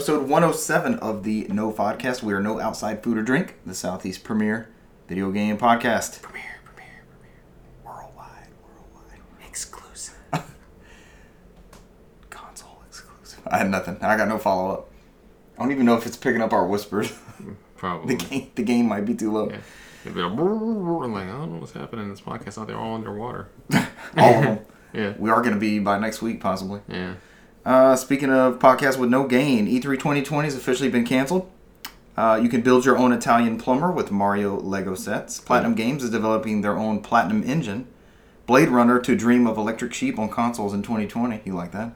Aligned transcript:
episode 0.00 0.22
107 0.30 0.94
of 1.00 1.24
the 1.24 1.46
No 1.50 1.70
Podcast. 1.70 2.22
We 2.22 2.32
are 2.32 2.40
no 2.40 2.58
outside 2.58 3.02
food 3.02 3.18
or 3.18 3.22
drink, 3.22 3.56
the 3.66 3.74
Southeast 3.74 4.24
premier 4.24 4.70
video 5.06 5.30
game 5.30 5.58
podcast. 5.58 6.22
Premiere, 6.22 6.58
premiere, 6.64 7.04
premiere. 7.04 7.44
Worldwide, 7.84 8.48
worldwide. 8.64 9.20
Exclusive. 9.46 10.14
Console 12.30 12.82
exclusive. 12.88 13.46
I 13.46 13.58
had 13.58 13.68
nothing. 13.68 13.98
I 14.00 14.16
got 14.16 14.26
no 14.28 14.38
follow 14.38 14.72
up. 14.72 14.90
I 15.58 15.64
don't 15.64 15.72
even 15.72 15.84
know 15.84 15.98
if 15.98 16.06
it's 16.06 16.16
picking 16.16 16.40
up 16.40 16.54
our 16.54 16.66
whispers. 16.66 17.12
Probably. 17.76 18.14
the 18.14 18.24
game 18.24 18.50
the 18.54 18.62
game 18.62 18.88
might 18.88 19.04
be 19.04 19.14
too 19.14 19.30
low. 19.30 19.50
Yeah. 19.50 19.58
It'd 20.06 20.14
be 20.14 20.22
like, 20.22 20.32
like, 20.32 21.28
I 21.28 21.32
don't 21.32 21.52
know 21.52 21.58
what's 21.58 21.72
happening 21.72 22.06
in 22.06 22.10
this 22.10 22.22
podcast 22.22 22.58
out 22.58 22.68
there 22.68 22.78
all 22.78 22.94
underwater. 22.94 23.50
All 24.16 24.34
of 24.34 24.42
them. 24.44 24.58
Yeah. 24.94 25.12
We 25.18 25.28
are 25.28 25.42
going 25.42 25.52
to 25.52 25.60
be 25.60 25.78
by 25.78 25.98
next 25.98 26.22
week, 26.22 26.40
possibly. 26.40 26.80
Yeah. 26.88 27.16
Uh, 27.70 27.94
speaking 27.94 28.32
of 28.32 28.58
podcasts 28.58 28.98
with 28.98 29.08
no 29.08 29.28
gain, 29.28 29.68
E 29.68 29.78
E3 29.78 29.94
2020 29.94 30.44
has 30.44 30.56
officially 30.56 30.88
been 30.88 31.06
canceled. 31.06 31.48
Uh, 32.16 32.36
you 32.42 32.48
can 32.48 32.62
build 32.62 32.84
your 32.84 32.98
own 32.98 33.12
Italian 33.12 33.56
plumber 33.58 33.92
with 33.92 34.10
Mario 34.10 34.58
Lego 34.58 34.96
sets. 34.96 35.38
Platinum 35.38 35.76
Games 35.76 36.02
is 36.02 36.10
developing 36.10 36.62
their 36.62 36.76
own 36.76 37.00
Platinum 37.00 37.44
engine. 37.44 37.86
Blade 38.44 38.70
Runner 38.70 38.98
to 38.98 39.14
dream 39.14 39.46
of 39.46 39.56
electric 39.56 39.94
sheep 39.94 40.18
on 40.18 40.28
consoles 40.28 40.74
in 40.74 40.82
2020. 40.82 41.42
You 41.44 41.54
like 41.54 41.70
that? 41.70 41.92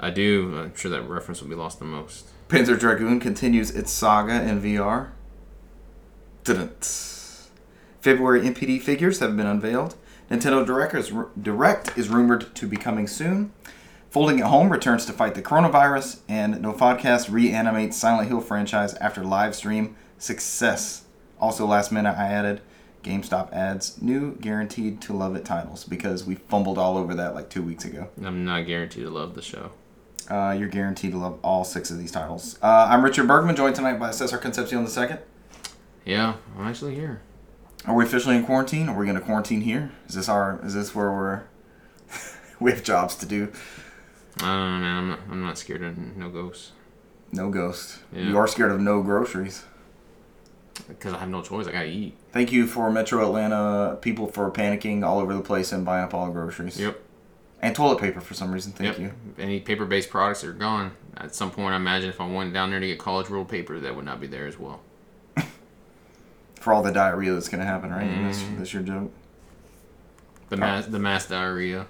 I 0.00 0.10
do. 0.10 0.58
I'm 0.58 0.74
sure 0.74 0.90
that 0.90 1.02
reference 1.02 1.40
will 1.40 1.48
be 1.48 1.54
lost 1.54 1.78
the 1.78 1.84
most. 1.84 2.30
Panzer 2.48 2.76
Dragoon 2.76 3.20
continues 3.20 3.70
its 3.70 3.92
saga 3.92 4.42
in 4.42 4.60
VR. 4.60 5.10
Didn't. 6.42 7.46
February 8.00 8.40
NPD 8.40 8.82
figures 8.82 9.20
have 9.20 9.36
been 9.36 9.46
unveiled. 9.46 9.94
Nintendo 10.28 10.66
Direct 10.66 10.92
is, 10.94 11.12
Direct 11.40 11.96
is 11.96 12.08
rumored 12.08 12.52
to 12.56 12.66
be 12.66 12.76
coming 12.76 13.06
soon. 13.06 13.52
Folding 14.10 14.40
at 14.40 14.46
Home 14.46 14.70
returns 14.70 15.04
to 15.04 15.12
fight 15.12 15.34
the 15.34 15.42
coronavirus, 15.42 16.20
and 16.28 16.62
No 16.62 16.72
Podcast 16.72 17.30
reanimates 17.30 17.94
Silent 17.98 18.28
Hill 18.28 18.40
franchise 18.40 18.94
after 18.94 19.22
live 19.22 19.54
stream 19.54 19.96
success. 20.16 21.04
Also, 21.38 21.66
last 21.66 21.92
minute 21.92 22.16
I 22.16 22.28
added 22.28 22.62
GameStop 23.04 23.52
adds 23.52 24.00
new 24.00 24.34
guaranteed 24.36 25.02
to 25.02 25.12
love 25.12 25.36
it 25.36 25.44
titles 25.44 25.84
because 25.84 26.24
we 26.24 26.36
fumbled 26.36 26.78
all 26.78 26.96
over 26.96 27.14
that 27.14 27.34
like 27.34 27.50
two 27.50 27.62
weeks 27.62 27.84
ago. 27.84 28.08
I'm 28.24 28.46
not 28.46 28.66
guaranteed 28.66 29.04
to 29.04 29.10
love 29.10 29.34
the 29.34 29.42
show. 29.42 29.72
Uh, 30.30 30.56
you're 30.58 30.68
guaranteed 30.68 31.12
to 31.12 31.18
love 31.18 31.38
all 31.42 31.62
six 31.62 31.90
of 31.90 31.98
these 31.98 32.10
titles. 32.10 32.58
Uh, 32.62 32.86
I'm 32.88 33.04
Richard 33.04 33.28
Bergman, 33.28 33.56
joined 33.56 33.76
tonight 33.76 33.98
by 33.98 34.10
Cesar 34.10 34.38
Concepcion 34.38 34.86
II. 34.86 35.18
Yeah, 36.06 36.36
I'm 36.56 36.66
actually 36.66 36.94
here. 36.94 37.20
Are 37.84 37.94
we 37.94 38.04
officially 38.04 38.36
in 38.36 38.46
quarantine? 38.46 38.88
Are 38.88 38.98
we 38.98 39.04
going 39.04 39.18
to 39.18 39.24
quarantine 39.24 39.60
here? 39.60 39.92
Is 40.08 40.14
this 40.14 40.30
our? 40.30 40.60
Is 40.64 40.72
this 40.72 40.94
where 40.94 41.10
we're? 41.10 41.42
we 42.60 42.70
have 42.70 42.82
jobs 42.82 43.14
to 43.16 43.26
do. 43.26 43.52
I 44.40 44.54
don't 44.54 44.70
know, 44.72 44.78
man. 44.78 44.96
I'm 44.96 45.08
not, 45.08 45.18
I'm 45.30 45.42
not 45.42 45.58
scared 45.58 45.82
of 45.82 45.98
no 45.98 46.28
ghosts. 46.28 46.72
No 47.32 47.50
ghosts. 47.50 47.98
Yeah. 48.12 48.22
You 48.22 48.38
are 48.38 48.46
scared 48.46 48.70
of 48.70 48.80
no 48.80 49.02
groceries. 49.02 49.64
Because 50.86 51.12
I 51.12 51.18
have 51.18 51.28
no 51.28 51.42
choice. 51.42 51.66
I 51.66 51.72
gotta 51.72 51.86
eat. 51.88 52.16
Thank 52.32 52.52
you 52.52 52.66
for 52.66 52.90
Metro 52.90 53.24
Atlanta 53.26 53.98
people 54.00 54.28
for 54.28 54.50
panicking 54.50 55.04
all 55.04 55.18
over 55.18 55.34
the 55.34 55.42
place 55.42 55.72
and 55.72 55.84
buying 55.84 56.04
up 56.04 56.14
all 56.14 56.26
the 56.26 56.32
groceries. 56.32 56.78
Yep. 56.78 57.00
And 57.60 57.74
toilet 57.74 57.98
paper 57.98 58.20
for 58.20 58.34
some 58.34 58.52
reason. 58.52 58.72
Thank 58.72 58.98
yep. 58.98 59.10
you. 59.36 59.42
Any 59.42 59.58
paper 59.60 59.84
based 59.84 60.10
products 60.10 60.44
are 60.44 60.52
gone. 60.52 60.92
At 61.16 61.34
some 61.34 61.50
point, 61.50 61.72
I 61.72 61.76
imagine 61.76 62.08
if 62.08 62.20
I 62.20 62.26
went 62.28 62.54
down 62.54 62.70
there 62.70 62.78
to 62.78 62.86
get 62.86 62.98
college 63.00 63.28
rolled 63.28 63.48
paper, 63.48 63.80
that 63.80 63.96
would 63.96 64.04
not 64.04 64.20
be 64.20 64.28
there 64.28 64.46
as 64.46 64.56
well. 64.56 64.80
For 66.60 66.72
all 66.72 66.82
the 66.82 66.92
diarrhea 66.92 67.34
that's 67.34 67.48
going 67.48 67.58
to 67.60 67.66
happen, 67.66 67.90
right? 67.90 68.06
That's, 68.22 68.38
Mhm. 68.38 68.58
that's 68.58 68.72
your 68.72 68.82
joke. 68.84 69.12
The 70.50 70.56
mass, 70.56 70.86
the 70.86 71.00
mass 71.00 71.26
diarrhea. 71.26 71.86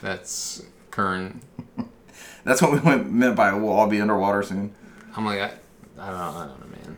That's 0.00 0.64
current. 0.92 1.42
That's 2.44 2.62
what 2.62 2.72
we 2.72 2.78
went, 2.78 3.12
meant 3.12 3.34
by 3.34 3.52
we'll 3.52 3.72
all 3.72 3.88
be 3.88 4.00
underwater 4.00 4.42
soon. 4.42 4.72
I'm 5.16 5.24
like, 5.24 5.40
I, 5.40 5.52
I 5.98 6.10
don't 6.10 6.18
know, 6.18 6.40
I 6.40 6.46
don't 6.46 6.60
know, 6.60 6.66
man. 6.66 6.96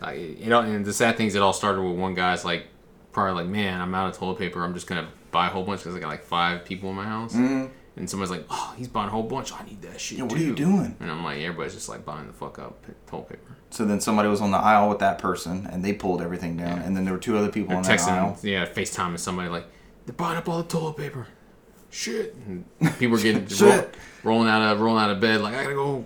Like, 0.00 0.40
you 0.40 0.50
know, 0.50 0.60
and 0.60 0.84
the 0.84 0.92
sad 0.92 1.16
thing 1.16 1.26
is, 1.26 1.34
it 1.34 1.42
all 1.42 1.52
started 1.52 1.82
with 1.82 1.98
one 1.98 2.14
guy's 2.14 2.44
like, 2.44 2.66
probably 3.12 3.42
like, 3.42 3.50
man, 3.50 3.80
I'm 3.80 3.94
out 3.94 4.10
of 4.10 4.18
toilet 4.18 4.38
paper. 4.38 4.62
I'm 4.62 4.74
just 4.74 4.86
gonna 4.86 5.08
buy 5.30 5.46
a 5.46 5.50
whole 5.50 5.64
bunch 5.64 5.80
because 5.80 5.94
I 5.96 5.98
got 5.98 6.08
like 6.08 6.24
five 6.24 6.64
people 6.64 6.90
in 6.90 6.96
my 6.96 7.04
house. 7.04 7.34
Mm. 7.34 7.70
And 7.94 8.08
somebody's 8.08 8.30
like, 8.30 8.46
oh, 8.48 8.74
he's 8.76 8.88
buying 8.88 9.08
a 9.08 9.10
whole 9.10 9.22
bunch. 9.22 9.52
I 9.52 9.64
need 9.64 9.82
that 9.82 10.00
shit. 10.00 10.18
Yeah, 10.18 10.24
what 10.24 10.32
too. 10.32 10.36
are 10.36 10.46
you 10.46 10.54
doing? 10.54 10.96
And 10.98 11.10
I'm 11.10 11.22
like, 11.22 11.40
everybody's 11.40 11.74
just 11.74 11.90
like 11.90 12.06
buying 12.06 12.26
the 12.26 12.32
fuck 12.32 12.58
up 12.58 12.86
toilet 13.06 13.28
paper. 13.28 13.56
So 13.68 13.84
then 13.84 14.00
somebody 14.00 14.28
was 14.28 14.40
on 14.40 14.50
the 14.50 14.56
aisle 14.56 14.88
with 14.88 14.98
that 15.00 15.18
person, 15.18 15.66
and 15.70 15.84
they 15.84 15.92
pulled 15.92 16.22
everything 16.22 16.56
down. 16.56 16.78
Yeah. 16.78 16.84
And 16.84 16.96
then 16.96 17.04
there 17.04 17.12
were 17.12 17.20
two 17.20 17.36
other 17.36 17.50
people 17.50 17.68
They're 17.68 17.78
on 17.78 17.82
that 17.82 17.98
texting, 17.98 18.12
aisle. 18.12 18.38
yeah, 18.42 18.66
FaceTime 18.66 19.18
somebody 19.18 19.50
like, 19.50 19.66
they're 20.06 20.14
buying 20.14 20.38
up 20.38 20.48
all 20.48 20.62
the 20.62 20.68
toilet 20.68 20.96
paper. 20.96 21.26
Shit. 21.92 22.34
And 22.34 22.64
people 22.98 23.16
were 23.16 23.22
getting 23.22 23.46
roll, 23.60 23.84
rolling 24.24 24.48
out 24.48 24.72
of 24.72 24.80
rolling 24.80 25.04
out 25.04 25.10
of 25.10 25.20
bed 25.20 25.40
like, 25.40 25.54
I 25.54 25.62
gotta 25.62 25.74
go, 25.74 26.04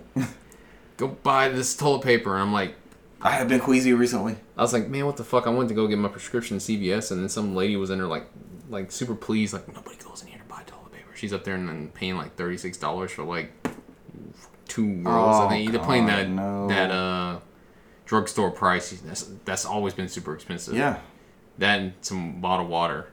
go 0.97 1.07
buy 1.07 1.49
this 1.49 1.75
toilet 1.75 2.03
paper. 2.03 2.33
And 2.33 2.43
I'm 2.43 2.53
like. 2.53 2.75
I 3.19 3.31
have 3.31 3.47
been 3.49 3.59
queasy 3.59 3.93
recently. 3.93 4.35
I 4.55 4.61
was 4.61 4.73
like, 4.73 4.89
man, 4.89 5.07
what 5.07 5.17
the 5.17 5.23
fuck? 5.23 5.47
I 5.47 5.49
went 5.49 5.69
to 5.69 5.75
go 5.75 5.87
get 5.87 5.97
my 5.97 6.07
prescription 6.07 6.57
at 6.57 6.61
CVS, 6.61 7.09
and 7.09 7.19
then 7.19 7.29
some 7.29 7.55
lady 7.55 7.75
was 7.75 7.89
in 7.89 7.97
there, 7.97 8.05
like, 8.05 8.27
like 8.69 8.91
super 8.91 9.15
pleased, 9.15 9.53
like 9.53 9.67
nobody 9.73 9.95
goes 9.97 10.21
in 10.21 10.27
here 10.27 10.37
to 10.37 10.43
buy 10.45 10.61
toilet 10.67 10.91
paper. 10.91 11.15
She's 11.15 11.33
up 11.33 11.43
there 11.43 11.55
and 11.55 11.67
then 11.67 11.87
paying 11.95 12.15
like 12.15 12.35
thirty 12.35 12.57
six 12.57 12.77
dollars 12.77 13.11
for 13.11 13.23
like 13.23 13.51
two 14.67 15.01
rolls. 15.01 15.37
Oh, 15.37 15.47
I 15.47 15.49
think 15.49 15.71
they're 15.71 15.81
playing 15.81 16.05
that 16.07 16.29
no. 16.29 16.67
that 16.67 16.91
uh 16.91 17.39
drugstore 18.05 18.51
price. 18.51 18.91
That's 18.91 19.29
that's 19.45 19.65
always 19.65 19.93
been 19.93 20.09
super 20.09 20.33
expensive. 20.33 20.75
Yeah, 20.75 20.99
that 21.57 21.79
and 21.79 21.93
some 22.01 22.41
bottled 22.41 22.69
water. 22.69 23.07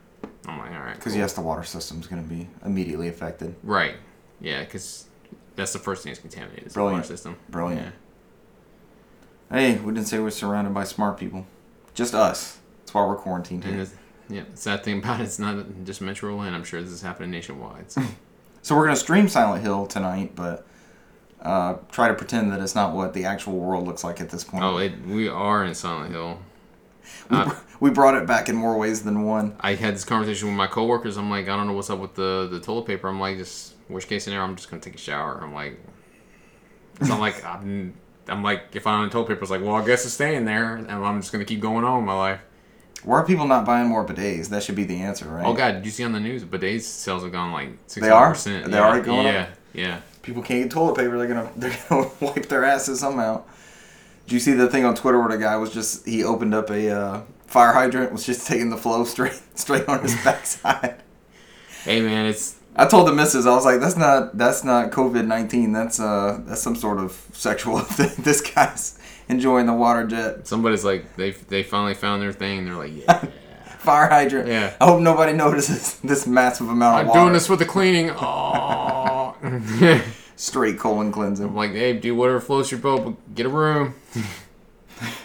I'm 0.47 0.59
like, 0.59 0.73
all 0.73 0.79
right, 0.81 0.95
because 0.97 1.13
cool. 1.13 1.21
yes, 1.21 1.33
the 1.33 1.41
water 1.41 1.63
system's 1.65 2.07
going 2.07 2.23
to 2.23 2.29
be 2.29 2.49
immediately 2.65 3.09
affected. 3.09 3.55
right, 3.63 3.95
yeah, 4.41 4.61
because 4.65 5.07
that's 5.57 5.73
the 5.73 5.79
first 5.79 6.03
thing 6.03 6.11
that's 6.11 6.21
contaminated. 6.21 6.67
Is 6.67 6.73
the 6.73 6.79
Brilliant. 6.79 6.99
water 7.05 7.07
system. 7.07 7.37
Brilliant. 7.49 7.83
Yeah. 9.51 9.59
Hey, 9.59 9.77
we 9.79 9.93
didn't 9.93 10.09
say 10.09 10.19
we're 10.19 10.31
surrounded 10.31 10.75
by 10.75 10.85
smart 10.85 11.19
people. 11.19 11.47
Just 11.95 12.15
us. 12.15 12.59
That's 12.81 12.95
why 12.95 13.07
we're 13.07 13.17
quarantined 13.17 13.65
here. 13.65 13.87
yeah, 14.29 14.43
sad 14.55 14.83
thing 14.85 14.99
about 14.99 15.21
it, 15.21 15.25
it's 15.25 15.39
not 15.39 15.65
just 15.85 16.01
Metro 16.01 16.31
Atlanta. 16.33 16.57
I'm 16.57 16.65
sure 16.65 16.81
this 16.83 16.91
is 16.91 17.03
happening 17.03 17.31
nationwide. 17.31 17.91
So. 17.91 18.03
So 18.63 18.75
we're 18.75 18.85
going 18.87 18.95
to 18.97 19.01
stream 19.03 19.29
Silent 19.29 19.63
Hill 19.63 19.85
tonight, 19.85 20.33
but 20.35 20.67
uh, 21.43 21.75
try 21.93 22.09
to 22.09 22.15
pretend 22.15 22.51
that 22.51 22.61
it's 22.61 22.75
not 22.75 22.95
what 22.95 23.13
the 23.13 23.27
actual 23.27 23.59
world 23.59 23.87
looks 23.87 24.03
like 24.03 24.23
at 24.23 24.31
this 24.31 24.43
point. 24.43 24.65
oh, 24.65 24.79
it, 24.79 25.03
we 25.07 25.29
are 25.29 25.67
in 25.67 25.75
Silent 25.75 26.13
Hill. 26.13 26.39
We, 27.31 27.37
uh, 27.37 27.55
we 27.81 27.91
brought 27.91 28.15
it 28.15 28.27
back 28.27 28.49
in 28.49 28.57
more 28.57 28.77
ways 28.77 29.03
than 29.03 29.25
one. 29.25 29.57
I 29.61 29.75
had 29.75 29.95
this 29.95 30.05
conversation 30.05 30.49
with 30.49 30.57
my 30.57 30.67
coworkers. 30.67 31.17
I'm 31.17 31.31
like, 31.31 31.49
I 31.49 31.57
don't 31.57 31.67
know 31.67 31.73
what's 31.73 31.91
up 31.91 31.99
with 31.99 32.15
the 32.15 32.49
the 32.51 32.61
toilet 32.61 32.87
paper. 32.87 33.09
I'm 33.09 33.21
like, 33.21 33.37
just 33.37 33.75
worst 33.89 34.09
case 34.09 34.25
scenario, 34.25 34.45
I'm 34.45 34.57
just 34.57 34.71
gonna 34.71 34.83
take 34.83 34.95
a 34.95 34.99
shower. 34.99 35.41
I'm 35.43 35.55
like, 35.55 35.79
it's 37.01 37.09
not 37.09 37.21
like 37.21 37.45
I'm. 37.45 37.95
I'm 38.27 38.43
like, 38.43 38.75
if 38.75 38.87
I 38.87 38.93
don't 38.93 39.03
have 39.03 39.13
toilet 39.13 39.29
paper, 39.29 39.43
it's 39.43 39.51
like, 39.51 39.61
well, 39.61 39.75
I 39.75 39.85
guess 39.85 40.07
it's 40.07 40.15
staying 40.15 40.47
there, 40.47 40.77
and 40.77 40.91
I'm 40.91 41.21
just 41.21 41.31
gonna 41.33 41.45
keep 41.45 41.61
going 41.61 41.85
on 41.85 41.99
with 41.99 42.07
my 42.07 42.17
life. 42.17 42.41
Why 43.03 43.19
are 43.19 43.27
people 43.27 43.47
not 43.47 43.67
buying 43.67 43.87
more 43.87 44.07
bidets? 44.07 44.49
That 44.49 44.63
should 44.63 44.77
be 44.77 44.85
the 44.85 45.03
answer, 45.03 45.27
right? 45.29 45.45
Oh 45.45 45.53
God, 45.53 45.73
did 45.73 45.85
you 45.85 45.91
see 45.91 46.05
on 46.05 46.13
the 46.13 46.21
news? 46.21 46.43
Bidets 46.43 46.83
sales 46.83 47.23
have 47.23 47.33
gone 47.33 47.53
like 47.53 47.69
sixty 47.87 48.11
are? 48.11 48.31
percent. 48.31 48.71
They're 48.71 48.83
already 48.83 49.05
going 49.05 49.27
yeah, 49.27 49.43
up? 49.43 49.49
Yeah, 49.75 50.01
People 50.25 50.43
can't 50.43 50.63
get 50.63 50.71
toilet 50.73 50.97
paper. 50.97 51.19
They're 51.19 51.29
gonna 51.29 51.53
they're 51.57 51.77
gonna 51.89 52.11
wipe 52.21 52.47
their 52.47 52.65
asses 52.65 52.99
somehow. 52.99 53.43
Did 54.27 54.33
you 54.33 54.41
see 54.41 54.53
the 54.53 54.69
thing 54.69 54.85
on 54.85 54.95
Twitter 54.95 55.19
where 55.21 55.29
the 55.29 55.39
guy 55.43 55.57
was 55.57 55.73
just 55.73 56.07
he 56.07 56.25
opened 56.25 56.55
up 56.55 56.71
a 56.71 56.91
uh, 56.91 57.21
fire 57.47 57.73
hydrant 57.73 58.13
was 58.13 58.25
just 58.25 58.47
taking 58.49 58.71
the 58.71 58.77
flow 58.77 59.05
straight 59.05 59.39
straight 59.55 59.89
on 59.89 60.01
his 60.03 60.15
backside. 60.25 61.03
Hey 61.85 62.01
man, 62.01 62.27
it's 62.27 62.57
I 62.77 62.87
told 62.87 63.07
the 63.07 63.13
missus, 63.13 63.47
I 63.47 63.55
was 63.55 63.65
like, 63.65 63.81
"That's 63.81 63.97
not 63.97 64.37
that's 64.37 64.65
not 64.65 64.91
COVID 64.91 65.27
nineteen. 65.27 65.73
That's 65.73 66.01
uh 66.01 66.41
that's 66.47 66.63
some 66.63 66.75
sort 66.75 66.99
of 66.99 67.13
sexual 67.33 67.79
thing. 67.81 68.25
This 68.25 68.41
guy's 68.41 68.99
enjoying 69.29 69.65
the 69.67 69.73
water 69.75 70.07
jet 70.07 70.47
somebody's 70.47 70.85
like 70.85 71.17
they 71.17 71.31
they 71.33 71.63
finally 71.63 71.95
found 71.95 72.21
their 72.23 72.33
thing. 72.33 72.59
and 72.61 72.67
They're 72.69 72.75
like, 72.77 72.93
yeah, 72.97 73.25
fire 73.79 74.09
hydrant. 74.09 74.49
Yeah. 74.49 74.75
I 74.81 74.87
hope 74.87 75.01
nobody 75.03 75.33
notices 75.35 75.99
this 76.01 76.27
massive 76.27 76.69
amount 76.69 76.95
of 76.97 77.01
I'm 77.03 77.07
water. 77.09 77.21
doing 77.21 77.33
this 77.35 77.47
for 77.47 77.57
the 77.57 77.65
cleaning. 77.67 78.11
Oh. 78.11 79.35
Straight 80.37 80.79
colon 80.79 81.13
I'm 81.17 81.55
like, 81.55 81.73
hey, 81.73 81.93
do 81.95 82.15
whatever 82.15 82.41
floats 82.41 82.71
your 82.71 82.81
boat, 82.81 83.05
but 83.05 83.35
get 83.35 83.47
a 83.47 83.49
room. 83.49 83.95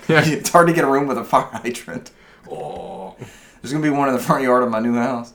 yeah. 0.07 0.23
it's 0.25 0.49
hard 0.49 0.67
to 0.67 0.73
get 0.73 0.83
a 0.83 0.87
room 0.87 1.07
with 1.07 1.17
a 1.17 1.23
fire 1.23 1.49
hydrant. 1.51 2.11
Oh. 2.49 3.15
There's 3.61 3.73
gonna 3.73 3.83
be 3.83 3.89
one 3.89 4.09
in 4.09 4.15
the 4.15 4.21
front 4.21 4.43
yard 4.43 4.63
of 4.63 4.69
my 4.69 4.79
new 4.79 4.95
house. 4.95 5.33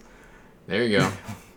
There 0.66 0.82
you 0.82 0.98
go. 0.98 1.12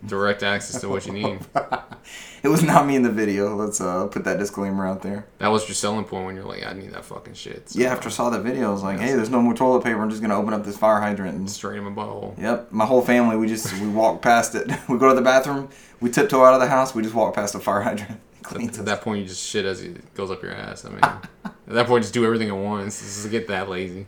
Direct 0.06 0.42
access 0.42 0.80
to 0.80 0.88
what 0.88 1.06
you 1.06 1.12
need. 1.12 1.40
It 2.42 2.48
was 2.48 2.62
not 2.62 2.86
me 2.86 2.94
in 2.96 3.02
the 3.02 3.10
video. 3.10 3.54
Let's 3.56 3.80
uh 3.80 4.06
put 4.06 4.24
that 4.24 4.38
disclaimer 4.38 4.86
out 4.86 5.02
there. 5.02 5.26
That 5.38 5.48
was 5.48 5.66
your 5.68 5.74
selling 5.74 6.04
point 6.04 6.26
when 6.26 6.36
you're 6.36 6.44
like, 6.44 6.64
I 6.66 6.72
need 6.72 6.92
that 6.92 7.04
fucking 7.04 7.34
shit. 7.34 7.70
So, 7.70 7.80
Yeah, 7.80 7.92
after 7.92 8.08
I 8.08 8.12
saw 8.12 8.30
that 8.30 8.42
video, 8.42 8.68
I 8.68 8.72
was 8.72 8.82
like, 8.82 8.98
"Hey, 9.00 9.14
there's 9.14 9.30
no 9.30 9.40
more 9.42 9.54
toilet 9.54 9.82
paper. 9.84 10.00
I'm 10.00 10.10
just 10.10 10.22
gonna 10.22 10.38
open 10.38 10.54
up 10.54 10.64
this 10.64 10.76
fire 10.76 11.00
hydrant." 11.00 11.36
And 11.36 11.50
straight 11.50 11.78
in 11.78 11.84
my 11.84 11.90
butthole. 11.90 12.38
Yep, 12.40 12.72
my 12.72 12.86
whole 12.86 13.02
family. 13.02 13.36
We 13.36 13.48
just 13.48 13.72
we 13.80 13.88
walk 13.88 14.22
past 14.22 14.54
it. 14.54 14.70
We 14.88 14.98
go 14.98 15.08
to 15.08 15.14
the 15.14 15.22
bathroom. 15.22 15.68
We 16.00 16.10
tiptoe 16.10 16.44
out 16.44 16.54
of 16.54 16.60
the 16.60 16.68
house. 16.68 16.94
We 16.94 17.02
just 17.02 17.14
walk 17.14 17.34
past 17.34 17.52
the 17.52 17.60
fire 17.60 17.82
hydrant. 17.82 18.20
Cleans 18.42 18.78
At 18.78 18.86
that 18.86 19.02
point, 19.02 19.20
you 19.22 19.26
just 19.26 19.44
shit 19.46 19.64
as 19.66 19.82
it 19.82 20.14
goes 20.14 20.30
up 20.30 20.42
your 20.42 20.52
ass. 20.52 20.84
I 20.84 20.90
mean, 20.90 21.00
at 21.02 21.24
that 21.66 21.86
point, 21.86 22.02
just 22.04 22.14
do 22.14 22.24
everything 22.24 22.48
at 22.48 22.56
once. 22.56 23.00
Just 23.00 23.30
get 23.30 23.48
that 23.48 23.68
lazy. 23.68 24.06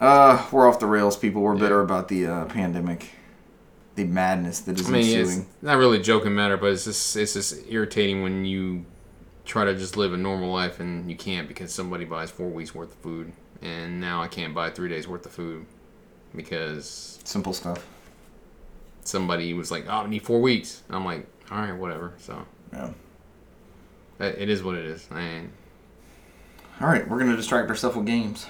Uh, 0.00 0.44
we're 0.50 0.68
off 0.68 0.78
the 0.80 0.86
rails, 0.86 1.16
people. 1.16 1.42
We're 1.42 1.54
bitter 1.56 1.80
about 1.80 2.08
the 2.08 2.26
uh, 2.26 2.44
pandemic, 2.46 3.10
the 3.98 4.04
madness 4.04 4.60
that 4.60 4.78
is 4.78 4.88
I 4.88 4.92
mean, 4.92 5.02
ensuing. 5.18 5.40
it's 5.40 5.62
not 5.62 5.76
really 5.76 5.98
a 5.98 6.02
joking 6.02 6.34
matter, 6.34 6.56
but 6.56 6.72
it's 6.72 6.84
just 6.84 7.16
it's 7.16 7.34
just 7.34 7.56
irritating 7.68 8.22
when 8.22 8.44
you 8.44 8.84
try 9.44 9.64
to 9.64 9.74
just 9.74 9.96
live 9.96 10.12
a 10.12 10.16
normal 10.16 10.52
life, 10.52 10.78
and 10.78 11.10
you 11.10 11.16
can't 11.16 11.48
because 11.48 11.72
somebody 11.74 12.04
buys 12.04 12.30
four 12.30 12.48
weeks 12.48 12.74
worth 12.74 12.92
of 12.92 12.98
food, 12.98 13.32
and 13.60 14.00
now 14.00 14.22
I 14.22 14.28
can't 14.28 14.54
buy 14.54 14.70
three 14.70 14.88
days 14.88 15.08
worth 15.08 15.26
of 15.26 15.32
food 15.32 15.66
because 16.34 17.18
Simple 17.24 17.52
stuff. 17.52 17.84
somebody 19.04 19.52
was 19.52 19.70
like, 19.70 19.86
"Oh, 19.88 19.92
I 20.04 20.06
need 20.08 20.22
four 20.22 20.40
weeks." 20.40 20.82
And 20.86 20.96
I'm 20.96 21.04
like, 21.04 21.26
"All 21.50 21.58
right, 21.58 21.72
whatever." 21.76 22.12
So 22.18 22.44
Yeah. 22.72 22.90
it 24.20 24.48
is 24.48 24.62
what 24.62 24.76
it 24.76 24.84
is. 24.84 25.08
And 25.10 25.50
All 26.80 26.86
right, 26.88 27.08
we're 27.08 27.18
gonna 27.18 27.36
distract 27.36 27.68
ourselves 27.68 27.96
with 27.96 28.06
games. 28.06 28.46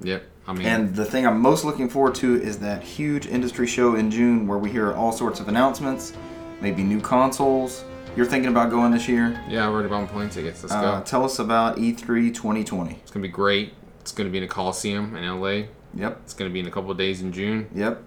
yep, 0.00 0.24
I 0.48 0.52
mean, 0.52 0.66
And 0.66 0.94
the 0.94 1.04
thing 1.04 1.26
I'm 1.26 1.40
most 1.40 1.64
looking 1.64 1.88
forward 1.88 2.14
to 2.16 2.40
is 2.40 2.58
that 2.60 2.82
huge 2.82 3.26
industry 3.26 3.66
show 3.66 3.96
in 3.96 4.10
June 4.10 4.46
where 4.46 4.58
we 4.58 4.70
hear 4.70 4.92
all 4.92 5.10
sorts 5.12 5.40
of 5.40 5.48
announcements, 5.48 6.12
maybe 6.60 6.82
new 6.84 7.00
consoles. 7.00 7.84
You're 8.16 8.26
thinking 8.26 8.50
about 8.50 8.70
going 8.70 8.92
this 8.92 9.08
year? 9.08 9.40
yeah, 9.48 9.64
I 9.64 9.68
already 9.68 9.88
bought 9.88 10.08
plane 10.08 10.30
tickets. 10.30 10.62
Let's 10.62 10.74
Uh, 10.74 10.98
go. 10.98 11.02
tell 11.04 11.24
us 11.24 11.38
about 11.38 11.78
E 11.78 11.92
E3 11.92 12.32
2020. 12.32 12.92
It's 13.02 13.10
gonna 13.10 13.22
be 13.22 13.28
great. 13.28 13.74
It's 14.00 14.12
gonna 14.12 14.30
be 14.30 14.38
in 14.38 14.44
a 14.44 14.48
Coliseum 14.48 15.16
in 15.16 15.24
LA. 15.24 15.64
Yep, 15.94 16.20
It's 16.24 16.32
gonna 16.34 16.50
be 16.50 16.60
in 16.60 16.66
a 16.66 16.70
couple 16.70 16.90
of 16.90 16.96
days 16.98 17.20
in 17.22 17.32
June, 17.32 17.66
yep, 17.74 18.02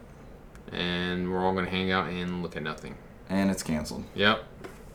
and 0.71 1.31
we're 1.31 1.43
all 1.45 1.53
gonna 1.53 1.69
hang 1.69 1.91
out 1.91 2.07
and 2.09 2.41
look 2.41 2.55
at 2.55 2.63
nothing. 2.63 2.95
and 3.31 3.51
it's 3.51 3.61
canceled. 3.61 4.03
Yep. 4.15 4.43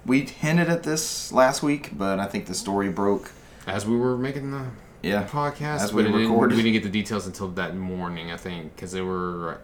We 0.05 0.23
hinted 0.23 0.69
at 0.69 0.82
this 0.82 1.31
last 1.32 1.62
week, 1.62 1.93
but 1.96 2.19
I 2.19 2.26
think 2.26 2.46
the 2.46 2.55
story 2.55 2.88
broke. 2.88 3.31
As 3.67 3.87
we 3.87 3.96
were 3.96 4.19
making 4.19 4.50
the 4.50 4.64
Yeah, 5.04 5.24
podcast, 5.26 5.76
As 5.80 5.90
but 5.92 5.96
we 5.96 6.02
it 6.02 6.12
didn't- 6.12 6.38
we 6.38 6.48
didn't 6.56 6.72
get 6.72 6.82
the 6.82 6.88
details 6.88 7.26
until 7.26 7.48
that 7.48 7.76
morning. 7.76 8.32
I 8.32 8.36
think 8.36 8.74
because 8.74 8.92
they 8.92 9.02
were. 9.02 9.58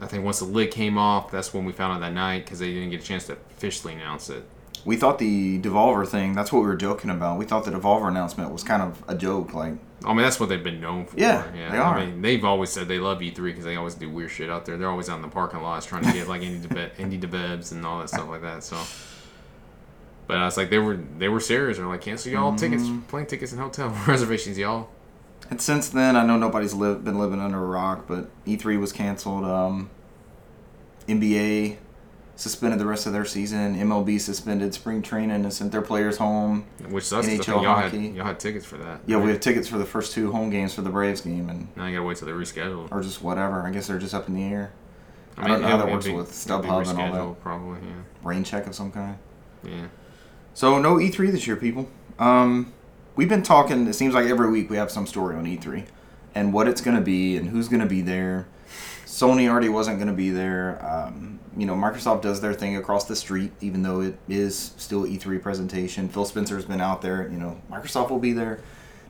I 0.00 0.06
think 0.06 0.24
once 0.24 0.40
the 0.40 0.46
lid 0.46 0.70
came 0.72 0.98
off, 0.98 1.30
that's 1.30 1.54
when 1.54 1.64
we 1.64 1.72
found 1.72 1.92
out 1.94 2.00
that 2.00 2.12
night 2.12 2.44
because 2.44 2.58
they 2.58 2.72
didn't 2.72 2.90
get 2.90 3.00
a 3.02 3.04
chance 3.04 3.26
to 3.26 3.34
officially 3.56 3.94
announce 3.94 4.30
it. 4.30 4.44
we 4.84 4.96
thought 4.96 5.20
the 5.20 5.60
Devolver 5.60 6.04
thing. 6.08 6.32
That's 6.34 6.52
what 6.52 6.60
we 6.62 6.66
were 6.66 6.74
joking 6.74 7.08
about. 7.10 7.38
We 7.38 7.44
thought 7.44 7.64
the 7.64 7.70
Devolver 7.70 8.08
announcement 8.08 8.50
was 8.52 8.64
kind 8.64 8.82
of 8.82 9.00
a 9.06 9.14
joke. 9.14 9.54
Like, 9.54 9.74
I 10.04 10.08
mean, 10.08 10.22
that's 10.22 10.40
what 10.40 10.48
they've 10.48 10.64
been 10.64 10.80
known 10.80 11.06
for. 11.06 11.16
Yeah, 11.20 11.44
they 11.52 11.78
are. 11.78 11.98
I 11.98 12.06
mean, 12.06 12.20
they've 12.20 12.44
always 12.44 12.70
said 12.70 12.88
they 12.88 12.98
love 12.98 13.20
E3 13.20 13.36
because 13.44 13.64
they 13.64 13.76
always 13.76 13.94
do 13.94 14.10
weird 14.10 14.32
shit 14.32 14.50
out 14.50 14.64
there. 14.66 14.76
They're 14.76 14.88
always 14.90 15.08
out 15.08 15.16
in 15.16 15.22
the 15.22 15.28
parking 15.28 15.60
lots 15.62 15.86
trying 15.86 16.02
to 16.02 16.12
get 16.12 16.26
like 16.26 16.40
indie 16.48 16.62
debe- 16.66 16.96
indie 16.96 17.20
debebs 17.20 17.70
and 17.70 17.86
all 17.86 18.00
that 18.00 18.08
stuff 18.08 18.28
like 18.28 18.42
that. 18.42 18.64
So, 18.64 18.76
but 20.32 20.40
I 20.40 20.44
was 20.46 20.56
like, 20.56 20.70
they 20.70 20.78
were 20.78 20.98
they 21.18 21.28
were 21.28 21.40
serious. 21.40 21.76
They're 21.78 21.86
like, 21.86 22.00
cancel 22.00 22.32
y'all 22.32 22.54
tickets, 22.56 22.82
Mm-hmm. 22.84 23.00
plane 23.02 23.26
tickets, 23.26 23.52
and 23.52 23.60
hotel 23.60 23.88
reservations, 24.06 24.56
y'all. 24.58 24.88
And 25.50 25.60
since 25.60 25.88
then, 25.90 26.16
I 26.16 26.24
know 26.24 26.36
nobody's 26.38 26.72
li- 26.74 26.94
been 26.94 27.18
living 27.18 27.40
under 27.40 27.58
a 27.62 27.66
rock, 27.66 28.04
but 28.08 28.30
E3 28.46 28.80
was 28.80 28.92
canceled. 28.92 29.44
Um, 29.44 29.90
NBA 31.08 31.76
suspended 32.36 32.78
the 32.80 32.86
rest 32.86 33.06
of 33.06 33.12
their 33.12 33.24
season. 33.24 33.76
MLB 33.76 34.20
suspended 34.20 34.72
spring 34.72 35.02
training 35.02 35.30
and 35.44 35.52
sent 35.52 35.70
their 35.72 35.82
players 35.82 36.16
home. 36.16 36.64
Which 36.88 37.04
sucks. 37.04 37.28
I 37.28 37.32
NHL 37.32 37.46
y'all 37.62 37.64
hockey. 37.64 38.06
had 38.06 38.14
y'all 38.16 38.24
had 38.26 38.40
tickets 38.40 38.64
for 38.64 38.78
that. 38.78 39.00
Yeah, 39.06 39.16
we 39.18 39.24
right? 39.24 39.32
have 39.32 39.40
tickets 39.40 39.68
for 39.68 39.78
the 39.78 39.84
first 39.84 40.12
two 40.12 40.32
home 40.32 40.48
games 40.50 40.72
for 40.74 40.82
the 40.82 40.90
Braves 40.90 41.20
game, 41.20 41.48
and 41.50 41.68
Now 41.76 41.86
you 41.86 41.96
gotta 41.96 42.06
wait 42.06 42.16
till 42.16 42.26
they 42.26 42.32
reschedule. 42.32 42.90
or 42.90 43.02
just 43.02 43.22
whatever. 43.22 43.62
I 43.66 43.70
guess 43.70 43.86
they're 43.88 43.98
just 43.98 44.14
up 44.14 44.28
in 44.28 44.34
the 44.34 44.44
air. 44.44 44.72
I 45.36 45.48
don't 45.48 45.62
know 45.62 45.68
how 45.68 45.76
that 45.78 45.90
works 45.90 46.06
with 46.08 46.30
StubHub 46.30 46.88
and 46.88 46.98
all 47.16 47.32
that. 47.34 47.42
Probably, 47.42 47.78
Rain 48.22 48.44
check 48.44 48.66
of 48.66 48.74
some 48.74 48.90
kind. 48.92 49.16
yeah. 49.64 49.86
So 50.54 50.78
no 50.78 50.96
E3 50.96 51.32
this 51.32 51.46
year, 51.46 51.56
people. 51.56 51.88
Um, 52.18 52.72
we've 53.16 53.28
been 53.28 53.42
talking. 53.42 53.86
It 53.86 53.94
seems 53.94 54.14
like 54.14 54.26
every 54.26 54.50
week 54.50 54.68
we 54.70 54.76
have 54.76 54.90
some 54.90 55.06
story 55.06 55.34
on 55.34 55.44
E3, 55.44 55.86
and 56.34 56.52
what 56.52 56.68
it's 56.68 56.80
going 56.80 56.96
to 56.96 57.02
be, 57.02 57.36
and 57.36 57.48
who's 57.48 57.68
going 57.68 57.80
to 57.80 57.86
be 57.86 58.02
there. 58.02 58.46
Sony 59.06 59.48
already 59.48 59.68
wasn't 59.68 59.98
going 59.98 60.08
to 60.08 60.14
be 60.14 60.30
there. 60.30 60.84
Um, 60.84 61.38
you 61.56 61.66
know, 61.66 61.74
Microsoft 61.74 62.22
does 62.22 62.40
their 62.40 62.54
thing 62.54 62.76
across 62.76 63.04
the 63.04 63.16
street, 63.16 63.52
even 63.60 63.82
though 63.82 64.00
it 64.00 64.18
is 64.28 64.72
still 64.76 65.04
E3 65.04 65.40
presentation. 65.40 66.08
Phil 66.08 66.24
Spencer's 66.24 66.64
been 66.64 66.80
out 66.80 67.02
there. 67.02 67.28
You 67.28 67.38
know, 67.38 67.60
Microsoft 67.70 68.10
will 68.10 68.18
be 68.18 68.32
there. 68.32 68.60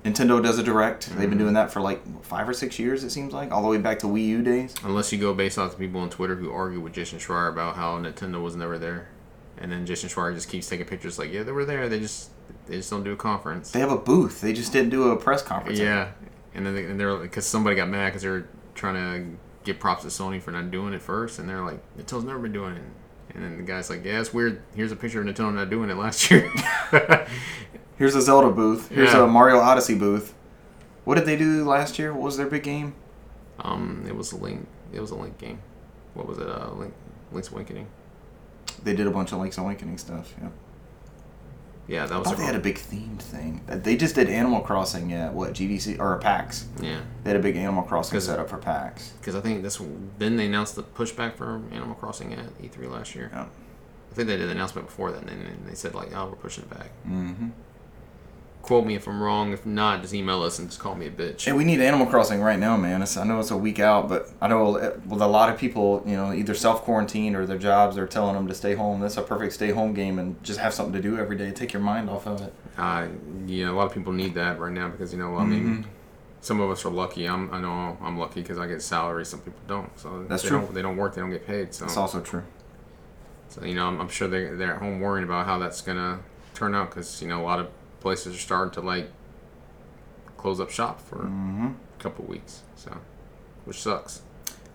Nintendo 0.05 0.43
does 0.43 0.59
a 0.59 0.65
direct. 0.65 1.17
They've 1.17 1.29
been 1.29 1.39
doing 1.39 1.55
that 1.55 1.71
for 1.71 1.81
like 1.81 2.25
five 2.25 2.49
or 2.49 2.53
six 2.53 2.79
years. 2.79 3.05
It 3.05 3.11
seems 3.11 3.33
like 3.33 3.53
all 3.53 3.62
the 3.62 3.69
way 3.69 3.79
back 3.79 4.00
to 4.00 4.06
Wii 4.06 4.27
U 4.27 4.43
days. 4.43 4.75
Unless 4.83 5.12
you 5.12 5.19
go 5.19 5.33
based 5.33 5.59
off 5.59 5.73
the 5.73 5.77
people 5.77 6.00
on 6.00 6.11
Twitter 6.11 6.35
who 6.35 6.50
argue 6.50 6.81
with 6.81 6.93
Jason 6.93 7.21
Schreier 7.21 7.49
about 7.49 7.77
how 7.77 7.97
Nintendo 7.99 8.43
was 8.43 8.56
never 8.56 8.79
there, 8.79 9.09
and 9.62 9.73
then 9.73 9.87
Jason 9.87 10.11
Schreier 10.11 10.35
just 10.35 10.50
keeps 10.50 10.69
taking 10.69 10.85
pictures 10.85 11.19
like, 11.19 11.32
yeah, 11.32 11.43
they 11.43 11.53
were 11.53 11.64
there. 11.64 11.88
They 11.88 11.99
just 12.00 12.31
they 12.67 12.76
just 12.76 12.91
don't 12.91 13.03
do 13.05 13.12
a 13.12 13.17
conference. 13.17 13.70
They 13.70 13.81
have 13.81 13.91
a 13.93 13.97
booth. 13.97 14.43
They 14.43 14.53
just 14.53 14.73
didn't 14.75 14.91
do 14.91 15.11
a 15.11 15.17
press 15.17 15.41
conference. 15.43 15.79
Yeah, 15.79 16.09
and 16.55 16.67
then 16.67 16.75
they, 16.75 16.85
and 16.85 17.00
they're 17.00 17.17
because 17.17 17.47
somebody 17.47 17.75
got 17.76 17.88
mad 17.88 18.09
because 18.11 18.23
they 18.23 18.29
were 18.29 18.47
trying 18.75 18.94
to 18.97 19.38
get 19.64 19.81
props 19.81 20.03
to 20.03 20.09
Sony 20.09 20.43
for 20.43 20.50
not 20.50 20.70
doing 20.70 20.93
it 20.93 21.00
first, 21.00 21.38
and 21.38 21.49
they're 21.49 21.64
like, 21.64 21.81
Nintendo's 21.97 22.25
never 22.25 22.38
been 22.41 22.53
doing 22.53 22.75
it. 22.75 22.82
And 23.35 23.43
then 23.43 23.56
the 23.56 23.62
guy's 23.62 23.88
like, 23.88 24.05
yeah, 24.05 24.20
it's 24.20 24.35
weird. 24.35 24.61
Here's 24.75 24.93
a 24.93 24.97
picture 24.97 25.20
of 25.23 25.26
Nintendo 25.26 25.55
not 25.55 25.70
doing 25.70 25.88
it 25.88 25.97
last 25.97 26.31
year. 26.31 26.50
Here's 27.97 28.15
a 28.15 28.20
Zelda 28.20 28.50
booth. 28.50 28.88
Here's 28.91 29.12
Yeah. 29.12 29.25
a 29.25 29.26
Mario 29.26 29.58
Odyssey 29.58 29.94
booth. 29.94 30.35
What 31.05 31.15
did 31.15 31.25
they 31.25 31.37
do 31.37 31.65
last 31.65 31.99
year? 31.99 32.12
What 32.12 32.23
was 32.23 32.37
their 32.37 32.47
big 32.47 32.62
game? 32.62 32.94
um, 33.61 34.05
it 34.08 34.17
was 34.17 34.32
a 34.32 34.37
link. 34.37 34.67
It 34.93 35.00
was 35.00 35.12
a 35.12 35.15
link 35.15 35.38
game. 35.38 35.61
What 36.15 36.26
was 36.26 36.38
it? 36.38 36.49
Uh, 36.49 36.70
link. 36.73 36.93
Link's 37.31 37.50
Awakening. 37.50 37.87
They 38.84 38.94
did 38.94 39.06
a 39.06 39.11
bunch 39.11 39.32
of 39.32 39.38
Link's 39.38 39.58
Awakening 39.58 39.99
stuff. 39.99 40.34
Yeah. 40.40 40.49
Yeah, 41.88 42.06
that 42.06 42.19
was. 42.19 42.26
I 42.29 42.31
thought 42.31 42.38
they 42.38 42.44
had 42.46 42.55
a 42.55 42.61
big 42.61 42.76
themed 42.79 43.20
thing. 43.20 43.61
Uh, 43.69 43.76
They 43.76 43.96
just 43.96 44.14
did 44.14 44.29
Animal 44.31 44.61
Crossing 44.61 45.12
at 45.12 45.34
what 45.34 45.52
GDC 45.52 45.99
or 45.99 46.17
PAX. 46.19 46.67
Yeah, 46.81 47.00
They 47.25 47.31
had 47.31 47.37
a 47.38 47.43
big 47.43 47.56
Animal 47.56 47.82
Crossing 47.82 48.20
setup 48.20 48.49
for 48.49 48.56
PAX. 48.58 49.11
because 49.20 49.34
I 49.34 49.40
think 49.40 49.62
this. 49.62 49.81
Then 50.19 50.37
they 50.37 50.46
announced 50.46 50.76
the 50.76 50.84
pushback 50.84 51.37
for 51.37 51.61
Animal 51.73 51.94
Crossing 51.96 52.32
at 52.34 52.56
E3 52.62 52.90
last 52.90 53.14
year. 53.14 53.31
Yeah. 53.32 53.46
I 54.11 54.14
think 54.14 54.29
they 54.29 54.37
did 54.37 54.49
the 54.49 54.52
announcement 54.52 54.87
before 54.88 55.11
that, 55.11 55.20
and 55.23 55.29
then 55.29 55.64
they 55.67 55.75
said 55.75 55.94
like, 55.94 56.14
"Oh, 56.14 56.26
we're 56.26 56.37
pushing 56.37 56.64
it 56.64 56.70
back." 56.70 56.90
Mm-hmm. 57.06 57.49
Quote 58.62 58.87
me 58.87 58.94
if 58.94 59.09
I'm 59.09 59.20
wrong. 59.20 59.53
If 59.53 59.67
not, 59.67 60.03
just 60.03 60.14
email 60.14 60.41
us 60.43 60.61
and 60.61 60.69
just 60.69 60.81
call 60.81 60.94
me 60.94 61.06
a 61.06 61.11
bitch. 61.11 61.44
Hey, 61.47 61.53
we 61.53 61.64
need 61.64 61.81
Animal 61.81 62.06
Crossing 62.06 62.41
right 62.41 62.59
now, 62.59 62.76
man. 62.76 63.03
It's, 63.03 63.17
I 63.17 63.25
know 63.25 63.41
it's 63.41 63.50
a 63.50 63.56
week 63.56 63.81
out, 63.81 64.09
but 64.09 64.31
I 64.41 64.47
know 64.47 64.70
with 65.05 65.20
a 65.20 65.26
lot 65.26 65.50
of 65.53 65.59
people, 65.59 66.05
you 66.06 66.14
know, 66.14 66.32
either 66.32 66.55
self 66.55 66.82
quarantine 66.82 67.35
or 67.35 67.44
their 67.44 67.59
jobs 67.59 67.99
are 67.99 68.06
telling 68.06 68.37
them 68.37 68.47
to 68.47 68.55
stay 68.55 68.75
home. 68.76 69.00
That's 69.00 69.17
a 69.17 69.23
perfect 69.23 69.55
stay 69.55 69.70
home 69.70 69.94
game 69.94 70.20
and 70.20 70.41
just 70.44 70.61
have 70.61 70.73
something 70.73 70.93
to 70.93 71.03
do 71.03 71.19
every 71.19 71.37
day. 71.37 71.50
Take 71.50 71.73
your 71.73 71.82
mind 71.82 72.09
off 72.09 72.25
of 72.29 72.41
it. 72.41 72.55
Uh, 72.79 73.09
yeah, 73.47 73.69
a 73.69 73.73
lot 73.73 73.87
of 73.87 73.93
people 73.93 74.12
need 74.12 74.35
that 74.35 74.61
right 74.61 74.73
now 74.73 74.89
because 74.89 75.13
you 75.13 75.19
know, 75.19 75.36
I 75.36 75.44
mean, 75.44 75.65
Mhm. 75.79 75.84
some 76.41 76.60
of 76.60 76.70
us 76.70 76.84
are 76.84 76.91
lucky. 76.91 77.29
I'm, 77.29 77.53
I 77.53 77.60
know 77.60 77.98
I'm 78.01 78.17
lucky 78.17 78.43
because 78.43 78.58
I 78.60 78.69
get 78.69 78.81
salary. 78.81 79.27
Some 79.27 79.41
people 79.41 79.60
don't. 79.67 79.91
So 79.98 80.25
That's 80.29 80.44
they 80.44 80.48
true. 80.51 80.60
Don't, 80.60 80.72
they 80.75 80.82
don't 80.82 80.96
work. 80.96 81.17
They 81.17 81.20
don't 81.20 81.31
get 81.31 81.44
paid. 81.48 81.75
So, 81.75 81.84
That's 81.84 81.96
also 81.96 82.20
true. 82.20 82.44
so 83.48 83.65
you 83.65 83.75
know, 83.75 83.89
I'm, 83.89 84.01
I'm 84.01 84.08
sure 84.08 84.29
they 84.29 84.44
they're 84.46 84.75
at 84.75 84.79
home 84.81 85.01
worrying 85.01 85.25
about 85.25 85.46
how 85.46 85.58
that's 85.58 85.81
gonna 85.81 86.20
turn 86.55 86.77
out 86.77 86.91
because 86.91 87.20
you 87.20 87.27
know 87.27 87.43
a 87.43 87.44
lot 87.44 87.58
of 87.58 87.67
places 88.03 88.35
are 88.35 88.39
starting 88.39 88.73
to 88.75 88.81
like 88.81 89.11
close 90.37 90.61
up 90.61 90.71
shop 90.71 91.01
for 91.01 91.19
Mm-hmm. 91.19 91.69
a 91.99 92.03
couple 92.03 92.25
weeks. 92.27 92.63
So, 92.77 92.97
which 93.65 93.81
sucks. 93.81 94.23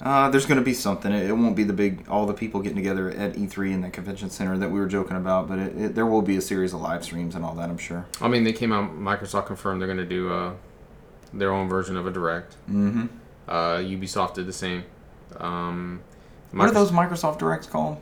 Uh, 0.02 0.30
there's 0.30 0.46
going 0.46 0.60
to 0.60 0.64
be 0.64 0.74
something. 0.76 1.12
It, 1.12 1.26
it 1.30 1.34
won't 1.34 1.56
be 1.56 1.64
the 1.64 1.74
big, 1.74 2.08
all 2.08 2.26
the 2.28 2.34
people 2.34 2.62
getting 2.62 2.76
together 2.78 3.10
at 3.10 3.34
E3 3.34 3.74
in 3.74 3.82
the 3.82 3.90
convention 3.90 4.30
center 4.30 4.56
that 4.60 4.70
we 4.70 4.80
were 4.80 4.86
joking 4.86 5.18
about, 5.18 5.48
but 5.50 5.58
it, 5.58 5.76
it, 5.78 5.96
there 5.96 6.06
will 6.06 6.22
be 6.22 6.38
a 6.38 6.42
series 6.42 6.72
of 6.74 6.82
live 6.82 7.04
streams 7.04 7.34
and 7.36 7.44
all 7.44 7.56
that, 7.56 7.68
I'm 7.70 7.80
sure. 7.80 8.06
I 8.22 8.28
mean, 8.28 8.44
they 8.44 8.54
came 8.54 8.72
out. 8.72 8.92
Microsoft 8.96 9.48
confirmed 9.48 9.82
they're 9.82 9.88
gonna 9.88 10.06
do 10.06 10.32
uh, 10.32 10.54
their 11.34 11.52
own 11.52 11.68
version 11.68 11.98
of 11.98 12.06
a 12.06 12.12
direct. 12.12 12.56
Mm-hmm. 12.70 13.08
Uh, 13.48 13.78
Ubisoft 13.78 14.36
did 14.36 14.46
the 14.46 14.54
same. 14.54 14.84
Um, 15.38 16.02
What 16.52 16.70
are 16.70 16.74
those 16.74 16.92
Microsoft 16.92 17.40
Directs 17.40 17.66
called? 17.68 17.98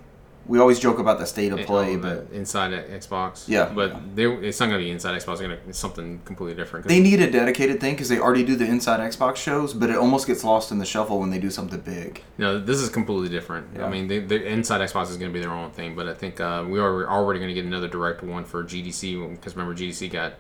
We 0.47 0.59
always 0.59 0.79
joke 0.79 0.99
about 0.99 1.17
the 1.17 1.25
state 1.25 1.51
of 1.51 1.59
play, 1.65 1.95
but 1.95 2.27
inside 2.31 2.71
Xbox. 2.89 3.45
Yeah, 3.47 3.71
but 3.73 3.91
yeah. 3.91 3.99
They, 4.13 4.25
it's 4.47 4.59
not 4.59 4.67
gonna 4.67 4.79
be 4.79 4.91
inside 4.91 5.19
Xbox. 5.19 5.33
It's 5.33 5.41
gonna 5.41 5.57
it's 5.67 5.79
something 5.79 6.21
completely 6.25 6.55
different. 6.55 6.87
they 6.87 6.99
need 6.99 7.19
a 7.19 7.31
dedicated 7.31 7.79
thing 7.79 7.95
because 7.95 8.09
they 8.09 8.19
already 8.19 8.43
do 8.43 8.55
the 8.55 8.65
inside 8.65 8.99
Xbox 8.99 9.37
shows, 9.37 9.73
but 9.73 9.89
it 9.89 9.97
almost 9.97 10.27
gets 10.27 10.43
lost 10.43 10.71
in 10.71 10.77
the 10.77 10.85
shuffle 10.85 11.19
when 11.19 11.29
they 11.31 11.39
do 11.39 11.49
something 11.49 11.79
big. 11.79 12.21
no, 12.37 12.59
this 12.59 12.79
is 12.79 12.89
completely 12.89 13.29
different. 13.29 13.67
Yeah. 13.75 13.85
I 13.85 13.89
mean, 13.89 14.07
they, 14.07 14.19
they, 14.19 14.47
inside 14.47 14.81
Xbox 14.81 15.09
is 15.09 15.17
gonna 15.17 15.33
be 15.33 15.39
their 15.39 15.51
own 15.51 15.71
thing. 15.71 15.95
But 15.95 16.07
I 16.07 16.13
think 16.13 16.39
uh, 16.39 16.65
we 16.67 16.79
are 16.79 17.09
already 17.09 17.39
gonna 17.39 17.53
get 17.53 17.65
another 17.65 17.87
direct 17.87 18.23
one 18.23 18.45
for 18.45 18.63
GDC 18.63 19.31
because 19.31 19.55
remember 19.55 19.75
GDC 19.75 20.11
got 20.11 20.33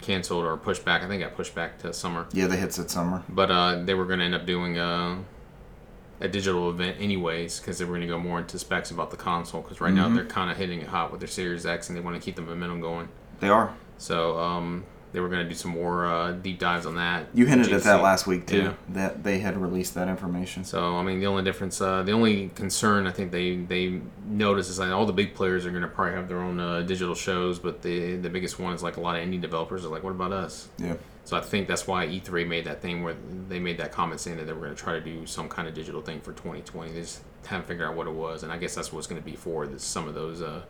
canceled 0.00 0.44
or 0.44 0.56
pushed 0.56 0.84
back. 0.84 1.02
I 1.02 1.08
think 1.08 1.22
got 1.22 1.34
pushed 1.34 1.54
back 1.54 1.78
to 1.78 1.92
summer. 1.92 2.26
Yeah, 2.32 2.46
they 2.46 2.56
hits 2.56 2.78
at 2.78 2.90
summer. 2.90 3.22
But 3.28 3.50
uh, 3.50 3.82
they 3.82 3.94
were 3.94 4.04
gonna 4.04 4.24
end 4.24 4.34
up 4.34 4.46
doing 4.46 4.78
uh, 4.78 5.18
a 6.20 6.28
digital 6.28 6.70
event 6.70 6.96
anyways 7.00 7.58
because 7.60 7.78
they 7.78 7.84
were 7.84 7.94
gonna 7.94 8.06
go 8.06 8.18
more 8.18 8.38
into 8.38 8.58
specs 8.58 8.90
about 8.90 9.10
the 9.10 9.16
console 9.16 9.62
because 9.62 9.80
right 9.80 9.92
now 9.92 10.08
Mhm. 10.08 10.14
they're 10.14 10.24
kind 10.24 10.50
of 10.50 10.56
hitting 10.56 10.80
it 10.80 10.88
hot 10.88 11.10
with 11.10 11.20
their 11.20 11.28
Series 11.28 11.66
X 11.66 11.88
and 11.88 11.96
they 11.96 12.00
want 12.02 12.16
to 12.16 12.22
keep 12.22 12.36
the 12.36 12.42
momentum 12.42 12.80
going. 12.80 13.08
They 13.40 13.48
are. 13.48 13.74
So 13.98 14.38
um, 14.38 14.84
they 15.12 15.20
were 15.20 15.28
going 15.28 15.42
to 15.44 15.48
do 15.48 15.54
some 15.54 15.70
more 15.70 16.06
uh, 16.06 16.32
deep 16.32 16.58
dives 16.58 16.86
on 16.86 16.96
that. 16.96 17.26
You 17.34 17.46
hinted 17.46 17.72
at 17.72 17.82
that 17.84 18.02
last 18.02 18.26
week 18.26 18.46
too. 18.46 18.58
Yeah. 18.58 18.72
That 18.90 19.22
they 19.24 19.38
had 19.38 19.56
released 19.56 19.94
that 19.94 20.08
information. 20.08 20.64
So 20.64 20.96
I 20.96 21.02
mean, 21.02 21.20
the 21.20 21.26
only 21.26 21.42
difference, 21.44 21.80
uh, 21.80 22.02
the 22.02 22.12
only 22.12 22.50
concern 22.54 23.06
I 23.06 23.10
think 23.12 23.30
they 23.30 23.56
they 23.56 24.00
notice 24.26 24.68
is 24.68 24.76
that 24.78 24.92
all 24.92 25.06
the 25.06 25.12
big 25.12 25.34
players 25.34 25.66
are 25.66 25.70
going 25.70 25.82
to 25.82 25.88
probably 25.88 26.14
have 26.14 26.28
their 26.28 26.40
own 26.40 26.58
uh, 26.58 26.82
digital 26.82 27.14
shows, 27.14 27.58
but 27.58 27.82
the 27.82 28.16
the 28.16 28.30
biggest 28.30 28.58
one 28.58 28.72
is 28.72 28.82
like 28.82 28.96
a 28.96 29.00
lot 29.00 29.16
of 29.16 29.22
indie 29.26 29.40
developers 29.40 29.84
are 29.84 29.88
like, 29.88 30.02
what 30.02 30.10
about 30.10 30.32
us? 30.32 30.68
Yeah. 30.78 30.94
So 31.24 31.38
I 31.38 31.40
think 31.40 31.68
that's 31.68 31.86
why 31.86 32.06
E3 32.06 32.46
made 32.46 32.66
that 32.66 32.82
thing 32.82 33.02
where 33.02 33.16
they 33.48 33.58
made 33.58 33.78
that 33.78 33.92
comment 33.92 34.20
saying 34.20 34.36
that 34.36 34.46
they 34.46 34.52
were 34.52 34.60
going 34.60 34.74
to 34.74 34.82
try 34.82 34.92
to 34.92 35.00
do 35.00 35.24
some 35.24 35.48
kind 35.48 35.66
of 35.66 35.74
digital 35.74 36.02
thing 36.02 36.20
for 36.20 36.32
2020. 36.32 36.92
They 36.92 37.00
just 37.00 37.22
haven't 37.46 37.66
figured 37.66 37.88
out 37.88 37.96
what 37.96 38.06
it 38.06 38.12
was, 38.12 38.42
and 38.42 38.52
I 38.52 38.58
guess 38.58 38.74
that's 38.74 38.92
what 38.92 38.98
it's 38.98 39.08
going 39.08 39.20
to 39.20 39.24
be 39.24 39.36
for. 39.36 39.66
This, 39.66 39.82
some 39.82 40.06
of 40.06 40.14
those 40.14 40.42
uh, 40.42 40.62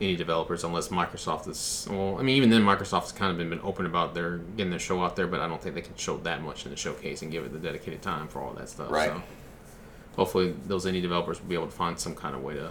any 0.00 0.16
developers 0.16 0.64
unless 0.64 0.88
Microsoft 0.88 1.48
is. 1.48 1.88
Well, 1.90 2.18
I 2.18 2.22
mean, 2.22 2.36
even 2.36 2.50
then, 2.50 2.62
Microsoft's 2.62 3.12
kind 3.12 3.32
of 3.32 3.36
been, 3.36 3.50
been 3.50 3.60
open 3.62 3.84
about 3.84 4.14
their 4.14 4.38
getting 4.38 4.70
their 4.70 4.78
show 4.78 5.02
out 5.02 5.16
there, 5.16 5.26
but 5.26 5.40
I 5.40 5.48
don't 5.48 5.60
think 5.60 5.74
they 5.74 5.82
can 5.82 5.96
show 5.96 6.18
that 6.18 6.42
much 6.42 6.64
in 6.64 6.70
the 6.70 6.76
showcase 6.76 7.22
and 7.22 7.30
give 7.30 7.44
it 7.44 7.52
the 7.52 7.58
dedicated 7.58 8.00
time 8.00 8.28
for 8.28 8.40
all 8.40 8.52
that 8.54 8.68
stuff. 8.68 8.90
Right. 8.90 9.10
So 9.10 9.22
hopefully, 10.16 10.54
those 10.66 10.86
indie 10.86 11.02
developers 11.02 11.40
will 11.40 11.48
be 11.48 11.54
able 11.54 11.66
to 11.66 11.72
find 11.72 11.98
some 11.98 12.14
kind 12.14 12.34
of 12.34 12.42
way 12.42 12.54
to 12.54 12.70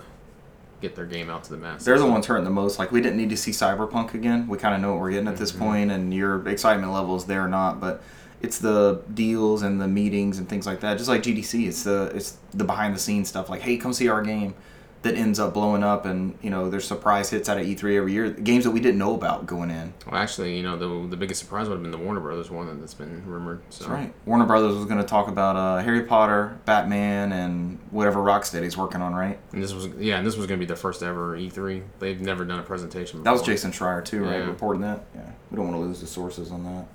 get 0.82 0.96
their 0.96 1.06
game 1.06 1.30
out 1.30 1.44
to 1.46 1.52
the 1.52 1.58
masses. 1.58 1.86
They're 1.86 2.00
the 2.00 2.06
ones 2.06 2.26
hurting 2.26 2.46
the 2.46 2.50
most. 2.50 2.80
Like 2.80 2.92
we 2.92 3.02
didn't 3.02 3.18
need 3.18 3.30
to 3.30 3.38
see 3.38 3.52
Cyberpunk 3.52 4.14
again. 4.14 4.48
We 4.48 4.58
kind 4.58 4.76
of 4.76 4.82
know 4.82 4.94
what 4.94 5.02
we're 5.02 5.12
getting 5.12 5.28
at 5.28 5.38
this 5.38 5.52
mm-hmm. 5.52 5.64
point, 5.64 5.92
and 5.92 6.14
your 6.14 6.48
excitement 6.48 6.92
level 6.92 7.16
is 7.16 7.26
there 7.26 7.44
or 7.44 7.50
not. 7.50 7.80
But 7.80 8.02
it's 8.42 8.60
the 8.60 9.02
deals 9.14 9.62
and 9.62 9.82
the 9.82 9.88
meetings 9.88 10.38
and 10.38 10.48
things 10.48 10.66
like 10.66 10.80
that. 10.82 10.98
Just 10.98 11.10
like 11.10 11.24
GDC, 11.24 11.68
it's 11.68 11.84
the 11.84 12.12
it's 12.16 12.38
the 12.54 12.64
behind 12.64 12.96
the 12.96 13.00
scenes 13.00 13.30
stuff. 13.30 13.50
Like, 13.50 13.62
hey, 13.62 13.78
come 13.78 13.94
see 13.94 14.08
our 14.08 14.22
game. 14.22 14.56
That 15.02 15.16
ends 15.16 15.40
up 15.40 15.54
blowing 15.54 15.82
up, 15.82 16.06
and 16.06 16.38
you 16.42 16.50
know 16.50 16.70
there's 16.70 16.86
surprise 16.86 17.30
hits 17.30 17.48
out 17.48 17.58
of 17.58 17.66
E3 17.66 17.96
every 17.96 18.12
year. 18.12 18.30
Games 18.32 18.66
that 18.66 18.72
we 18.72 18.82
didn't 18.82 18.98
know 18.98 19.16
about 19.16 19.46
going 19.46 19.72
in. 19.72 19.94
Well, 20.06 20.20
actually, 20.20 20.58
you 20.58 20.64
know, 20.64 20.78
the 20.78 21.08
the 21.08 21.16
biggest 21.16 21.40
surprise 21.40 21.70
would 21.70 21.76
have 21.76 21.82
been 21.82 21.92
the 21.92 21.98
Warner 21.98 22.20
Brothers 22.20 22.52
one 22.52 22.82
that's 22.82 22.96
been 22.96 23.26
rumored. 23.26 23.62
So. 23.70 23.86
That's 23.86 23.92
right. 23.92 24.14
Warner 24.26 24.46
Brothers 24.46 24.76
was 24.76 24.86
going 24.86 25.00
to 25.00 25.08
talk 25.08 25.30
about 25.30 25.56
uh, 25.56 25.82
Harry 25.82 26.04
Potter, 26.04 26.60
Batman, 26.66 27.32
and 27.32 27.80
whatever 27.92 28.20
Rocksteady's 28.20 28.76
working 28.76 29.02
on, 29.02 29.16
right? 29.16 29.40
And 29.54 29.64
this 29.64 29.74
was 29.74 29.88
yeah, 30.00 30.18
and 30.18 30.28
this 30.28 30.36
was 30.36 30.48
going 30.48 30.60
to 30.60 30.66
be 30.66 30.68
the 30.68 30.76
first 30.76 31.02
ever 31.02 31.38
E3. 31.38 31.82
They've 32.00 32.20
never 32.20 32.44
done 32.44 32.60
a 32.60 32.64
presentation. 32.64 33.20
Before. 33.20 33.24
That 33.24 33.32
was 33.32 33.42
Jason 33.44 33.72
Schreier 33.72 34.04
too, 34.04 34.26
right? 34.26 34.40
Yeah. 34.40 34.48
Reporting 34.48 34.82
that. 34.82 35.06
Yeah. 35.16 35.32
We 35.50 35.56
don't 35.56 35.68
want 35.68 35.78
to 35.78 35.88
lose 35.88 36.02
the 36.02 36.08
sources 36.08 36.52
on 36.52 36.66
that. 36.66 36.88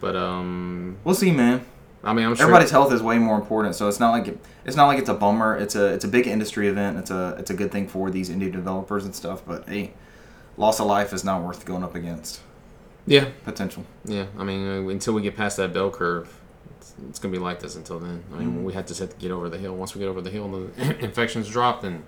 But 0.00 0.16
um, 0.16 0.98
We'll 1.02 1.14
see, 1.14 1.32
man. 1.32 1.64
I 2.04 2.12
mean, 2.12 2.26
I'm 2.26 2.34
sure 2.36 2.44
Everybody's 2.44 2.70
health 2.70 2.92
is 2.92 3.02
way 3.02 3.18
more 3.18 3.34
important, 3.36 3.74
so 3.74 3.88
it's 3.88 3.98
not 3.98 4.12
like 4.12 4.28
it, 4.28 4.38
it's 4.64 4.76
not 4.76 4.86
like 4.86 4.98
it's 4.98 5.08
a 5.08 5.14
bummer. 5.14 5.56
It's 5.56 5.74
a 5.74 5.86
it's 5.94 6.04
a 6.04 6.08
big 6.08 6.26
industry 6.28 6.68
event. 6.68 6.96
It's 6.98 7.10
a 7.10 7.34
it's 7.38 7.50
a 7.50 7.54
good 7.54 7.72
thing 7.72 7.88
for 7.88 8.10
these 8.10 8.30
indie 8.30 8.52
developers 8.52 9.04
and 9.04 9.14
stuff. 9.14 9.42
But 9.44 9.68
hey, 9.68 9.92
loss 10.56 10.78
of 10.80 10.86
life 10.86 11.12
is 11.12 11.24
not 11.24 11.42
worth 11.42 11.64
going 11.64 11.82
up 11.82 11.94
against. 11.96 12.40
Yeah, 13.06 13.30
Potential. 13.44 13.84
yeah. 14.04 14.26
I 14.38 14.44
mean, 14.44 14.68
uh, 14.86 14.88
until 14.88 15.14
we 15.14 15.22
get 15.22 15.34
past 15.36 15.56
that 15.56 15.72
bell 15.72 15.90
curve, 15.90 16.40
it's, 16.76 16.94
it's 17.08 17.18
gonna 17.18 17.32
be 17.32 17.38
like 17.38 17.58
this 17.58 17.74
until 17.74 17.98
then. 17.98 18.22
I 18.34 18.38
mean, 18.38 18.52
Mhm. 18.58 18.62
we 18.64 18.72
to 18.72 18.76
have 18.78 18.86
to 18.86 19.06
get 19.18 19.30
over 19.30 19.48
the 19.48 19.56
hill. 19.58 19.74
Once 19.74 19.94
we 19.94 20.00
get 20.00 20.08
over 20.08 20.20
the 20.20 20.30
hill, 20.30 20.46
the 20.76 20.98
infections 21.04 21.48
drop, 21.48 21.80
then 21.82 22.02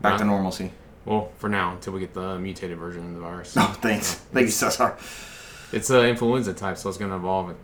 Back 0.00 0.12
Nah. 0.12 0.18
to 0.18 0.24
normalcy. 0.24 0.72
well, 1.04 1.30
for 1.38 1.48
now, 1.48 1.72
until 1.72 1.92
we 1.92 2.00
get 2.00 2.14
the 2.14 2.38
mutated 2.38 2.78
version 2.78 3.04
of 3.08 3.14
the 3.14 3.20
virus. 3.20 3.54
Oh, 3.58 3.76
thanks. 3.80 4.14
Thank 4.14 4.46
you, 4.46 4.50
Cesar. 4.52 4.96
It's 5.72 5.90
uh, 5.90 6.00
influenza 6.02 6.52
type, 6.54 6.76
so 6.78 6.88
it's 6.88 6.98
gonna 6.98 7.16
evolve 7.16 7.50
it. 7.50 7.56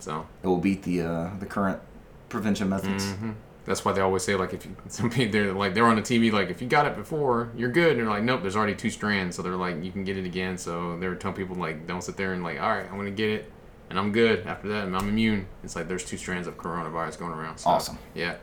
So 0.00 0.26
It 0.42 0.46
will 0.48 0.58
beat 0.58 0.82
the 0.82 1.02
uh, 1.02 1.30
the 1.38 1.46
current 1.46 1.80
prevention 2.28 2.68
methods. 2.68 3.12
hmm 3.12 3.32
that's 3.66 3.84
why 3.84 3.92
they 3.92 4.00
always 4.00 4.24
say 4.24 4.34
like 4.34 4.52
if 4.54 4.64
you 4.64 4.74
some 4.88 5.10
people 5.10 5.30
they're 5.32 5.52
like 5.52 5.74
they're 5.74 5.84
on 5.86 5.94
the 5.94 6.02
TV 6.02 6.32
like 6.32 6.48
if 6.50 6.60
you 6.62 6.66
got 6.66 6.86
it 6.86 6.96
before 6.96 7.52
you're 7.54 7.70
good 7.70 7.92
and 7.92 8.00
they're 8.00 8.06
like 8.08 8.22
nope 8.24 8.40
there's 8.40 8.56
already 8.56 8.74
two 8.74 8.90
strands 8.90 9.36
so 9.36 9.42
they're 9.42 9.54
like 9.54 9.84
you 9.84 9.92
can 9.92 10.02
get 10.02 10.16
it 10.16 10.24
again 10.24 10.56
so 10.56 10.96
they're 10.98 11.14
telling 11.14 11.36
people 11.36 11.54
like 11.54 11.86
don't 11.86 12.02
sit 12.02 12.16
there 12.16 12.32
and 12.32 12.42
like 12.42 12.58
all 12.60 12.70
right 12.70 12.86
I'm 12.90 12.96
gonna 12.96 13.10
get 13.10 13.28
it 13.28 13.52
and 13.90 13.98
I'm 13.98 14.12
good 14.12 14.44
after 14.46 14.66
that 14.68 14.86
and 14.86 14.96
I'm 14.96 15.08
immune 15.08 15.46
it's 15.62 15.76
like 15.76 15.86
there's 15.88 16.04
two 16.04 16.16
strands 16.16 16.48
of 16.48 16.56
coronavirus 16.56 17.18
going 17.18 17.32
around 17.32 17.58
so, 17.58 17.70
Awesome. 17.70 17.98
yeah 18.14 18.36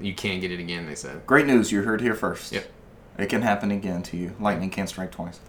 you 0.00 0.14
can't 0.14 0.40
get 0.40 0.52
it 0.52 0.60
again 0.60 0.86
they 0.86 0.94
said 0.94 1.26
Great 1.26 1.46
news. 1.46 1.72
You 1.72 1.82
heard 1.82 2.00
here 2.00 2.14
first. 2.14 2.52
Yep. 2.52 2.66
It 3.18 3.28
can 3.30 3.42
happen 3.42 3.70
again 3.70 4.02
to 4.04 4.16
you. 4.16 4.34
Lightning 4.38 4.70
can't 4.70 4.88
strike 4.88 5.10
twice. 5.10 5.40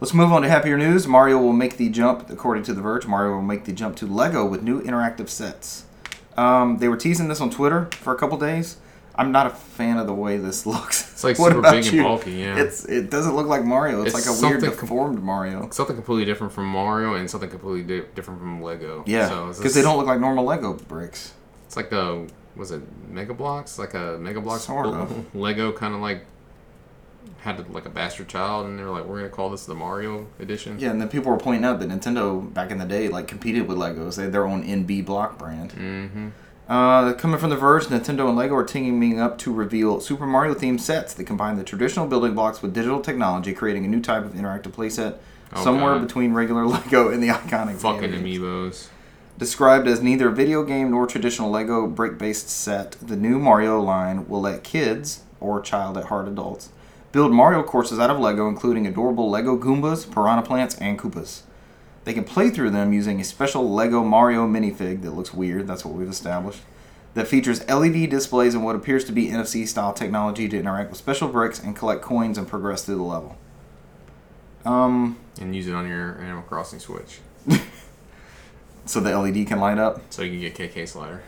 Let's 0.00 0.14
move 0.14 0.32
on 0.32 0.42
to 0.42 0.48
happier 0.48 0.78
news. 0.78 1.06
Mario 1.06 1.38
will 1.38 1.52
make 1.52 1.76
the 1.76 1.90
jump, 1.90 2.30
according 2.30 2.62
to 2.64 2.72
The 2.72 2.80
Verge, 2.80 3.06
Mario 3.06 3.32
will 3.34 3.42
make 3.42 3.64
the 3.64 3.72
jump 3.72 3.96
to 3.96 4.06
Lego 4.06 4.46
with 4.46 4.62
new 4.62 4.80
interactive 4.82 5.28
sets. 5.28 5.84
Um, 6.38 6.78
they 6.78 6.88
were 6.88 6.96
teasing 6.96 7.28
this 7.28 7.40
on 7.40 7.50
Twitter 7.50 7.88
for 7.92 8.14
a 8.14 8.18
couple 8.18 8.38
days. 8.38 8.78
I'm 9.14 9.30
not 9.32 9.46
a 9.46 9.50
fan 9.50 9.98
of 9.98 10.06
the 10.06 10.14
way 10.14 10.38
this 10.38 10.64
looks. 10.72 11.12
It's 11.12 11.22
like 11.24 11.38
What 11.38 11.48
super 11.48 11.58
about 11.58 11.72
big 11.72 11.84
and 11.84 11.92
you? 11.92 12.02
bulky, 12.02 12.32
yeah. 12.32 12.56
It's 12.58 12.86
it 12.86 13.10
doesn't 13.10 13.36
look 13.36 13.46
like 13.46 13.62
Mario. 13.64 14.02
It's, 14.02 14.14
It's 14.16 14.26
like 14.26 14.34
a 14.38 14.40
weird 14.40 14.60
something 14.62 14.78
com- 14.78 14.88
deformed 14.88 15.22
Mario. 15.22 15.68
something 15.70 15.96
completely 15.96 16.24
different 16.24 16.54
from 16.54 16.64
Mario 16.66 17.14
and 17.14 17.30
something 17.30 17.50
completely 17.50 17.82
di- 17.82 18.06
different 18.14 18.40
from 18.40 18.62
Lego 18.62 19.04
Yeah, 19.06 19.28
so 19.28 19.46
because 19.48 19.62
just- 19.64 19.74
they 19.74 19.82
don't 19.82 19.98
look 19.98 20.06
like 20.06 20.20
normal 20.20 20.44
Lego 20.44 20.72
bricks. 20.72 21.34
it's 21.66 21.76
like 21.76 21.92
a 21.92 22.26
was 22.56 22.70
it 22.70 22.80
Mega 23.10 23.34
Bloks 23.34 23.78
like 23.78 23.92
a 23.94 24.16
Mega 24.18 24.40
Bloks 24.40 24.62
Sort 24.62 24.86
of. 24.86 25.34
Lego 25.34 25.72
kind 25.72 25.94
of 25.94 26.00
like 26.00 26.24
had 27.42 27.72
like 27.72 27.86
a 27.86 27.90
bastard 27.90 28.28
child 28.28 28.66
and 28.66 28.78
they 28.78 28.82
were 28.82 28.90
like 28.90 29.04
we're 29.04 29.16
gonna 29.18 29.28
call 29.30 29.50
this 29.50 29.64
the 29.66 29.74
Mario 29.74 30.26
edition 30.38 30.78
Yeah, 30.78 30.90
and 30.90 31.00
then 31.00 31.08
people 31.08 31.30
were 31.32 31.38
pointing 31.38 31.64
out 31.64 31.80
that 31.80 31.88
Nintendo 31.88 32.52
back 32.52 32.70
in 32.70 32.78
the 32.78 32.84
day 32.84 33.08
like 33.08 33.26
competed 33.28 33.66
with 33.66 33.78
Legos. 33.78 34.16
They 34.16 34.24
had 34.24 34.32
their 34.32 34.46
own 34.46 34.62
NB 34.64 35.04
block 35.06 35.38
brand. 35.38 35.70
mm-hmm 35.72 36.28
Uh, 36.68 37.14
coming 37.14 37.36
from 37.40 37.50
The 37.50 37.56
Verge, 37.56 37.86
Nintendo 37.86 38.28
and 38.28 38.36
LEGO 38.36 38.54
are 38.54 38.64
teaming 38.64 39.18
up 39.20 39.38
to 39.38 39.52
reveal 39.52 39.98
Super 40.00 40.24
Mario 40.26 40.54
themed 40.54 40.78
sets 40.80 41.12
that 41.14 41.24
combine 41.24 41.56
the 41.56 41.64
traditional 41.64 42.06
building 42.06 42.32
blocks 42.34 42.62
with 42.62 42.72
digital 42.72 43.00
technology, 43.00 43.52
creating 43.52 43.84
a 43.84 43.88
new 43.88 44.00
type 44.00 44.24
of 44.24 44.34
interactive 44.34 44.70
playset 44.72 45.16
Oh, 45.52 45.64
somewhere 45.64 45.94
God. 45.94 46.06
between 46.06 46.32
regular 46.32 46.64
LEGO 46.76 47.08
and 47.10 47.20
the 47.20 47.26
iconic 47.28 47.76
fucking 47.78 48.12
amiibos 48.12 48.86
Described 49.36 49.88
as 49.88 50.00
neither 50.00 50.28
a 50.28 50.32
video 50.32 50.62
game 50.62 50.90
nor 50.92 51.06
traditional 51.08 51.50
LEGO 51.50 51.88
brick 51.88 52.18
based 52.18 52.48
set, 52.50 52.92
the 53.02 53.16
new 53.16 53.38
Mario 53.40 53.80
line 53.80 54.28
will 54.28 54.42
let 54.42 54.62
kids, 54.62 55.22
or 55.40 55.60
child 55.60 55.96
at 55.98 56.04
heart 56.04 56.28
adults, 56.28 56.68
build 57.12 57.32
Mario 57.32 57.62
courses 57.62 57.98
out 57.98 58.10
of 58.10 58.18
LEGO, 58.18 58.48
including 58.48 58.86
adorable 58.86 59.30
LEGO 59.30 59.58
Goombas, 59.58 60.12
Piranha 60.12 60.42
Plants, 60.42 60.76
and 60.76 60.98
Koopas. 60.98 61.42
They 62.04 62.12
can 62.14 62.24
play 62.24 62.50
through 62.50 62.70
them 62.70 62.92
using 62.92 63.20
a 63.20 63.24
special 63.24 63.70
LEGO 63.70 64.04
Mario 64.04 64.46
minifig 64.46 65.02
that 65.02 65.10
looks 65.10 65.34
weird, 65.34 65.66
that's 65.66 65.84
what 65.84 65.94
we've 65.94 66.08
established, 66.08 66.60
that 67.14 67.28
features 67.28 67.66
LED 67.68 68.08
displays 68.08 68.54
and 68.54 68.64
what 68.64 68.76
appears 68.76 69.04
to 69.04 69.12
be 69.12 69.26
NFC 69.28 69.66
style 69.66 69.92
technology 69.92 70.48
to 70.48 70.58
interact 70.58 70.90
with 70.90 70.98
special 70.98 71.28
bricks 71.28 71.60
and 71.60 71.76
collect 71.76 72.02
coins 72.02 72.38
and 72.38 72.48
progress 72.48 72.84
through 72.84 72.96
the 72.96 73.02
level. 73.02 73.36
Um, 74.64 75.18
and 75.40 75.54
use 75.54 75.66
it 75.66 75.74
on 75.74 75.88
your 75.88 76.20
Animal 76.20 76.42
Crossing 76.42 76.78
Switch 76.78 77.20
so 78.84 79.00
the 79.00 79.18
LED 79.18 79.46
can 79.46 79.58
light 79.58 79.78
up. 79.78 80.00
so 80.10 80.22
you 80.22 80.30
can 80.30 80.40
get 80.40 80.74
KK 80.74 80.86
Slider 80.86 81.22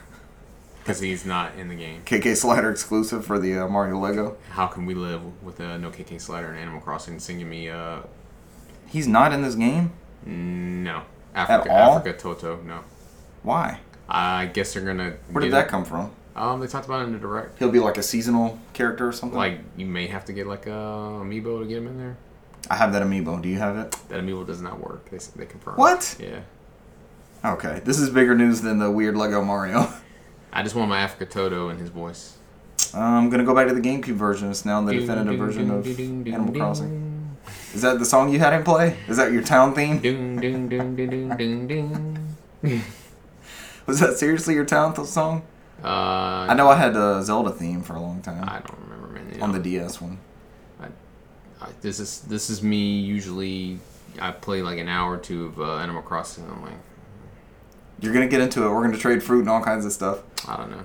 because 0.83 1.01
he's 1.01 1.25
not 1.25 1.55
in 1.57 1.69
the 1.69 1.75
game. 1.75 2.03
KK 2.05 2.37
Slider 2.37 2.71
exclusive 2.71 3.25
for 3.25 3.39
the 3.39 3.59
uh, 3.59 3.69
Mario 3.69 3.99
Lego. 3.99 4.37
How 4.51 4.67
can 4.67 4.85
we 4.87 4.95
live 4.95 5.43
with 5.43 5.61
uh, 5.61 5.77
no 5.79 5.91
KK 5.91 6.21
Slider 6.21 6.49
and 6.49 6.59
Animal 6.59 6.81
Crossing 6.81 7.19
singing 7.19 7.49
me 7.49 7.69
uh 7.69 8.01
He's 8.89 9.09
not 9.09 9.33
in 9.33 9.43
this 9.43 9.55
game. 9.55 9.93
no 10.27 11.03
Africa 11.35 11.73
all? 11.73 11.97
Africa 11.97 12.19
Toto 12.19 12.61
no. 12.63 12.81
Why? 13.43 13.81
I 14.09 14.47
guess 14.47 14.75
they're 14.75 14.85
gonna. 14.85 15.15
Where 15.31 15.43
did 15.43 15.53
that 15.53 15.69
come 15.69 15.85
from? 15.85 16.11
Um, 16.35 16.61
they 16.61 16.67
talked 16.67 16.87
about 16.87 17.03
it 17.03 17.05
in 17.05 17.13
the 17.13 17.19
direct. 17.19 17.59
He'll 17.59 17.71
be 17.71 17.79
like 17.79 17.97
a 17.99 18.03
seasonal 18.03 18.59
character 18.73 19.07
or 19.09 19.13
something. 19.13 19.39
Like 19.39 19.61
you 19.77 19.87
may 19.87 20.07
have 20.07 20.25
to 20.27 20.33
get 20.33 20.47
like 20.47 20.67
a 20.67 20.71
amiibo 20.71 21.61
to 21.61 21.67
get 21.67 21.79
him 21.79 21.87
in 21.87 21.99
there. 21.99 22.17
I 22.71 22.77
have 22.77 22.93
that 22.93 23.03
amiibo. 23.03 23.41
Do 23.43 23.49
you 23.49 23.59
have 23.59 23.77
it? 23.77 23.93
That 24.09 24.21
amiibo 24.23 24.47
does 24.47 24.61
not 24.61 24.81
work. 24.81 25.11
They 25.11 25.19
they 25.37 25.47
confirm. 25.47 25.77
What? 25.77 26.17
Yeah. 26.21 26.41
Okay, 27.45 27.81
this 27.85 27.99
is 27.99 28.11
bigger 28.11 28.35
news 28.35 28.61
than 28.61 28.79
the 28.79 28.91
weird 28.91 29.17
Lego 29.17 29.43
Mario. 29.45 29.93
I 30.53 30.63
just 30.63 30.75
want 30.75 30.89
my 30.89 31.01
Africa 31.01 31.27
Toto 31.27 31.71
in 31.71 31.79
his 31.79 31.89
voice. 31.89 32.37
I'm 32.95 33.31
gonna 33.31 33.45
go 33.45 33.55
back 33.55 33.69
to 33.69 33.75
the 33.75 33.81
GameCube 33.81 34.15
version. 34.15 34.51
It's 34.51 34.65
now 34.65 34.83
the 34.83 34.93
definitive 34.93 35.39
version 35.39 35.71
of 35.71 35.87
Animal 35.87 36.55
Crossing. 36.55 37.37
Is 37.75 37.83
that 37.83 37.99
the 37.99 38.05
song 38.05 38.33
you 38.33 38.39
had 38.39 38.53
him 38.53 38.65
play? 38.65 38.97
Is 39.09 39.17
that 39.17 39.33
your 39.33 39.43
town 39.43 39.75
theme? 39.75 40.01
Was 43.87 43.99
that 44.01 44.17
seriously 44.17 44.55
your 44.55 44.65
town 44.65 44.95
th- 44.95 45.09
song? 45.09 45.43
Uh, 45.83 46.47
I 46.49 46.55
know 46.55 46.69
I 46.69 46.77
had 46.77 46.95
a 46.95 47.23
Zelda 47.23 47.51
theme 47.51 47.83
for 47.83 47.97
a 47.97 48.01
long 48.01 48.23
time 48.23 48.45
I 48.45 48.61
don't 48.61 48.79
remember 48.83 49.09
man. 49.09 49.35
You 49.35 49.43
on 49.43 49.53
the 49.53 49.59
DS 49.59 50.01
one. 50.01 50.19
I, 50.81 51.69
this 51.81 51.99
is 52.01 52.21
this 52.23 52.51
is 52.51 52.63
me 52.63 52.99
usually. 53.01 53.79
I 54.21 54.33
play 54.33 54.63
like 54.63 54.79
an 54.79 54.89
hour 54.89 55.15
or 55.15 55.19
two 55.19 55.47
of 55.47 55.61
uh, 55.61 55.77
Animal 55.77 56.03
Crossing. 56.03 56.45
I'm 56.51 56.63
like, 56.63 56.73
You're 58.03 58.13
gonna 58.13 58.29
get 58.29 58.41
into 58.41 58.65
it. 58.67 58.69
We're 58.69 58.83
gonna 58.83 58.99
trade 58.99 59.23
fruit 59.23 59.41
and 59.41 59.49
all 59.49 59.63
kinds 59.63 59.87
of 59.87 59.93
stuff. 59.93 60.23
I 60.47 60.57
don't 60.57 60.71
know. 60.71 60.83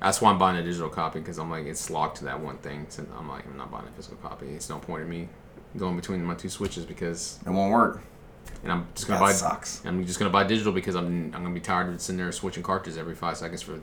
That's 0.00 0.22
why 0.22 0.30
I'm 0.30 0.38
buying 0.38 0.56
a 0.56 0.62
digital 0.62 0.88
copy 0.88 1.18
because 1.18 1.38
I'm 1.38 1.50
like 1.50 1.66
it's 1.66 1.90
locked 1.90 2.18
to 2.18 2.24
that 2.24 2.40
one 2.40 2.56
thing. 2.58 2.86
So 2.88 3.04
I'm 3.18 3.28
like 3.28 3.44
I'm 3.46 3.58
not 3.58 3.70
buying 3.70 3.86
a 3.86 3.90
physical 3.90 4.16
copy. 4.18 4.46
It's 4.46 4.70
no 4.70 4.78
point 4.78 5.02
in 5.02 5.08
me 5.10 5.28
going 5.76 5.96
between 5.96 6.24
my 6.24 6.34
two 6.34 6.48
switches 6.48 6.84
because 6.86 7.38
It 7.44 7.50
won't 7.50 7.72
work. 7.72 8.00
and 8.62 8.72
I'm 8.72 8.86
just 8.94 9.06
gonna 9.08 9.18
That 9.20 9.26
buy. 9.26 9.32
sucks. 9.32 9.82
I'm 9.84 10.04
just 10.06 10.18
gonna 10.18 10.30
buy 10.30 10.44
digital 10.44 10.72
because 10.72 10.94
I'm 10.94 11.24
I'm 11.34 11.42
gonna 11.42 11.50
be 11.54 11.60
tired 11.60 11.88
of 11.92 12.00
sitting 12.00 12.18
there 12.18 12.30
switching 12.32 12.62
cartridges 12.62 12.96
every 12.98 13.14
five 13.14 13.36
seconds 13.36 13.62
for. 13.62 13.78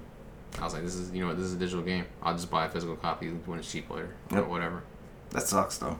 I 0.59 0.63
was 0.63 0.73
like, 0.73 0.83
this 0.83 0.95
is 0.95 1.11
you 1.11 1.21
know 1.21 1.27
what, 1.27 1.37
this 1.37 1.45
is 1.47 1.53
a 1.53 1.57
digital 1.57 1.83
game. 1.83 2.05
I'll 2.23 2.33
just 2.33 2.49
buy 2.49 2.65
a 2.65 2.69
physical 2.69 2.95
copy 2.95 3.27
when 3.45 3.59
it's 3.59 3.69
cheap 3.71 3.89
later 3.89 4.15
or 4.31 4.37
Yep. 4.39 4.47
whatever. 4.47 4.81
That 5.31 5.43
sucks 5.43 5.77
though. 5.77 5.97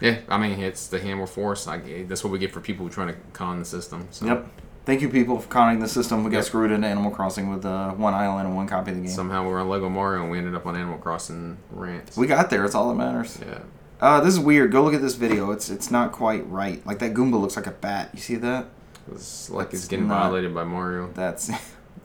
Yeah, 0.00 0.18
I 0.28 0.36
mean 0.36 0.60
it's 0.60 0.86
the 0.88 1.00
hammer 1.00 1.26
force. 1.26 1.66
I 1.66 2.04
that's 2.04 2.22
what 2.22 2.32
we 2.32 2.38
get 2.38 2.52
for 2.52 2.60
people 2.60 2.84
who 2.86 2.92
trying 2.92 3.08
to 3.08 3.16
con 3.32 3.58
the 3.58 3.64
system. 3.64 4.08
So 4.10 4.26
Yep. 4.26 4.46
Thank 4.84 5.00
you, 5.00 5.08
people, 5.08 5.38
for 5.38 5.48
conning 5.48 5.78
the 5.78 5.88
system. 5.88 6.24
We 6.24 6.30
got 6.30 6.38
Yep. 6.38 6.44
screwed 6.46 6.72
into 6.72 6.86
Animal 6.88 7.12
Crossing 7.12 7.48
with 7.50 7.64
uh, 7.64 7.92
one 7.92 8.14
island 8.14 8.48
and 8.48 8.56
one 8.56 8.66
copy 8.66 8.90
of 8.90 8.96
the 8.96 9.02
game. 9.04 9.10
Somehow 9.12 9.46
we're 9.46 9.60
on 9.60 9.68
Lego 9.68 9.88
Mario 9.88 10.22
and 10.22 10.30
we 10.30 10.38
ended 10.38 10.54
up 10.56 10.66
on 10.66 10.74
Animal 10.74 10.98
Crossing 10.98 11.56
rants. 11.70 12.16
we 12.16 12.26
got 12.26 12.50
there. 12.50 12.64
It's 12.64 12.74
all 12.74 12.88
that 12.88 12.96
matters. 12.96 13.38
yeah. 13.40 13.58
Uh, 14.00 14.20
this 14.20 14.34
is 14.34 14.40
weird. 14.40 14.72
Go 14.72 14.82
look 14.82 14.94
at 14.94 15.00
this 15.00 15.14
video. 15.14 15.52
It's 15.52 15.70
it's 15.70 15.88
not 15.92 16.10
quite 16.10 16.48
right. 16.50 16.84
Like 16.84 16.98
that 16.98 17.14
Goomba 17.14 17.40
looks 17.40 17.54
like 17.54 17.68
a 17.68 17.70
bat. 17.70 18.10
You 18.12 18.18
see 18.20 18.34
that? 18.36 18.66
It's 19.12 19.48
like 19.50 19.66
That's 19.70 19.82
it's 19.84 19.88
getting 19.88 20.08
not- 20.08 20.22
violated 20.24 20.52
by 20.52 20.64
Mario. 20.64 21.08
That's 21.14 21.50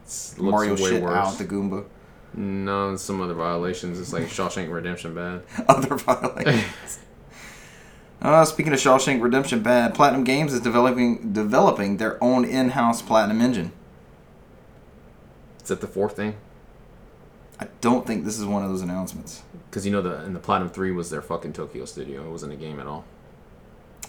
It's, 0.03 0.38
Mario 0.39 0.75
shit 0.75 1.01
worse. 1.01 1.13
out 1.17 1.38
the 1.39 1.46
Goomba. 1.46 1.86
No, 2.36 2.96
some 2.98 3.19
other 3.22 3.34
violations. 3.34 4.00
It's 4.00 4.13
like 4.13 4.24
Shawshank 4.27 4.72
Redemption 4.72 5.15
bad. 5.15 5.41
Other 5.67 5.96
violations. 5.96 7.00
Uh, 8.22 8.44
speaking 8.46 8.74
of 8.74 8.80
Shawshank 8.80 9.22
Redemption, 9.22 9.62
bad. 9.62 9.94
Platinum 9.94 10.24
Games 10.24 10.54
is 10.54 10.60
developing 10.60 11.34
developing 11.34 11.98
their 11.98 12.22
own 12.24 12.46
in-house 12.46 13.02
Platinum 13.02 13.42
engine. 13.42 13.72
Is 15.62 15.68
that 15.68 15.82
the 15.82 15.88
fourth 15.88 16.16
thing? 16.16 16.36
I 17.60 17.68
don't 17.82 18.06
think 18.08 18.26
this 18.26 18.40
is 18.40 18.46
one 18.46 18.64
of 18.64 18.70
those 18.70 18.82
announcements. 18.82 19.44
Because 19.70 19.86
you 19.86 19.92
know 19.92 20.02
the 20.02 20.24
in 20.26 20.34
the 20.34 20.40
Platinum 20.40 20.70
Three 20.70 20.92
was 20.92 21.10
their 21.10 21.22
fucking 21.22 21.54
Tokyo 21.54 21.86
studio. 21.86 22.26
It 22.26 22.32
wasn't 22.32 22.54
a 22.54 22.56
game 22.56 22.80
at 22.80 22.88
all. 22.88 23.06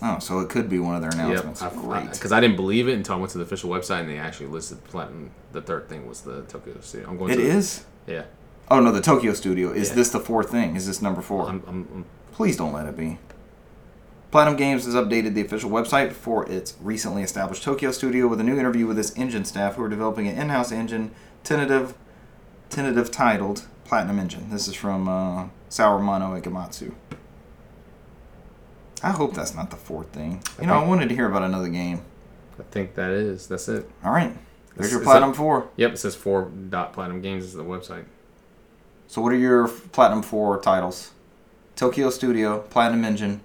Oh, 0.00 0.19
so 0.21 0.38
it 0.41 0.49
could 0.49 0.71
be 0.71 0.79
one 0.79 0.95
of 0.95 1.03
their 1.03 1.11
announcements. 1.11 1.61
Great. 1.61 2.12
Because 2.12 2.31
I, 2.31 2.38
didn't 2.38 2.55
believe 2.55 2.87
it 2.87 2.93
until 2.93 3.17
I 3.17 3.19
went 3.19 3.33
to 3.33 3.38
the 3.38 3.45
official 3.45 3.69
website 3.69 4.00
and 4.00 4.09
they 4.09 4.17
actually 4.19 4.47
listed 4.47 4.83
Platinum. 4.85 5.33
The 5.50 5.61
third 5.61 5.88
thing 5.88 6.07
was 6.07 6.21
the 6.21 6.43
Tokyo 6.43 6.81
studio. 6.81 7.09
I'm 7.09 7.19
going. 7.19 7.33
It 7.33 7.37
to 7.37 7.43
is. 7.43 7.85
Yeah. 8.07 8.25
Oh 8.71 8.81
no, 8.81 8.93
the 8.93 9.00
Tokyo 9.00 9.33
Studio. 9.33 9.71
Is 9.71 9.88
Yeah. 9.91 9.95
this 9.97 10.11
the 10.11 10.21
fourth 10.21 10.50
thing? 10.50 10.77
Is 10.77 10.87
this 10.87 11.00
number 11.03 11.23
4 11.23 11.49
I'm, 11.49 11.62
I'm, 11.67 11.88
I'm 11.93 12.05
Please 12.33 12.57
don't 12.57 12.73
let 12.73 12.87
it 12.87 12.97
be. 12.97 13.19
Platinum 14.30 14.56
Games 14.56 14.85
has 14.85 14.94
updated 14.94 15.35
the 15.35 15.40
official 15.40 15.70
website 15.70 16.12
for 16.12 16.47
its 16.50 16.76
recently 16.82 17.23
established 17.23 17.62
Tokyo 17.62 17.90
studio 17.92 18.26
with 18.26 18.40
a 18.40 18.44
new 18.44 18.58
interview 18.58 18.87
with 18.87 18.99
its 18.99 19.16
engine 19.16 19.44
staff 19.44 19.76
who 19.76 19.82
are 19.82 19.88
developing 19.88 20.28
an 20.28 20.37
in-house 20.37 20.70
engine 20.70 21.12
tentative 21.44 21.94
tentative 22.68 23.11
titled 23.11 23.66
Platinum 23.85 24.18
Engine. 24.18 24.50
This 24.50 24.68
is 24.68 24.75
from 24.75 25.08
uh, 25.08 25.47
Saurumano 25.70 26.40
Gematsu. 26.42 26.92
I 29.02 29.12
hope 29.12 29.32
that's 29.32 29.54
not 29.54 29.70
the 29.70 29.76
fourth 29.76 30.08
thing. 30.12 30.42
You 30.61 30.66
know, 30.66 30.75
I 30.75 30.85
wanted 30.87 31.08
to 31.08 31.14
hear 31.14 31.26
about 31.26 31.42
another 31.44 31.68
game. 31.68 32.02
I 32.58 32.64
think 32.64 32.97
that 32.97 33.11
is. 33.11 33.47
That's 33.47 33.68
it. 33.68 33.88
All 34.04 34.12
right. 34.12 34.37
There's 34.76 34.92
your 34.92 35.00
Platinum 35.02 35.30
that- 35.30 35.37
4. 35.38 35.68
Yep. 35.76 35.92
It 35.92 35.97
says 35.97 36.14
four 36.14 36.50
dot 36.68 36.92
Platinum 36.92 37.23
Games 37.23 37.44
is 37.44 37.54
the 37.54 37.64
website. 37.64 38.04
So 39.06 39.23
what 39.23 39.32
are 39.32 39.37
your 39.37 39.68
Platinum 39.68 40.23
4 40.23 40.61
titles? 40.61 41.12
Tokyo 41.76 42.11
Studio, 42.11 42.58
Platinum 42.68 43.04
Engine, 43.06 43.40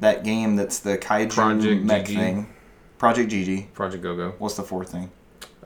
that 0.00 0.24
game 0.24 0.56
that's 0.56 0.80
the 0.80 0.98
kaiju 0.98 1.30
Project 1.30 1.82
mech 1.82 2.04
GG. 2.06 2.14
thing. 2.14 2.54
Project 2.98 3.30
GG. 3.30 3.72
Project 3.72 4.02
Go 4.02 4.16
Go. 4.16 4.34
What's 4.38 4.56
the 4.56 4.62
fourth 4.62 4.90
thing? 4.92 5.10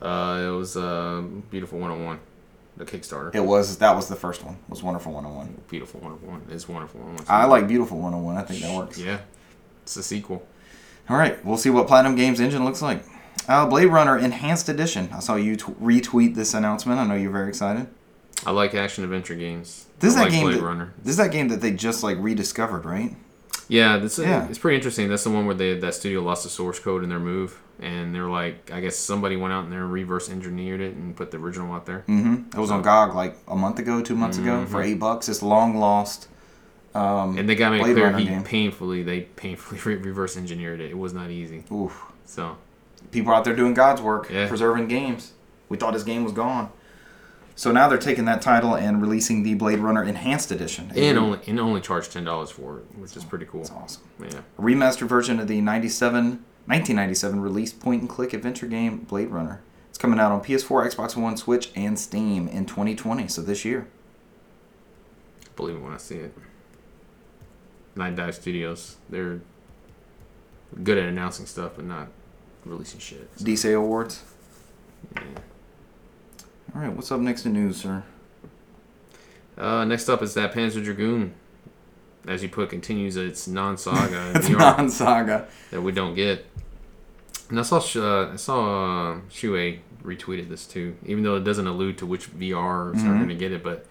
Uh, 0.01 0.43
it 0.47 0.49
was 0.55 0.77
uh, 0.77 1.23
Beautiful 1.49 1.79
101, 1.79 2.19
the 2.77 2.85
Kickstarter. 2.85 3.33
It 3.33 3.39
was 3.43 3.77
that 3.79 3.95
was 3.95 4.07
the 4.07 4.15
first 4.15 4.43
one. 4.43 4.57
Was 4.69 4.83
Wonderful 4.83 5.11
101. 5.13 5.61
Beautiful 5.69 5.99
101 6.01 6.53
is 6.55 6.67
Wonderful 6.69 6.99
101. 7.01 7.25
I 7.29 7.45
like 7.45 7.67
Beautiful 7.67 7.97
101. 7.97 8.37
I 8.37 8.41
think 8.43 8.61
that 8.61 8.75
works. 8.75 8.97
Yeah. 8.99 9.19
It's 9.83 9.95
a 9.97 10.03
sequel. 10.03 10.45
All 11.09 11.17
right, 11.17 11.43
we'll 11.45 11.57
see 11.57 11.69
what 11.69 11.87
Platinum 11.87 12.15
Games 12.15 12.39
Engine 12.39 12.65
looks 12.65 12.81
like. 12.81 13.03
Uh, 13.47 13.67
Blade 13.67 13.85
Runner 13.87 14.17
Enhanced 14.17 14.69
Edition. 14.69 15.09
I 15.13 15.19
saw 15.19 15.35
you 15.35 15.55
t- 15.55 15.65
retweet 15.73 16.33
this 16.35 16.53
announcement. 16.55 16.99
I 16.99 17.05
know 17.05 17.13
you're 17.15 17.31
very 17.31 17.47
excited. 17.49 17.87
I 18.45 18.51
like 18.51 18.73
action 18.73 19.03
adventure 19.03 19.35
games. 19.35 19.85
This 19.99 20.13
is 20.13 20.17
I 20.17 20.19
that 20.19 20.23
like 20.25 20.31
game 20.33 20.43
Blade 20.45 20.57
that, 20.57 20.63
Runner. 20.63 20.93
This 21.03 21.11
is 21.11 21.17
that 21.17 21.31
game 21.31 21.47
that 21.49 21.61
they 21.61 21.71
just 21.71 22.01
like 22.03 22.17
rediscovered, 22.19 22.85
right? 22.85 23.15
Yeah, 23.67 23.97
this 23.97 24.19
is, 24.19 24.25
Yeah. 24.25 24.47
it's 24.47 24.59
pretty 24.59 24.75
interesting. 24.75 25.09
That's 25.09 25.23
the 25.23 25.29
one 25.31 25.45
where 25.45 25.55
they 25.55 25.77
that 25.79 25.93
studio 25.95 26.21
lost 26.21 26.43
the 26.43 26.49
source 26.49 26.79
code 26.79 27.03
in 27.03 27.09
their 27.09 27.19
move, 27.19 27.59
and 27.81 28.13
they're 28.13 28.29
like, 28.29 28.69
I 28.71 28.79
guess 28.79 28.95
somebody 28.95 29.35
went 29.35 29.53
out 29.53 29.63
and 29.63 29.73
they 29.73 29.77
reverse 29.77 30.29
engineered 30.29 30.81
it 30.81 30.95
and 30.95 31.15
put 31.15 31.31
the 31.31 31.37
original 31.37 31.73
out 31.73 31.85
there. 31.85 32.03
Mm-hmm. 32.07 32.57
It 32.57 32.61
was 32.61 32.71
on 32.71 32.81
GOG 32.83 33.15
like 33.15 33.37
a 33.47 33.55
month 33.55 33.79
ago, 33.79 34.01
two 34.01 34.15
months 34.15 34.37
ago, 34.37 34.65
for 34.65 34.81
Mhm. 34.81 34.85
eight 34.85 34.99
bucks. 34.99 35.27
It's 35.29 35.41
long 35.41 35.75
lost. 35.77 36.27
Um, 36.93 37.37
And 37.37 37.49
they 37.49 37.55
got 37.55 37.73
me 37.73 37.79
clear. 37.79 38.05
Runner 38.05 38.17
He 38.19 38.25
game. 38.25 38.43
painfully, 38.43 39.03
they 39.03 39.21
painfully 39.21 39.79
re- 39.85 39.95
reverse 40.01 40.37
engineered 40.37 40.79
it. 40.79 40.91
It 40.91 40.97
was 40.97 41.13
not 41.13 41.29
easy. 41.29 41.63
oof. 41.71 42.01
So 42.25 42.57
People 43.11 43.33
out 43.33 43.43
there 43.45 43.55
doing 43.55 43.73
God's 43.73 44.01
work, 44.01 44.29
Yeah. 44.31 44.47
preserving 44.47 44.87
games. 44.87 45.33
We 45.69 45.77
thought 45.77 45.93
this 45.93 46.03
game 46.03 46.23
was 46.23 46.33
gone. 46.33 46.69
So 47.57 47.71
now 47.71 47.87
they're 47.87 47.97
taking 47.97 48.25
that 48.25 48.41
title 48.41 48.75
and 48.75 49.01
releasing 49.01 49.43
the 49.43 49.53
Blade 49.55 49.79
Runner 49.79 50.03
Enhanced 50.03 50.51
Edition. 50.51 50.91
And 50.93 51.17
only 51.17 51.39
and 51.47 51.59
only 51.59 51.79
charged 51.79 52.11
ten 52.11 52.25
dollars 52.25 52.51
for 52.51 52.79
it, 52.79 52.85
which 52.97 53.15
is 53.15 53.23
pretty 53.23 53.45
cool. 53.45 53.61
That's 53.61 53.71
awesome. 53.71 54.03
Yeah. 54.19 54.41
A 54.57 54.61
remastered 54.61 55.07
version 55.07 55.39
of 55.39 55.47
the 55.47 55.61
97, 55.61 56.23
1997 56.65 57.39
release 57.39 57.71
point 57.71 58.01
and 58.01 58.09
click 58.09 58.33
adventure 58.33 58.67
game 58.67 58.99
Blade 58.99 59.29
Runner. 59.29 59.61
It's 59.89 59.97
coming 59.97 60.19
out 60.19 60.33
on 60.33 60.43
PS4, 60.43 60.93
Xbox 60.93 61.15
One, 61.15 61.37
Switch, 61.37 61.71
and 61.73 61.97
Steam 61.97 62.49
in 62.49 62.65
2020, 62.65 63.29
so 63.29 63.41
this 63.41 63.63
year. 63.63 63.87
Believe 65.55 65.77
it 65.77 65.81
when 65.81 65.93
I 65.93 65.97
see 65.97 66.15
it. 66.15 66.37
Nightdive 67.95 68.33
Studios, 68.33 68.97
they're 69.09 69.39
good 70.83 70.97
at 70.97 71.05
announcing 71.05 71.45
stuff, 71.45 71.73
but 71.77 71.85
not 71.85 72.09
releasing 72.65 72.99
shit. 72.99 73.29
So, 73.55 73.81
Awards. 73.81 74.23
yeah. 75.15 75.21
All 76.75 76.81
right, 76.81 76.93
what's 76.93 77.11
up 77.11 77.19
next 77.21 77.45
in 77.45 77.53
news, 77.53 77.77
sir? 77.77 78.03
Uh, 79.57 79.85
next 79.85 80.09
up 80.09 80.21
is 80.21 80.33
that 80.33 80.53
Panzer 80.53 80.83
Dragoon, 80.83 81.33
as 82.27 82.43
you 82.43 82.49
put, 82.49 82.69
continues 82.69 83.15
its 83.15 83.47
non-saga 83.47 84.31
It's 84.35 84.49
VR 84.49 84.57
non 84.59 84.89
saga. 84.89 85.47
that 85.71 85.81
we 85.81 85.91
don't 85.93 86.15
get. 86.15 86.45
And 87.49 87.59
I 87.59 87.63
saw 87.63 87.77
uh, 87.77 88.33
I 88.33 88.35
saw 88.35 89.13
uh, 89.13 89.19
Shuhei 89.29 89.79
retweeted 90.03 90.49
this 90.49 90.65
too, 90.67 90.97
even 91.05 91.23
though 91.23 91.35
it 91.37 91.43
doesn't 91.45 91.65
allude 91.67 91.97
to 91.99 92.05
which 92.05 92.29
VRs 92.37 92.55
are 92.55 92.93
Mhm. 92.95 93.17
going 93.17 93.29
to 93.29 93.35
get 93.35 93.51
it. 93.53 93.63
But 93.63 93.85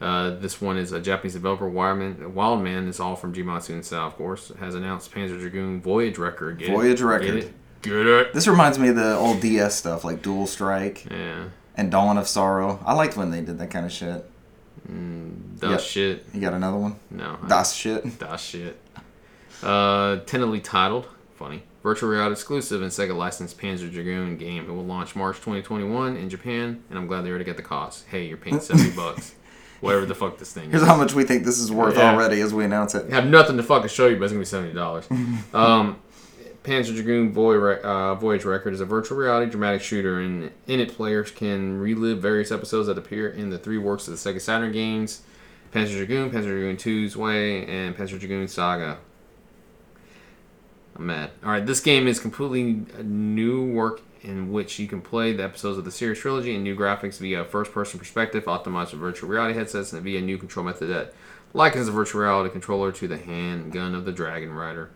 uh, 0.00 0.30
this 0.36 0.60
one 0.60 0.76
is 0.76 0.92
a 0.92 1.00
Japanese 1.00 1.32
developer. 1.32 1.68
Wildman, 1.68 2.34
Wildman 2.34 2.86
is 2.88 3.00
all 3.00 3.16
from 3.16 3.34
Gematsu 3.34 3.70
and 3.70 3.84
Sao, 3.84 4.06
of 4.06 4.14
course. 4.16 4.52
Has 4.60 4.74
announced 4.76 5.12
Panzer 5.12 5.40
Dragoon 5.40 5.80
Voyage 5.80 6.18
Record. 6.18 6.58
Get 6.58 6.68
it? 6.68 6.72
Voyage 6.72 6.98
Get 6.98 7.04
Record. 7.06 7.34
it? 7.36 7.54
Get 7.82 7.92
it? 8.06 8.34
This 8.34 8.46
reminds 8.46 8.78
me 8.78 8.88
of 8.88 8.96
the 8.96 9.16
old 9.16 9.40
DS 9.40 9.74
stuff, 9.74 10.04
like 10.04 10.22
Dual 10.22 10.46
Strike 10.46 11.06
Yeah. 11.10 11.44
And 11.76 11.90
Dawn 11.90 12.18
of 12.18 12.28
Sorrow. 12.28 12.80
I 12.84 12.94
liked 12.94 13.16
when 13.16 13.30
they 13.30 13.40
did 13.40 13.58
that 13.58 13.70
kind 13.70 13.86
of 13.86 13.92
shit. 13.92 14.24
Mm, 14.90 15.58
that 15.60 15.70
Yeah. 15.70 15.76
shit. 15.78 16.26
You 16.32 16.40
got 16.40 16.54
another 16.54 16.76
one? 16.76 16.96
No. 17.10 17.36
I- 17.48 17.62
shit. 17.62 18.04
That 18.18 18.40
shit. 18.40 18.80
Uh, 19.62 20.16
tentatively 20.20 20.60
titled, 20.60 21.06
funny, 21.36 21.62
virtual 21.82 22.08
reality 22.08 22.32
exclusive 22.32 22.80
and 22.80 22.90
Sega 22.90 23.14
licensed 23.14 23.58
Panzer 23.58 23.92
Dragoon 23.92 24.36
game. 24.38 24.64
It 24.64 24.72
will 24.72 24.84
launch 24.84 25.14
March 25.14 25.36
2021 25.36 26.16
in 26.16 26.30
Japan, 26.30 26.82
and 26.88 26.98
I'm 26.98 27.06
glad 27.06 27.22
they 27.24 27.28
already 27.28 27.44
got 27.44 27.56
the 27.56 27.62
cost. 27.62 28.06
Hey, 28.08 28.26
you're 28.26 28.38
paying 28.38 28.58
70 28.60 28.90
bucks, 28.96 29.34
whatever 29.80 30.06
the 30.06 30.14
fuck 30.14 30.38
this 30.38 30.52
thing 30.52 30.70
Here's 30.70 30.80
is. 30.82 30.88
how 30.88 30.96
much 30.96 31.12
we 31.12 31.24
think 31.24 31.44
this 31.44 31.58
is 31.58 31.70
worth 31.70 31.96
Yeah. 31.98 32.10
already 32.12 32.40
as 32.40 32.54
we 32.54 32.64
announce 32.64 32.94
it. 32.94 33.12
I 33.12 33.16
have 33.16 33.26
nothing 33.26 33.58
to 33.58 33.62
fucking 33.62 33.88
show 33.88 34.06
you, 34.06 34.16
but 34.16 34.24
it's 34.24 34.32
gonna 34.32 34.40
be 34.40 34.46
seventy 34.46 34.72
dollars. 34.72 35.06
um, 35.52 35.96
Panzer 36.62 36.94
Dragoon 36.94 37.32
Voy- 37.32 37.80
uh, 37.80 38.14
Voyage 38.16 38.44
Record 38.44 38.74
is 38.74 38.80
a 38.80 38.84
virtual 38.84 39.16
reality 39.16 39.50
dramatic 39.50 39.80
shooter, 39.80 40.20
and 40.20 40.50
in 40.66 40.80
it, 40.80 40.94
players 40.94 41.30
can 41.30 41.78
relive 41.78 42.20
various 42.20 42.52
episodes 42.52 42.86
that 42.86 42.98
appear 42.98 43.28
in 43.28 43.48
the 43.50 43.58
three 43.58 43.78
works 43.78 44.06
of 44.08 44.12
the 44.12 44.30
Sega 44.30 44.40
Saturn 44.40 44.72
games: 44.72 45.22
Panzer 45.72 45.96
Dragoon, 45.96 46.30
Panzer 46.30 46.48
Dragoon 46.48 46.76
2 46.76 47.08
Zwei, 47.08 47.34
and 47.34 47.96
Panzer 47.96 48.18
Dragoon 48.18 48.46
Saga. 48.46 48.98
I'm 50.96 51.06
mad. 51.06 51.30
All 51.42 51.50
right, 51.50 51.64
this 51.64 51.80
game 51.80 52.06
is 52.06 52.20
completely 52.20 52.84
a 52.98 53.02
new 53.02 53.72
work 53.72 54.02
in 54.22 54.52
which 54.52 54.78
you 54.78 54.86
can 54.86 55.00
play 55.00 55.32
the 55.32 55.42
episodes 55.42 55.78
of 55.78 55.86
the 55.86 55.90
series 55.90 56.18
trilogy 56.18 56.54
in 56.54 56.62
new 56.62 56.76
graphics 56.76 57.18
via 57.18 57.40
a 57.40 57.44
first-person 57.44 57.98
perspective, 57.98 58.44
optimized 58.44 58.90
with 58.90 59.00
virtual 59.00 59.30
reality 59.30 59.54
headsets, 59.54 59.94
and 59.94 60.02
via 60.02 60.18
a 60.18 60.22
new 60.22 60.36
control 60.36 60.66
method 60.66 60.88
that 60.88 61.14
likens 61.54 61.86
the 61.86 61.92
virtual 61.92 62.20
reality 62.20 62.50
controller 62.50 62.92
to 62.92 63.08
the 63.08 63.16
handgun 63.16 63.94
of 63.94 64.04
the 64.04 64.12
Dragon 64.12 64.52
Rider. 64.52 64.90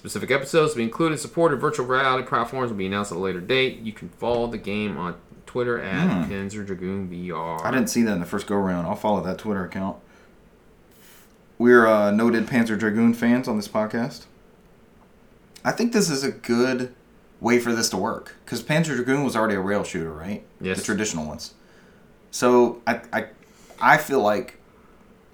Specific 0.00 0.30
episodes 0.30 0.72
to 0.72 0.78
be 0.78 0.82
included 0.84 1.20
supported 1.20 1.56
virtual 1.60 1.84
reality 1.84 2.26
platforms 2.26 2.70
will 2.70 2.78
be 2.78 2.86
announced 2.86 3.12
at 3.12 3.18
a 3.18 3.20
later 3.20 3.38
date. 3.38 3.80
You 3.80 3.92
can 3.92 4.08
follow 4.08 4.46
the 4.46 4.56
game 4.56 4.96
on 4.96 5.14
Twitter 5.44 5.78
at 5.78 6.24
Hmm. 6.24 6.32
Panzer 6.32 6.64
Dragoon 6.64 7.10
VR. 7.10 7.62
I 7.62 7.70
didn't 7.70 7.88
see 7.90 8.00
that 8.04 8.12
in 8.14 8.20
the 8.20 8.24
first 8.24 8.46
go 8.46 8.56
round. 8.56 8.86
I'll 8.86 8.96
follow 8.96 9.20
that 9.22 9.36
Twitter 9.36 9.62
account. 9.62 9.98
We're 11.58 11.86
uh, 11.86 12.10
noted 12.12 12.46
Panzer 12.46 12.78
Dragoon 12.78 13.12
fans 13.12 13.46
on 13.46 13.56
this 13.58 13.68
podcast. 13.68 14.24
I 15.62 15.72
think 15.72 15.92
this 15.92 16.08
is 16.08 16.24
a 16.24 16.30
good 16.30 16.94
way 17.38 17.58
for 17.58 17.74
this 17.74 17.90
to 17.90 17.98
work 17.98 18.36
because 18.46 18.62
Panzer 18.62 18.96
Dragoon 18.96 19.22
was 19.22 19.36
already 19.36 19.56
a 19.56 19.60
rail 19.60 19.84
shooter, 19.84 20.10
right? 20.14 20.42
Yes. 20.62 20.78
The 20.78 20.82
traditional 20.84 21.26
ones. 21.26 21.52
So 22.30 22.80
I, 22.86 23.02
I, 23.12 23.26
I 23.78 23.96
feel 23.98 24.22
like 24.22 24.56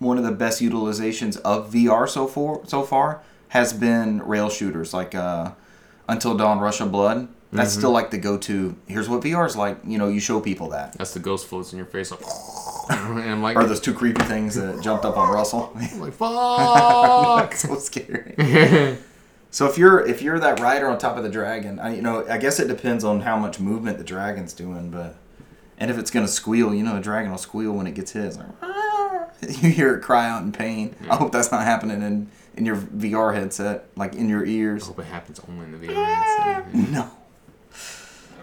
one 0.01 0.19
of 0.19 0.25
the 0.25 0.33
best 0.33 0.61
utilizations 0.61 1.41
of 1.43 1.71
VR 1.73 2.09
so 2.09 2.27
far 2.27 2.63
so 2.67 2.83
far 2.83 3.23
has 3.57 3.73
been 3.73 4.21
rail 4.23 4.49
shooters 4.51 4.93
like 4.93 5.15
uh, 5.15 5.53
Until 6.09 6.37
Dawn, 6.37 6.59
Rush 6.61 6.81
of 6.81 6.93
Blood. 6.93 7.29
That's 7.53 7.75
Mhm. 7.75 7.79
still 7.79 7.91
like 7.93 8.11
the 8.11 8.19
go-to. 8.19 8.77
Here's 8.87 9.09
what 9.09 9.23
VR 9.23 9.47
is 9.47 9.57
like. 9.57 9.79
You 9.85 9.99
know, 9.99 10.09
you 10.09 10.21
show 10.21 10.41
people 10.41 10.69
that. 10.71 10.93
That's 10.99 11.15
the 11.15 11.21
ghost 11.21 11.47
floats 11.47 11.73
in 11.73 11.79
your 11.79 11.87
face. 11.87 12.11
Like, 12.11 12.21
and 12.91 13.31
I'm 13.31 13.43
like, 13.43 13.57
Or 13.57 13.65
those 13.65 13.81
two 13.81 13.95
creepy 13.95 14.23
things 14.25 14.57
that 14.57 14.83
jumped 14.83 15.05
up 15.05 15.17
on 15.17 15.31
Russell. 15.33 15.73
I'm 15.77 16.01
like 16.01 16.13
fuck. 16.13 17.55
so 17.65 17.77
scary. 17.79 18.99
So 19.51 19.67
if 19.67 19.79
you're 19.79 20.05
if 20.07 20.21
you're 20.23 20.39
that 20.41 20.61
rider 20.61 20.89
on 20.89 20.99
top 20.99 21.17
of 21.17 21.23
the 21.23 21.31
dragon, 21.31 21.79
I, 21.79 21.95
you 21.97 22.03
know, 22.03 22.27
I 22.29 22.37
guess 22.37 22.61
it 22.61 22.69
depends 22.69 23.05
on 23.05 23.21
how 23.21 23.37
much 23.39 23.59
movement 23.59 23.97
the 23.99 24.05
dragon's 24.05 24.53
doing, 24.53 24.91
but 24.91 25.15
and 25.79 25.91
if 25.91 25.97
it's 25.99 26.11
gonna 26.11 26.29
squeal, 26.29 26.75
you 26.75 26.83
know, 26.83 26.95
the 26.95 27.01
dragon 27.01 27.31
will 27.31 27.39
squeal 27.39 27.73
when 27.73 27.87
it 27.87 27.95
gets 27.95 28.13
hit. 28.13 28.37
Like, 28.37 29.63
you 29.63 29.71
hear 29.71 29.95
it 29.95 30.03
cry 30.03 30.29
out 30.29 30.43
in 30.43 30.53
pain. 30.53 30.95
I 31.09 31.17
hope 31.17 31.33
that's 31.33 31.51
not 31.53 31.63
happening 31.65 32.03
in 32.03 32.29
in 32.57 32.65
your 32.67 32.77
VR 32.77 33.35
headset, 33.35 33.89
like 33.97 34.15
in 34.15 34.29
your 34.29 34.45
ears. 34.45 34.85
I 34.85 34.87
hope 34.87 34.99
it 35.01 35.05
happens 35.07 35.41
only 35.49 35.65
in 35.67 35.73
the 35.73 35.79
VR. 35.87 35.95
Ah, 35.97 36.63
headset. 36.65 36.91
No. 36.91 37.11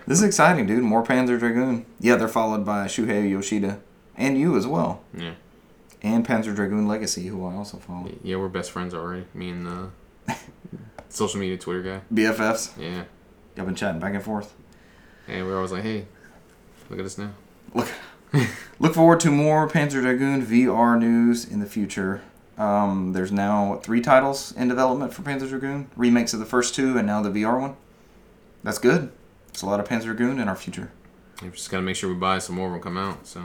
This 0.05 0.17
is 0.19 0.23
exciting, 0.23 0.65
dude. 0.67 0.83
More 0.83 1.03
Panzer 1.03 1.39
Dragoon. 1.39 1.85
Yeah, 1.99 2.15
they're 2.15 2.27
followed 2.27 2.65
by 2.65 2.85
Shuhei 2.87 3.29
Yoshida 3.29 3.79
and 4.17 4.37
you 4.37 4.55
as 4.57 4.67
well. 4.67 5.01
Yeah. 5.17 5.33
and 6.01 6.27
Panzer 6.27 6.53
Dragoon 6.53 6.87
Legacy, 6.87 7.27
who 7.27 7.45
I 7.45 7.53
also 7.55 7.77
follow. 7.77 8.11
Yeah, 8.21 8.35
we're 8.35 8.49
best 8.49 8.71
friends 8.71 8.93
already. 8.93 9.25
Me 9.33 9.49
and 9.49 9.65
the 9.65 10.35
social 11.09 11.39
media 11.39 11.57
Twitter 11.57 11.81
guy. 11.81 12.01
BFFs. 12.13 12.71
Yeah. 12.77 13.03
Y'all 13.55 13.65
been 13.65 13.75
chatting 13.75 14.01
back 14.01 14.13
and 14.13 14.23
forth. 14.23 14.53
And 15.27 15.45
we're 15.47 15.55
always 15.55 15.71
like, 15.71 15.83
hey, 15.83 16.05
look 16.89 16.99
at 16.99 17.05
us 17.05 17.17
now. 17.17 17.31
Look, 17.73 17.87
look 18.79 18.93
forward 18.93 19.21
to 19.21 19.31
more 19.31 19.69
Panzer 19.69 20.01
Dragoon 20.01 20.45
VR 20.45 20.99
news 20.99 21.45
in 21.49 21.59
the 21.61 21.65
future. 21.65 22.21
Um, 22.57 23.13
there's 23.13 23.31
now 23.31 23.79
three 23.83 24.01
titles 24.01 24.51
in 24.55 24.67
development 24.67 25.13
for 25.13 25.23
Panzer 25.23 25.49
Dragoon, 25.49 25.87
remakes 25.95 26.33
of 26.33 26.39
the 26.39 26.45
first 26.45 26.75
two, 26.75 26.97
and 26.97 27.07
now 27.07 27.21
the 27.21 27.29
VR 27.29 27.59
one. 27.59 27.75
That's 28.63 28.77
good. 28.77 29.11
It's 29.49 29.61
a 29.61 29.65
lot 29.65 29.79
of 29.79 29.87
Panzer 29.87 30.03
Dragoon 30.05 30.39
in 30.39 30.47
our 30.47 30.55
future. 30.55 30.91
We 31.41 31.49
just 31.49 31.69
gotta 31.69 31.83
make 31.83 31.95
sure 31.95 32.09
we 32.09 32.15
buy 32.15 32.39
some 32.39 32.55
more 32.55 32.67
of 32.67 32.73
them 32.73 32.81
come 32.81 32.97
out. 32.97 33.25
So 33.27 33.41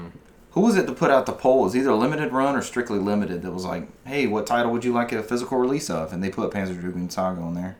Who 0.53 0.61
was 0.61 0.77
it 0.77 0.87
to 0.87 0.92
put 0.92 1.11
out 1.11 1.27
the 1.27 1.33
poll? 1.33 1.62
It 1.62 1.64
was 1.64 1.77
either 1.77 1.90
a 1.90 1.97
limited 1.97 2.33
run 2.33 2.55
or 2.55 2.62
strictly 2.62 2.99
limited. 2.99 3.42
That 3.42 3.53
was 3.53 3.64
like, 3.64 3.88
hey, 4.07 4.27
what 4.27 4.47
title 4.47 4.73
would 4.73 4.85
you 4.85 4.92
like 4.92 5.12
a 5.12 5.23
physical 5.23 5.59
release 5.59 5.88
of? 5.90 6.12
And 6.12 6.23
they 6.23 6.31
put 6.31 6.51
Panzer 6.53 6.79
Dragoon 6.79 7.11
Saga 7.11 7.40
on 7.40 7.55
there. 7.55 7.77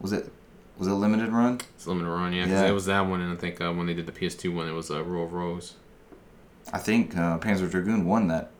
Was 0.00 0.12
it 0.12 0.30
was 0.78 0.88
it 0.88 0.92
limited 0.92 1.30
run? 1.30 1.60
it's 1.74 1.86
limited 1.86 2.10
run, 2.10 2.32
yeah. 2.32 2.46
Yeah. 2.46 2.66
it 2.66 2.72
was 2.72 2.84
that 2.86 3.00
one, 3.06 3.20
and 3.22 3.32
I 3.32 3.36
think 3.36 3.60
uh, 3.60 3.72
when 3.72 3.86
they 3.86 3.94
did 3.94 4.06
the 4.06 4.12
PS2 4.12 4.54
one, 4.54 4.68
it 4.68 4.72
was 4.72 4.90
uh, 4.90 5.02
Rule 5.02 5.24
of 5.24 5.32
Rose. 5.32 5.74
I 6.72 6.78
think 6.78 7.16
uh, 7.16 7.38
Panzer 7.38 7.70
Dragoon 7.70 8.04
won 8.04 8.28
that. 8.28 8.50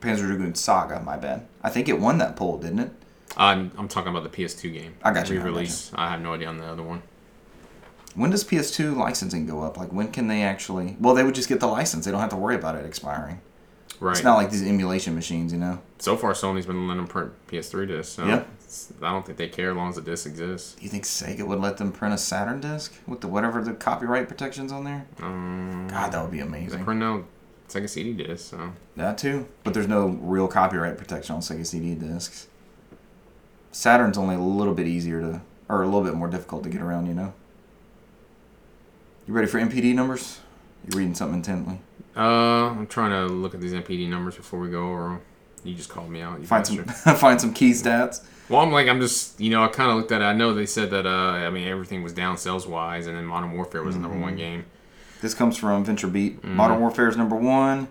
Panzer 0.00 0.26
Dragoon 0.26 0.54
Saga, 0.54 1.00
my 1.00 1.16
bad. 1.16 1.46
I 1.62 1.70
think 1.70 1.88
it 1.88 2.00
won 2.00 2.18
that 2.18 2.36
poll, 2.36 2.58
didn't 2.58 2.78
it? 2.80 2.90
I'm, 3.36 3.70
I'm 3.78 3.88
talking 3.88 4.10
about 4.10 4.24
the 4.30 4.36
PS2 4.44 4.72
game. 4.72 4.94
I 5.02 5.12
got 5.12 5.28
you, 5.28 5.36
I 5.36 5.38
got 5.38 5.44
Re-release. 5.44 5.92
I 5.94 6.10
have 6.10 6.20
no 6.20 6.34
idea 6.34 6.48
on 6.48 6.58
the 6.58 6.66
other 6.66 6.82
one. 6.82 7.02
When 8.14 8.30
does 8.30 8.42
PS2 8.44 8.96
licensing 8.96 9.46
go 9.46 9.62
up? 9.62 9.76
Like, 9.76 9.92
when 9.92 10.10
can 10.10 10.26
they 10.26 10.42
actually? 10.42 10.96
Well, 10.98 11.14
they 11.14 11.22
would 11.22 11.34
just 11.34 11.48
get 11.48 11.60
the 11.60 11.68
license. 11.68 12.04
They 12.04 12.10
don't 12.10 12.20
have 12.20 12.30
to 12.30 12.36
worry 12.36 12.56
about 12.56 12.74
it 12.74 12.84
expiring. 12.84 13.40
Right. 14.00 14.12
It's 14.16 14.24
not 14.24 14.36
like 14.36 14.50
these 14.50 14.62
emulation 14.66 15.14
machines, 15.14 15.52
you 15.52 15.58
know. 15.58 15.80
so 15.98 16.16
far, 16.16 16.32
Sony's 16.32 16.64
been 16.66 16.88
letting 16.88 17.02
them 17.04 17.06
print 17.06 17.32
PS3 17.48 17.86
discs. 17.86 18.14
So 18.14 18.24
Yeah. 18.26 18.44
I 19.02 19.12
don't 19.12 19.26
think 19.26 19.36
they 19.36 19.48
care 19.48 19.70
as 19.70 19.76
long 19.76 19.90
as 19.90 19.96
the 19.96 20.00
disc 20.02 20.26
exists. 20.26 20.74
Do 20.74 20.82
you 20.84 20.88
think 20.88 21.04
Sega 21.04 21.46
would 21.46 21.58
let 21.60 21.76
them 21.76 21.92
print 21.92 22.14
a 22.14 22.18
Saturn 22.18 22.60
disc 22.60 22.94
with 23.06 23.20
the 23.20 23.28
whatever 23.28 23.62
the 23.62 23.74
copyright 23.74 24.28
protections 24.28 24.72
on 24.72 24.84
there? 24.84 25.06
Um, 25.20 25.86
God, 25.90 26.12
that 26.12 26.22
would 26.22 26.30
be 26.30 26.38
they 26.38 26.44
amazing. 26.44 26.84
print 26.84 27.02
out 27.02 27.24
Sega 27.70 27.88
CD 27.88 28.12
discs, 28.12 28.48
so 28.50 28.72
That 28.96 29.16
too, 29.18 29.46
but 29.64 29.74
there's 29.74 29.86
no 29.88 30.08
real 30.20 30.48
copyright 30.48 30.98
protection 30.98 31.34
on 31.36 31.40
Sega 31.40 31.64
CD 31.66 31.94
discs. 31.94 32.48
Saturn's 33.72 34.18
only 34.18 34.34
a 34.34 34.40
little 34.40 34.74
bit 34.74 34.86
easier 34.86 35.20
to, 35.20 35.40
or 35.68 35.82
a 35.82 35.86
little 35.86 36.02
bit 36.02 36.14
more 36.14 36.28
difficult 36.28 36.64
to 36.64 36.68
get 36.68 36.82
around, 36.82 37.06
you 37.06 37.14
know. 37.14 37.32
You 39.26 39.34
ready 39.34 39.46
for 39.46 39.58
NPD 39.60 39.94
numbers? 39.94 40.40
You're 40.88 40.98
reading 40.98 41.14
something 41.14 41.36
intently? 41.36 41.78
Uh, 42.16 42.70
I'm 42.70 42.86
trying 42.88 43.10
to 43.10 43.32
look 43.32 43.54
at 43.54 43.60
these 43.60 43.72
NPD 43.72 44.08
numbers 44.08 44.34
before 44.36 44.58
we 44.58 44.68
go 44.70 44.90
over 44.90 45.10
'em. 45.12 45.20
You 45.62 45.74
just 45.74 45.90
called 45.90 46.10
me 46.10 46.22
out. 46.22 46.40
You 46.40 46.46
Find 46.46 46.64
bastard. 46.64 46.90
some, 46.90 47.16
find 47.16 47.40
some 47.40 47.52
key 47.52 47.70
stats. 47.72 48.24
Well, 48.48 48.60
I'm 48.62 48.72
like, 48.72 48.88
I'm 48.88 49.00
just, 49.00 49.38
you 49.40 49.50
know, 49.50 49.62
I 49.62 49.68
kind 49.68 49.90
of 49.90 49.96
looked 49.98 50.10
at 50.10 50.22
it. 50.22 50.24
I 50.24 50.32
know 50.32 50.52
they 50.54 50.66
said 50.66 50.90
that, 50.90 51.06
uh, 51.06 51.10
I 51.10 51.50
mean, 51.50 51.68
everything 51.68 52.02
was 52.02 52.12
down 52.12 52.36
sales 52.38 52.66
wise, 52.66 53.06
and 53.06 53.16
then 53.16 53.24
Modern 53.26 53.52
Warfare 53.52 53.82
was 53.84 53.94
the 53.94 54.00
number 54.00 54.16
Mm-hmm. 54.16 54.24
one 54.24 54.36
game. 54.36 54.64
This 55.20 55.34
comes 55.34 55.56
from 55.56 55.84
VentureBeat. 55.84 56.36
Mm-hmm. 56.40 56.56
Modern 56.56 56.80
Warfare 56.80 57.08
is 57.08 57.16
number 57.16 57.36
one. 57.36 57.88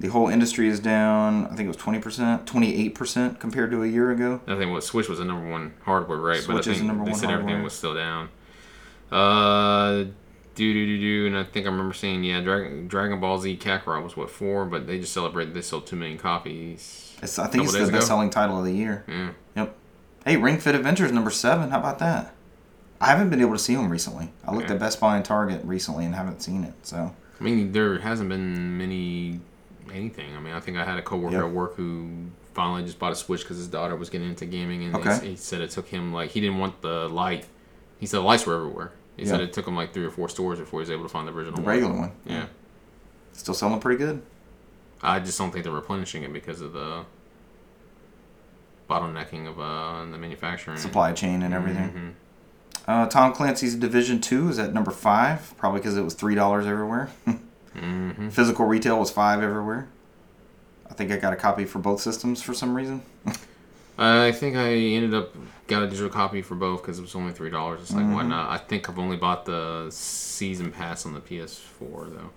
The 0.00 0.08
whole 0.08 0.28
industry 0.28 0.68
is 0.68 0.78
down. 0.78 1.46
I 1.46 1.48
think 1.56 1.62
it 1.62 1.68
was 1.68 1.76
twenty 1.76 1.98
percent, 1.98 2.46
twenty 2.46 2.74
eight 2.76 2.94
percent 2.94 3.40
compared 3.40 3.70
to 3.72 3.82
a 3.82 3.86
year 3.86 4.10
ago. 4.12 4.40
I 4.46 4.56
think 4.56 4.70
what 4.70 4.84
Switch 4.84 5.08
was 5.08 5.18
the 5.18 5.24
number 5.24 5.48
one 5.50 5.74
hardware, 5.82 6.18
right? 6.18 6.40
Switch 6.40 6.46
but 6.46 6.54
I 6.54 6.58
is 6.58 6.66
the 6.66 6.74
think 6.74 6.86
number 6.86 7.04
they 7.04 7.10
one 7.10 7.18
said 7.20 7.30
everything 7.30 7.48
hardware. 7.48 7.64
was 7.64 7.72
still 7.72 7.94
down. 7.94 8.28
Uh, 9.10 10.04
do 10.54 10.72
do 10.72 10.86
do 10.86 11.00
do, 11.00 11.26
and 11.26 11.36
I 11.36 11.44
think 11.44 11.66
I 11.66 11.70
remember 11.70 11.94
saying, 11.94 12.22
yeah, 12.24 12.40
Dragon 12.40 12.86
Dragon 12.86 13.18
Ball 13.20 13.38
Z 13.38 13.56
Kakarot 13.56 14.04
was 14.04 14.16
what 14.16 14.30
four, 14.30 14.64
but 14.66 14.86
they 14.86 15.00
just 15.00 15.12
celebrated 15.12 15.54
they 15.54 15.62
sold 15.62 15.86
two 15.86 15.96
million 15.96 16.18
copies. 16.18 17.16
It's, 17.22 17.38
I 17.38 17.48
think 17.48 17.64
it's 17.64 17.72
the 17.72 17.90
best 17.90 18.06
selling 18.06 18.30
title 18.30 18.58
of 18.58 18.64
the 18.64 18.72
year. 18.72 19.04
Yeah, 19.08 19.30
Yep. 19.56 19.74
Hey, 20.24 20.36
Ring 20.36 20.58
Fit 20.58 20.74
Adventure 20.74 21.06
is 21.06 21.12
number 21.12 21.30
seven. 21.30 21.70
How 21.70 21.78
about 21.80 21.98
that? 22.00 22.34
I 23.00 23.06
haven't 23.06 23.30
been 23.30 23.40
able 23.40 23.52
to 23.52 23.58
see 23.58 23.74
them 23.76 23.88
recently. 23.90 24.30
I 24.44 24.52
looked 24.54 24.68
Yeah. 24.68 24.74
at 24.74 24.80
Best 24.80 25.00
Buy 25.00 25.16
and 25.16 25.24
Target 25.24 25.60
recently 25.64 26.04
and 26.04 26.14
haven't 26.14 26.42
seen 26.42 26.64
it. 26.64 26.74
So 26.82 27.14
I 27.40 27.44
mean, 27.44 27.72
there 27.72 27.98
hasn't 27.98 28.28
been 28.28 28.76
many 28.78 29.40
anything. 29.92 30.36
I 30.36 30.40
mean, 30.40 30.52
I 30.54 30.60
think 30.60 30.76
I 30.76 30.84
had 30.84 30.98
a 30.98 31.02
coworker 31.02 31.36
Yep. 31.36 31.44
at 31.44 31.50
work 31.52 31.76
who 31.76 32.08
finally 32.54 32.82
just 32.84 32.98
bought 32.98 33.12
a 33.12 33.16
Switch 33.16 33.42
because 33.42 33.56
his 33.56 33.68
daughter 33.68 33.94
was 33.96 34.10
getting 34.10 34.28
into 34.28 34.44
gaming, 34.44 34.82
and 34.84 34.96
Okay. 34.96 35.18
he, 35.20 35.26
he 35.30 35.36
said 35.36 35.60
it 35.60 35.70
took 35.70 35.86
him 35.88 36.12
like 36.12 36.30
he 36.30 36.40
didn't 36.40 36.58
want 36.58 36.82
the 36.82 37.08
light. 37.08 37.46
He 37.98 38.06
said 38.06 38.18
the 38.18 38.22
lights 38.24 38.44
were 38.44 38.54
everywhere. 38.56 38.92
He 39.16 39.24
said 39.26 39.40
it 39.40 39.52
took 39.52 39.66
him 39.66 39.74
like 39.76 39.92
three 39.92 40.04
or 40.04 40.10
four 40.10 40.28
stores 40.28 40.58
before 40.60 40.80
he 40.80 40.82
was 40.82 40.90
able 40.90 41.02
to 41.04 41.08
find 41.08 41.26
the 41.26 41.32
original 41.32 41.56
the 41.56 41.62
one. 41.62 41.68
regular 41.68 41.92
one, 41.94 42.12
Yeah. 42.24 42.46
still 43.32 43.54
selling 43.54 43.80
pretty 43.80 43.98
good. 43.98 44.22
I 45.02 45.18
just 45.20 45.38
don't 45.38 45.50
think 45.52 45.64
they're 45.64 45.72
replenishing 45.72 46.22
it 46.24 46.32
because 46.32 46.60
of 46.60 46.72
the 46.72 47.04
bottlenecking 48.88 49.46
of 49.48 49.58
uh, 49.60 50.04
the 50.10 50.18
manufacturing. 50.18 50.76
Supply 50.78 51.12
chain 51.12 51.42
and 51.42 51.52
everything. 51.54 51.90
Mhm. 51.90 52.12
Uh, 52.88 53.06
Tom 53.06 53.32
Clancy's 53.34 53.74
Division 53.76 54.20
Two 54.20 54.48
is 54.48 54.58
at 54.58 54.72
number 54.72 54.90
five, 54.90 55.54
probably 55.58 55.78
because 55.80 55.96
it 55.96 56.02
was 56.02 56.14
three 56.14 56.34
dollars 56.34 56.66
everywhere. 56.66 57.10
Mhm. 57.76 58.32
Physical 58.32 58.64
retail 58.66 58.98
was 58.98 59.10
five 59.10 59.42
everywhere. 59.42 59.86
I 60.90 60.94
think 60.94 61.12
I 61.12 61.18
got 61.18 61.32
a 61.32 61.36
copy 61.36 61.64
for 61.66 61.78
both 61.78 62.00
systems 62.00 62.42
for 62.42 62.54
some 62.54 62.74
reason. 62.74 63.02
I 63.98 64.32
think 64.32 64.56
I 64.56 64.72
ended 64.72 65.12
up 65.14 65.34
got 65.66 65.82
a 65.82 65.86
digital 65.86 66.08
copy 66.08 66.40
for 66.40 66.54
both 66.54 66.80
because 66.82 66.98
it 66.98 67.02
was 67.02 67.14
only 67.14 67.32
three 67.32 67.50
dollars. 67.50 67.82
It's 67.82 67.92
like 67.92 68.04
why 68.06 68.20
Mm-hmm. 68.22 68.30
not? 68.30 68.50
I 68.50 68.56
think 68.58 68.88
I've 68.88 68.98
only 68.98 69.16
bought 69.16 69.44
the 69.44 69.88
season 69.90 70.70
pass 70.72 71.04
on 71.04 71.12
the 71.14 71.20
PS4 71.20 72.10
though. 72.10 72.30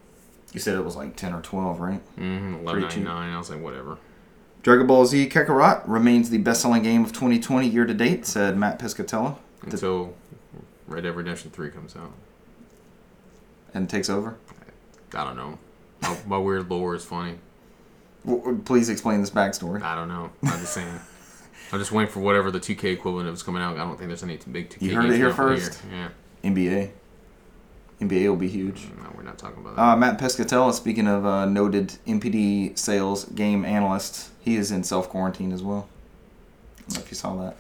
You 0.54 0.60
said 0.60 0.76
it 0.76 0.84
was 0.84 0.98
like 0.98 1.16
ten 1.16 1.34
or 1.34 1.42
twelve, 1.42 1.80
right? 1.80 2.02
Mm-hmm, 2.20 2.56
Eleven 2.56 2.82
ninety 2.82 3.00
nine. 3.02 3.34
I 3.34 3.38
was 3.38 3.50
like, 3.50 3.62
whatever. 3.64 3.98
Dragon 4.64 4.86
Ball 4.86 5.06
Z 5.06 5.30
Kakarot 5.30 5.84
remains 5.88 6.30
the 6.30 6.38
best-selling 6.38 6.84
game 6.84 7.04
of 7.04 7.12
2020 7.14 7.68
year 7.68 7.86
to 7.88 7.94
date, 7.96 8.28
said 8.28 8.58
Matt 8.58 8.78
Piscatella, 8.80 9.38
Until 9.64 10.14
Red 10.92 11.04
Dead 11.04 11.16
Redemption 11.16 11.52
Three 11.52 11.70
comes 11.72 11.96
out. 11.96 12.12
and 13.74 13.90
takes 13.90 14.10
over. 14.10 14.38
I 15.14 15.24
don't 15.24 15.36
know. 15.38 15.58
My, 16.02 16.18
my 16.28 16.38
weird 16.38 16.70
lore 16.70 16.96
is 16.96 17.06
funny. 17.06 17.36
W- 18.26 18.62
Please 18.66 18.90
explain 18.90 19.22
this 19.22 19.30
backstory. 19.30 19.82
I 19.82 19.96
don't 19.96 20.08
know. 20.08 20.32
I'm 20.44 20.60
just 20.60 20.74
saying. 20.74 21.00
I'm 21.72 21.80
just 21.80 21.92
waiting 21.92 22.12
for 22.12 22.20
whatever 22.20 22.52
the 22.52 22.60
2K 22.60 22.86
equivalent 22.94 23.30
is 23.30 23.44
coming 23.44 23.62
out. 23.62 23.76
I 23.76 23.80
don't 23.80 23.98
think 23.98 24.10
there's 24.10 24.24
any 24.24 24.38
big 24.52 24.70
2K. 24.70 24.82
You 24.82 24.96
heard 24.96 25.10
it 25.10 25.16
here 25.16 25.30
out 25.30 25.36
for 25.36 25.50
the 25.56 25.62
first. 25.62 25.82
year. 25.92 26.12
NBA. 26.44 26.92
NBA 28.02 28.28
will 28.30 28.36
be 28.36 28.48
huge. 28.50 28.88
No, 29.02 29.12
we're 29.16 29.22
not 29.24 29.38
talking 29.38 29.60
about 29.62 29.76
that. 29.76 29.82
Uh, 29.82 29.96
Matt 29.96 30.18
Piscatella, 30.20 30.74
speaking 30.74 31.08
of 31.08 31.26
uh, 31.26 31.46
noted 31.46 31.94
NPD 32.08 32.78
sales 32.78 33.26
game 33.26 33.64
analyst, 33.64 34.32
he 34.42 34.56
is 34.56 34.72
in 34.72 34.84
self 34.84 35.08
quarantine 35.10 35.52
as 35.52 35.62
well. 35.62 35.88
I 36.78 36.82
don't 36.82 36.96
know 36.96 37.02
if 37.04 37.12
you 37.12 37.16
saw 37.16 37.36
that. 37.44 37.58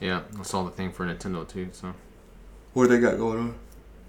yeah, 0.00 0.20
I 0.38 0.42
saw 0.44 0.62
the 0.62 0.70
thing 0.70 0.92
for 0.92 1.04
Nintendo 1.04 1.46
too. 1.46 1.68
So, 1.72 1.92
What 2.72 2.88
they 2.88 2.98
got 2.98 3.18
going 3.18 3.38
on? 3.38 3.54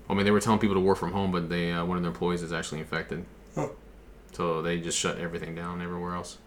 I 0.09 0.13
mean, 0.13 0.25
they 0.25 0.31
were 0.31 0.39
telling 0.39 0.59
people 0.59 0.75
to 0.75 0.81
work 0.81 0.97
from 0.97 1.13
home, 1.13 1.31
but 1.31 1.49
they 1.49 1.71
uh, 1.71 1.85
one 1.85 1.97
of 1.97 2.03
their 2.03 2.11
employees 2.11 2.43
is 2.43 2.53
actually 2.53 2.79
infected. 2.79 3.25
Oh. 3.57 3.71
So 4.33 4.61
they 4.61 4.79
just 4.79 4.97
shut 4.97 5.17
everything 5.17 5.55
down 5.55 5.81
everywhere 5.81 6.15
else. 6.15 6.37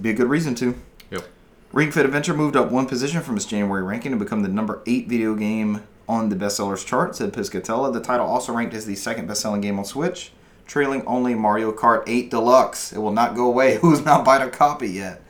Be 0.00 0.10
a 0.10 0.14
good 0.14 0.28
reason 0.28 0.54
to. 0.56 0.78
Yep. 1.10 1.24
Ring 1.72 1.90
Fit 1.90 2.06
Adventure 2.06 2.34
moved 2.34 2.56
up 2.56 2.70
one 2.70 2.86
position 2.86 3.20
from 3.22 3.36
its 3.36 3.44
January 3.44 3.82
ranking 3.82 4.12
to 4.12 4.18
become 4.18 4.42
the 4.42 4.48
number 4.48 4.82
eight 4.86 5.08
video 5.08 5.34
game 5.34 5.82
on 6.08 6.30
the 6.30 6.36
bestsellers 6.36 6.84
chart, 6.84 7.14
said 7.14 7.32
Piscatella. 7.32 7.92
The 7.92 8.00
title 8.00 8.26
also 8.26 8.52
ranked 8.52 8.74
as 8.74 8.86
the 8.86 8.96
second 8.96 9.26
best-selling 9.26 9.60
game 9.60 9.78
on 9.78 9.84
Switch, 9.84 10.32
trailing 10.66 11.04
only 11.06 11.34
Mario 11.34 11.72
Kart 11.72 12.02
8 12.06 12.30
Deluxe. 12.30 12.92
It 12.92 12.98
will 12.98 13.12
not 13.12 13.36
go 13.36 13.46
away. 13.46 13.76
Who's 13.80 14.04
not 14.04 14.24
buying 14.24 14.42
a 14.42 14.50
copy 14.50 14.88
yet? 14.88 15.22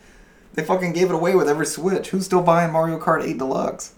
They 0.55 0.65
fucking 0.65 0.93
gave 0.93 1.11
it 1.11 1.15
away 1.15 1.35
with 1.35 1.49
every 1.49 1.67
Switch. 1.67 2.11
Who's 2.11 2.25
still 2.25 2.43
buying 2.43 2.73
Mario 2.73 2.99
Kart 2.99 3.25
8 3.25 3.39
Deluxe? 3.39 3.95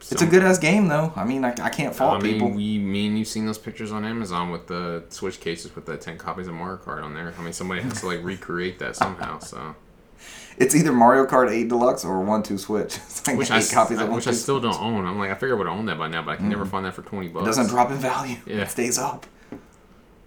It's 0.00 0.22
a 0.22 0.26
good 0.26 0.42
ass 0.42 0.58
game 0.58 0.88
though. 0.88 1.12
I 1.14 1.24
mean, 1.24 1.44
I, 1.44 1.54
I 1.60 1.68
can't 1.68 1.94
fault 1.94 2.20
I 2.20 2.22
mean, 2.22 2.34
people. 2.34 2.50
we, 2.50 2.78
me 2.78 3.06
and 3.06 3.18
you've 3.18 3.28
seen 3.28 3.46
those 3.46 3.58
pictures 3.58 3.92
on 3.92 4.04
Amazon 4.04 4.50
with 4.50 4.66
the 4.66 5.04
Switch 5.10 5.40
cases 5.40 5.74
with 5.74 5.86
the 5.86 5.96
ten 5.96 6.16
copies 6.18 6.48
of 6.48 6.54
Mario 6.54 6.78
Kart 6.78 7.02
on 7.02 7.14
there. 7.14 7.34
I 7.38 7.42
mean, 7.42 7.52
somebody 7.52 7.82
has 7.82 8.00
to 8.00 8.06
like 8.06 8.24
recreate 8.24 8.78
that 8.78 8.96
somehow. 8.96 9.38
So, 9.40 9.76
It's 10.56 10.74
either 10.74 10.92
Mario 10.92 11.26
Kart 11.26 11.50
8 11.50 11.68
Deluxe 11.68 12.04
or 12.04 12.20
One 12.22 12.42
Two 12.42 12.58
Switch. 12.58 12.96
It's 13.06 13.26
like 13.26 13.36
which 13.36 13.50
eight 13.50 13.70
I, 13.70 13.74
copies 13.74 13.98
of 14.00 14.08
One 14.08 14.16
which 14.16 14.26
I 14.26 14.32
still 14.32 14.60
Switch. 14.60 14.72
don't 14.72 14.82
own. 14.82 15.04
I'm 15.04 15.18
like, 15.18 15.30
I 15.30 15.34
figure 15.34 15.54
I 15.54 15.58
would 15.58 15.66
own 15.66 15.86
that 15.86 15.98
by 15.98 16.08
now, 16.08 16.22
but 16.22 16.32
I 16.32 16.36
can 16.36 16.48
never 16.48 16.62
mm-hmm. 16.62 16.70
find 16.70 16.86
that 16.86 16.94
for 16.94 17.02
twenty 17.02 17.28
bucks. 17.28 17.44
It 17.44 17.46
doesn't 17.46 17.68
drop 17.68 17.90
in 17.90 17.98
value. 17.98 18.36
Yeah. 18.46 18.62
It 18.62 18.70
stays 18.70 18.98
up. 18.98 19.26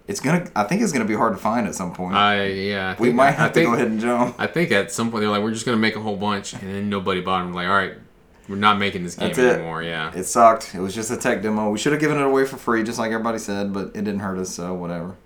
It's 0.06 0.20
gonna. 0.20 0.50
I 0.54 0.64
think 0.64 0.82
it's 0.82 0.92
gonna 0.92 1.04
be 1.06 1.14
hard 1.14 1.32
to 1.32 1.38
find 1.38 1.66
at 1.66 1.74
some 1.74 1.94
point. 1.94 2.14
I 2.14 2.46
yeah. 2.46 2.90
I 2.96 3.00
we 3.00 3.08
think- 3.08 3.16
might 3.16 3.28
I 3.28 3.30
have 3.32 3.52
to 3.52 3.54
think, 3.54 3.68
go 3.68 3.74
ahead 3.74 3.88
and 3.88 4.00
jump. 4.00 4.36
I 4.38 4.46
think 4.46 4.70
at 4.70 4.92
some 4.92 5.10
point 5.10 5.22
they're 5.22 5.30
like, 5.30 5.42
we're 5.42 5.52
just 5.52 5.64
gonna 5.64 5.78
make 5.78 5.96
a 5.96 6.00
whole 6.00 6.16
bunch, 6.16 6.52
and 6.52 6.62
then 6.62 6.88
nobody 6.90 7.20
bought 7.22 7.42
them. 7.42 7.54
Like, 7.54 7.68
all 7.68 7.74
right, 7.74 7.94
we're 8.48 8.56
not 8.56 8.78
making 8.78 9.04
this 9.04 9.14
game 9.14 9.28
That's 9.28 9.38
it. 9.38 9.54
anymore. 9.56 9.82
Yeah. 9.82 10.12
It 10.14 10.24
sucked. 10.24 10.74
It 10.74 10.80
was 10.80 10.94
just 10.94 11.10
a 11.10 11.16
tech 11.16 11.42
demo. 11.42 11.70
We 11.70 11.78
should 11.78 11.92
have 11.92 12.00
given 12.00 12.18
it 12.18 12.22
away 12.24 12.44
for 12.46 12.56
free, 12.56 12.82
just 12.82 12.98
like 12.98 13.10
everybody 13.12 13.38
said, 13.38 13.72
but 13.72 13.86
it 13.88 14.04
didn't 14.04 14.18
hurt 14.20 14.38
us, 14.38 14.50
so 14.54 14.74
whatever. 14.74 15.16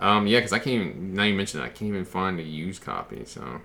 Um. 0.00 0.26
Yeah, 0.26 0.38
because 0.38 0.52
I 0.52 0.58
can't 0.58 0.68
even. 0.86 1.14
Now 1.14 1.24
you 1.24 1.34
mentioned 1.34 1.62
it, 1.62 1.66
I 1.66 1.68
can't 1.68 1.88
even 1.90 2.04
find 2.04 2.38
a 2.40 2.42
used 2.42 2.82
copy. 2.82 3.22
So 3.26 3.60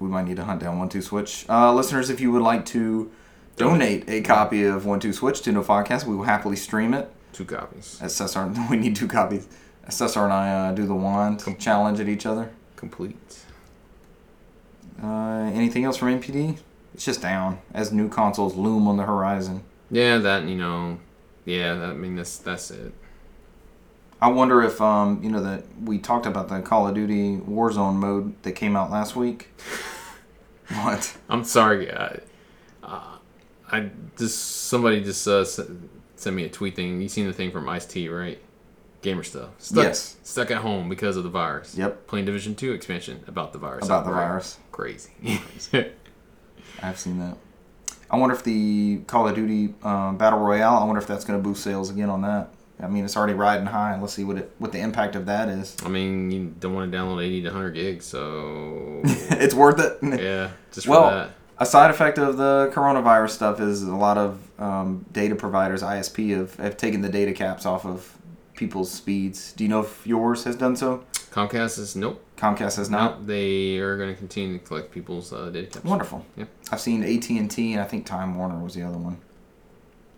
We 0.00 0.08
might 0.08 0.26
need 0.26 0.36
to 0.36 0.44
hunt 0.44 0.60
down 0.60 0.78
One 0.78 0.88
Two 0.88 1.02
Switch. 1.02 1.46
Uh, 1.48 1.72
listeners, 1.72 2.10
if 2.10 2.20
you 2.20 2.30
would 2.32 2.42
like 2.42 2.66
to 2.66 3.10
donate 3.56 4.08
a 4.08 4.20
copy 4.22 4.64
of 4.64 4.86
One 4.86 4.98
Two 5.00 5.12
Switch 5.12 5.40
to 5.42 5.52
No 5.52 5.62
Podcast, 5.62 6.04
we 6.04 6.14
will 6.16 6.24
happily 6.24 6.56
stream 6.56 6.94
it. 6.94 7.10
two 7.32 7.44
copies. 7.44 7.98
As 8.02 8.14
Cesar, 8.14 8.52
we 8.70 8.76
need 8.76 8.96
two 8.96 9.06
copies. 9.08 9.46
As 9.86 9.96
Cesar 9.96 10.24
and 10.24 10.32
I 10.32 10.68
uh, 10.68 10.72
do 10.72 10.84
the 10.86 10.94
wand 10.94 11.42
challenge 11.58 11.98
at 12.00 12.08
each 12.08 12.26
other. 12.26 12.50
Complete. 12.76 13.16
Uh, 15.02 15.50
anything 15.54 15.84
else 15.84 15.96
from 15.96 16.08
NPD? 16.20 16.58
It's 16.98 17.04
just 17.04 17.22
down 17.22 17.60
as 17.72 17.92
new 17.92 18.08
consoles 18.08 18.56
loom 18.56 18.88
on 18.88 18.96
the 18.96 19.04
horizon. 19.04 19.62
Yeah, 19.88 20.18
that 20.18 20.48
you 20.48 20.56
know, 20.56 20.98
yeah. 21.44 21.74
That, 21.76 21.90
I 21.90 21.92
mean, 21.92 22.16
that's 22.16 22.38
that's 22.38 22.72
it. 22.72 22.92
I 24.20 24.26
wonder 24.26 24.62
if 24.62 24.80
um, 24.80 25.22
you 25.22 25.30
know 25.30 25.40
that 25.44 25.62
we 25.80 25.98
talked 25.98 26.26
about 26.26 26.48
the 26.48 26.60
Call 26.60 26.88
of 26.88 26.96
Duty 26.96 27.36
Warzone 27.36 27.94
mode 27.94 28.42
that 28.42 28.56
came 28.56 28.74
out 28.74 28.90
last 28.90 29.14
week. 29.14 29.48
what? 30.72 31.16
I'm 31.28 31.44
sorry. 31.44 31.88
I, 31.92 32.18
uh, 32.82 33.18
I 33.70 33.90
just 34.16 34.66
somebody 34.66 35.00
just 35.00 35.28
uh, 35.28 35.42
s- 35.42 35.60
sent 36.16 36.34
me 36.34 36.46
a 36.46 36.48
tweet 36.48 36.74
thing. 36.74 37.00
You 37.00 37.08
seen 37.08 37.28
the 37.28 37.32
thing 37.32 37.52
from 37.52 37.68
Ice 37.68 37.86
T, 37.86 38.08
right? 38.08 38.40
Gamer 39.02 39.22
stuff. 39.22 39.50
Stuck, 39.58 39.84
Yes. 39.84 40.16
Stuck 40.24 40.50
at 40.50 40.62
home 40.62 40.88
because 40.88 41.16
of 41.16 41.22
the 41.22 41.30
virus. 41.30 41.78
Yep. 41.78 42.08
Playing 42.08 42.26
Division 42.26 42.56
Two 42.56 42.72
expansion 42.72 43.22
about 43.28 43.52
the 43.52 43.60
virus. 43.60 43.86
About 43.86 44.04
the 44.04 44.10
virus. 44.10 44.58
Crazy. 44.72 45.12
I've 46.82 46.98
seen 46.98 47.18
that. 47.20 47.36
I 48.10 48.16
wonder 48.16 48.34
if 48.34 48.42
the 48.42 48.98
Call 49.06 49.28
of 49.28 49.34
Duty 49.34 49.74
um, 49.82 50.16
Battle 50.16 50.38
Royale. 50.38 50.76
I 50.78 50.84
wonder 50.84 51.00
if 51.00 51.06
that's 51.06 51.24
going 51.24 51.38
to 51.38 51.42
boost 51.42 51.62
sales 51.62 51.90
again 51.90 52.08
on 52.08 52.22
that. 52.22 52.50
I 52.80 52.86
mean, 52.86 53.04
it's 53.04 53.16
already 53.16 53.34
riding 53.34 53.66
high. 53.66 54.00
Let's 54.00 54.12
see 54.14 54.24
what 54.24 54.38
it 54.38 54.52
what 54.58 54.72
the 54.72 54.78
impact 54.78 55.16
of 55.16 55.26
that 55.26 55.48
is. 55.48 55.76
I 55.84 55.88
mean, 55.88 56.30
you 56.30 56.54
don't 56.60 56.74
want 56.74 56.90
to 56.90 56.96
download 56.96 57.22
80 57.24 57.42
to 57.42 57.48
100 57.48 57.70
gigs, 57.72 58.06
so 58.06 59.00
it's 59.04 59.52
worth 59.54 59.80
it. 59.80 59.98
yeah, 60.20 60.50
just 60.72 60.86
for 60.86 60.92
Well, 60.92 61.10
that. 61.10 61.30
a 61.58 61.66
side 61.66 61.90
effect 61.90 62.18
of 62.18 62.36
the 62.36 62.70
coronavirus 62.72 63.30
stuff 63.30 63.60
is 63.60 63.82
a 63.82 63.94
lot 63.96 64.16
of 64.16 64.38
um, 64.60 65.04
data 65.12 65.34
providers, 65.34 65.82
ISP, 65.82 66.30
have, 66.36 66.54
have 66.56 66.76
taken 66.76 67.00
the 67.02 67.08
data 67.08 67.32
caps 67.32 67.66
off 67.66 67.84
of 67.84 68.16
people's 68.54 68.90
speeds. 68.90 69.52
Do 69.54 69.64
you 69.64 69.70
know 69.70 69.80
if 69.80 70.06
yours 70.06 70.44
has 70.44 70.54
done 70.56 70.76
so? 70.76 71.02
Comcast 71.46 71.78
is 71.78 71.94
nope. 71.96 72.22
Comcast 72.36 72.76
has 72.76 72.90
not. 72.90 73.18
Nope. 73.18 73.26
They 73.28 73.78
are 73.78 73.96
going 73.96 74.10
to 74.12 74.18
continue 74.18 74.58
to 74.58 74.64
collect 74.64 74.90
people's 74.90 75.32
uh, 75.32 75.50
data 75.50 75.66
caps. 75.68 75.84
Wonderful. 75.84 76.24
Yep. 76.36 76.48
I've 76.72 76.80
seen 76.80 77.02
AT 77.04 77.28
and 77.30 77.50
T, 77.50 77.72
and 77.72 77.80
I 77.82 77.84
think 77.84 78.06
Time 78.06 78.36
Warner 78.36 78.58
was 78.62 78.74
the 78.74 78.82
other 78.82 78.98
one. 78.98 79.18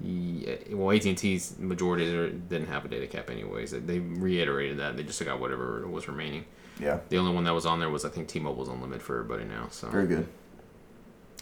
Yeah, 0.02 0.54
well, 0.70 0.96
AT 0.96 1.04
and 1.04 1.18
T's 1.18 1.58
majority 1.58 2.06
didn't 2.48 2.68
have 2.68 2.86
a 2.86 2.88
data 2.88 3.06
cap 3.06 3.28
anyways. 3.28 3.72
They- 3.72 3.80
They 3.80 3.98
reiterated 3.98 4.78
that. 4.78 4.96
They 4.96 5.02
just 5.02 5.18
took 5.18 5.28
out 5.28 5.40
whatever 5.40 5.86
was 5.86 6.08
remaining. 6.08 6.44
Yeah, 6.78 7.00
The 7.10 7.18
only 7.18 7.34
one 7.34 7.44
that 7.44 7.52
was 7.52 7.66
on 7.66 7.78
there 7.80 7.90
was 7.90 8.06
I 8.06 8.08
think 8.08 8.26
T-Mobile's 8.28 8.68
unlimited 8.70 9.02
for 9.02 9.18
everybody 9.18 9.44
now. 9.44 9.68
So 9.70 9.88
very 9.88 10.06
good. 10.06 10.26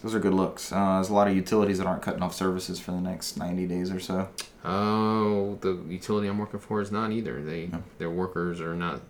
Those 0.02 0.12
are 0.16 0.18
good 0.18 0.34
looks. 0.34 0.72
Uh, 0.72 0.94
there's 0.94 1.10
a 1.10 1.14
lot 1.14 1.28
of 1.28 1.36
utilities 1.36 1.78
that 1.78 1.86
aren't 1.86 2.02
cutting 2.02 2.22
off 2.22 2.34
services 2.34 2.80
for 2.80 2.90
the 2.90 3.00
next 3.00 3.36
90 3.36 3.66
days 3.68 3.92
or 3.92 4.00
so. 4.00 4.28
Oh, 4.64 5.56
the 5.60 5.78
utility 5.88 6.26
I'm 6.26 6.38
working 6.38 6.58
for 6.58 6.80
is 6.80 6.90
not 6.90 7.12
either. 7.12 7.40
They 7.40 7.68
No. 7.68 7.82
their 7.98 8.10
workers 8.10 8.60
are 8.60 8.74
not. 8.74 9.00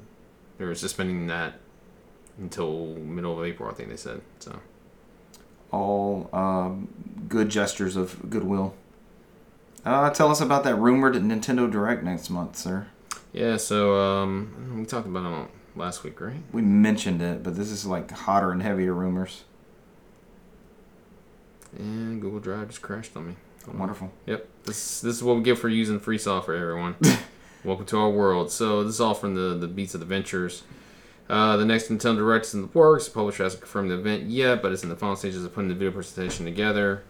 They're 0.59 0.75
suspending 0.75 1.27
that 1.29 1.55
until 2.39 2.95
middle 2.97 3.39
of 3.39 3.47
April, 3.47 3.71
I 3.71 3.75
think 3.75 3.89
they 3.89 3.97
said. 3.97 4.21
So 4.41 4.59
All 5.71 6.29
um, 6.33 6.89
good 7.29 7.49
gestures 7.49 7.97
of 7.97 8.29
goodwill. 8.31 8.75
Uh, 9.85 10.11
tell 10.11 10.31
us 10.31 10.41
about 10.41 10.65
that 10.65 10.75
rumored 10.77 11.15
Nintendo 11.15 11.71
Direct 11.71 12.03
next 12.03 12.29
month, 12.31 12.57
sir. 12.57 12.89
yeah, 13.33 13.57
so 13.57 13.99
um, 14.01 14.75
we 14.79 14.85
talked 14.85 15.07
about 15.07 15.45
it 15.45 15.49
last 15.79 16.03
week, 16.05 16.21
right? 16.21 16.43
We 16.53 16.61
mentioned 16.63 17.23
it, 17.23 17.43
but 17.43 17.55
this 17.57 17.71
is 17.71 17.87
like 17.87 18.11
hotter 18.11 18.51
and 18.51 18.63
heavier 18.63 18.93
rumors. 18.93 19.45
And 21.79 22.21
Google 22.21 22.41
Drive 22.41 22.69
just 22.69 22.83
crashed 22.83 23.17
on 23.17 23.29
me. 23.29 23.37
Wonderful. 23.73 24.11
Yep. 24.27 24.49
This 24.65 25.01
this 25.03 25.17
is 25.17 25.23
what 25.23 25.37
we 25.37 25.43
get 25.43 25.59
for 25.59 25.69
using 25.69 26.01
free 26.01 26.19
software, 26.19 26.57
everyone. 26.57 26.97
Welcome 27.65 27.87
to 27.87 27.99
our 27.99 28.11
world. 28.11 28.51
So 28.53 28.85
this 28.85 28.95
is 28.95 29.01
all 29.01 29.15
from 29.15 29.35
the 29.35 29.55
the 29.55 29.67
Beats 29.67 29.95
of 29.95 30.01
the 30.01 30.07
Ventures. 30.07 30.63
Uh, 31.29 31.57
the 31.57 31.65
next 31.65 31.89
Nintendo 31.91 32.17
Direct 32.19 32.47
is 32.47 32.55
in 32.55 32.63
the 32.63 32.69
works. 32.69 33.07
The 33.07 33.11
publisher 33.11 33.43
hasn't 33.43 33.63
confirmed 33.63 33.91
the 33.91 33.97
event 33.97 34.25
yet, 34.25 34.63
but 34.63 34.73
it's 34.73 34.83
in 34.83 34.89
the 34.89 34.97
final 34.97 35.17
stages 35.17 35.45
of 35.45 35.53
putting 35.53 35.69
the 35.69 35.75
video 35.75 35.91
presentation 35.91 36.47
together. 36.47 37.03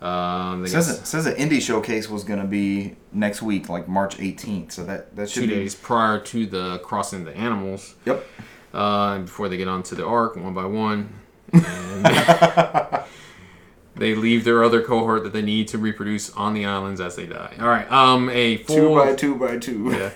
Um, 0.00 0.62
they 0.62 0.68
It 0.68 0.72
got 0.72 0.84
says 0.84 1.00
it 1.00 1.06
says 1.06 1.24
the 1.24 1.34
indie 1.34 1.60
showcase 1.60 2.08
was 2.08 2.24
gonna 2.24 2.46
be 2.46 2.96
next 3.12 3.42
week, 3.42 3.68
like 3.68 3.86
March 3.86 4.16
18th. 4.18 4.72
So 4.72 4.84
that 4.84 5.14
that 5.16 5.30
should 5.30 5.42
two 5.42 5.48
be 5.48 5.54
days 5.54 5.74
prior 5.74 6.18
to 6.18 6.46
the 6.46 6.78
crossing 6.78 7.24
the 7.24 7.36
animals. 7.36 7.94
Yep. 8.06 8.24
Uh, 8.72 9.12
and 9.16 9.26
before 9.26 9.48
they 9.48 9.56
get 9.56 9.68
onto 9.68 9.94
the 9.94 10.04
arc 10.04 10.34
one 10.36 10.52
by 10.54 10.64
one, 10.64 11.10
and 11.52 12.04
they 13.96 14.14
leave 14.14 14.44
their 14.44 14.64
other 14.64 14.82
cohort 14.82 15.22
that 15.24 15.32
they 15.32 15.42
need 15.42 15.68
to 15.68 15.78
reproduce 15.78 16.30
on 16.30 16.54
the 16.54 16.64
islands 16.64 17.00
as 17.00 17.16
they 17.16 17.26
die. 17.26 17.54
All 17.60 17.68
right. 17.68 17.90
Um, 17.90 18.28
a 18.30 18.58
full 18.58 18.76
two 18.76 18.94
by 18.94 19.14
two 19.14 19.34
by 19.36 19.58
two. 19.58 19.90
Yeah. 19.98 20.10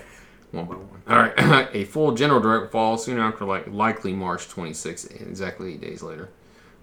One 0.51 0.65
by 0.65 0.75
one. 0.75 1.01
All 1.07 1.17
right. 1.17 1.69
a 1.75 1.85
full 1.85 2.13
general 2.13 2.39
direct 2.39 2.71
fall 2.71 2.97
soon 2.97 3.19
after, 3.19 3.45
like 3.45 3.67
likely 3.67 4.13
March 4.13 4.47
26th, 4.49 5.21
exactly 5.21 5.73
eight 5.73 5.81
days 5.81 6.01
later. 6.01 6.29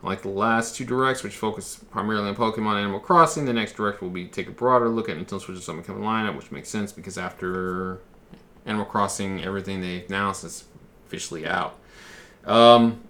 Like 0.03 0.23
the 0.23 0.29
last 0.29 0.77
two 0.77 0.85
directs, 0.85 1.23
which 1.23 1.35
focus 1.35 1.81
primarily 1.91 2.29
on 2.29 2.37
Pokemon 2.37 2.73
and 2.73 2.81
Animal 2.81 3.01
Crossing, 3.01 3.45
the 3.45 3.53
next 3.53 3.77
direct 3.77 4.01
will 4.01 4.11
be 4.11 4.27
take 4.27 4.47
a 4.47 4.53
broader 4.53 4.89
look 4.89 5.09
at 5.09 5.17
Nintendo 5.17 5.41
Switch's 5.41 5.69
upcoming 5.69 6.03
lineup, 6.03 6.37
which 6.37 6.53
makes 6.53 6.69
sense 6.69 6.93
because 6.93 7.19
after 7.19 7.99
Animal 8.67 8.87
Crossing, 8.87 9.43
everything 9.43 9.81
they've 9.81 10.09
announced 10.09 10.45
is 10.45 10.65
officially 11.07 11.47
out. 11.47 11.79
Um, 12.45 13.01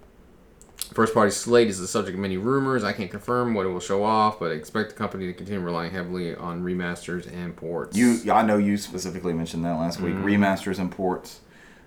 first 0.92 1.14
party 1.14 1.31
slate 1.31 1.68
is 1.68 1.79
the 1.79 1.87
subject 1.87 2.14
of 2.14 2.20
many 2.20 2.37
rumors. 2.37 2.85
I 2.85 2.92
can't 2.92 3.11
confirm 3.11 3.55
what 3.55 3.66
it 3.66 3.70
will 3.70 3.81
show 3.81 4.03
off, 4.05 4.38
but 4.38 4.51
I 4.51 4.55
expect 4.55 4.90
the 4.90 4.96
company 4.96 5.27
to 5.27 5.33
continue 5.33 5.61
relying 5.61 5.90
heavily 5.90 6.35
on 6.35 6.62
remasters 6.62 7.33
and 7.33 7.57
ports. 7.57 7.96
You, 7.96 8.33
I 8.33 8.42
know 8.42 8.59
you 8.59 8.77
specifically 8.77 9.33
mentioned 9.33 9.64
that 9.64 9.75
last 9.75 10.01
week. 10.01 10.14
Mm-hmm. 10.14 10.27
Remasters 10.27 10.79
and 10.79 10.90
ports. 10.90 11.40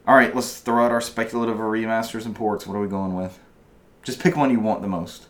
All 0.08 0.16
right, 0.16 0.34
let's 0.36 0.60
throw 0.60 0.86
out 0.86 0.92
our 0.92 1.02
speculative 1.02 1.58
remasters 1.58 2.26
and 2.26 2.36
ports. 2.36 2.66
What 2.66 2.76
are 2.76 2.82
we 2.82 2.88
going 2.88 3.16
with? 3.16 3.40
Just 4.04 4.20
pick 4.20 4.36
one 4.36 4.50
you 4.50 4.60
want 4.60 4.82
the 4.82 4.88
most. 4.88 5.28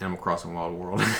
Animal 0.00 0.18
Crossing 0.18 0.54
Wild 0.54 0.74
World. 0.74 1.02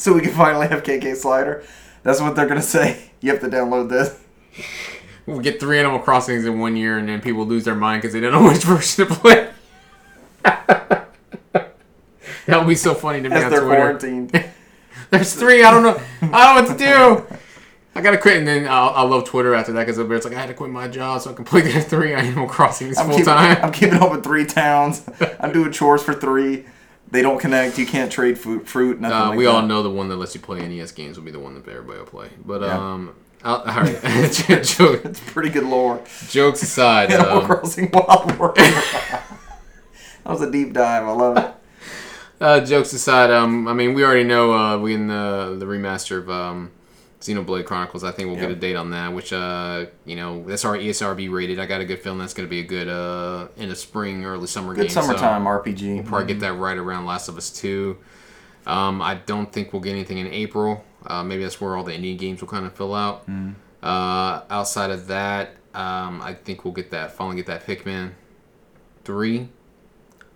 So 0.00 0.14
we 0.14 0.22
can 0.22 0.32
finally 0.32 0.66
have 0.66 0.82
KK 0.82 1.14
Slider. 1.14 1.62
That's 2.02 2.22
what 2.22 2.34
they're 2.34 2.46
gonna 2.46 2.62
say. 2.62 3.10
You 3.20 3.32
have 3.32 3.40
to 3.42 3.48
download 3.48 3.90
this. 3.90 4.18
we 5.26 5.42
get 5.42 5.60
three 5.60 5.78
Animal 5.78 5.98
Crossings 5.98 6.44
in 6.44 6.58
one 6.58 6.76
year, 6.76 6.98
and 6.98 7.08
then 7.08 7.20
people 7.20 7.44
lose 7.46 7.64
their 7.64 7.74
mind 7.74 8.02
because 8.02 8.12
they 8.12 8.20
don't 8.20 8.32
know 8.32 8.48
which 8.50 8.62
version 8.64 9.06
to 9.06 9.14
play. 9.14 9.50
that 10.42 11.06
would 12.48 12.66
be 12.68 12.74
so 12.74 12.94
funny 12.94 13.22
to 13.22 13.28
me 13.28 13.36
As 13.36 13.44
on 13.44 13.50
they're 13.50 13.60
Twitter. 13.60 13.76
quarantined. 13.76 14.30
There's 15.10 15.34
three. 15.34 15.64
I 15.64 15.70
don't 15.70 15.82
know. 15.82 16.00
I 16.22 16.54
don't 16.54 16.64
know 16.64 16.70
what 16.70 16.78
to 16.78 16.84
do. 17.28 17.36
I 17.94 18.00
gotta 18.02 18.18
quit, 18.18 18.36
and 18.38 18.46
then 18.46 18.68
I'll, 18.68 18.90
I 18.90 19.02
love 19.02 19.24
Twitter 19.24 19.52
after 19.54 19.72
that 19.72 19.80
because 19.86 19.98
it's 19.98 20.24
like 20.24 20.34
I 20.34 20.40
had 20.40 20.46
to 20.46 20.54
quit 20.54 20.70
my 20.70 20.86
job 20.86 21.20
so 21.22 21.30
I 21.30 21.32
can 21.34 21.44
play 21.44 21.60
the 21.62 21.80
three 21.80 22.14
Animal 22.14 22.46
Crossings 22.46 22.96
I'm 22.96 23.06
full 23.06 23.16
keeping, 23.16 23.24
time. 23.26 23.58
I'm 23.64 23.72
keeping 23.72 23.98
up 23.98 24.12
with 24.12 24.22
three 24.22 24.46
towns. 24.46 25.04
I'm 25.40 25.52
doing 25.52 25.72
chores 25.72 26.02
for 26.02 26.14
three. 26.14 26.64
They 27.10 27.22
don't 27.22 27.40
connect. 27.40 27.76
You 27.78 27.86
can't 27.86 28.10
trade 28.12 28.38
fruit. 28.38 28.68
Fruit. 28.68 29.00
Nothing 29.00 29.16
Uh, 29.16 29.28
like 29.30 29.38
we 29.38 29.44
that. 29.44 29.50
all 29.50 29.62
know 29.62 29.82
the 29.82 29.90
one 29.90 30.08
that 30.08 30.16
lets 30.16 30.34
you 30.36 30.40
play 30.40 30.64
NES 30.66 30.92
games 30.92 31.18
will 31.18 31.24
be 31.24 31.32
the 31.32 31.40
one 31.40 31.54
that 31.54 31.68
everybody 31.68 31.98
will 31.98 32.06
play. 32.06 32.28
But 32.44 32.60
Yeah. 32.62 32.78
um, 32.78 33.14
I'll, 33.42 33.56
all 33.56 33.64
right. 33.82 34.02
Joke, 34.62 35.04
It's 35.04 35.20
pretty 35.20 35.48
good 35.50 35.64
lore. 35.64 36.02
jokes 36.28 36.62
aside, 36.62 37.10
Animal 37.12 37.38
um, 37.38 37.46
Crossing 37.46 37.90
Wild 37.92 38.38
World. 38.38 38.56
that 38.56 39.22
was 40.26 40.42
a 40.42 40.50
deep 40.50 40.72
dive. 40.72 41.04
I 41.04 41.12
love 41.12 41.36
it. 41.36 41.54
Uh, 42.40 42.60
jokes 42.64 42.92
aside, 42.94 43.30
um, 43.30 43.68
I 43.68 43.74
mean, 43.74 43.92
we 43.94 44.02
already 44.04 44.24
know 44.24 44.52
uh, 44.54 44.78
we 44.78 44.94
in 44.94 45.08
the 45.08 45.56
the 45.58 45.66
remaster 45.66 46.18
of 46.18 46.30
um, 46.30 46.70
Xenoblade 47.20 47.66
Chronicles. 47.66 48.02
I 48.02 48.12
think 48.12 48.28
we'll 48.30 48.38
get 48.40 48.50
a 48.50 48.54
date 48.54 48.76
on 48.76 48.90
that, 48.92 49.12
which 49.12 49.32
uh, 49.32 49.86
you 50.06 50.16
know, 50.16 50.42
that's 50.44 50.64
our 50.64 50.74
ESRB 50.76 51.30
rated. 51.30 51.58
I 51.60 51.66
got 51.66 51.82
a 51.82 51.84
good 51.84 51.98
feeling 52.00 52.18
that's 52.18 52.32
going 52.32 52.46
to 52.46 52.50
be 52.50 52.60
a 52.60 52.64
good 52.64 52.88
uh, 52.88 53.48
in 53.58 53.68
the 53.68 53.76
spring, 53.76 54.24
early 54.24 54.46
summer 54.46 54.74
Good 54.74 54.82
game. 54.82 54.90
so 54.90 55.02
summertime 55.02 55.44
RPG. 55.44 56.06
probably 56.06 56.28
get 56.28 56.40
that 56.40 56.54
right 56.54 56.78
around 56.78 57.04
Last 57.04 57.28
of 57.28 57.36
Us 57.36 57.50
Two. 57.50 57.98
Um, 58.66 59.02
I 59.02 59.16
don't 59.16 59.52
think 59.52 59.72
we'll 59.74 59.82
get 59.82 59.90
anything 59.92 60.16
in 60.18 60.26
April. 60.28 60.82
Uh, 61.06 61.22
maybe 61.24 61.42
that's 61.42 61.60
where 61.60 61.76
all 61.76 61.84
the 61.84 61.92
indie 61.92 62.16
games 62.18 62.40
will 62.40 62.48
kind 62.48 62.66
of 62.66 62.72
fill 62.74 62.94
out. 62.94 63.26
Mm. 63.28 63.54
Uh, 63.82 64.42
outside 64.50 64.90
of 64.90 65.06
that, 65.06 65.56
um, 65.74 66.20
I 66.20 66.34
think 66.34 66.64
we'll 66.64 66.74
get 66.74 66.90
that 66.90 67.12
finally 67.12 67.36
get 67.36 67.46
that 67.46 67.66
Pikmin 67.66 68.10
three. 69.04 69.48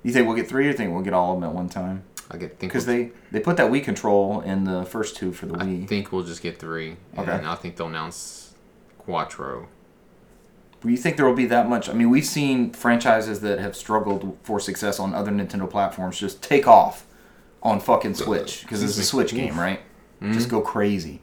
You 0.03 0.13
think 0.13 0.27
we'll 0.27 0.37
get 0.37 0.49
three, 0.49 0.65
or 0.67 0.71
you 0.71 0.77
think 0.77 0.93
we'll 0.93 1.03
get 1.03 1.13
all 1.13 1.35
of 1.35 1.41
them 1.41 1.49
at 1.51 1.55
one 1.55 1.69
time? 1.69 2.03
I 2.31 2.39
get 2.39 2.59
think 2.59 2.73
Because 2.73 2.87
we'll- 2.87 2.97
they 2.97 3.11
they 3.33 3.41
put 3.41 3.57
that 3.59 3.71
Wii 3.71 3.85
control 3.85 4.41
in 4.41 4.65
the 4.65 4.85
first 4.85 5.17
two 5.17 5.33
for 5.33 5.47
the 5.47 5.55
I 5.55 5.65
Wii. 5.65 5.83
I 5.85 5.87
think 5.87 6.13
we'll 6.13 6.25
just 6.25 6.43
get 6.43 6.59
three. 6.59 6.97
Okay. 7.19 7.31
And 7.31 7.47
I 7.47 7.55
think 7.55 7.77
they'll 7.77 7.89
announce 7.89 8.55
Quattro. 8.99 9.69
Do 10.81 10.91
you 10.91 10.97
think 10.99 11.17
there 11.17 11.25
will 11.27 11.35
be 11.35 11.47
that 11.47 11.69
much? 11.69 11.89
I 11.89 11.95
mean, 11.95 12.11
we've 12.11 12.27
seen 12.27 12.71
franchises 12.73 13.41
that 13.41 13.59
have 13.59 13.75
struggled 13.75 14.37
for 14.43 14.61
success 14.61 14.99
on 15.01 15.15
other 15.15 15.31
Nintendo 15.31 15.69
platforms 15.69 16.19
just 16.19 16.43
take 16.43 16.67
off 16.67 17.07
on 17.63 17.81
fucking 17.81 18.15
Switch 18.15 18.63
because 18.63 18.83
it's 18.83 18.99
a. 18.99 19.03
Switch 19.03 19.35
game, 19.35 19.59
right? 19.59 19.81
Just 20.23 20.49
Mm-hmm. 20.49 20.57
go 20.57 20.61
crazy. 20.63 21.21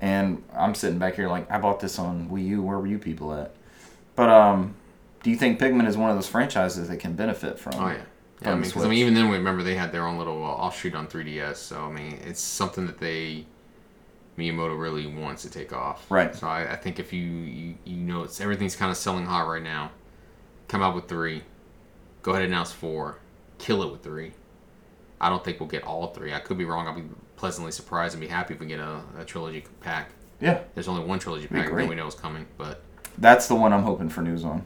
And 0.00 0.42
I'm 0.54 0.74
sitting 0.74 0.98
back 0.98 1.14
here 1.14 1.28
like, 1.28 1.50
I 1.50 1.58
bought 1.58 1.80
this 1.80 1.98
on 1.98 2.28
Wii 2.28 2.46
U. 2.48 2.62
Where 2.62 2.78
were 2.78 2.86
you 2.86 2.98
people 2.98 3.32
at? 3.34 3.52
But 4.14 4.28
um, 4.28 4.74
do 5.22 5.30
you 5.30 5.36
think 5.36 5.58
Pikmin 5.58 5.86
is 5.86 5.96
one 5.96 6.10
of 6.10 6.16
those 6.16 6.28
franchises 6.28 6.88
that 6.88 6.98
can 6.98 7.14
benefit 7.14 7.58
from? 7.58 7.74
Oh 7.76 7.88
yeah. 7.88 8.02
Yeah, 8.42 8.52
I 8.52 8.54
mean, 8.56 8.70
I 8.76 8.80
mean, 8.82 8.92
even 8.98 9.14
then, 9.14 9.30
remember 9.30 9.62
they 9.62 9.76
had 9.76 9.92
their 9.92 10.06
own 10.06 10.18
little 10.18 10.44
uh, 10.44 10.48
offshoot 10.48 10.94
on 10.94 11.06
3DS. 11.06 11.56
So 11.56 11.80
I 11.80 11.90
mean, 11.90 12.18
it's 12.26 12.40
something 12.40 12.86
that 12.86 12.98
they 12.98 13.46
Miyamoto 14.36 14.78
really 14.78 15.06
wants 15.06 15.42
to 15.42 15.50
take 15.50 15.72
off. 15.72 16.10
Right. 16.10 16.34
So 16.34 16.46
I, 16.46 16.72
I 16.72 16.76
think 16.76 16.98
if 16.98 17.14
you 17.14 17.22
you, 17.22 17.74
you 17.84 17.96
know 17.96 18.24
it's 18.24 18.38
everything's 18.40 18.76
kind 18.76 18.90
of 18.90 18.98
selling 18.98 19.24
hot 19.24 19.48
right 19.48 19.62
now, 19.62 19.90
come 20.68 20.82
out 20.82 20.94
with 20.94 21.08
three, 21.08 21.44
go 22.22 22.32
ahead 22.32 22.42
and 22.42 22.52
announce 22.52 22.72
four, 22.72 23.16
kill 23.58 23.82
it 23.82 23.90
with 23.90 24.02
three. 24.02 24.32
I 25.18 25.30
don't 25.30 25.42
think 25.42 25.58
we'll 25.58 25.70
get 25.70 25.84
all 25.84 26.08
three. 26.08 26.34
I 26.34 26.40
could 26.40 26.58
be 26.58 26.66
wrong. 26.66 26.86
I'll 26.86 26.94
be 26.94 27.04
pleasantly 27.36 27.72
surprised 27.72 28.14
and 28.14 28.20
be 28.20 28.26
happy 28.28 28.54
if 28.54 28.60
we 28.60 28.66
get 28.66 28.80
a, 28.80 29.00
a 29.18 29.24
trilogy 29.24 29.64
pack. 29.80 30.10
Yeah, 30.40 30.60
There's 30.74 30.88
only 30.88 31.04
one 31.04 31.18
trilogy 31.18 31.46
pack 31.46 31.66
that 31.74 31.88
we 31.88 31.94
know 31.94 32.06
is 32.06 32.14
coming, 32.14 32.46
but 32.58 32.82
that's 33.16 33.48
the 33.48 33.54
one 33.54 33.72
I'm 33.72 33.82
hoping 33.84 34.08
for 34.10 34.20
news 34.20 34.44
on. 34.44 34.64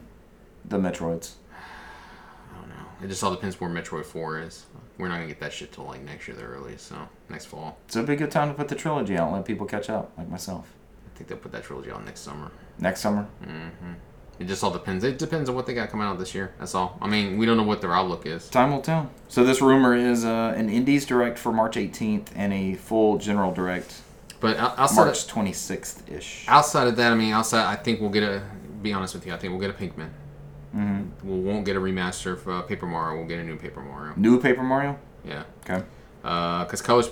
The 0.65 0.77
Metroids. 0.77 1.33
I 1.53 2.59
don't 2.59 2.69
know. 2.69 2.75
It 3.03 3.07
just 3.07 3.23
all 3.23 3.31
depends 3.31 3.59
where 3.59 3.69
Metroid 3.69 4.05
4 4.05 4.39
is. 4.41 4.65
We're 4.97 5.07
not 5.07 5.15
gonna 5.15 5.27
get 5.27 5.39
that 5.39 5.53
shit 5.53 5.71
till 5.71 5.85
like 5.85 6.01
next 6.03 6.27
year, 6.27 6.35
the 6.35 6.43
earliest. 6.43 6.87
So 6.87 6.97
next 7.29 7.45
fall. 7.45 7.77
So 7.87 7.99
it'd 7.99 8.07
be 8.07 8.13
a 8.13 8.17
good 8.17 8.31
time 8.31 8.49
to 8.49 8.53
put 8.53 8.67
the 8.67 8.75
trilogy 8.75 9.15
out 9.17 9.27
and 9.27 9.37
let 9.37 9.45
people 9.45 9.65
catch 9.65 9.89
up, 9.89 10.11
like 10.17 10.29
myself. 10.29 10.67
I 11.13 11.17
think 11.17 11.29
they'll 11.29 11.37
put 11.39 11.51
that 11.53 11.63
trilogy 11.63 11.89
out 11.91 12.03
next 12.05 12.19
summer. 12.21 12.51
Next 12.79 12.99
summer. 13.01 13.23
hmm 13.43 13.93
It 14.41 14.47
just 14.47 14.63
all 14.63 14.71
depends. 14.71 15.03
It 15.03 15.19
depends 15.19 15.49
on 15.49 15.55
what 15.55 15.67
they 15.67 15.75
got 15.75 15.89
coming 15.91 16.07
out 16.07 16.17
this 16.17 16.33
year. 16.33 16.51
That's 16.57 16.73
all. 16.73 16.97
I 16.99 17.07
mean, 17.07 17.37
we 17.37 17.45
don't 17.45 17.57
know 17.57 17.63
what 17.63 17.79
their 17.79 17.93
outlook 17.93 18.25
is. 18.25 18.49
Time 18.49 18.71
will 18.71 18.81
tell. 18.81 19.11
So 19.27 19.43
this 19.43 19.61
rumor 19.61 19.95
is 19.95 20.25
uh, 20.25 20.53
an 20.57 20.67
Indies 20.67 21.05
direct 21.05 21.37
for 21.37 21.51
March 21.53 21.75
18th 21.75 22.29
and 22.35 22.51
a 22.51 22.73
full 22.73 23.19
general 23.19 23.53
direct 23.53 24.01
But 24.39 24.57
outside 24.57 25.05
March 25.05 25.27
26th 25.27 26.11
ish. 26.11 26.45
outside 26.47 26.87
of 26.87 26.95
that, 26.95 27.11
I 27.11 27.15
mean, 27.15 27.33
outside, 27.33 27.71
I 27.71 27.75
think 27.75 28.01
we'll 28.01 28.09
get 28.09 28.23
a. 28.23 28.41
Be 28.81 28.93
honest 28.93 29.13
with 29.13 29.27
you, 29.27 29.33
I 29.33 29.37
think 29.37 29.51
we'll 29.51 29.61
get 29.61 29.69
a 29.69 29.73
Pikmin. 29.73 30.09
Mm-hmm. 30.75 31.29
We 31.29 31.39
won't 31.39 31.65
get 31.65 31.75
a 31.75 31.79
remaster 31.79 32.33
of 32.33 32.47
uh, 32.47 32.61
Paper 32.63 32.87
Mario. 32.87 33.19
We'll 33.19 33.27
get 33.27 33.37
a 33.39 33.43
new 33.43 33.57
Paper 33.57 33.81
Mario. 33.81 34.13
New 34.17 34.41
Paper 34.41 34.63
Mario. 34.63 34.97
Yeah. 35.23 35.43
Okay. 35.69 35.83
Because 36.21 36.81
Color, 36.81 37.03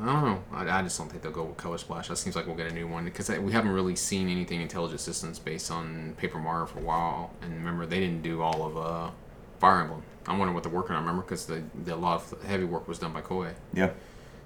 I 0.00 0.06
don't 0.06 0.24
know. 0.24 0.42
I, 0.52 0.78
I 0.78 0.82
just 0.82 0.98
don't 0.98 1.08
think 1.08 1.22
they'll 1.22 1.32
go 1.32 1.44
with 1.44 1.56
Color 1.56 1.78
Splash. 1.78 2.08
That 2.08 2.16
seems 2.16 2.34
like 2.34 2.46
we'll 2.46 2.56
get 2.56 2.70
a 2.70 2.74
new 2.74 2.88
one 2.88 3.04
because 3.04 3.28
we 3.28 3.52
haven't 3.52 3.72
really 3.72 3.96
seen 3.96 4.28
anything 4.28 4.60
Intelligent 4.60 5.00
Systems 5.00 5.38
based 5.38 5.70
on 5.70 6.14
Paper 6.16 6.38
Mario 6.38 6.66
for 6.66 6.78
a 6.78 6.82
while. 6.82 7.30
And 7.42 7.54
remember, 7.54 7.86
they 7.86 8.00
didn't 8.00 8.22
do 8.22 8.42
all 8.42 8.66
of 8.66 8.76
uh, 8.76 9.10
Fire 9.58 9.82
Emblem. 9.82 10.02
I'm 10.26 10.38
wondering 10.38 10.54
what 10.54 10.62
they're 10.62 10.72
working 10.72 10.96
on. 10.96 11.02
Remember, 11.02 11.22
because 11.22 11.46
the, 11.46 11.62
the 11.84 11.94
a 11.94 11.96
lot 11.96 12.16
of 12.16 12.42
heavy 12.44 12.64
work 12.64 12.88
was 12.88 12.98
done 12.98 13.12
by 13.12 13.20
Koei. 13.20 13.52
Yeah. 13.74 13.90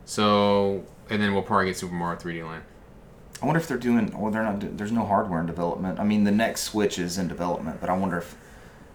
So, 0.05 0.85
and 1.09 1.23
then 1.23 1.33
we'll 1.33 1.43
probably 1.43 1.67
get 1.67 1.77
Super 1.77 1.95
Mario 1.95 2.19
3D 2.19 2.45
Land. 2.45 2.65
I 3.41 3.47
wonder 3.47 3.61
if 3.61 3.69
they're 3.69 3.79
doing. 3.79 4.19
Well, 4.19 4.33
they're 4.33 4.43
not. 4.43 4.77
There's 4.77 4.91
no 4.91 5.05
hardware 5.05 5.41
in 5.41 5.47
development. 5.47 6.01
I 6.01 6.05
mean, 6.05 6.25
the 6.25 6.33
next 6.33 6.63
Switch 6.63 6.99
is 6.99 7.19
in 7.19 7.29
development, 7.29 7.81
but 7.81 7.89
I 7.89 7.97
wonder 7.97 8.19
if 8.19 8.37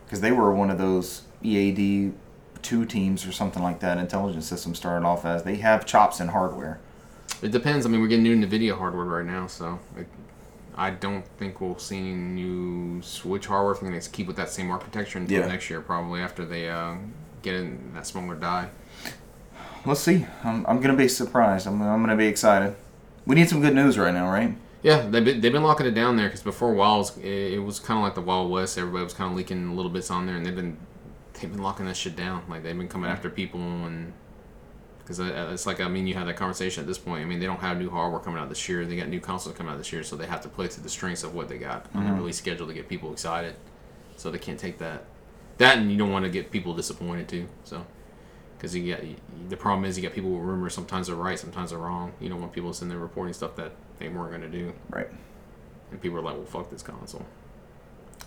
because 0.06 0.20
they 0.22 0.32
were 0.32 0.54
one 0.54 0.70
of 0.70 0.78
those 0.78 1.22
EAD 1.44 2.14
two 2.64 2.86
teams 2.86 3.26
or 3.28 3.32
something 3.32 3.62
like 3.62 3.80
that. 3.82 3.98
Intelligence 3.98 4.48
Systems 4.48 4.78
started 4.78 5.06
off 5.06 5.26
as 5.26 5.44
they 5.44 5.58
have 5.58 5.86
chops 5.86 6.20
in 6.20 6.30
hardware. 6.30 6.80
It 7.42 7.52
depends. 7.52 7.86
I 7.86 7.90
mean, 7.90 8.02
we're 8.02 8.08
getting 8.08 8.24
new 8.24 8.36
NVIDIA 8.36 8.78
hardware 8.78 9.06
right 9.06 9.26
now, 9.26 9.48
so 9.48 9.80
it, 9.98 10.08
I 10.76 10.90
don't 10.92 11.26
think 11.38 11.62
we'll 11.62 11.78
see 11.78 11.98
any 11.98 12.14
new 12.14 13.02
Switch 13.02 13.46
hardware. 13.48 13.76
I 13.76 13.80
think 13.80 14.02
they 14.04 14.10
keep 14.12 14.28
with 14.28 14.38
that 14.38 14.50
same 14.50 14.72
architecture 14.72 15.20
until 15.20 15.42
Yeah. 15.42 15.48
next 15.48 15.70
year, 15.70 15.82
probably 15.82 16.22
after 16.22 16.46
they 16.46 16.70
uh, 16.70 16.96
get 17.42 17.56
in 17.56 17.92
that 17.94 18.08
smaller 18.08 18.36
die. 18.36 18.70
Let's 19.86 20.00
see. 20.00 20.26
I'm, 20.44 20.66
I'm 20.66 20.80
gonna 20.80 20.96
be 20.96 21.10
surprised. 21.10 21.68
I'm, 21.68 21.82
I'm 21.82 22.02
gonna 22.02 22.16
be 22.16 22.28
excited. 22.28 22.76
We 23.26 23.36
need 23.36 23.50
some 23.50 23.62
good 23.62 23.76
news 23.76 23.98
right 23.98 24.14
now, 24.14 24.32
right? 24.32 24.56
Yeah, 24.82 25.02
they've 25.08 25.24
been, 25.24 25.42
they've 25.42 25.52
been 25.52 25.64
locking 25.64 25.86
it 25.86 25.92
down 25.94 26.16
there 26.18 26.28
because 26.28 26.42
before 26.42 26.72
a 26.72 26.76
while 26.76 26.96
it 26.96 26.98
was, 27.00 27.18
it 27.20 27.64
was 27.64 27.80
kind 27.80 27.98
of 28.00 28.04
like 28.04 28.16
the 28.16 28.22
Wild 28.22 28.50
West. 28.52 28.78
Everybody 28.78 29.04
was 29.04 29.14
kind 29.14 29.30
of 29.32 29.38
leaking 29.38 29.76
little 29.76 29.92
bits 29.92 30.10
on 30.12 30.26
there, 30.26 30.36
and 30.36 30.46
they've 30.46 30.56
been 30.56 30.78
they've 31.44 31.52
been 31.52 31.62
locking 31.62 31.86
that 31.86 31.98
shit 31.98 32.16
down. 32.16 32.44
Like 32.50 32.64
they've 32.64 32.78
been 32.78 32.88
coming 32.88 33.10
after 33.10 33.30
people 33.30 33.60
and 33.60 34.14
because 35.00 35.20
uh, 35.20 35.26
uh, 35.26 35.54
it's 35.54 35.66
like 35.66 35.82
I 35.82 35.88
mean 35.88 36.08
you 36.08 36.14
have 36.16 36.28
that 36.28 36.38
conversation 36.38 36.82
at 36.82 36.88
this 36.88 36.98
point. 36.98 37.22
I 37.22 37.26
mean 37.26 37.40
they 37.40 37.46
don't 37.46 37.60
have 37.60 37.78
new 37.78 37.90
hardware 37.90 38.20
coming 38.20 38.42
out 38.42 38.50
this 38.50 38.68
year. 38.68 38.86
They 38.86 38.96
got 38.96 39.10
new 39.10 39.20
consoles 39.20 39.56
coming 39.56 39.72
out 39.72 39.78
this 39.78 39.92
year, 39.92 40.04
so 40.04 40.16
they 40.16 40.26
have 40.26 40.42
to 40.42 40.50
play 40.50 40.68
to 40.68 40.82
the 40.82 40.90
strengths 40.90 41.24
of 41.24 41.36
what 41.36 41.50
they 41.50 41.58
got 41.58 41.86
on 41.94 42.02
mm-hmm. 42.02 42.06
their 42.06 42.14
release 42.16 42.38
schedule 42.38 42.66
to 42.68 42.74
get 42.74 42.88
people 42.88 43.12
excited. 43.12 43.56
So 44.16 44.32
they 44.32 44.40
can't 44.40 44.60
take 44.60 44.80
that 44.80 45.04
that, 45.58 45.78
and 45.78 45.92
you 45.92 45.98
don't 45.98 46.12
want 46.12 46.26
to 46.26 46.32
get 46.32 46.50
people 46.52 46.74
disappointed 46.74 47.28
too. 47.28 47.48
So. 47.64 47.86
Because 48.58 48.78
you 48.78 48.84
get 48.86 49.04
the 49.50 49.58
problem 49.58 49.84
is 49.84 49.98
you 49.98 50.04
got 50.04 50.14
people 50.14 50.30
with 50.30 50.42
rumors. 50.42 50.74
Sometimes 50.74 51.08
they're 51.08 51.18
right, 51.18 51.38
sometimes 51.38 51.72
they're 51.72 51.80
wrong. 51.80 52.14
You 52.22 52.30
don't 52.30 52.40
want 52.40 52.54
people 52.54 52.72
sitting 52.72 52.88
there 52.88 52.98
reporting 52.98 53.34
stuff 53.34 53.58
that 53.58 53.74
they 54.00 54.08
weren't 54.08 54.30
going 54.30 54.50
to 54.50 54.58
do. 54.58 54.72
Right. 54.90 55.10
And 55.92 56.02
people 56.02 56.18
are 56.18 56.22
like, 56.22 56.36
well, 56.36 56.46
fuck 56.46 56.70
this 56.70 56.82
console. 56.82 57.26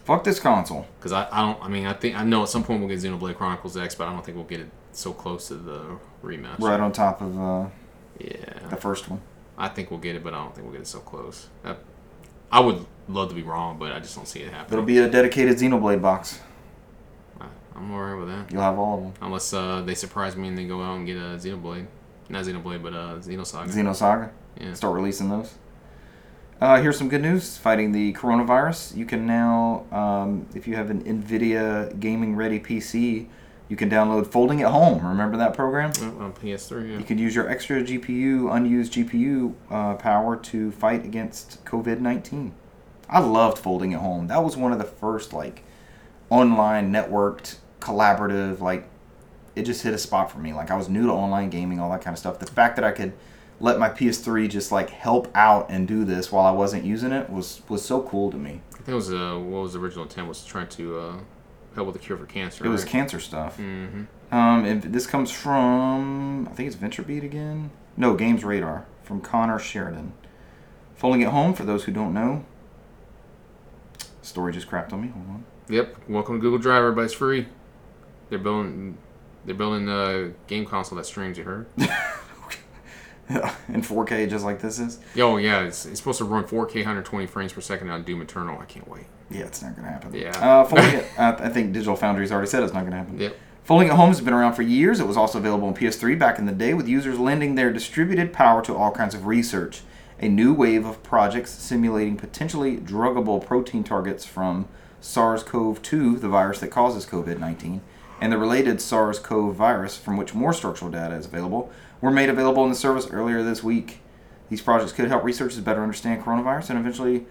Fuck 0.06 0.22
this 0.24 0.38
console. 0.40 0.86
Because 0.98 1.12
I, 1.12 1.28
I 1.30 1.42
don't, 1.42 1.62
I 1.62 1.68
mean, 1.68 1.84
I 1.86 1.92
think, 1.92 2.16
I 2.16 2.24
know 2.24 2.42
at 2.44 2.48
some 2.48 2.62
point 2.64 2.80
we'll 2.80 2.88
get 2.88 3.00
Xenoblade 3.00 3.36
Chronicles 3.36 3.76
X, 3.76 3.94
but 3.94 4.06
I 4.08 4.12
don't 4.12 4.24
think 4.24 4.36
we'll 4.36 4.46
get 4.46 4.60
it 4.60 4.68
so 4.92 5.12
close 5.12 5.48
to 5.48 5.54
the 5.56 5.98
rematch. 6.22 6.60
Right 6.60 6.78
on 6.80 6.92
top 6.92 7.20
of 7.20 7.38
uh, 7.38 7.66
Yeah. 8.20 8.68
the 8.70 8.76
first 8.76 9.10
one. 9.10 9.20
I 9.58 9.68
think 9.68 9.90
we'll 9.90 10.00
get 10.00 10.14
it, 10.16 10.22
but 10.22 10.32
I 10.32 10.38
don't 10.38 10.54
think 10.54 10.64
we'll 10.64 10.72
get 10.72 10.82
it 10.82 10.86
so 10.86 11.00
close. 11.00 11.48
I, 11.64 11.74
I 12.52 12.60
would 12.60 12.86
love 13.08 13.30
to 13.30 13.34
be 13.34 13.42
wrong, 13.42 13.78
but 13.78 13.90
I 13.92 13.98
just 13.98 14.14
don't 14.14 14.28
see 14.28 14.40
it 14.40 14.52
happening. 14.52 14.74
It'll 14.78 14.86
be 14.86 14.98
a 14.98 15.08
dedicated 15.10 15.56
Xenoblade 15.56 16.00
box. 16.00 16.38
I, 17.40 17.46
I'm 17.74 17.92
alright 17.92 18.18
with 18.18 18.28
that. 18.28 18.52
You'll 18.52 18.62
have 18.62 18.78
all 18.78 18.98
of 18.98 19.02
them. 19.02 19.12
Unless 19.20 19.52
uh, 19.52 19.82
they 19.82 19.94
surprise 19.94 20.36
me 20.36 20.46
and 20.48 20.56
they 20.56 20.66
go 20.66 20.82
out 20.82 20.96
and 20.96 21.06
get 21.06 21.16
a 21.16 21.36
Xenoblade. 21.36 21.86
Not 22.28 22.44
Xenoblade, 22.44 22.82
but 22.82 22.92
uh, 22.94 23.16
Xenosaga. 23.16 23.68
Xenosaga. 23.72 24.30
yeah. 24.60 24.72
Start 24.74 24.94
releasing 24.94 25.28
those. 25.30 25.52
Uh, 26.58 26.80
here's 26.80 26.96
some 26.96 27.08
good 27.08 27.20
news. 27.20 27.58
Fighting 27.58 27.92
the 27.92 28.14
coronavirus, 28.14 28.96
you 28.96 29.04
can 29.04 29.26
now, 29.26 29.84
um, 29.92 30.46
if 30.54 30.66
you 30.66 30.74
have 30.74 30.88
an 30.88 31.04
NVIDIA 31.04 31.98
gaming 32.00 32.34
ready 32.34 32.58
PC, 32.58 33.28
you 33.68 33.76
can 33.76 33.90
download 33.90 34.26
Folding 34.28 34.62
at 34.62 34.70
Home. 34.70 35.06
Remember 35.06 35.36
that 35.36 35.52
program? 35.52 35.92
Oh, 36.00 36.24
on 36.24 36.32
PS3, 36.32 36.92
yeah. 36.92 36.98
You 36.98 37.04
could 37.04 37.20
use 37.20 37.34
your 37.34 37.50
extra 37.50 37.82
GPU, 37.82 38.54
unused 38.54 38.94
GPU 38.94 39.54
uh, 39.70 39.94
power 39.96 40.34
to 40.36 40.70
fight 40.72 41.04
against 41.04 41.62
COVID 41.66 42.00
19. 42.00 42.54
I 43.08 43.18
loved 43.18 43.58
Folding 43.58 43.92
at 43.92 44.00
Home. 44.00 44.28
That 44.28 44.42
was 44.42 44.56
one 44.56 44.72
of 44.72 44.78
the 44.78 44.84
first, 44.84 45.34
like, 45.34 45.62
online, 46.30 46.90
networked, 46.90 47.56
collaborative, 47.80 48.60
like, 48.60 48.88
it 49.54 49.62
just 49.62 49.82
hit 49.82 49.92
a 49.92 49.98
spot 49.98 50.30
for 50.30 50.38
me. 50.38 50.54
Like, 50.54 50.70
I 50.70 50.76
was 50.76 50.88
new 50.88 51.06
to 51.06 51.12
online 51.12 51.50
gaming, 51.50 51.80
all 51.80 51.90
that 51.90 52.00
kind 52.00 52.14
of 52.14 52.18
stuff. 52.18 52.38
The 52.38 52.46
fact 52.46 52.76
that 52.76 52.84
I 52.84 52.92
could 52.92 53.12
let 53.60 53.78
my 53.78 53.88
PS3 53.88 54.48
just, 54.48 54.70
like, 54.70 54.90
help 54.90 55.28
out 55.34 55.66
and 55.70 55.88
do 55.88 56.04
this 56.04 56.30
while 56.30 56.46
I 56.46 56.50
wasn't 56.50 56.84
using 56.84 57.12
it 57.12 57.30
was, 57.30 57.62
was 57.68 57.84
so 57.84 58.02
cool 58.02 58.30
to 58.30 58.36
me. 58.36 58.60
I 58.72 58.76
think 58.76 58.88
it 58.88 58.94
was, 58.94 59.12
uh, 59.12 59.36
what 59.38 59.62
was 59.62 59.72
the 59.72 59.78
original 59.78 60.04
intent 60.04 60.28
was 60.28 60.44
trying 60.44 60.68
to 60.68 60.98
uh, 60.98 61.16
help 61.76 61.86
with 61.86 61.94
the 61.94 62.02
cure 62.02 62.18
for 62.18 62.26
cancer. 62.26 62.64
It 62.64 62.68
was 62.68 62.84
cancer 62.84 63.20
stuff. 63.20 63.58
Mm-hmm. 63.58 64.04
Um, 64.34 64.64
and 64.64 64.82
this 64.82 65.06
comes 65.06 65.30
from 65.30 66.48
I 66.48 66.52
think 66.52 66.66
it's 66.66 66.76
VentureBeat 66.76 67.22
again. 67.22 67.70
No, 67.96 68.14
Games 68.14 68.42
Radar 68.42 68.86
from 69.04 69.20
Connor 69.20 69.60
Sheridan. 69.60 70.12
Folding 70.96 71.22
at 71.22 71.30
Home 71.30 71.54
for 71.54 71.64
those 71.64 71.84
who 71.84 71.92
don't 71.92 72.12
know. 72.12 72.44
Story 74.22 74.52
just 74.52 74.68
crapped 74.68 74.92
on 74.92 75.02
me. 75.02 75.08
Hold 75.08 75.28
on. 75.28 75.44
Yep. 75.68 75.96
Welcome 76.08 76.36
to 76.36 76.40
Google 76.40 76.58
Drive. 76.58 76.78
Everybody's 76.78 77.12
free. 77.12 77.46
They're 78.28 78.40
building. 78.40 78.98
They're 79.44 79.54
building 79.54 79.88
a 79.88 80.32
game 80.48 80.66
console 80.66 80.96
that 80.96 81.04
streams. 81.04 81.38
You 81.38 81.44
heard? 81.44 81.66
In 83.68 83.82
4K, 83.82 84.28
just 84.30 84.44
like 84.44 84.60
this 84.60 84.78
is. 84.78 85.00
Yo, 85.14 85.36
yeah. 85.36 85.62
It's, 85.62 85.84
it's 85.84 85.98
supposed 85.98 86.18
to 86.18 86.24
run 86.24 86.44
4K, 86.44 86.76
120 86.76 87.26
frames 87.26 87.52
per 87.52 87.60
second 87.60 87.90
on 87.90 88.04
Doom 88.04 88.22
Eternal. 88.22 88.58
I 88.58 88.64
can't 88.66 88.88
wait. 88.88 89.06
Yeah, 89.30 89.44
it's 89.44 89.62
not 89.62 89.74
gonna 89.74 89.88
happen. 89.88 90.14
Yeah. 90.14 90.30
Uh, 90.30 90.64
folding 90.64 90.84
it. 90.94 91.06
I 91.18 91.48
think 91.48 91.72
Digital 91.72 91.96
Foundry's 91.96 92.30
already 92.30 92.48
said 92.48 92.62
it's 92.62 92.72
not 92.72 92.84
gonna 92.84 92.96
happen. 92.96 93.18
Yep. 93.18 93.36
Folding 93.64 93.88
at 93.88 93.96
Home 93.96 94.10
has 94.10 94.20
been 94.20 94.32
around 94.32 94.54
for 94.54 94.62
years. 94.62 95.00
It 95.00 95.08
was 95.08 95.16
also 95.16 95.38
available 95.38 95.66
on 95.66 95.74
PS3 95.74 96.16
back 96.16 96.38
in 96.38 96.46
the 96.46 96.52
day, 96.52 96.72
with 96.72 96.86
users 96.86 97.18
lending 97.18 97.56
their 97.56 97.72
distributed 97.72 98.32
power 98.32 98.62
to 98.62 98.76
all 98.76 98.92
kinds 98.92 99.12
of 99.12 99.26
research. 99.26 99.80
A 100.20 100.28
new 100.28 100.54
wave 100.54 100.86
of 100.86 101.02
projects 101.02 101.50
simulating 101.50 102.16
potentially 102.16 102.76
druggable 102.76 103.44
protein 103.44 103.82
targets 103.82 104.24
from 104.24 104.68
SARS 105.00 105.42
CoV 105.42 105.82
2, 105.82 106.18
the 106.18 106.28
virus 106.28 106.60
that 106.60 106.68
causes 106.68 107.04
COVID 107.04 107.40
19, 107.40 107.80
and 108.20 108.32
the 108.32 108.38
related 108.38 108.80
SARS 108.80 109.18
CoV 109.18 109.54
virus, 109.54 109.96
from 109.96 110.16
which 110.16 110.34
more 110.34 110.52
structural 110.52 110.90
data 110.90 111.14
is 111.14 111.26
available, 111.26 111.70
were 112.00 112.10
made 112.10 112.28
available 112.28 112.64
in 112.64 112.70
the 112.70 112.76
service 112.76 113.08
earlier 113.10 113.42
this 113.42 113.62
week. 113.62 114.00
These 114.48 114.62
projects 114.62 114.92
could 114.92 115.08
help 115.08 115.24
researchers 115.24 115.58
better 115.60 115.82
understand 115.82 116.22
coronavirus 116.22 116.70
and 116.70 116.78
eventually 116.78 117.26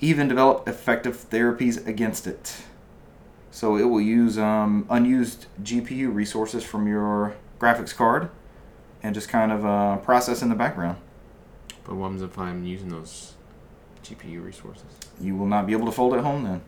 even 0.00 0.28
develop 0.28 0.66
effective 0.68 1.16
therapies 1.30 1.86
against 1.86 2.26
it. 2.26 2.62
So 3.50 3.76
it 3.76 3.84
will 3.84 4.00
use 4.00 4.38
um, 4.38 4.86
unused 4.90 5.46
GPU 5.62 6.14
resources 6.14 6.64
from 6.64 6.86
your 6.86 7.36
graphics 7.58 7.94
card 7.94 8.30
and 9.02 9.14
just 9.14 9.28
kind 9.28 9.52
of 9.52 9.64
uh, 9.64 9.96
process 9.98 10.42
in 10.42 10.48
the 10.48 10.54
background. 10.54 10.98
But 11.84 11.96
what 11.96 12.04
happens 12.04 12.22
if 12.22 12.38
I'm 12.38 12.64
using 12.64 12.88
those 12.88 13.34
GPU 14.04 14.44
resources? 14.44 14.84
You 15.20 15.36
will 15.36 15.46
not 15.46 15.66
be 15.66 15.72
able 15.72 15.86
to 15.86 15.92
fold 15.92 16.14
at 16.14 16.20
home 16.20 16.44
then. 16.44 16.62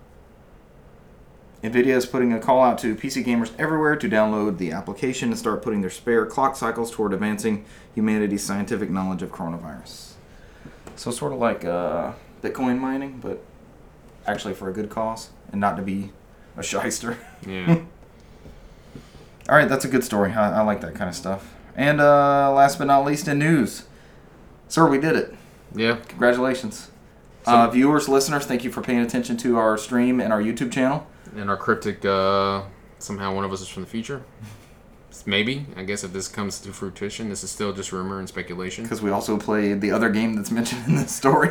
NVIDIA 1.63 1.95
is 1.97 2.07
putting 2.07 2.33
a 2.33 2.41
call 2.41 2.61
out 2.63 2.79
to 2.79 2.97
PC 2.97 3.25
gamers 3.25 3.53
everywhere 3.57 3.95
to 3.95 4.09
download 4.09 4.59
the 4.59 4.73
application 4.73 5.29
and 5.29 5.39
start 5.39 5.63
putting 5.63 5.81
their 5.81 5.91
spare 5.91 6.27
clock 6.27 6.57
cycles 6.57 6.91
toward 6.91 7.13
advancing 7.13 7.65
humanity's 7.95 8.43
scientific 8.43 8.91
knowledge 8.91 9.23
of 9.23 9.31
coronavirus. 9.31 10.15
So, 10.97 11.11
sort 11.13 11.33
of 11.33 11.39
like 11.39 11.65
uh, 11.65 12.13
Bitcoin 12.43 12.79
mining, 12.81 13.21
but 13.21 13.43
actually 14.27 14.55
for 14.55 14.69
a 14.69 14.73
good 14.73 14.91
cause 14.91 15.31
and 15.53 15.61
not 15.61 15.77
to 15.77 15.83
be 15.83 16.11
a 16.57 16.63
shyster. 16.63 17.19
Yeah. 17.47 17.81
All 19.49 19.57
right, 19.57 19.69
that's 19.69 19.85
a 19.85 19.89
good 19.89 20.05
story. 20.05 20.33
I, 20.33 20.61
I 20.61 20.63
like 20.63 20.81
that 20.81 20.95
kind 20.95 21.09
of 21.09 21.15
stuff. 21.17 21.55
And 21.77 22.01
uh, 22.01 22.53
last 22.53 22.79
but 22.79 22.87
not 22.87 23.05
least, 23.05 23.29
in 23.29 23.39
news, 23.39 23.85
sir, 24.69 24.89
we 24.89 24.99
did 24.99 25.17
it. 25.17 25.35
yeah. 25.75 25.97
Congratulations, 26.09 26.91
uh, 27.47 27.69
viewers, 27.69 28.09
listeners. 28.09 28.47
Thank 28.47 28.63
you 28.65 28.71
for 28.71 28.83
paying 28.83 29.01
attention 29.01 29.37
to 29.39 29.57
our 29.57 29.79
stream 29.79 30.21
and 30.21 30.33
our 30.33 30.43
YouTube 30.43 30.71
channel. 30.73 31.07
And 31.37 31.49
our 31.49 31.57
cryptic 31.57 32.05
uh, 32.05 32.63
somehow 32.99 33.35
one 33.35 33.45
of 33.45 33.53
us 33.53 33.61
is 33.61 33.69
from 33.69 33.83
the 33.83 33.89
future. 33.89 34.23
Maybe. 35.27 35.67
I 35.77 35.83
guess 35.85 36.05
if 36.05 36.13
this 36.13 36.29
comes 36.29 36.59
to 36.61 36.73
fruition, 36.73 37.29
this 37.29 37.45
is 37.45 37.51
still 37.51 37.73
just 37.73 37.93
rumor 37.93 38.19
and 38.19 38.29
speculation 38.29 38.85
Because 38.85 39.03
we 39.03 39.11
also 39.11 39.37
played 39.39 39.81
the 39.81 39.93
other 39.93 40.11
game 40.11 40.35
that's 40.35 40.51
mentioned 40.59 40.87
in 40.87 40.97
this 40.97 41.15
story. 41.15 41.51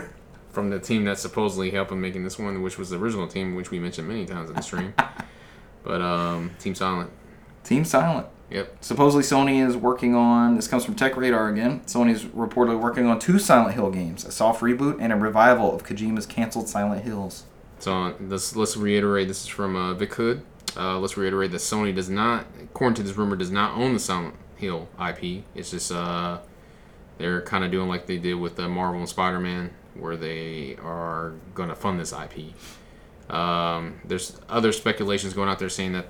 from 0.49 0.69
the 0.69 0.79
team 0.79 1.05
that 1.05 1.17
supposedly 1.19 1.71
helping 1.71 2.01
making 2.01 2.23
this 2.23 2.37
one, 2.37 2.61
which 2.61 2.77
was 2.77 2.89
the 2.89 2.97
original 2.97 3.27
team, 3.27 3.55
which 3.55 3.71
we 3.71 3.79
mentioned 3.79 4.07
many 4.07 4.25
times 4.25 4.49
in 4.49 4.55
the 4.55 4.61
stream. 4.61 4.93
but 5.83 6.01
um, 6.01 6.51
Team 6.59 6.75
Silent. 6.75 7.11
Team 7.63 7.85
Silent. 7.85 8.27
Yep. 8.49 8.77
Supposedly 8.81 9.23
Sony 9.23 9.65
is 9.65 9.77
working 9.77 10.13
on 10.13 10.55
this 10.55 10.67
comes 10.67 10.83
from 10.83 10.95
Tech 10.95 11.15
Radar 11.15 11.47
again. 11.47 11.79
Sony's 11.85 12.25
reportedly 12.25 12.77
working 12.77 13.05
on 13.05 13.17
two 13.17 13.39
Silent 13.39 13.75
Hill 13.75 13.91
games, 13.91 14.25
a 14.25 14.31
soft 14.31 14.61
reboot 14.61 14.97
and 14.99 15.13
a 15.13 15.15
revival 15.15 15.73
of 15.73 15.85
Kojima's 15.85 16.25
canceled 16.25 16.67
Silent 16.67 17.03
Hills. 17.03 17.45
So 17.81 18.15
let's 18.19 18.55
let's 18.55 18.77
reiterate. 18.77 19.27
This 19.27 19.41
is 19.41 19.47
from 19.47 19.75
uh, 19.75 19.95
Vic 19.95 20.13
Hood. 20.13 20.43
Uh, 20.77 20.99
let's 20.99 21.17
reiterate 21.17 21.49
that 21.49 21.57
Sony 21.57 21.93
does 21.93 22.09
not, 22.11 22.45
according 22.61 22.93
to 22.97 23.03
this 23.03 23.17
rumor, 23.17 23.35
does 23.35 23.49
not 23.49 23.75
own 23.75 23.93
the 23.93 23.99
Silent 23.99 24.35
Hill 24.55 24.87
IP. 25.03 25.43
It's 25.55 25.71
just 25.71 25.91
uh, 25.91 26.37
they're 27.17 27.41
kind 27.41 27.63
of 27.63 27.71
doing 27.71 27.89
like 27.89 28.05
they 28.05 28.19
did 28.19 28.35
with 28.35 28.59
uh, 28.59 28.69
Marvel 28.69 28.99
and 28.99 29.09
Spider 29.09 29.39
Man, 29.39 29.71
where 29.95 30.15
they 30.15 30.77
are 30.83 31.33
going 31.55 31.69
to 31.69 31.75
fund 31.75 31.99
this 31.99 32.13
IP. 32.13 32.53
Um, 33.33 33.99
there's 34.05 34.39
other 34.47 34.71
speculations 34.71 35.33
going 35.33 35.49
out 35.49 35.57
there 35.57 35.69
saying 35.69 35.93
that. 35.93 36.05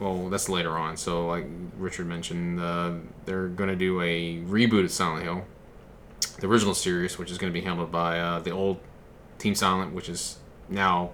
Well, 0.00 0.30
that's 0.30 0.48
later 0.48 0.76
on. 0.76 0.96
So, 0.96 1.28
like 1.28 1.46
Richard 1.78 2.08
mentioned, 2.08 2.58
uh, 2.58 2.94
they're 3.24 3.46
going 3.46 3.70
to 3.70 3.76
do 3.76 4.00
a 4.00 4.38
reboot 4.38 4.82
of 4.82 4.90
Silent 4.90 5.22
Hill, 5.22 5.44
the 6.40 6.48
original 6.48 6.74
series, 6.74 7.18
which 7.18 7.30
is 7.30 7.38
going 7.38 7.52
to 7.52 7.56
be 7.56 7.64
handled 7.64 7.92
by 7.92 8.18
uh, 8.18 8.40
the 8.40 8.50
old 8.50 8.80
Team 9.38 9.54
Silent, 9.54 9.92
which 9.92 10.08
is 10.08 10.38
now 10.72 11.10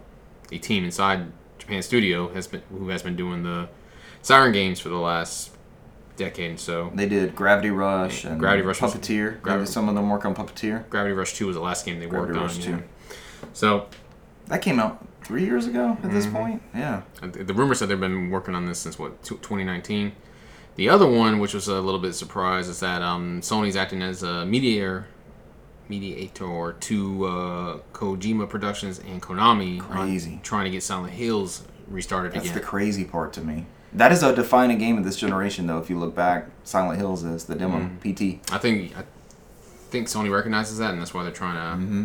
a 0.53 0.59
team 0.59 0.85
inside 0.85 1.27
Japan 1.59 1.83
Studio 1.83 2.29
has 2.33 2.47
been 2.47 2.63
who 2.71 2.89
has 2.89 3.03
been 3.03 3.17
doing 3.17 3.43
the 3.43 3.69
Siren 4.23 4.53
games 4.53 4.81
for 4.81 4.89
the 4.89 4.97
last 4.97 5.51
decade 6.17 6.59
so. 6.59 6.91
They 6.95 7.09
did 7.09 7.35
Gravity 7.37 7.71
Rush 7.71 8.25
and 8.25 8.39
Gravity 8.41 8.63
Rush 8.63 8.81
was- 8.83 8.95
Puppeteer. 8.95 9.41
Gravi- 9.41 9.59
Maybe 9.61 9.67
some 9.71 9.89
of 9.89 9.95
them 9.95 10.11
work 10.11 10.25
on 10.25 10.35
Puppeteer. 10.35 10.89
Gravity 10.91 11.15
Rush 11.15 11.35
2 11.35 11.47
was 11.47 11.57
the 11.57 11.63
last 11.63 11.87
game 11.87 12.01
they 12.01 12.07
worked 12.07 12.33
Gravity 12.33 12.67
on. 12.73 12.73
Rush 12.75 12.83
yeah. 12.83 13.47
So 13.53 13.87
That 14.47 14.63
came 14.63 14.81
out 14.81 15.07
three 15.23 15.45
years 15.45 15.67
ago 15.67 15.91
at 15.91 15.99
Mm-hmm. 16.03 16.15
this 16.15 16.27
point. 16.27 16.63
Yeah. 16.75 17.03
uh, 17.23 17.29
the 17.33 17.53
rumor 17.55 17.75
said 17.75 17.89
they've 17.89 18.01
been 18.01 18.31
working 18.31 18.55
on 18.55 18.67
this 18.67 18.79
since 18.79 18.99
what 18.99 19.23
2019. 19.23 20.13
The 20.77 20.89
other 20.89 21.07
one, 21.09 21.39
which 21.39 21.55
was 21.55 21.69
a 21.69 21.81
little 21.81 22.01
bit 22.01 22.15
surprised, 22.15 22.71
is 22.71 22.81
that 22.81 23.03
um, 23.03 23.41
Sony's 23.41 23.77
acting 23.77 24.01
as 24.01 24.23
a 24.23 24.47
mediator, 24.47 25.07
mediator 25.89 26.75
to 26.81 27.25
uh, 27.25 27.79
Kojima 27.93 28.49
Productions 28.49 28.99
and 29.01 29.23
Konami, 29.23 29.81
Crazy. 29.81 30.41
trying 30.43 30.65
to 30.65 30.71
get 30.71 30.83
Silent 30.83 31.13
Hills 31.15 31.63
restarted 31.87 32.33
That's 32.33 32.45
again. 32.45 32.55
That's 32.55 32.65
the 32.65 32.71
crazy 32.71 33.05
part 33.05 33.33
to 33.35 33.41
me. 33.41 33.67
That 33.93 34.13
is 34.13 34.23
a 34.23 34.35
defining 34.35 34.79
game 34.79 34.99
of 34.99 35.05
this 35.05 35.17
generation, 35.17 35.67
though. 35.67 35.79
If 35.79 35.89
you 35.89 35.99
look 35.99 36.15
back, 36.15 36.49
Silent 36.65 36.99
Hills 36.99 37.25
is 37.25 37.45
the 37.45 37.55
demo 37.55 37.79
Mm-hmm. 37.79 38.39
PT. 38.39 38.53
I 38.53 38.59
think 38.59 38.97
I 38.97 39.05
think 39.91 40.09
Sony 40.09 40.31
recognizes 40.31 40.77
that, 40.79 40.91
and 40.93 41.01
that's 41.01 41.15
why 41.15 41.23
they're 41.23 41.33
trying 41.33 41.55
to 41.55 41.85
Mm-hmm. 41.87 42.05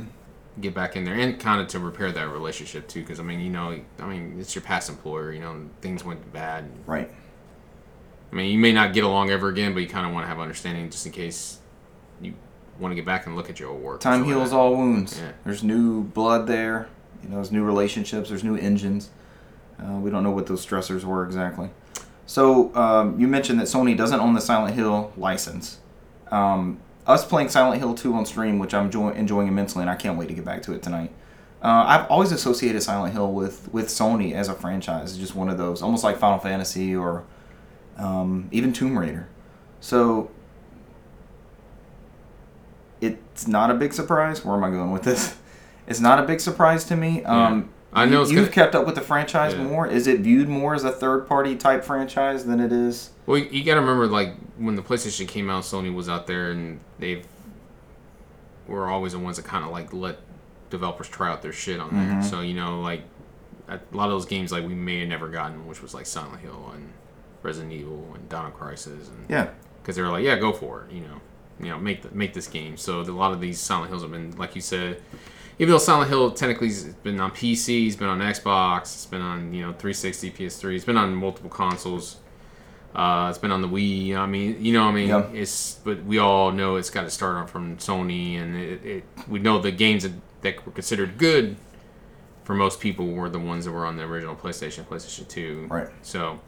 get 0.61 0.73
back 0.73 0.95
in 0.95 1.03
there 1.03 1.15
and 1.15 1.37
kind 1.39 1.59
of 1.59 1.67
to 1.69 1.79
repair 1.79 2.09
that 2.13 2.29
relationship 2.29 2.87
too. 2.87 3.01
Because 3.01 3.19
I 3.19 3.23
mean, 3.23 3.41
you 3.41 3.49
know, 3.49 3.77
I 3.99 4.05
mean, 4.07 4.37
it's 4.39 4.55
your 4.55 4.61
past 4.61 4.89
employer. 4.89 5.33
You 5.33 5.41
know, 5.41 5.69
things 5.81 6.05
went 6.05 6.31
bad. 6.31 6.69
Right. 6.85 7.11
I 8.31 8.35
mean, 8.35 8.49
you 8.51 8.57
may 8.57 8.71
not 8.71 8.93
get 8.93 9.03
along 9.03 9.29
ever 9.29 9.49
again, 9.49 9.73
but 9.73 9.81
you 9.81 9.87
kind 9.89 10.07
of 10.07 10.13
want 10.13 10.23
to 10.23 10.27
have 10.29 10.39
understanding 10.39 10.89
just 10.89 11.05
in 11.05 11.11
case 11.11 11.59
you 12.21 12.33
want 12.79 12.91
to 12.91 12.95
get 12.95 13.05
back 13.05 13.25
and 13.25 13.35
look 13.35 13.49
at 13.49 13.59
your 13.59 13.69
old 13.69 13.81
work. 13.81 14.01
Time 14.01 14.19
Stuff 14.21 14.27
like 14.27 14.35
heals 14.35 14.53
all 14.53 14.75
wounds. 14.75 15.19
Yeah. 15.19 15.31
There's 15.45 15.63
new 15.63 16.03
blood 16.03 16.47
there. 16.47 16.87
You 17.21 17.29
know, 17.29 17.35
there's 17.35 17.51
new 17.51 17.63
relationships. 17.63 18.29
There's 18.29 18.43
new 18.43 18.55
engines. 18.55 19.09
Uh, 19.79 19.93
we 19.99 20.09
don't 20.09 20.23
know 20.23 20.31
what 20.31 20.47
those 20.47 20.65
stressors 20.65 21.03
were 21.03 21.25
exactly. 21.25 21.69
So 22.25 22.73
um, 22.75 23.19
you 23.19 23.27
mentioned 23.27 23.59
that 23.59 23.67
Sony 23.67 23.95
doesn't 23.97 24.19
own 24.19 24.33
the 24.33 24.41
Silent 24.41 24.75
Hill 24.75 25.11
license. 25.17 25.79
Um, 26.31 26.79
us 27.05 27.25
playing 27.25 27.49
Silent 27.49 27.79
Hill 27.79 27.93
2 27.95 28.13
on 28.13 28.25
stream, 28.25 28.59
which 28.59 28.73
I'm 28.73 28.85
enjoy- 28.85 29.11
enjoying 29.11 29.47
immensely, 29.47 29.81
and 29.81 29.89
I 29.89 29.95
can't 29.95 30.17
wait 30.17 30.29
to 30.29 30.33
get 30.33 30.45
back 30.45 30.61
to 30.63 30.73
it 30.73 30.81
tonight. 30.81 31.11
Uh, 31.61 31.83
I've 31.87 32.07
always 32.09 32.31
associated 32.31 32.81
Silent 32.83 33.13
Hill 33.13 33.31
with, 33.31 33.71
with 33.73 33.87
Sony 33.87 34.33
as 34.33 34.49
a 34.49 34.53
franchise. 34.53 35.11
It's 35.11 35.19
just 35.19 35.35
one 35.35 35.49
of 35.49 35.57
those, 35.57 35.81
almost 35.81 36.03
like 36.03 36.17
Final 36.17 36.39
Fantasy 36.39 36.95
or 36.95 37.23
um, 37.97 38.47
even 38.51 38.73
Tomb 38.73 38.97
Raider. 38.97 39.27
So 39.79 40.31
it's 43.05 43.47
not 43.47 43.69
a 43.69 43.73
big 43.73 43.93
surprise. 43.93 44.43
Where 44.45 44.55
am 44.55 44.63
I 44.63 44.69
going 44.69 44.91
with 44.91 45.03
this? 45.03 45.35
It's 45.87 45.99
not 45.99 46.17
a 46.19 46.23
big 46.23 46.39
surprise 46.39 46.85
to 46.85 46.95
me. 46.95 47.23
Um, 47.25 47.69
I 47.91 48.05
know 48.05 48.21
you, 48.23 48.27
you've 48.29 48.35
gonna- 48.35 48.47
kept 48.51 48.73
up 48.75 48.85
with 48.85 48.95
the 48.95 49.01
franchise 49.01 49.53
Yeah. 49.53 49.63
more. 49.63 49.85
Is 49.85 50.07
it 50.07 50.21
viewed 50.21 50.47
more 50.49 50.73
as 50.73 50.83
a 50.83 50.91
third 50.91 51.27
party 51.27 51.55
type 51.55 51.83
franchise 51.83 52.45
than 52.45 52.59
it 52.59 52.71
is? 52.71 53.11
Well, 53.25 53.37
you, 53.37 53.63
got 53.63 53.75
to 53.75 53.81
remember, 53.81 54.07
like 54.07 54.35
when 54.57 54.75
the 54.75 54.81
PlayStation 54.81 55.27
came 55.27 55.49
out, 55.49 55.63
Sony 55.63 55.93
was 55.93 56.07
out 56.09 56.25
there, 56.25 56.51
and 56.51 56.79
they've 56.99 57.25
were 58.67 58.87
always 58.87 59.11
the 59.13 59.19
ones 59.19 59.37
that 59.37 59.45
kind 59.45 59.65
of 59.65 59.71
like 59.71 59.93
let 59.93 60.19
developers 60.69 61.09
try 61.09 61.29
out 61.29 61.41
their 61.41 61.51
shit 61.53 61.79
on 61.79 61.89
there. 61.93 62.23
So 62.23 62.41
you 62.41 62.53
know, 62.53 62.79
like 62.81 63.03
a 63.67 63.79
lot 63.91 64.05
of 64.05 64.11
those 64.11 64.25
games, 64.25 64.51
like 64.51 64.65
we 64.65 64.73
may 64.73 64.99
have 65.01 65.09
never 65.09 65.27
gotten, 65.27 65.67
which 65.67 65.81
was 65.81 65.93
like 65.93 66.05
Silent 66.05 66.39
Hill 66.41 66.71
and 66.73 66.89
Resident 67.43 67.73
Evil 67.73 68.11
and 68.15 68.27
Dino 68.29 68.49
Crisis, 68.51 69.09
and 69.09 69.25
Yeah. 69.29 69.49
because 69.81 69.95
they 69.95 70.01
were 70.01 70.09
like, 70.09 70.23
yeah, 70.23 70.37
go 70.37 70.53
for 70.53 70.85
it, 70.89 70.93
you 70.95 71.01
know, 71.01 71.19
you 71.59 71.67
know, 71.67 71.77
make 71.77 72.01
the, 72.01 72.11
make 72.11 72.33
this 72.33 72.47
game. 72.47 72.77
So 72.77 73.03
the, 73.03 73.11
a 73.11 73.13
lot 73.13 73.31
of 73.31 73.41
these 73.41 73.59
Silent 73.59 73.89
Hills 73.89 74.01
have 74.01 74.11
been, 74.11 74.35
like 74.37 74.55
you 74.55 74.61
said, 74.61 75.01
even 75.59 75.71
though 75.71 75.77
Silent 75.77 76.09
Hill 76.09 76.31
technically 76.31 76.67
has 76.67 76.85
been 76.85 77.19
on 77.19 77.31
PC, 77.31 77.87
it's 77.87 77.95
been 77.95 78.07
on 78.09 78.19
Xbox, 78.19 78.81
it's 78.81 79.05
been 79.05 79.21
on 79.21 79.53
you 79.53 79.61
know 79.61 79.71
360, 79.73 80.31
PS3, 80.31 80.75
it's 80.75 80.85
been 80.85 80.97
on 80.97 81.13
multiple 81.13 81.49
consoles. 81.49 82.17
Uh, 82.95 83.27
it's 83.29 83.39
been 83.39 83.51
on 83.51 83.61
the 83.63 83.67
Wii. 83.67 84.15
I 84.15 84.27
mean, 84.27 84.63
you 84.63 84.71
know, 84.73 84.83
I 84.83 84.91
mean, 84.91 85.09
Yeah. 85.09 85.27
it's 85.33 85.75
but 85.83 86.03
we 86.05 86.19
all 86.19 86.51
know 86.51 86.75
it's 86.75 86.91
got 86.91 87.03
to 87.03 87.09
start 87.09 87.37
on 87.37 87.47
from 87.47 87.77
Sony, 87.77 88.39
and 88.39 88.55
it, 88.55 88.85
it 88.85 89.03
we 89.27 89.39
know 89.39 89.57
the 89.59 89.71
games 89.71 90.03
that, 90.03 90.11
that 90.41 90.63
were 90.65 90.71
considered 90.71 91.17
good 91.17 91.55
for 92.43 92.53
most 92.53 92.79
people 92.79 93.07
were 93.07 93.29
the 93.29 93.39
ones 93.39 93.65
that 93.65 93.71
were 93.71 93.85
on 93.85 93.95
the 93.95 94.03
original 94.03 94.35
PlayStation, 94.35 94.85
PlayStation 94.85 95.27
Two. 95.27 95.65
Right. 95.71 95.87
So 96.03 96.39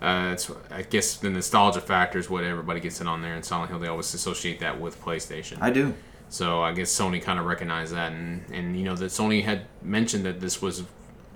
uh, 0.00 0.30
it's 0.32 0.50
I 0.70 0.82
guess 0.82 1.16
the 1.16 1.30
nostalgia 1.30 1.80
factor 1.80 2.18
is 2.18 2.30
what 2.30 2.44
everybody 2.44 2.80
gets 2.80 3.00
in 3.00 3.06
on 3.06 3.20
there. 3.20 3.34
And 3.34 3.44
Silent 3.44 3.70
Hill, 3.70 3.78
they 3.78 3.88
always 3.88 4.12
associate 4.14 4.60
that 4.60 4.80
with 4.80 5.00
PlayStation. 5.02 5.58
I 5.60 5.70
do. 5.70 5.94
So 6.30 6.62
I 6.62 6.72
guess 6.72 6.96
Sony 6.96 7.20
kind 7.20 7.38
of 7.38 7.44
recognized 7.44 7.92
that, 7.92 8.12
and 8.12 8.44
and 8.52 8.78
you 8.78 8.84
know 8.84 8.96
that 8.96 9.06
Sony 9.06 9.44
had 9.44 9.66
mentioned 9.82 10.24
that 10.24 10.40
this 10.40 10.62
was, 10.62 10.84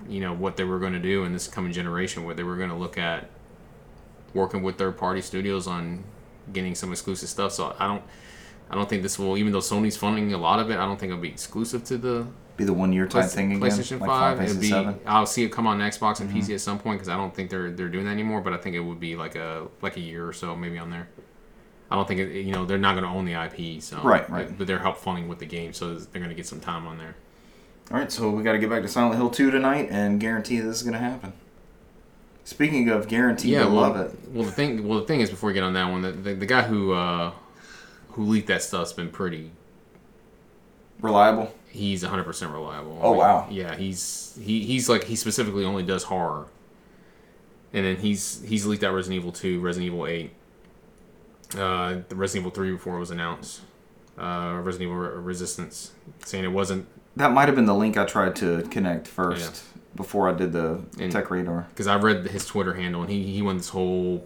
you 0.07 0.19
know, 0.19 0.33
what 0.33 0.57
they 0.57 0.63
were 0.63 0.79
going 0.79 0.93
to 0.93 0.99
do 0.99 1.25
in 1.25 1.33
this 1.33 1.47
coming 1.47 1.73
generation, 1.73 2.23
where 2.23 2.33
they 2.33 2.43
were 2.43 2.55
going 2.55 2.69
to 2.69 2.75
look 2.75 2.97
at 2.97 3.29
working 4.33 4.63
with 4.63 4.77
third 4.77 4.97
party 4.97 5.21
studios 5.21 5.67
on 5.67 6.03
getting 6.51 6.75
some 6.75 6.91
exclusive 6.91 7.29
stuff. 7.29 7.51
So 7.51 7.75
I 7.77 7.87
don't. 7.87 8.03
I 8.67 8.73
don't 8.73 8.89
think 8.89 9.03
this 9.03 9.19
will, 9.19 9.37
even 9.37 9.51
though 9.51 9.59
Sony's 9.59 9.95
funding 9.95 10.33
a 10.33 10.39
lot 10.39 10.59
of 10.59 10.71
it, 10.71 10.77
I 10.77 10.85
don't 10.85 10.99
think 10.99 11.11
it'll 11.11 11.21
be 11.21 11.29
exclusive 11.29 11.83
to 11.83 11.99
the 11.99 12.25
Be 12.57 12.63
the 12.63 12.73
one 12.73 12.93
year 12.93 13.05
type 13.05 13.23
Play- 13.23 13.29
thing 13.29 13.51
again. 13.53 13.69
PlayStation 13.69 13.99
like 13.99 14.09
Five. 14.09 14.37
Fantasy 14.37 14.59
be. 14.59 14.69
VII. 14.69 14.95
I'll 15.05 15.25
see 15.25 15.43
it 15.43 15.49
come 15.51 15.67
on 15.67 15.79
Xbox 15.79 16.21
and 16.21 16.29
PC 16.31 16.53
at 16.53 16.61
some 16.61 16.79
point 16.79 16.99
because 16.99 17.09
I 17.09 17.17
don't 17.17 17.33
think 17.35 17.49
they're 17.49 17.71
they're 17.71 17.89
doing 17.89 18.05
that 18.05 18.11
anymore. 18.11 18.41
But 18.41 18.53
I 18.53 18.57
think 18.57 18.75
it 18.75 18.79
would 18.79 18.99
be 18.99 19.15
like 19.15 19.35
a 19.35 19.67
like 19.81 19.97
a 19.97 20.01
year 20.01 20.27
or 20.27 20.33
so 20.33 20.55
maybe 20.55 20.77
on 20.77 20.89
there. 20.89 21.09
I 21.91 21.95
don't 21.95 22.07
think 22.07 22.19
it, 22.21 22.41
you 22.41 22.53
know 22.53 22.65
they're 22.65 22.77
not 22.77 22.93
going 22.93 23.03
to 23.03 23.09
own 23.09 23.25
the 23.25 23.33
IP. 23.33 23.81
So 23.81 24.01
Right, 24.01 24.27
right. 24.29 24.57
But 24.57 24.67
they're 24.67 24.79
help 24.79 24.97
funding 24.97 25.27
with 25.27 25.39
the 25.39 25.45
game, 25.45 25.73
so 25.73 25.95
they're 25.95 26.19
going 26.21 26.29
to 26.29 26.35
get 26.35 26.47
some 26.47 26.59
time 26.59 26.87
on 26.87 26.97
there. 26.97 27.15
All 27.91 27.97
right, 27.97 28.11
so 28.11 28.31
we 28.31 28.41
got 28.41 28.53
to 28.53 28.57
get 28.59 28.69
back 28.69 28.81
to 28.81 28.87
Silent 28.87 29.15
Hill 29.15 29.29
2 29.29 29.51
tonight 29.51 29.89
and 29.91 30.19
guarantee 30.19 30.59
this 30.59 30.77
is 30.77 30.81
going 30.81 30.93
to 30.93 30.99
happen. 30.99 31.33
Speaking 32.43 32.89
of 32.89 33.07
guarantee, 33.07 33.53
yeah, 33.53 33.65
well, 33.65 33.73
love 33.73 33.95
it, 33.97 34.19
well 34.29 34.43
the 34.43 34.51
thing 34.51 34.87
well 34.87 34.99
the 35.01 35.05
thing 35.05 35.19
is 35.19 35.29
before 35.29 35.47
we 35.47 35.53
get 35.53 35.63
on 35.63 35.73
that 35.73 35.91
one, 35.91 36.01
the, 36.01 36.11
the, 36.11 36.33
the 36.33 36.45
guy 36.45 36.63
who 36.63 36.93
uh, 36.93 37.31
who 38.09 38.23
leaked 38.23 38.47
that 38.47 38.63
stuff's 38.63 38.93
been 38.93 39.09
pretty 39.09 39.51
reliable. 41.01 41.53
He's 41.75 42.03
100% 42.03 42.51
reliable. 42.53 42.99
Oh, 43.01 43.11
wow. 43.11 43.47
Yeah, 43.49 43.75
he's 43.75 44.37
he, 44.41 44.63
he's 44.65 44.87
like 44.89 45.03
he 45.05 45.15
specifically 45.15 45.65
only 45.65 45.83
does 45.83 46.03
horror. 46.03 46.47
And 47.73 47.85
then 47.85 47.97
he's 47.97 48.41
he's 48.45 48.65
leaked 48.65 48.83
out 48.83 48.93
Resident 48.93 49.17
Evil 49.19 49.31
2, 49.31 49.59
Resident 49.59 49.93
Evil 49.93 50.07
8. 50.07 50.31
Uh, 51.57 51.97
the 52.09 52.15
Resident 52.15 52.43
Evil 52.43 52.51
3 52.55 52.71
before 52.71 52.95
it 52.95 52.99
was 52.99 53.11
announced. 53.11 53.61
Uh, 54.17 54.59
Resident 54.63 54.89
Evil 54.89 54.95
Re- 55.01 55.21
Resistance 55.21 55.91
saying 56.25 56.43
it 56.45 56.51
wasn't 56.51 56.87
That 57.17 57.31
might 57.33 57.47
have 57.47 57.55
been 57.55 57.65
the 57.65 57.75
link 57.75 57.97
I 57.97 58.05
tried 58.05 58.35
to 58.37 58.63
connect 58.71 59.07
first 59.07 59.63
before 59.95 60.29
I 60.29 60.33
did 60.33 60.53
the 60.53 60.81
And- 60.99 61.11
tech 61.11 61.29
radar. 61.29 61.67
because 61.69 61.87
I 61.87 61.97
read 61.97 62.27
his 62.27 62.45
Twitter 62.45 62.73
handle 62.75 63.01
and 63.01 63.11
he 63.11 63.23
he 63.23 63.41
went 63.41 63.59
this 63.59 63.69
whole 63.69 64.25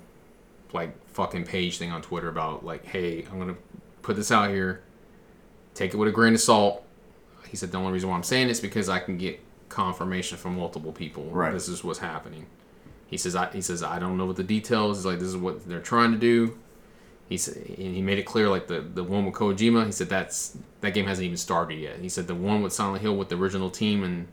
like 0.74 0.95
fucking 1.10 1.45
page 1.45 1.80
thing 1.80 1.91
on 1.91 2.02
Twitter 2.04 2.30
about 2.30 2.64
like, 2.64 2.86
hey, 2.86 3.26
I'm 3.32 3.39
gonna 3.39 3.56
put 4.04 4.16
this 4.16 4.32
out 4.32 4.50
here, 4.52 4.82
take 5.74 5.93
it 5.93 5.97
with 5.97 6.08
a 6.08 6.12
grain 6.12 6.34
of 6.36 6.39
salt. 6.41 6.84
He 7.50 7.58
said 7.58 7.72
the 7.72 7.78
only 7.78 7.91
reason 7.91 8.10
why 8.10 8.16
I'm 8.16 8.24
saying 8.24 8.47
this 8.47 8.60
because 8.60 8.89
I 8.89 9.00
can 9.00 9.18
get 9.18 9.39
confirmation 9.70 10.38
from 10.38 10.58
multiple 10.58 10.91
people. 10.91 11.26
Right. 11.26 11.54
This 11.54 11.68
is 11.68 11.84
what's 11.84 12.00
happening. 12.00 12.45
He 13.08 13.18
says 13.18 13.36
I 13.36 13.50
he 13.52 13.62
says 13.62 13.82
I 13.84 14.00
don't 14.00 14.18
know 14.18 14.26
what 14.26 14.36
the 14.36 14.43
details. 14.43 14.97
He's 14.97 15.06
like 15.06 15.20
this 15.20 15.30
is 15.30 15.38
what 15.38 15.68
they're 15.68 15.80
trying 15.80 16.12
to 16.12 16.18
do. 16.18 16.58
He 17.28 17.38
said 17.38 17.58
and 17.58 17.95
he 17.95 18.02
made 18.02 18.20
it 18.20 18.24
clear 18.24 18.50
like 18.50 18.68
the 18.68 18.82
the 18.82 19.04
one 19.04 19.26
with 19.26 19.36
Kojima. 19.36 19.86
He 19.86 19.91
said 19.91 20.10
that's 20.10 20.58
that 20.82 20.93
game 20.93 21.06
hasn't 21.06 21.26
even 21.26 21.38
started 21.38 21.76
yet. 21.76 22.00
He 22.00 22.10
said 22.10 22.28
the 22.28 22.36
one 22.36 22.62
with 22.62 22.74
Silent 22.74 23.02
Hill 23.02 23.16
with 23.16 23.30
the 23.30 23.38
original 23.38 23.70
team 23.70 24.04
and 24.04 24.28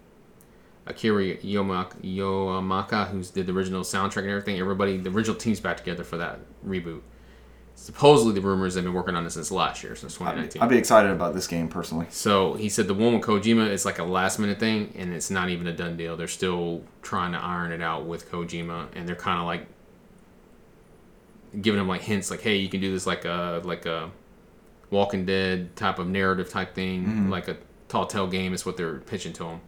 Akira 0.87 1.37
Yamaoka, 1.39 1.97
Yamaoka, 2.03 3.09
who's 3.09 3.31
did 3.31 3.47
the 3.47 3.53
original 3.53 3.83
soundtrack 3.83 4.23
and 4.23 4.31
everything. 4.31 4.59
Everybody, 4.59 4.97
the 4.99 5.11
original 5.11 5.37
team's 5.37 5.59
back 5.59 5.77
together 5.79 6.05
for 6.05 6.17
that 6.19 6.39
reboot. 6.65 7.01
Supposedly, 7.79 8.33
the 8.33 8.41
rumors 8.41 8.75
they've 8.75 8.83
been 8.83 8.95
working 8.95 9.15
on 9.15 9.23
this 9.23 9.35
since 9.35 9.51
last 9.51 9.85
year, 9.85 9.95
since 9.95 10.15
I'd, 10.15 10.19
2019. 10.19 10.63
I'd 10.63 10.69
be 10.71 10.79
excited 10.79 11.11
about 11.11 11.35
this 11.35 11.47
game 11.47 11.69
personally. 11.69 12.07
So 12.09 12.55
he 12.55 12.71
said 12.71 12.89
the 12.89 12.95
one 12.95 13.13
with 13.13 13.23
Kojima 13.23 13.69
is 13.69 13.85
like 13.85 13.99
a 13.99 14.03
last 14.03 14.39
minute 14.39 14.59
thing, 14.59 14.95
and 14.97 15.13
it's 15.13 15.31
not 15.31 15.51
even 15.51 15.67
a 15.67 15.73
done 15.75 15.97
deal. 15.97 16.17
They're 16.17 16.27
still 16.27 16.83
trying 17.03 17.33
to 17.33 17.39
iron 17.39 17.73
it 17.73 17.83
out 17.83 18.07
with 18.07 18.31
Kojima, 18.33 18.89
and 18.97 19.07
they're 19.07 19.15
kind 19.15 19.39
of 19.39 19.45
like 19.45 19.67
giving 21.61 21.79
him 21.79 21.87
like 21.87 22.01
hints, 22.01 22.31
like, 22.31 22.41
"Hey, 22.41 22.57
you 22.57 22.71
can 22.71 22.81
do 22.81 22.91
this 22.91 23.07
like 23.07 23.27
a 23.27 23.61
like 23.63 23.85
a 23.85 24.11
Walking 24.91 25.27
Dead 25.27 25.77
type 25.77 25.99
of 25.99 26.09
narrative 26.09 26.49
type 26.49 26.75
thing, 26.75 27.05
mm-hmm. 27.05 27.31
like 27.31 27.47
a 27.47 27.59
Telltale 27.89 28.27
game." 28.27 28.55
Is 28.55 28.65
what 28.65 28.79
they're 28.79 29.01
pitching 29.01 29.35
to 29.35 29.45
him, 29.45 29.61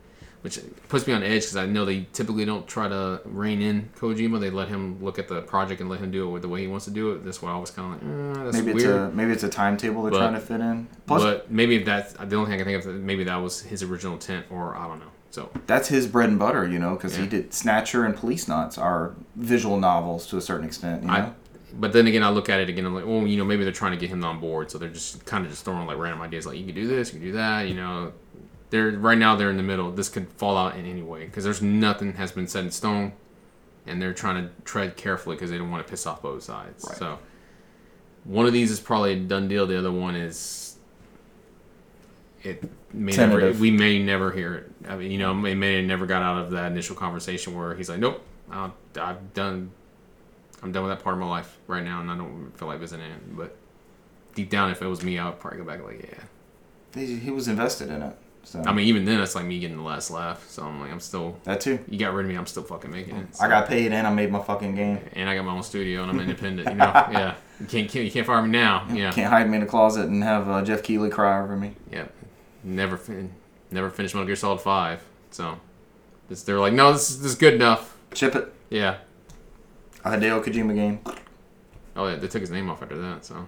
which 0.43 0.61
puts 0.89 1.07
me 1.07 1.13
on 1.13 1.23
edge 1.23 1.43
because 1.43 1.57
I 1.57 1.67
know 1.67 1.85
they 1.85 2.07
typically 2.13 2.45
don't 2.45 2.67
try 2.67 2.89
to 2.89 3.21
rein 3.25 3.61
in 3.61 3.91
Kojima. 3.99 4.39
They 4.41 4.51
let 4.51 4.69
him 4.69 5.03
look 5.03 5.19
at 5.19 5.27
the 5.29 5.43
project 5.43 5.81
and 5.81 5.91
let 5.91 6.01
him 6.01 6.11
do 6.11 6.29
it 6.29 6.31
with 6.31 6.43
the 6.43 6.49
way 6.49 6.61
he 6.61 6.67
wants 6.69 6.85
to 6.85 6.91
do 6.91 7.13
it. 7.13 7.25
That's 7.25 7.43
why 7.43 7.53
I 7.53 7.57
was 7.59 7.71
kind 7.71 7.95
of 7.95 8.03
like, 8.03 8.39
eh, 8.39 8.45
"That's 8.45 8.57
Maybe 8.57 8.73
weird." 8.73 8.87
it's 8.91 9.13
a 9.15 9.17
maybe 9.17 9.33
it's 9.33 9.43
a 9.43 9.49
timetable 9.49 10.03
they're 10.03 10.13
But- 10.13 10.19
trying 10.19 10.35
to 10.35 10.41
fit 10.41 10.61
in. 10.61 10.87
Plus, 11.07 11.23
but 11.23 11.51
maybe 11.51 11.77
if 11.77 11.85
that's 11.85 12.13
the 12.13 12.37
only 12.37 12.51
thing 12.51 12.55
I 12.55 12.65
can 12.65 12.67
think 12.67 12.85
of. 12.85 12.95
Maybe 13.03 13.25
that 13.25 13.37
was 13.37 13.63
his 13.63 13.83
original 13.83 14.15
intent, 14.15 14.47
or 14.51 14.77
I 14.77 14.87
don't 14.87 15.01
know. 15.01 15.07
So 15.31 15.51
that's 15.67 15.89
his 15.89 16.07
bread 16.07 16.31
and 16.31 16.39
butter, 16.39 16.67
you 16.67 16.79
know, 16.79 16.95
because 16.95 17.17
he 17.17 17.27
did 17.27 17.53
Snatcher 17.53 18.05
and 18.05 18.17
Policenauts 18.17 18.79
are 18.79 19.15
visual 19.37 19.79
novels 19.79 20.27
to 20.29 20.37
a 20.39 20.41
certain 20.41 20.65
extent. 20.65 21.03
You 21.03 21.09
know, 21.09 21.15
I, 21.15 21.33
but 21.79 21.93
then 21.93 22.07
again, 22.07 22.23
I 22.23 22.31
look 22.31 22.49
at 22.49 22.61
it 22.61 22.69
again. 22.71 22.87
I'm 22.87 22.95
like, 22.95 23.05
well, 23.07 23.27
you 23.27 23.37
know, 23.37 23.45
maybe 23.45 23.63
they're 23.63 23.73
trying 23.73 23.93
to 23.93 23.99
get 23.99 24.09
him 24.09 24.25
on 24.25 24.41
board, 24.41 24.71
so 24.71 24.79
they're 24.79 24.89
just 24.89 25.27
kind 25.27 25.45
of 25.45 25.51
just 25.51 25.65
throwing 25.67 25.87
like 25.87 25.99
random 25.99 26.23
ideas, 26.23 26.47
like 26.47 26.57
you 26.57 26.65
can 26.65 26.75
do 26.75 26.87
this, 26.87 27.13
you 27.13 27.19
can 27.21 27.29
do 27.29 27.33
that. 27.35 27.69
You 27.69 27.75
know, 27.75 28.13
they're 28.71 28.91
right 28.91 29.19
now 29.19 29.37
they're 29.37 29.51
in 29.51 29.57
the 29.57 29.63
middle. 29.63 29.91
This 29.91 30.09
could 30.09 30.29
fall 30.33 30.57
out 30.57 30.77
in 30.77 30.87
any 30.87 31.03
way 31.03 31.25
because 31.25 31.45
there's 31.45 31.63
nothing 31.63 32.15
has 32.15 32.33
been 32.33 32.47
set 32.47 32.65
in 32.65 32.71
stone, 32.71 33.13
and 33.87 34.01
they're 34.01 34.15
trying 34.15 34.43
to 34.43 34.51
tread 34.65 34.97
carefully 34.97 35.37
because 35.37 35.51
they 35.51 35.59
don't 35.59 35.71
want 35.71 35.87
to 35.87 35.91
piss 35.91 36.07
off 36.07 36.23
both 36.23 36.43
sides. 36.43 36.85
Right. 36.89 36.99
So 36.99 37.19
one 38.25 38.47
of 38.47 38.53
these 38.53 38.71
is 38.71 38.81
probably 38.81 39.13
a 39.13 39.17
done 39.17 39.49
deal. 39.49 39.67
The 39.67 39.79
other 39.79 39.93
one 39.93 40.15
is 40.15 40.77
it 42.43 42.63
may 42.93 43.13
never. 43.13 43.53
We 43.53 43.71
may 43.71 44.03
never 44.03 44.31
hear 44.31 44.55
it. 44.55 44.71
I 44.89 44.97
mean, 44.97 45.11
you 45.11 45.19
know, 45.19 45.33
it 45.45 45.55
may 45.55 45.77
have 45.77 45.85
never 45.85 46.07
got 46.07 46.23
out 46.23 46.43
of 46.43 46.51
that 46.53 46.71
initial 46.71 46.97
conversation 46.97 47.57
where 47.57 47.75
he's 47.75 47.89
like, 47.89 47.99
"Nope, 47.99 48.23
i 48.51 48.71
I've 48.97 49.35
done. 49.35 49.71
I'm 50.63 50.73
done 50.73 50.83
with 50.83 50.91
that 50.91 51.03
part 51.03 51.15
of 51.15 51.21
my 51.21 51.29
life 51.29 51.57
right 51.67 51.85
now, 51.85 52.01
and 52.01 52.11
I 52.11 52.17
don't 52.17 52.53
feel 52.57 52.69
like 52.69 52.81
visiting 52.81 53.07
it." 53.07 53.37
But 53.37 53.57
deep 54.35 54.51
down, 54.51 54.71
if 54.71 54.83
it 54.83 54.87
was 54.87 55.03
me, 55.03 55.19
I 55.19 55.27
would 55.27 55.41
probably 55.41 55.59
go 55.59 55.65
back 55.65 55.83
like, 55.83 56.03
"Yeah." 56.03 56.25
he, 56.95 57.17
he 57.17 57.31
was 57.31 57.49
invested 57.49 57.91
in 57.91 58.03
it. 58.03 58.17
So 58.49 58.63
I 58.65 58.73
mean, 58.73 58.87
even 58.87 59.05
then, 59.05 59.21
it's 59.21 59.35
like 59.35 59.45
me 59.45 59.59
getting 59.59 59.77
the 59.77 59.83
last 59.83 60.11
laugh. 60.11 60.49
So 60.49 60.63
I'm 60.63 60.81
like, 60.81 60.91
I'm 60.91 61.01
still. 61.01 61.37
that 61.45 61.61
too. 61.61 61.79
You 61.87 61.99
got 61.99 62.15
rid 62.15 62.25
of 62.25 62.31
me. 62.31 62.37
I'm 62.39 62.47
still 62.47 62.63
fucking 62.63 62.91
making 62.91 63.17
it. 63.17 63.27
I 63.39 63.47
got 63.47 63.69
paid 63.69 63.93
and 63.93 64.07
I 64.07 64.11
made 64.15 64.31
my 64.33 64.43
fucking 64.43 64.75
game. 64.75 65.01
and 65.13 65.29
I 65.29 65.35
got 65.37 65.45
my 65.45 65.53
own 65.53 65.63
studio, 65.63 66.01
and 66.03 66.11
I'm 66.11 66.19
independent. 66.19 66.67
You 66.69 66.75
know, 66.77 66.85
yeah. 67.13 67.35
You 67.61 67.67
can't, 67.67 67.95
you 67.95 68.11
can't 68.11 68.27
fire 68.27 68.41
me 68.41 68.49
now. 68.49 68.87
Yeah. 68.89 69.09
You 69.09 69.13
can't 69.13 69.31
hide 69.31 69.51
me 69.51 69.57
in 69.59 69.63
a 69.63 69.67
closet 69.67 70.07
and 70.09 70.25
have 70.25 70.49
uh, 70.49 70.63
Geoff 70.63 70.83
Keighley 70.83 71.11
cry 71.11 71.43
over 71.43 71.57
me. 71.57 71.75
Yeah, 71.93 72.07
never 72.65 72.97
fin- 72.97 73.35
never 73.71 73.91
finished 73.91 74.15
Metal 74.15 74.27
Gear 74.27 74.37
Solid 74.37 74.61
Five. 74.63 75.05
So 75.31 75.59
it's, 76.31 76.43
they're 76.43 76.59
like, 76.59 76.73
no, 76.73 76.91
this 76.93 77.11
is, 77.11 77.21
this 77.21 77.33
is 77.33 77.37
good 77.39 77.53
enough. 77.55 77.99
Chip 78.15 78.35
it. 78.35 78.51
Yeah. 78.71 78.97
A 80.07 80.11
Hideo 80.13 80.43
Kojima 80.43 80.75
game. 80.75 81.01
Oh, 81.97 82.07
yeah, 82.09 82.15
they 82.17 82.29
took 82.29 82.41
his 82.41 82.51
name 82.51 82.71
off 82.71 82.81
after 82.83 82.97
that. 82.97 83.25
So 83.27 83.47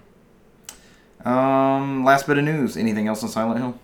Um, 1.24 2.04
last 2.04 2.26
bit 2.26 2.36
of 2.38 2.44
news. 2.44 2.76
Anything 2.76 3.06
else 3.08 3.22
on 3.22 3.28
Silent 3.30 3.58
Hill? 3.60 3.78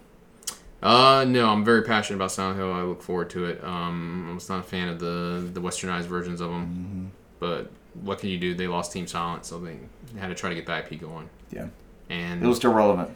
Uh, 0.82 1.24
no, 1.26 1.48
I'm 1.48 1.64
very 1.64 1.82
passionate 1.82 2.16
about 2.16 2.32
Silent 2.32 2.58
Hill. 2.58 2.72
I 2.72 2.82
look 2.82 3.02
forward 3.02 3.30
to 3.30 3.46
it. 3.46 3.64
Um, 3.64 4.28
I 4.30 4.34
was 4.34 4.48
not 4.48 4.60
a 4.60 4.62
fan 4.62 4.88
of 4.88 4.98
the 4.98 5.48
the 5.52 5.60
westernized 5.60 6.04
versions 6.04 6.40
of 6.40 6.50
them, 6.50 7.12
but 7.40 7.70
what 8.02 8.18
can 8.18 8.28
you 8.28 8.38
do? 8.38 8.54
They 8.54 8.66
lost 8.66 8.92
Team 8.92 9.06
Silent, 9.06 9.46
so 9.46 9.58
they 9.58 9.78
had 10.18 10.28
to 10.28 10.34
try 10.34 10.50
to 10.50 10.54
get 10.54 10.66
the 10.66 10.76
IP 10.78 11.00
going. 11.00 11.28
Yeah. 11.50 11.68
And 12.10 12.42
It 12.42 12.46
was 12.46 12.58
still 12.58 12.72
relevant. 12.72 13.10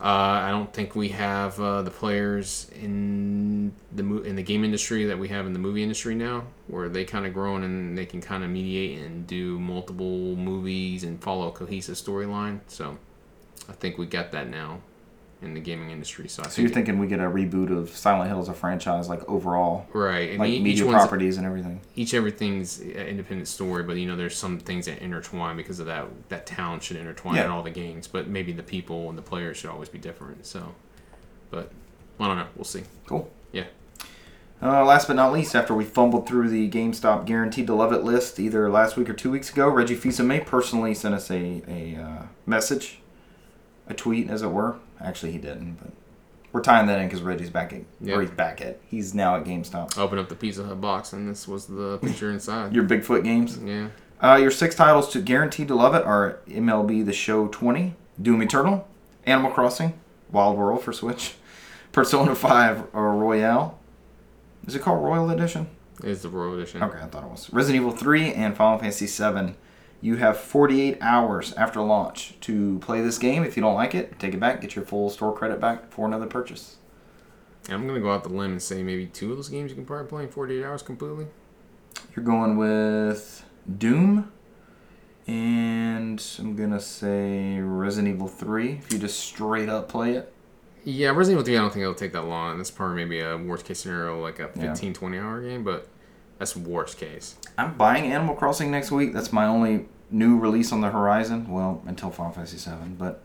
Uh, 0.00 0.04
I 0.04 0.50
don't 0.50 0.72
think 0.72 0.94
we 0.94 1.08
have 1.08 1.60
uh, 1.60 1.82
the 1.82 1.90
players 1.90 2.70
in 2.80 3.72
the 3.92 4.04
mo- 4.04 4.22
in 4.22 4.36
the 4.36 4.44
game 4.44 4.62
industry 4.64 5.04
that 5.06 5.18
we 5.18 5.26
have 5.28 5.44
in 5.44 5.52
the 5.52 5.58
movie 5.58 5.82
industry 5.82 6.14
now, 6.14 6.44
where 6.68 6.88
they 6.88 7.04
kind 7.04 7.26
of 7.26 7.34
grown 7.34 7.64
and 7.64 7.98
they 7.98 8.06
can 8.06 8.20
kind 8.20 8.44
of 8.44 8.50
mediate 8.50 9.00
and 9.00 9.26
do 9.26 9.58
multiple 9.58 10.36
movies 10.36 11.02
and 11.02 11.20
follow 11.20 11.48
a 11.48 11.50
cohesive 11.52 11.96
storyline. 11.96 12.60
So, 12.68 12.96
I 13.68 13.72
think 13.72 13.98
we 13.98 14.06
got 14.06 14.30
that 14.30 14.48
now 14.48 14.78
in 15.40 15.54
the 15.54 15.60
gaming 15.60 15.90
industry. 15.90 16.28
So 16.28 16.42
I 16.44 16.48
So 16.48 16.60
you're 16.62 16.68
think 16.68 16.86
thinking 16.86 16.98
we 17.00 17.06
get 17.06 17.20
a 17.20 17.24
reboot 17.30 17.70
of 17.70 17.90
Silent 17.90 18.28
Hill 18.28 18.40
as 18.40 18.48
a 18.48 18.54
franchise, 18.54 19.08
like 19.08 19.26
overall, 19.28 19.86
right, 19.92 20.30
and 20.30 20.38
like 20.40 20.50
e- 20.50 20.56
each 20.56 20.62
media 20.62 20.86
properties 20.86 21.36
and 21.36 21.46
everything. 21.46 21.80
each 21.94 22.12
everything's 22.14 22.80
an 22.80 22.90
independent 22.90 23.46
story, 23.46 23.82
but 23.84 23.96
you 23.96 24.06
know 24.08 24.16
there's 24.16 24.36
some 24.36 24.58
things 24.58 24.86
that 24.86 24.98
intertwine 25.00 25.56
because 25.56 25.78
of 25.78 25.86
that 25.86 26.06
that 26.28 26.44
town 26.46 26.80
should 26.80 26.96
intertwine 26.96 27.36
Yeah. 27.36 27.44
in 27.44 27.50
all 27.50 27.62
the 27.62 27.70
games, 27.70 28.08
but 28.08 28.26
maybe 28.28 28.52
the 28.52 28.62
people 28.64 29.08
and 29.08 29.16
the 29.16 29.22
players 29.22 29.56
should 29.58 29.70
always 29.70 29.88
be 29.88 29.98
different. 29.98 30.44
So, 30.44 30.74
but 31.50 31.70
I 32.18 32.26
don't 32.26 32.36
know. 32.36 32.46
We'll 32.56 32.64
see. 32.64 32.82
Cool. 33.06 33.30
Yeah. 33.52 33.64
Uh, 34.60 34.84
last 34.84 35.06
but 35.06 35.14
not 35.14 35.32
least, 35.32 35.54
after 35.54 35.72
we 35.72 35.84
fumbled 35.84 36.26
through 36.26 36.48
the 36.48 36.68
GameStop 36.68 37.26
guaranteed 37.26 37.68
to 37.68 37.74
love 37.76 37.92
it 37.92 38.02
list 38.02 38.40
either 38.40 38.68
last 38.68 38.96
week 38.96 39.08
or 39.08 39.12
two 39.12 39.30
weeks 39.30 39.50
ago, 39.52 39.68
Reggie 39.68 39.94
Fils-Aimé 39.94 40.44
personally 40.44 40.94
sent 40.94 41.14
us 41.14 41.30
a, 41.30 41.62
a 41.68 41.94
uh, 41.96 42.22
message, 42.44 42.98
a 43.86 43.94
tweet, 43.94 44.28
as 44.28 44.42
it 44.42 44.48
were. 44.50 44.74
Actually, 45.00 45.32
he 45.32 45.38
didn't, 45.38 45.74
but 45.74 45.90
we're 46.52 46.62
tying 46.62 46.86
that 46.86 46.98
in 47.00 47.06
because 47.06 47.22
Reggie's 47.22 47.50
back 47.50 47.72
at, 47.72 47.82
or 48.08 48.20
he's 48.22 48.30
back 48.30 48.60
at, 48.60 48.80
he's 48.86 49.14
now 49.14 49.36
at 49.36 49.44
GameStop. 49.44 49.96
Open 49.98 50.18
up 50.18 50.28
the 50.28 50.34
Pizza 50.34 50.64
Hut 50.64 50.80
box 50.80 51.12
and 51.12 51.28
this 51.28 51.46
was 51.46 51.66
the 51.66 51.98
picture 51.98 52.30
inside. 52.30 52.74
Your 52.74 52.84
Bigfoot 52.84 53.22
games. 53.24 53.58
yeah. 53.58 53.88
Uh, 54.20 54.34
your 54.34 54.50
six 54.50 54.74
titles 54.74 55.08
to 55.12 55.20
guaranteed 55.20 55.68
to 55.68 55.76
love 55.76 55.94
it 55.94 56.04
are 56.04 56.40
MLB 56.48 57.06
The 57.06 57.12
Show 57.12 57.46
20, 57.46 57.94
Doom 58.20 58.42
Eternal, 58.42 58.88
Animal 59.26 59.52
Crossing, 59.52 59.94
Wild 60.32 60.56
World 60.58 60.82
for 60.82 60.92
Switch, 60.92 61.34
Persona 61.92 62.34
5 62.34 62.86
or 62.92 63.14
Royale. 63.14 63.78
Is 64.66 64.74
it 64.74 64.82
called 64.82 65.04
Royal 65.04 65.30
Edition? 65.30 65.68
It's 66.02 66.22
the 66.22 66.28
Royal 66.28 66.54
Edition. 66.54 66.82
Okay, 66.82 66.98
I 66.98 67.06
thought 67.06 67.22
it 67.24 67.30
was. 67.30 67.52
Resident 67.52 67.82
Evil 67.84 67.96
3 67.96 68.32
and 68.32 68.56
Final 68.56 68.78
Fantasy 68.78 69.06
7. 69.06 69.54
You 70.00 70.16
have 70.16 70.36
48 70.38 70.98
hours 71.00 71.52
after 71.54 71.80
launch 71.80 72.34
to 72.42 72.78
play 72.80 73.00
this 73.00 73.18
game. 73.18 73.42
If 73.42 73.56
you 73.56 73.62
don't 73.62 73.74
like 73.74 73.94
it, 73.94 74.18
take 74.18 74.32
it 74.34 74.40
back, 74.40 74.60
get 74.60 74.76
your 74.76 74.84
full 74.84 75.10
store 75.10 75.34
credit 75.34 75.60
back 75.60 75.90
for 75.90 76.06
another 76.06 76.26
purchase. 76.26 76.76
I'm 77.68 77.86
gonna 77.86 78.00
go 78.00 78.12
out 78.12 78.22
the 78.22 78.30
limb 78.30 78.52
and 78.52 78.62
say 78.62 78.82
maybe 78.82 79.06
two 79.06 79.30
of 79.32 79.36
those 79.36 79.48
games 79.48 79.70
you 79.70 79.74
can 79.74 79.84
probably 79.84 80.06
play 80.08 80.22
in 80.22 80.28
48 80.28 80.64
hours 80.64 80.82
completely. 80.82 81.26
You're 82.14 82.24
going 82.24 82.56
with 82.56 83.44
Doom 83.78 84.30
and 85.26 86.24
I'm 86.38 86.56
going 86.56 86.70
to 86.70 86.80
say 86.80 87.58
Resident 87.60 88.14
Evil 88.14 88.28
3 88.28 88.72
if 88.72 88.90
you 88.92 88.98
just 88.98 89.20
straight 89.20 89.68
up 89.68 89.88
play 89.88 90.14
it. 90.14 90.32
Yeah, 90.84 91.10
Resident 91.10 91.32
Evil 91.40 91.44
3, 91.44 91.56
I 91.56 91.60
don't 91.60 91.72
think 91.72 91.82
it'll 91.82 91.94
take 91.94 92.12
that 92.12 92.22
long. 92.24 92.56
That's 92.56 92.70
probably 92.70 92.96
maybe 93.04 93.20
a 93.20 93.36
worst 93.36 93.66
case 93.66 93.80
scenario, 93.80 94.20
like 94.22 94.38
a 94.38 94.50
Yeah. 94.56 94.72
15, 94.72 94.94
20 94.94 95.18
hour 95.18 95.42
game, 95.42 95.64
but 95.64 95.88
that's 96.38 96.56
worst 96.56 96.98
case. 96.98 97.36
I'm 97.56 97.76
buying 97.76 98.10
Animal 98.10 98.34
Crossing 98.34 98.70
next 98.70 98.90
week. 98.90 99.12
That's 99.12 99.32
my 99.32 99.46
only 99.46 99.86
new 100.10 100.38
release 100.38 100.72
on 100.72 100.80
the 100.80 100.90
horizon. 100.90 101.50
Well, 101.50 101.82
until 101.86 102.10
Final 102.10 102.32
Fantasy 102.32 102.58
7, 102.58 102.94
but 102.94 103.24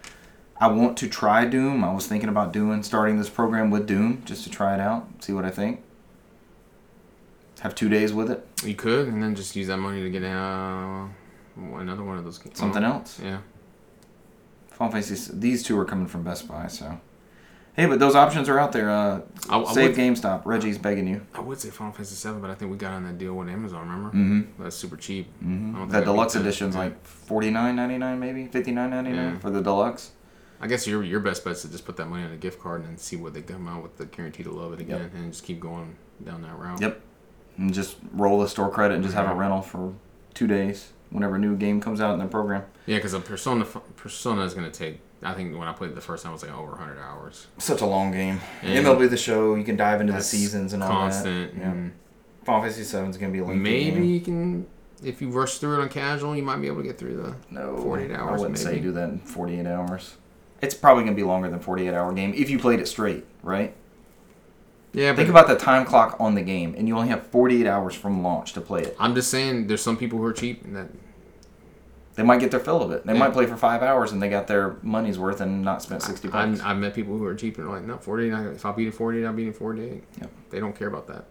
I 0.59 0.67
want 0.67 0.97
to 0.97 1.07
try 1.07 1.45
Doom. 1.45 1.83
I 1.83 1.93
was 1.93 2.07
thinking 2.07 2.29
about 2.29 2.51
doing 2.51 2.83
starting 2.83 3.17
this 3.17 3.29
program 3.29 3.69
with 3.69 3.85
Doom 3.85 4.23
just 4.25 4.43
to 4.45 4.49
try 4.49 4.73
it 4.73 4.79
out, 4.79 5.07
see 5.19 5.33
what 5.33 5.45
I 5.45 5.49
think. 5.49 5.83
Have 7.61 7.75
two 7.75 7.87
days 7.87 8.11
with 8.11 8.29
it. 8.29 8.45
You 8.65 8.75
could, 8.75 9.07
and 9.07 9.23
then 9.23 9.35
just 9.35 9.55
use 9.55 9.67
that 9.67 9.77
money 9.77 10.01
to 10.01 10.09
get 10.09 10.23
uh, 10.23 11.07
another 11.55 12.03
one 12.03 12.17
of 12.17 12.25
those 12.25 12.37
games. 12.37 12.57
Something 12.57 12.83
else. 12.83 13.19
Yeah. 13.23 13.39
Final 14.71 14.91
Fantasy. 14.91 15.31
These 15.33 15.63
two 15.63 15.77
are 15.79 15.85
coming 15.85 16.07
from 16.07 16.23
Best 16.23 16.47
Buy, 16.47 16.67
so. 16.67 16.99
Hey, 17.75 17.87
but 17.87 17.97
those 17.99 18.13
options 18.15 18.49
are 18.49 18.59
out 18.59 18.71
there. 18.71 18.89
Uh, 18.89 19.21
I- 19.49 19.59
I 19.59 19.73
save 19.73 19.89
would- 19.89 19.97
GameStop. 19.97 20.43
Reggie's 20.45 20.77
begging 20.77 21.07
you. 21.07 21.21
I 21.33 21.39
would 21.41 21.59
say 21.59 21.69
Final 21.71 21.91
Fantasy 21.91 22.13
7, 22.15 22.39
but 22.39 22.51
I 22.51 22.55
think 22.55 22.69
we 22.71 22.77
got 22.77 22.93
on 22.93 23.03
that 23.05 23.17
deal 23.17 23.33
with 23.33 23.49
Amazon, 23.49 23.81
remember? 23.89 24.09
Mm-hmm. 24.09 24.61
That's 24.63 24.75
super 24.75 24.95
cheap. 24.95 25.27
Mm-hmm. 25.43 25.75
don't 25.75 25.89
The 25.89 26.01
deluxe 26.01 26.33
beat 26.33 26.39
that. 26.39 26.45
edition's 26.45 26.75
Yeah. 26.75 26.81
like 26.81 27.03
forty 27.05 27.49
nine 27.49 27.75
ninety 27.75 27.97
nine, 27.97 28.19
maybe 28.19 28.45
fifty 28.47 28.71
nine 28.71 28.91
ninety 28.91 29.11
nine 29.11 29.33
Yeah. 29.33 29.39
for 29.39 29.49
the 29.49 29.61
deluxe. 29.61 30.11
I 30.61 30.67
guess 30.67 30.85
your 30.87 31.03
your 31.03 31.19
best 31.19 31.43
bet 31.43 31.53
is 31.53 31.61
to 31.63 31.71
just 31.71 31.83
put 31.85 31.97
that 31.97 32.05
money 32.07 32.23
on 32.23 32.31
a 32.31 32.37
gift 32.37 32.59
card 32.61 32.85
and 32.85 32.97
see 32.99 33.15
what 33.17 33.33
they 33.33 33.41
come 33.41 33.67
out 33.67 33.81
with 33.83 33.97
the 33.97 34.05
guarantee 34.05 34.43
to 34.43 34.51
love 34.51 34.71
it 34.73 34.79
again, 34.79 35.09
and 35.15 35.31
just 35.31 35.43
keep 35.43 35.59
going 35.59 35.95
down 36.23 36.41
that 36.43 36.57
route. 36.57 36.79
Yep. 36.79 37.01
And 37.57 37.73
just 37.73 37.97
roll 38.13 38.39
the 38.39 38.47
store 38.47 38.69
credit 38.69 38.93
and 38.95 39.03
just 39.03 39.15
have 39.15 39.29
a 39.29 39.33
rental 39.35 39.61
for 39.61 39.93
two 40.35 40.47
days 40.47 40.91
whenever 41.09 41.35
a 41.35 41.39
new 41.39 41.55
game 41.55 41.81
comes 41.81 41.99
out 42.01 42.13
in 42.13 42.19
the 42.19 42.25
program. 42.27 42.63
Yeah, 42.85 42.97
because 42.97 43.13
a 43.13 43.19
Persona 43.19 43.65
Persona 43.97 44.43
is 44.43 44.53
gonna 44.53 44.71
take. 44.71 44.99
I 45.25 45.33
think 45.33 45.57
when 45.57 45.67
I 45.67 45.73
played 45.73 45.91
it 45.91 45.95
the 45.95 46.01
first 46.01 46.23
time, 46.23 46.31
it 46.31 46.33
was 46.33 46.43
like 46.43 46.53
over 46.53 46.71
100 46.71 46.99
hours. 46.99 47.47
Such 47.57 47.81
a 47.81 47.85
long 47.85 48.11
game. 48.11 48.39
And 48.61 48.85
MLB 48.85 49.09
the 49.09 49.17
show, 49.17 49.55
you 49.55 49.63
can 49.63 49.75
dive 49.75 50.01
into 50.01 50.13
the 50.13 50.21
seasons 50.21 50.73
and 50.73 50.83
all 50.83 50.89
constant. 50.89 51.53
that. 51.53 51.59
Yeah. 51.59 51.71
and 51.71 51.93
Final 52.43 52.61
Fantasy 52.61 52.83
Seven 52.83 53.09
is 53.09 53.17
gonna 53.17 53.31
be 53.31 53.39
a 53.39 53.43
lengthy 53.45 53.59
maybe 53.63 53.91
game. 53.91 54.03
you 54.05 54.19
can, 54.21 54.67
if 55.03 55.21
you 55.21 55.29
rush 55.29 55.57
through 55.59 55.79
it 55.79 55.81
on 55.83 55.89
casual, 55.89 56.35
you 56.35 56.43
might 56.43 56.57
be 56.57 56.67
able 56.67 56.77
to 56.81 56.83
get 56.87 56.97
through 56.97 57.15
the. 57.17 57.35
No, 57.49 57.77
48 57.77 58.11
hours. 58.11 58.39
I 58.39 58.41
wouldn't 58.41 58.59
say 58.59 58.71
maybe. 58.71 58.81
do 58.81 58.91
that 58.93 59.09
in 59.09 59.19
forty 59.19 59.59
eight 59.59 59.65
hours. 59.67 60.15
It's 60.61 60.75
probably 60.75 61.03
gonna 61.03 61.15
be 61.15 61.23
longer 61.23 61.49
than 61.49 61.59
forty 61.59 61.87
eight 61.87 61.93
hour 61.93 62.11
game 62.13 62.33
if 62.35 62.49
you 62.49 62.59
played 62.59 62.79
it 62.79 62.87
straight, 62.87 63.25
right? 63.41 63.73
Yeah, 64.93 65.11
but 65.11 65.17
Think 65.17 65.29
about 65.29 65.47
the 65.47 65.55
time 65.55 65.85
clock 65.85 66.17
on 66.19 66.35
the 66.35 66.41
game, 66.43 66.75
and 66.77 66.87
you 66.87 66.95
only 66.95 67.07
have 67.09 67.25
48 67.27 67.65
hours 67.65 67.95
from 67.95 68.21
launch 68.21 68.53
to 68.53 68.61
play 68.61 68.83
it. 68.83 68.95
I'm 68.99 69.15
just 69.15 69.31
saying, 69.31 69.65
there's 69.65 69.81
some 69.81 69.97
people 69.97 70.19
who 70.19 70.25
are 70.25 70.31
cheap 70.33 70.63
and 70.63 70.75
that 70.75 70.87
They 72.15 72.23
might 72.23 72.39
get 72.39 72.51
their 72.51 72.59
fill 72.59 72.81
of 72.83 72.91
it. 72.91 73.05
They 73.07 73.13
Yeah. 73.13 73.19
might 73.19 73.33
play 73.33 73.45
for 73.47 73.57
five 73.57 73.81
hours 73.81 74.11
and 74.11 74.21
they 74.21 74.29
got 74.29 74.45
their 74.47 74.75
money's 74.83 75.17
worth 75.17 75.41
and 75.41 75.63
not 75.63 75.81
spent 75.81 76.03
60 76.03 76.27
bucks. 76.27 76.61
I'm, 76.61 76.67
I've 76.67 76.77
met 76.77 76.93
people 76.93 77.17
who 77.17 77.25
are 77.25 77.33
cheap 77.33 77.57
and 77.57 77.67
are 77.67 77.71
like, 77.71 77.83
no, 77.85 77.97
48. 77.97 78.31
I- 78.33 78.47
If 78.49 78.65
I 78.65 78.71
beat 78.71 78.87
it 78.87 78.93
forty, 78.93 79.25
I'll 79.25 79.33
beat 79.33 79.47
it 79.47 79.55
48. 79.55 80.03
Yep. 80.21 80.29
They 80.51 80.59
don't 80.59 80.75
care 80.77 80.87
about 80.87 81.07
that. 81.07 81.25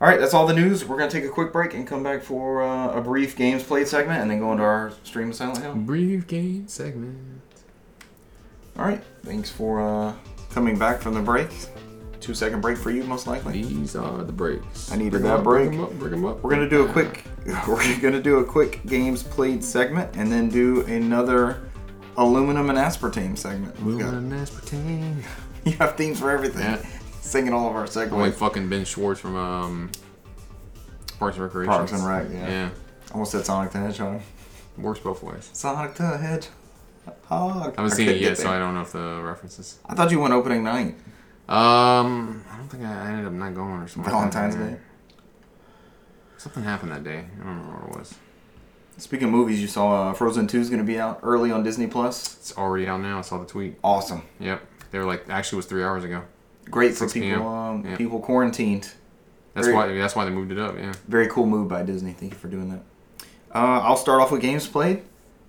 All 0.00 0.08
right, 0.08 0.18
that's 0.20 0.32
all 0.34 0.46
the 0.46 0.54
news. 0.54 0.84
We're 0.86 0.96
gonna 0.98 1.10
take 1.10 1.24
a 1.24 1.28
quick 1.28 1.52
break 1.52 1.74
and 1.74 1.86
come 1.86 2.02
back 2.02 2.22
for 2.22 2.62
uh, 2.62 2.96
a 2.96 3.00
brief 3.02 3.36
games 3.36 3.62
played 3.62 3.86
segment, 3.86 4.22
and 4.22 4.30
then 4.30 4.38
go 4.40 4.50
into 4.52 4.64
our 4.64 4.92
stream 5.04 5.28
of 5.30 5.34
Silent 5.34 5.58
Hill. 5.58 5.74
Brief 5.74 6.26
game 6.26 6.66
segment. 6.68 7.18
All 8.78 8.86
right, 8.86 9.02
thanks 9.24 9.50
for 9.50 9.80
uh, 9.80 10.14
coming 10.52 10.78
back 10.78 11.00
from 11.02 11.12
the 11.14 11.20
break. 11.20 11.48
Two 12.20 12.32
second 12.34 12.60
break 12.62 12.78
for 12.78 12.90
you, 12.90 13.04
most 13.04 13.26
likely. 13.26 13.62
These 13.62 13.94
are 13.96 14.22
the 14.24 14.32
breaks. 14.32 14.90
I 14.90 14.96
needed 14.96 15.10
Bring 15.12 15.22
that 15.24 15.38
up, 15.38 15.44
break. 15.44 15.68
Bring 15.68 15.78
'em 15.80 15.84
up, 15.84 15.92
bring 15.98 16.12
'em 16.14 16.24
up. 16.26 16.42
We're 16.42 16.50
gonna 16.50 16.68
do 16.68 16.86
a 16.86 16.88
quick. 16.92 17.24
We're 17.68 18.00
gonna 18.00 18.22
do 18.22 18.38
a 18.38 18.44
quick 18.44 18.84
games 18.86 19.22
played 19.22 19.62
segment, 19.62 20.16
and 20.16 20.30
then 20.30 20.48
do 20.48 20.82
another 20.82 21.70
aluminum 22.16 22.70
and 22.70 22.78
aspartame 22.78 23.36
segment. 23.36 23.80
Moving 23.80 24.06
and 24.06 24.32
aspartame. 24.32 25.22
you 25.64 25.72
have 25.72 25.96
themes 25.96 26.20
for 26.20 26.30
everything. 26.30 26.62
Yeah. 26.62 26.84
Singing 27.20 27.52
all 27.52 27.68
of 27.68 27.76
our 27.76 28.02
I'm 28.02 28.18
like 28.18 28.34
fucking 28.34 28.68
Ben 28.68 28.84
Schwartz 28.84 29.20
from 29.20 29.36
um, 29.36 29.90
Parks 31.18 31.36
and 31.36 31.44
Recreation. 31.44 31.72
Parks 31.72 31.92
and 31.92 32.04
Rec, 32.04 32.26
yeah. 32.32 32.48
Yeah. 32.48 32.70
Almost 33.12 33.32
said 33.32 33.44
Sonic 33.44 33.72
the 33.72 33.78
Hedgehog. 33.78 34.20
Works 34.78 35.00
both 35.00 35.22
ways. 35.22 35.50
Sonic 35.52 35.94
the 35.94 36.16
Hedgehog. 36.16 36.52
I 37.30 37.72
haven't 37.76 37.90
seen 37.90 38.08
it 38.08 38.20
yet, 38.20 38.38
so 38.38 38.50
I 38.50 38.58
don't 38.58 38.74
know 38.74 38.82
if 38.82 38.92
the 38.92 39.20
references. 39.22 39.78
I 39.86 39.94
thought 39.94 40.10
you 40.10 40.18
went 40.18 40.32
opening 40.32 40.64
night. 40.64 40.96
Um, 41.48 42.44
I 42.50 42.56
don't 42.56 42.68
think 42.68 42.84
I, 42.84 43.06
I 43.06 43.10
ended 43.10 43.26
up 43.26 43.32
not 43.32 43.54
going 43.54 43.80
or 43.80 43.88
something. 43.88 44.10
Valentine's 44.10 44.54
Day. 44.54 44.76
Something 46.40 46.62
happened 46.62 46.90
that 46.92 47.04
day. 47.04 47.18
I 47.18 47.44
don't 47.44 47.58
remember 47.58 47.86
what 47.86 47.92
it 47.96 47.98
was. 47.98 48.14
Speaking 48.96 49.26
of 49.28 49.32
movies, 49.32 49.60
you 49.60 49.66
saw 49.66 50.08
uh, 50.08 50.12
Frozen 50.14 50.46
2 50.46 50.58
is 50.58 50.70
going 50.70 50.80
to 50.80 50.86
be 50.86 50.98
out 50.98 51.20
early 51.22 51.50
on 51.50 51.62
Disney 51.62 51.86
Plus. 51.86 52.34
It's 52.36 52.56
already 52.56 52.86
out 52.86 53.02
now. 53.02 53.18
I 53.18 53.20
saw 53.20 53.36
the 53.36 53.44
tweet. 53.44 53.76
Awesome. 53.84 54.22
Yep. 54.38 54.62
They 54.90 54.98
were 54.98 55.04
like, 55.04 55.28
actually, 55.28 55.56
it 55.56 55.58
was 55.58 55.66
three 55.66 55.84
hours 55.84 56.02
ago. 56.02 56.22
Great 56.70 56.94
for 56.94 57.06
people 57.10 57.46
um, 57.46 57.84
Yeah. 57.84 57.96
people 57.98 58.20
quarantined. 58.20 58.90
That's 59.52 59.66
Very- 59.66 59.76
why. 59.76 59.92
That's 59.98 60.16
why 60.16 60.24
they 60.24 60.30
moved 60.30 60.50
it 60.50 60.58
up. 60.58 60.78
Yeah. 60.78 60.94
Very 61.08 61.28
cool 61.28 61.44
move 61.44 61.68
by 61.68 61.82
Disney. 61.82 62.12
Thank 62.12 62.32
you 62.32 62.38
for 62.38 62.48
doing 62.48 62.70
that. 62.70 62.80
Uh, 63.54 63.80
I'll 63.82 63.96
start 63.98 64.22
off 64.22 64.32
with 64.32 64.40
games 64.40 64.66
played, 64.66 65.02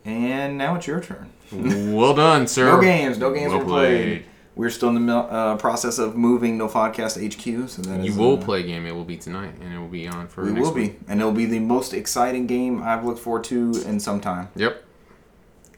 and 0.03 0.57
now 0.57 0.75
it's 0.75 0.87
your 0.87 0.99
turn. 0.99 1.29
well 1.53 2.13
done, 2.15 2.47
sir. 2.55 2.65
No 2.65 2.81
games, 2.81 3.17
no 3.17 3.33
games 3.33 3.51
Well 3.51 3.59
were 3.59 3.65
played. 3.65 4.25
We're 4.55 4.69
still 4.69 4.89
in 4.89 5.05
the 5.05 5.15
uh, 5.15 5.57
process 5.57 5.97
of 5.97 6.15
moving 6.17 6.57
No 6.57 6.67
Podcast 6.67 7.15
HQ, 7.17 7.69
so 7.69 7.81
that 7.83 8.03
You 8.03 8.11
is, 8.11 8.17
will 8.17 8.37
uh, 8.37 8.43
play 8.43 8.59
a 8.59 8.63
game. 8.63 8.85
It 8.85 8.93
will 8.93 9.05
be 9.05 9.17
tonight, 9.17 9.53
and 9.61 9.73
it 9.73 9.79
will 9.79 9.87
be 9.87 10.07
on 10.07 10.27
for 10.27 10.43
We 10.43 10.51
will 10.51 10.73
be, 10.73 10.97
and 11.07 11.21
it'll 11.21 11.31
be 11.31 11.45
the 11.45 11.59
most 11.59 11.93
exciting 11.93 12.47
game 12.47 12.83
I've 12.83 13.05
looked 13.05 13.19
forward 13.19 13.45
to 13.45 13.71
in 13.85 13.99
some 13.99 14.19
time. 14.19 14.49
Yep. 14.55 14.83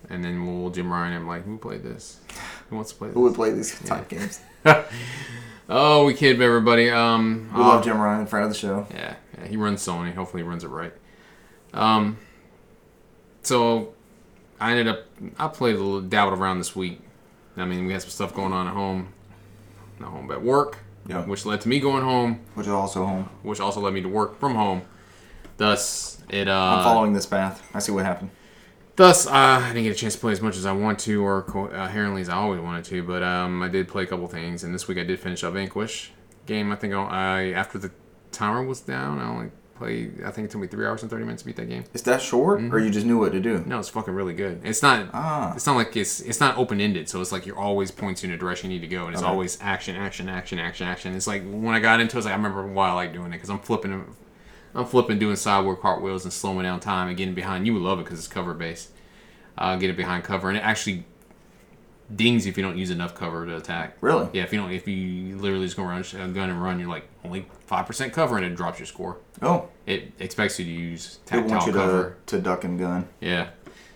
And 0.09 0.23
then 0.23 0.45
we'll 0.45 0.71
Jim 0.71 0.91
Ryan. 0.91 1.15
I'm 1.15 1.27
like, 1.27 1.45
who 1.45 1.57
played 1.57 1.83
this? 1.83 2.19
Who 2.69 2.75
wants 2.75 2.91
to 2.91 2.97
play 2.97 3.07
this? 3.09 3.13
Who 3.15 3.21
would 3.21 3.35
play 3.35 3.51
these 3.51 3.79
type 3.81 4.09
games? 4.09 4.41
oh, 5.69 6.05
we 6.05 6.13
kid 6.15 6.41
everybody. 6.41 6.89
Um, 6.89 7.51
We 7.53 7.61
love 7.61 7.83
Jim 7.83 7.99
Ryan, 7.99 8.25
friend 8.25 8.45
of 8.45 8.51
the 8.51 8.57
show. 8.57 8.87
Yeah, 8.91 9.15
yeah, 9.37 9.47
he 9.47 9.55
runs 9.55 9.85
Sony. 9.85 10.13
Hopefully, 10.13 10.43
he 10.43 10.49
runs 10.49 10.63
it 10.63 10.69
right. 10.69 10.93
Um, 11.73 12.17
so 13.43 13.93
I 14.59 14.71
ended 14.71 14.87
up 14.87 15.05
I 15.37 15.47
played 15.47 15.75
a 15.75 15.77
little 15.77 16.01
dabbled 16.01 16.39
around 16.39 16.57
this 16.57 16.75
week. 16.75 17.01
I 17.57 17.65
mean, 17.65 17.85
we 17.85 17.93
had 17.93 18.01
some 18.01 18.09
stuff 18.11 18.33
going 18.33 18.51
on 18.53 18.67
at 18.67 18.73
home, 18.73 19.09
not 19.99 20.09
home, 20.09 20.27
but 20.27 20.37
at 20.37 20.43
work, 20.43 20.77
Yeah. 21.07 21.23
which 21.25 21.45
led 21.45 21.61
to 21.61 21.69
me 21.69 21.79
going 21.79 22.03
home, 22.03 22.39
Which 22.55 22.67
is 22.67 22.73
also 22.73 23.05
home. 23.05 23.29
which 23.43 23.59
also 23.59 23.79
led 23.79 23.93
me 23.93 24.01
to 24.01 24.09
work 24.09 24.39
from 24.39 24.55
home. 24.55 24.81
Thus, 25.57 26.21
it 26.29 26.47
uh, 26.47 26.51
I'm 26.77 26.83
following 26.83 27.13
this 27.13 27.25
path. 27.25 27.61
I 27.73 27.79
see 27.79 27.91
what 27.91 28.05
happened. 28.05 28.31
Thus, 28.95 29.25
uh, 29.27 29.31
I 29.31 29.67
didn't 29.69 29.83
get 29.83 29.91
a 29.91 29.95
chance 29.95 30.13
to 30.13 30.19
play 30.19 30.31
as 30.33 30.41
much 30.41 30.55
as 30.55 30.65
I 30.65 30.71
want 30.71 30.99
to, 30.99 31.23
or 31.25 31.41
co- 31.43 31.65
uh, 31.67 31.85
inherently 31.85 32.21
as 32.21 32.29
I 32.29 32.35
always 32.35 32.59
wanted 32.61 32.85
to. 32.85 33.03
But 33.03 33.23
um, 33.23 33.61
I 33.63 33.67
did 33.67 33.87
play 33.87 34.03
a 34.03 34.05
couple 34.07 34.27
things, 34.27 34.63
and 34.63 34.73
this 34.73 34.87
week 34.87 34.97
I 34.97 35.03
did 35.03 35.19
finish 35.19 35.43
up 35.43 35.53
Vanquish 35.53 36.11
game. 36.45 36.71
I 36.71 36.75
think 36.75 36.93
I, 36.93 36.99
I 37.03 37.43
after 37.53 37.77
the 37.77 37.91
timer 38.31 38.63
was 38.63 38.81
down, 38.81 39.19
I 39.19 39.27
only 39.27 39.51
played. 39.75 40.23
I 40.23 40.31
think 40.31 40.45
it 40.45 40.51
took 40.51 40.61
me 40.61 40.67
three 40.67 40.85
hours 40.85 41.01
and 41.01 41.09
thirty 41.11 41.23
minutes 41.23 41.41
to 41.43 41.47
beat 41.47 41.55
that 41.57 41.67
game. 41.69 41.83
Is 41.93 42.03
that 42.03 42.21
short, 42.21 42.61
or 42.61 42.79
you 42.79 42.89
just 42.89 43.05
knew 43.05 43.17
what 43.17 43.31
to 43.33 43.39
do? 43.39 43.63
No, 43.65 43.79
it's 43.79 43.89
fucking 43.89 44.13
really 44.13 44.33
good. 44.33 44.61
It's 44.63 44.81
not. 44.81 45.09
Ah. 45.13 45.53
It's 45.55 45.65
not 45.65 45.75
like 45.75 45.95
it's. 45.95 46.19
It's 46.21 46.39
not 46.39 46.57
open 46.57 46.79
ended, 46.81 47.09
so 47.09 47.21
it's 47.21 47.31
like 47.31 47.45
you're 47.45 47.57
always 47.59 47.91
pointing 47.91 48.29
in 48.29 48.35
a 48.35 48.39
direction 48.39 48.71
you 48.71 48.79
need 48.79 48.87
to 48.87 48.93
go, 48.95 49.05
and 49.05 49.13
it's 49.13 49.21
Okay. 49.23 49.31
always 49.31 49.57
action, 49.61 49.95
action, 49.95 50.29
action, 50.29 50.59
action, 50.59 50.87
action. 50.87 51.15
It's 51.15 51.27
like 51.27 51.43
when 51.43 51.75
I 51.75 51.79
got 51.79 51.99
into 51.99 52.15
it, 52.15 52.19
it's 52.19 52.25
like 52.25 52.33
I 52.33 52.37
remember 52.37 52.65
why 52.67 52.89
I 52.89 52.93
like 52.93 53.13
doing 53.13 53.27
it 53.27 53.31
because 53.37 53.49
I'm 53.49 53.59
flipping. 53.59 54.05
I'm 54.75 54.85
flipping, 54.85 55.19
doing 55.19 55.35
sideward 55.35 55.79
cartwheels 55.81 56.23
and 56.23 56.33
slowing 56.33 56.63
down 56.63 56.79
time 56.79 57.07
and 57.07 57.15
getting 57.17 57.35
behind. 57.35 57.67
You 57.67 57.73
would 57.75 57.83
love 57.83 57.99
it 57.99 58.05
because 58.05 58.17
it's 58.19 58.27
cover 58.27 58.53
based. 58.53 58.89
Uh, 59.55 59.75
get 59.75 59.89
it 59.91 59.97
behind 59.97 60.23
cover, 60.23 60.49
and 60.49 60.57
it 60.57 60.61
actually 60.61 61.05
dings 62.15 62.45
if 62.45 62.57
you 62.57 62.63
don't 62.63 62.77
use 62.77 62.89
enough 62.89 63.15
cover 63.15 63.45
to 63.45 63.57
attack. 63.57 63.97
Really? 64.01 64.27
Yeah, 64.33 64.43
if 64.43 64.53
you 64.53 64.59
don't, 64.59 64.71
if 64.71 64.87
you 64.87 65.37
literally 65.37 65.65
just 65.65 65.77
go 65.77 65.83
around 65.83 66.05
uh, 66.19 66.27
gun 66.27 66.49
and 66.49 66.61
run, 66.61 66.79
you're 66.79 66.89
like 66.89 67.07
only 67.23 67.45
five 67.65 67.85
percent 67.87 68.13
cover, 68.13 68.37
and 68.37 68.45
it 68.45 68.55
drops 68.55 68.79
your 68.79 68.85
score. 68.85 69.17
Oh, 69.41 69.67
It 69.85 70.11
expects 70.19 70.59
you 70.59 70.65
to 70.65 70.71
use 70.71 71.19
tactile 71.25 71.65
you 71.67 71.73
cover. 71.73 72.17
to, 72.27 72.37
to 72.37 72.41
duck 72.41 72.63
and 72.63 72.77
gun. 72.79 73.07
Yeah. 73.21 73.49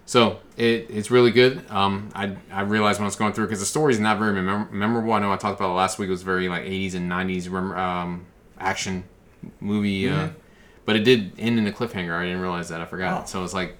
So 0.06 0.40
it, 0.56 0.88
it's 0.90 1.12
really 1.12 1.32
good. 1.32 1.70
Um, 1.70 2.10
I, 2.16 2.36
I 2.50 2.62
realized 2.62 3.00
when 3.00 3.04
I 3.04 3.08
was 3.08 3.18
going 3.18 3.34
through 3.34 3.48
because 3.48 3.60
the 3.60 3.66
story's 3.66 4.00
not 4.00 4.18
very 4.20 4.42
mem- 4.42 4.70
memorable. 4.72 5.12
I 5.12 5.20
know 5.20 5.34
I 5.34 5.36
talked 5.38 5.60
about 5.60 5.72
it 5.72 5.76
last 5.76 6.00
week. 6.00 6.08
It 6.08 6.12
was 6.12 6.22
very 6.24 6.48
like 6.48 6.64
80s 6.64 6.94
and 6.96 7.12
90s 7.12 7.52
rem- 7.52 7.74
um, 7.74 8.26
action 8.58 9.04
movie, 9.60 10.08
uh, 10.10 10.30
but 10.86 10.96
it 10.96 11.04
did 11.04 11.34
end 11.38 11.60
in 11.60 11.68
a 11.68 11.72
cliffhanger. 11.74 12.18
I 12.18 12.24
didn't 12.24 12.40
realize 12.40 12.70
that. 12.70 12.80
I 12.80 12.86
forgot. 12.86 13.24
Oh. 13.24 13.26
So 13.28 13.44
it's 13.44 13.54
like 13.54 13.76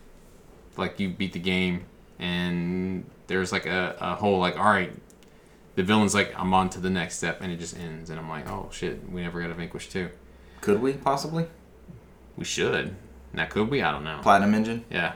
like 0.76 1.00
you 1.00 1.10
beat 1.10 1.32
the 1.32 1.40
game 1.40 1.86
and 2.20 3.06
there's 3.28 3.52
like 3.52 3.66
a, 3.66 3.96
a 4.00 4.16
whole 4.16 4.40
like 4.40 4.58
all 4.58 4.66
right. 4.66 4.92
The 5.76 5.84
villain's 5.84 6.16
like 6.16 6.34
I'm 6.38 6.54
on 6.54 6.70
to 6.72 6.80
the 6.80 6.90
next 6.90 7.18
step 7.18 7.40
and 7.42 7.52
it 7.52 7.60
just 7.60 7.78
ends 7.78 8.10
and 8.10 8.20
I'm 8.20 8.30
like 8.30 8.50
oh 8.50 8.70
shit 8.72 9.10
we 9.12 9.22
never 9.22 9.42
got 9.42 9.52
a 9.52 9.54
Vanquish 9.54 9.90
two. 9.90 10.10
Could 10.62 10.82
we 10.82 10.94
possibly? 10.94 11.46
We 12.36 12.46
should. 12.46 12.96
Now 13.34 13.46
could 13.46 13.70
we? 13.70 13.82
I 13.82 13.92
don't 13.92 14.04
know. 14.04 14.20
Platinum 14.22 14.56
Engine? 14.56 14.86
Yeah. 14.90 15.14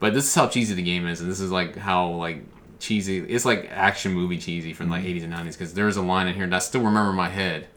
But 0.00 0.14
this 0.14 0.24
is 0.24 0.34
how 0.34 0.48
cheesy 0.48 0.74
the 0.74 0.82
game 0.82 1.06
is, 1.06 1.20
and 1.20 1.30
this 1.30 1.40
is 1.40 1.50
like 1.50 1.76
how 1.76 2.08
like 2.08 2.44
cheesy. 2.78 3.18
It's 3.18 3.44
like 3.44 3.70
action 3.70 4.12
movie 4.12 4.38
cheesy 4.38 4.72
from 4.72 4.90
like 4.90 5.04
mm-hmm. 5.04 5.18
80s 5.18 5.24
and 5.24 5.32
90s 5.32 5.52
because 5.52 5.74
there's 5.74 5.96
a 5.96 6.02
line 6.02 6.26
in 6.26 6.34
here 6.34 6.46
that 6.46 6.56
I 6.56 6.58
still 6.58 6.82
remember 6.82 7.10
in 7.10 7.16
my 7.16 7.28
head 7.28 7.68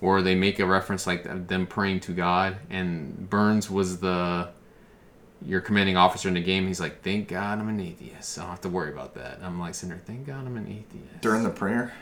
where 0.00 0.22
they 0.22 0.34
make 0.34 0.58
a 0.58 0.66
reference 0.66 1.06
like 1.06 1.48
them 1.48 1.66
praying 1.66 2.00
to 2.00 2.12
God, 2.12 2.56
and 2.70 3.28
Burns 3.28 3.70
was 3.70 3.98
the 3.98 4.50
your 5.44 5.60
commanding 5.60 5.96
officer 5.96 6.28
in 6.28 6.34
the 6.34 6.40
game. 6.42 6.66
He's 6.66 6.80
like, 6.80 7.02
"Thank 7.02 7.28
God 7.28 7.58
I'm 7.58 7.68
an 7.68 7.80
atheist. 7.80 8.38
I 8.38 8.42
don't 8.42 8.50
have 8.50 8.60
to 8.62 8.68
worry 8.68 8.90
about 8.92 9.14
that." 9.14 9.38
I'm 9.42 9.58
like 9.60 9.74
sitting 9.74 9.90
there, 9.90 10.02
"Thank 10.04 10.26
God 10.26 10.46
I'm 10.46 10.56
an 10.56 10.66
atheist." 10.66 11.20
During 11.20 11.42
the 11.42 11.50
prayer? 11.50 11.92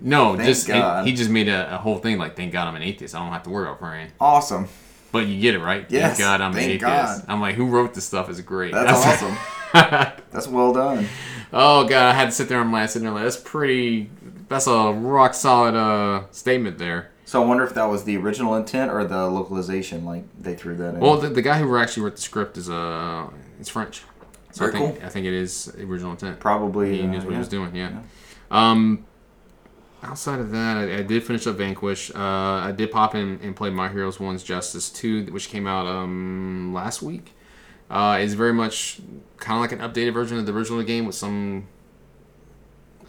no, 0.00 0.34
Thank 0.34 0.48
just 0.48 0.66
God. 0.66 1.06
he 1.06 1.12
just 1.12 1.30
made 1.30 1.48
a, 1.48 1.74
a 1.74 1.78
whole 1.78 1.98
thing 1.98 2.18
like, 2.18 2.34
"Thank 2.36 2.52
God 2.52 2.66
I'm 2.66 2.74
an 2.76 2.82
atheist. 2.82 3.14
I 3.14 3.20
don't 3.20 3.32
have 3.32 3.44
to 3.44 3.50
worry 3.50 3.66
about 3.66 3.78
praying." 3.78 4.10
Awesome. 4.20 4.68
But 5.12 5.26
you 5.26 5.40
get 5.40 5.54
it 5.54 5.58
right. 5.60 5.84
Yes, 5.90 6.16
Thank 6.16 6.20
God 6.20 6.40
I'm 6.40 6.52
thank 6.54 6.64
an 6.64 6.70
atheist. 6.88 7.20
God. 7.20 7.24
I'm 7.28 7.40
like, 7.42 7.54
who 7.54 7.66
wrote 7.66 7.92
this 7.92 8.04
stuff 8.06 8.30
is 8.30 8.40
great. 8.40 8.72
That's 8.72 8.92
awesome. 9.22 9.36
That's 10.30 10.48
well 10.48 10.72
done. 10.72 11.06
Oh 11.52 11.86
god, 11.86 12.10
I 12.10 12.14
had 12.14 12.26
to 12.26 12.32
sit 12.32 12.48
there 12.48 12.60
and 12.62 12.72
laugh, 12.72 12.90
sitting 12.90 13.04
there 13.04 13.14
like 13.14 13.24
that's 13.24 13.36
pretty. 13.36 14.10
That's 14.48 14.66
a 14.66 14.92
rock 14.92 15.34
solid 15.34 15.74
uh, 15.74 16.24
statement 16.30 16.78
there. 16.78 17.10
So 17.32 17.42
I 17.42 17.46
wonder 17.46 17.64
if 17.64 17.72
that 17.72 17.84
was 17.84 18.04
the 18.04 18.18
original 18.18 18.56
intent 18.56 18.92
or 18.92 19.04
the 19.04 19.26
localization, 19.26 20.04
like 20.04 20.24
they 20.38 20.54
threw 20.54 20.76
that 20.76 20.96
in. 20.96 21.00
Well, 21.00 21.16
the, 21.16 21.30
the 21.30 21.40
guy 21.40 21.58
who 21.58 21.78
actually 21.78 22.02
wrote 22.02 22.16
the 22.16 22.20
script 22.20 22.58
is 22.58 22.68
uh, 22.68 23.26
it's 23.58 23.70
French. 23.70 24.02
So 24.50 24.66
Very 24.66 24.68
I 24.68 24.78
think 24.78 24.98
cool. 24.98 25.06
I 25.06 25.08
think 25.08 25.26
it 25.26 25.32
is 25.32 25.64
the 25.64 25.84
original 25.84 26.10
intent. 26.10 26.40
Probably. 26.40 26.98
He 26.98 27.04
uh, 27.04 27.06
knows 27.06 27.24
what 27.24 27.30
yeah. 27.30 27.36
he 27.36 27.38
was 27.38 27.48
doing. 27.48 27.74
Yeah. 27.74 28.00
Um. 28.50 29.06
Outside 30.02 30.40
of 30.40 30.50
that, 30.50 30.76
I, 30.76 30.98
I 30.98 31.02
did 31.04 31.24
finish 31.24 31.46
up 31.46 31.56
Vanquish. 31.56 32.10
Uh, 32.14 32.18
I 32.18 32.74
did 32.76 32.92
pop 32.92 33.14
in 33.14 33.40
and 33.42 33.56
play 33.56 33.70
My 33.70 33.88
Heroes 33.88 34.20
One's 34.20 34.42
Justice 34.42 34.90
Two, 34.90 35.24
which 35.32 35.48
came 35.48 35.66
out 35.66 35.86
um 35.86 36.74
last 36.74 37.00
week. 37.00 37.32
Uh, 37.88 38.18
it's 38.20 38.34
very 38.34 38.52
much 38.52 39.00
kind 39.38 39.56
of 39.56 39.62
like 39.62 39.72
an 39.72 39.78
updated 39.78 40.12
version 40.12 40.36
of 40.36 40.44
the 40.44 40.52
original 40.52 40.82
game 40.82 41.06
with 41.06 41.14
some 41.14 41.66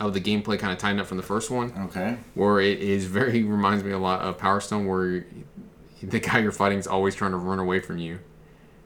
of 0.07 0.13
the 0.13 0.21
gameplay 0.21 0.57
kind 0.59 0.71
of 0.73 0.79
tightened 0.79 1.01
up 1.01 1.07
from 1.07 1.17
the 1.17 1.23
first 1.23 1.49
one. 1.51 1.73
Okay. 1.85 2.17
where 2.33 2.59
it 2.59 2.79
is 2.79 3.05
very 3.05 3.43
reminds 3.43 3.83
me 3.83 3.91
a 3.91 3.97
lot 3.97 4.21
of 4.21 4.37
Power 4.37 4.59
Stone, 4.59 4.85
where 4.87 5.25
the 6.01 6.19
guy 6.19 6.39
you're 6.39 6.51
fighting 6.51 6.79
is 6.79 6.87
always 6.87 7.15
trying 7.15 7.31
to 7.31 7.37
run 7.37 7.59
away 7.59 7.79
from 7.79 7.97
you 7.97 8.19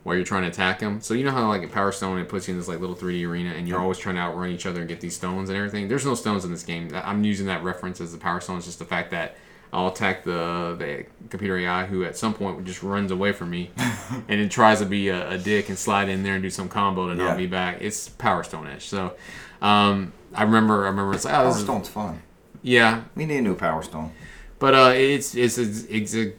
while 0.04 0.16
you're 0.16 0.24
trying 0.26 0.44
to 0.44 0.48
attack 0.50 0.80
him. 0.80 1.02
So 1.02 1.14
you 1.14 1.24
know 1.26 1.32
how 1.32 1.48
like 1.48 1.64
in 1.64 1.70
Power 1.70 1.92
Stone 1.92 2.20
it 2.20 2.30
puts 2.30 2.48
you 2.48 2.54
in 2.54 2.60
this 2.60 2.68
like 2.68 2.80
little 2.80 2.96
3D 2.96 3.28
arena, 3.28 3.52
and 3.52 3.68
you're 3.68 3.80
always 3.80 3.98
trying 3.98 4.16
to 4.16 4.22
outrun 4.22 4.52
each 4.52 4.66
other 4.66 4.80
and 4.82 4.88
get 4.90 5.02
these 5.02 5.16
stones 5.16 5.50
and 5.50 5.58
everything. 5.58 5.88
There's 5.88 6.06
no 6.06 6.16
stones 6.16 6.46
in 6.46 6.52
this 6.52 6.64
game. 6.64 6.90
I'm 6.94 7.24
using 7.24 7.48
that 7.48 7.64
reference 7.64 8.00
as 8.02 8.12
the 8.12 8.18
Power 8.18 8.40
Stone. 8.40 8.58
It's 8.58 8.66
just 8.68 8.80
the 8.80 8.86
fact 8.86 9.12
that 9.12 9.36
I'll 9.74 9.88
attack 9.90 10.24
the 10.24 10.76
the 10.80 11.06
computer 11.30 11.58
AI 11.58 11.86
who 11.88 12.06
at 12.06 12.16
some 12.16 12.34
point 12.34 12.64
just 12.64 12.84
runs 12.84 13.12
away 13.12 13.34
from 13.34 13.50
me, 13.50 13.72
and 13.78 14.24
then 14.40 14.48
tries 14.48 14.80
to 14.80 14.86
be 14.86 15.10
a, 15.10 15.32
a 15.32 15.38
dick 15.38 15.68
and 15.70 15.78
slide 15.78 16.08
in 16.08 16.24
there 16.24 16.36
and 16.36 16.44
do 16.44 16.50
some 16.50 16.70
combo 16.70 17.08
to 17.10 17.16
knock 17.16 17.32
Yeah. 17.32 17.38
me 17.38 17.48
back. 17.48 17.78
It's 17.82 18.08
Power 18.10 18.44
Stone 18.44 18.68
ish. 18.68 18.86
So. 18.88 19.14
Um, 19.62 20.14
I 20.34 20.44
remember, 20.44 20.86
I 20.86 20.90
remember 20.90 21.14
it's 21.14 21.26
like, 21.26 21.34
oh, 21.34 21.52
Power 21.52 21.54
Stone's 21.54 21.90
fun. 21.90 22.22
yeah, 22.62 23.04
We 23.16 23.26
need 23.26 23.38
a 23.38 23.42
new 23.42 23.56
Power 23.56 23.82
Stone. 23.84 24.12
But 24.60 24.74
uh, 24.74 24.92
it's 24.96 25.36
it's, 25.36 25.58
it's, 25.58 25.84
it's 25.84 26.16
a, 26.16 26.34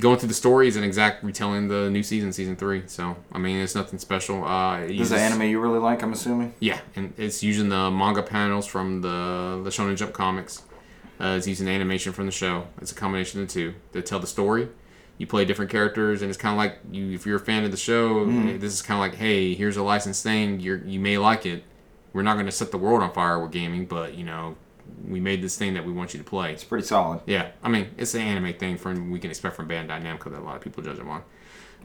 going 0.00 0.18
through 0.18 0.28
the 0.28 0.34
stories 0.34 0.76
and 0.76 0.84
exact 0.84 1.22
retelling 1.22 1.68
the 1.68 1.90
new 1.90 2.02
season, 2.02 2.32
season 2.32 2.56
three. 2.56 2.82
So 2.86 3.16
I 3.32 3.38
mean, 3.38 3.58
it's 3.58 3.74
nothing 3.74 3.98
special. 3.98 4.44
Uh, 4.44 4.86
This 4.86 5.00
is 5.02 5.10
the 5.10 5.18
anime 5.18 5.42
you 5.42 5.60
really 5.60 5.78
like, 5.78 6.02
I'm 6.02 6.12
assuming. 6.12 6.54
Yeah, 6.60 6.80
and 6.96 7.12
it's 7.18 7.42
using 7.42 7.68
the 7.68 7.90
manga 7.90 8.22
panels 8.22 8.66
from 8.66 9.02
the 9.02 9.60
the 9.62 9.70
Shonen 9.70 9.96
Jump 9.96 10.12
comics. 10.14 10.62
Uh, 11.20 11.34
it's 11.36 11.46
using 11.46 11.68
animation 11.68 12.12
from 12.14 12.24
the 12.24 12.32
show. 12.32 12.66
It's 12.80 12.92
a 12.92 12.94
combination 12.94 13.42
of 13.42 13.48
the 13.48 13.52
two 13.52 13.74
to 13.92 14.00
tell 14.00 14.20
the 14.20 14.26
story. 14.26 14.68
You 15.18 15.26
play 15.26 15.44
different 15.44 15.70
characters, 15.70 16.22
and 16.22 16.30
it's 16.30 16.38
kind 16.38 16.54
of 16.54 16.56
like 16.56 16.78
you. 16.90 17.12
If 17.12 17.26
you're 17.26 17.36
a 17.36 17.40
fan 17.40 17.64
of 17.64 17.70
the 17.70 17.76
show, 17.76 18.24
this 18.58 18.72
is 18.72 18.80
kind 18.80 18.96
of 18.96 19.00
like, 19.02 19.16
hey, 19.20 19.52
here's 19.52 19.76
a 19.76 19.82
licensed 19.82 20.22
thing. 20.22 20.60
You 20.60 20.82
you 20.86 20.98
may 20.98 21.18
like 21.18 21.44
it. 21.44 21.62
We're 22.12 22.22
not 22.22 22.34
going 22.34 22.46
to 22.46 22.52
set 22.52 22.70
the 22.70 22.78
world 22.78 23.02
on 23.02 23.12
fire 23.12 23.38
with 23.40 23.52
gaming, 23.52 23.86
but 23.86 24.14
you 24.14 24.24
know, 24.24 24.56
we 25.06 25.20
made 25.20 25.42
this 25.42 25.56
thing 25.56 25.74
that 25.74 25.84
we 25.84 25.92
want 25.92 26.12
you 26.14 26.18
to 26.18 26.24
play. 26.24 26.52
It's 26.52 26.64
pretty 26.64 26.86
solid. 26.86 27.20
Yeah, 27.26 27.50
I 27.62 27.68
mean, 27.68 27.88
it's 27.96 28.14
an 28.14 28.22
anime 28.22 28.54
thing 28.54 28.76
from 28.76 29.10
we 29.10 29.18
can 29.20 29.30
expect 29.30 29.54
from 29.56 29.68
Bandai 29.68 30.02
Namco 30.02 30.24
that 30.24 30.40
a 30.40 30.44
lot 30.44 30.56
of 30.56 30.62
people 30.62 30.82
judge 30.82 30.96
them 30.98 31.08
on. 31.08 31.22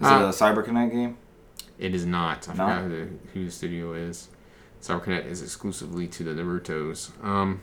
Is 0.01 0.07
Uh, 0.07 0.15
it 0.15 0.23
a 0.23 0.29
CyberConnect 0.29 0.91
game? 0.91 1.17
It 1.77 1.93
is 1.93 2.05
not. 2.05 2.47
I 2.49 2.53
No? 2.53 2.57
forgot 2.67 2.81
who 2.83 2.89
the, 2.89 3.07
who 3.33 3.45
the 3.45 3.51
studio 3.51 3.93
is. 3.93 4.29
CyberConnect 4.81 5.25
is 5.27 5.41
exclusively 5.41 6.07
to 6.07 6.23
the 6.23 6.31
Naruto's. 6.31 7.11
Um, 7.21 7.61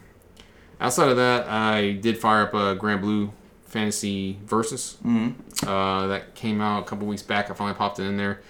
outside 0.81 1.09
of 1.09 1.17
that, 1.17 1.49
I 1.49 1.93
did 1.93 2.19
fire 2.19 2.43
up 2.43 2.55
a 2.55 2.77
Granblue 2.77 3.33
Fantasy 3.65 4.39
Versus. 4.45 4.97
Mm-hmm. 5.05 5.69
Uh, 5.69 6.07
that 6.09 6.35
came 6.35 6.61
out 6.61 6.83
a 6.83 6.85
couple 6.87 7.07
weeks 7.07 7.23
back. 7.23 7.51
I 7.51 7.55
finally 7.55 7.77
popped 7.77 7.99
it 7.99 8.05
in 8.05 8.17
there. 8.17 8.41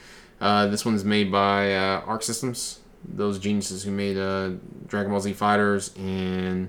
Uh, 0.40 0.66
this 0.66 0.84
one's 0.84 1.04
made 1.04 1.30
by 1.30 1.74
uh, 1.74 2.00
Arc 2.06 2.22
Systems, 2.22 2.80
those 3.04 3.38
geniuses 3.38 3.82
who 3.84 3.90
made 3.90 4.16
uh, 4.16 4.50
Dragon 4.86 5.10
Ball 5.10 5.20
Z 5.20 5.32
Fighters 5.34 5.94
and 5.96 6.68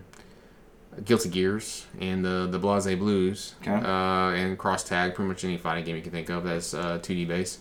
Guilty 1.05 1.29
Gears 1.29 1.85
and 1.99 2.23
the 2.23 2.47
the 2.49 2.59
BlazBlues 2.59 3.53
Okay. 3.61 3.71
uh, 3.73 4.31
and 4.35 4.57
Cross 4.57 4.85
Tag. 4.85 5.15
Pretty 5.15 5.27
much 5.27 5.43
any 5.43 5.57
fighting 5.57 5.83
game 5.85 5.95
you 5.95 6.01
can 6.01 6.11
think 6.11 6.29
of 6.29 6.43
that's 6.43 6.73
uh, 6.73 6.99
2D 6.99 7.27
based. 7.27 7.59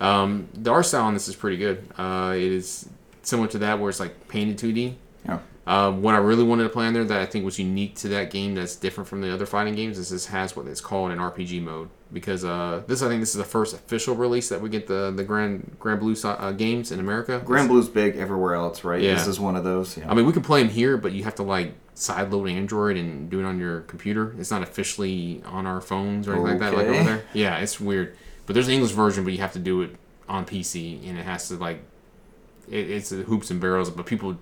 Um, 0.00 0.48
the 0.52 0.70
art 0.70 0.84
style 0.86 1.04
on 1.06 1.14
this 1.14 1.26
is 1.28 1.34
pretty 1.36 1.56
good. 1.56 1.86
Uh, 1.96 2.34
it 2.36 2.42
is 2.52 2.88
similar 3.22 3.48
to 3.48 3.58
that 3.58 3.78
where 3.80 3.88
it's 3.88 3.98
like 4.00 4.28
painted 4.28 4.58
2D. 4.58 4.94
Yeah. 5.26 5.38
Uh, 5.66 5.90
what 5.90 6.14
I 6.14 6.18
really 6.18 6.44
wanted 6.44 6.62
to 6.62 6.68
play 6.68 6.86
on 6.86 6.94
there 6.94 7.02
that 7.02 7.20
I 7.20 7.26
think 7.26 7.44
was 7.44 7.58
unique 7.58 7.96
to 7.96 8.08
that 8.08 8.30
game 8.30 8.54
that's 8.54 8.76
different 8.76 9.08
from 9.08 9.20
the 9.20 9.34
other 9.34 9.46
fighting 9.46 9.74
games 9.74 9.98
is 9.98 10.10
this 10.10 10.26
has 10.26 10.54
what 10.54 10.66
it's 10.68 10.80
called 10.80 11.10
an 11.10 11.18
RPG 11.18 11.60
mode 11.60 11.88
because 12.12 12.44
uh, 12.44 12.82
this 12.86 13.02
I 13.02 13.08
think 13.08 13.20
this 13.20 13.30
is 13.30 13.38
the 13.38 13.44
first 13.44 13.74
official 13.74 14.14
release 14.14 14.48
that 14.48 14.60
we 14.60 14.68
get 14.68 14.86
the 14.86 15.12
the 15.14 15.24
Grand 15.24 15.76
Granblue 15.80 16.24
uh, 16.24 16.52
games 16.52 16.92
in 16.92 17.00
America. 17.00 17.42
Granblue's 17.44 17.88
big 17.88 18.16
everywhere 18.16 18.54
else, 18.54 18.84
right? 18.84 19.02
Yeah. 19.02 19.14
This 19.14 19.26
is 19.26 19.40
one 19.40 19.56
of 19.56 19.64
those. 19.64 19.96
Yeah. 19.98 20.08
I 20.08 20.14
mean, 20.14 20.24
we 20.24 20.32
can 20.32 20.42
play 20.42 20.62
them 20.62 20.70
here, 20.70 20.96
but 20.96 21.10
you 21.10 21.24
have 21.24 21.34
to 21.36 21.42
like 21.42 21.74
sideload 21.96 22.52
Android 22.52 22.96
and 22.96 23.28
do 23.28 23.40
it 23.40 23.44
on 23.44 23.58
your 23.58 23.80
computer. 23.82 24.36
It's 24.38 24.52
not 24.52 24.62
officially 24.62 25.42
on 25.46 25.66
our 25.66 25.80
phones 25.80 26.28
or 26.28 26.34
anything 26.34 26.50
like 26.52 26.60
that, 26.60 26.74
like 26.74 26.86
over 26.86 27.02
there. 27.02 27.24
Yeah, 27.32 27.58
it's 27.58 27.80
weird. 27.80 28.16
But 28.46 28.54
there's 28.54 28.68
an 28.68 28.74
English 28.74 28.92
version, 28.92 29.24
but 29.24 29.32
you 29.32 29.40
have 29.40 29.54
to 29.54 29.58
do 29.58 29.82
it 29.82 29.96
on 30.28 30.46
PC, 30.46 31.08
and 31.08 31.18
it 31.18 31.24
has 31.24 31.48
to 31.48 31.54
like, 31.56 31.80
it, 32.70 32.88
it's 32.88 33.10
hoops 33.10 33.50
and 33.50 33.60
barrels. 33.60 33.90
But 33.90 34.06
people, 34.06 34.36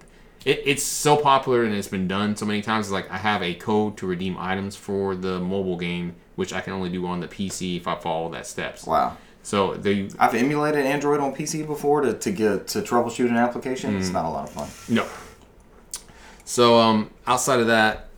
it, 0.45 0.63
it's 0.65 0.83
so 0.83 1.17
popular 1.17 1.65
and 1.65 1.75
it's 1.75 1.89
been 1.89 2.07
done 2.09 2.37
so 2.37 2.47
many 2.47 2.63
times. 2.63 2.87
It's 2.87 2.93
like 2.93 3.11
I 3.11 3.19
have 3.19 3.43
a 3.43 3.55
code 3.55 3.97
to 3.99 4.07
redeem 4.07 4.37
items 4.39 4.77
for 4.77 5.15
the 5.17 5.41
mobile 5.41 5.77
game, 5.77 6.15
which 6.37 6.53
I 6.53 6.61
can 6.61 6.73
only 6.73 6.91
do 6.91 7.07
on 7.07 7.21
the 7.21 7.29
PC 7.29 7.77
if 7.77 7.89
I 7.89 7.97
follow 7.97 8.31
that 8.31 8.47
steps. 8.47 8.87
wow. 8.87 9.17
So 9.43 9.75
they 9.75 10.09
I've 10.19 10.35
emulated 10.35 10.87
Android 10.87 11.21
on 11.21 11.35
PC 11.35 11.67
before 11.67 12.01
to, 12.01 12.15
to 12.15 12.31
get 12.33 12.67
to 12.69 12.81
troubleshoot 12.81 13.29
an 13.29 13.37
application. 13.37 13.93
Mm. 13.93 14.01
It's 14.01 14.09
not 14.09 14.25
a 14.25 14.29
lot 14.31 14.45
of 14.49 14.51
fun. 14.51 14.69
No. 14.89 15.07
So 16.47 16.79
um, 16.79 17.11
outside 17.27 17.61
of 17.61 17.67
that, 17.67 18.09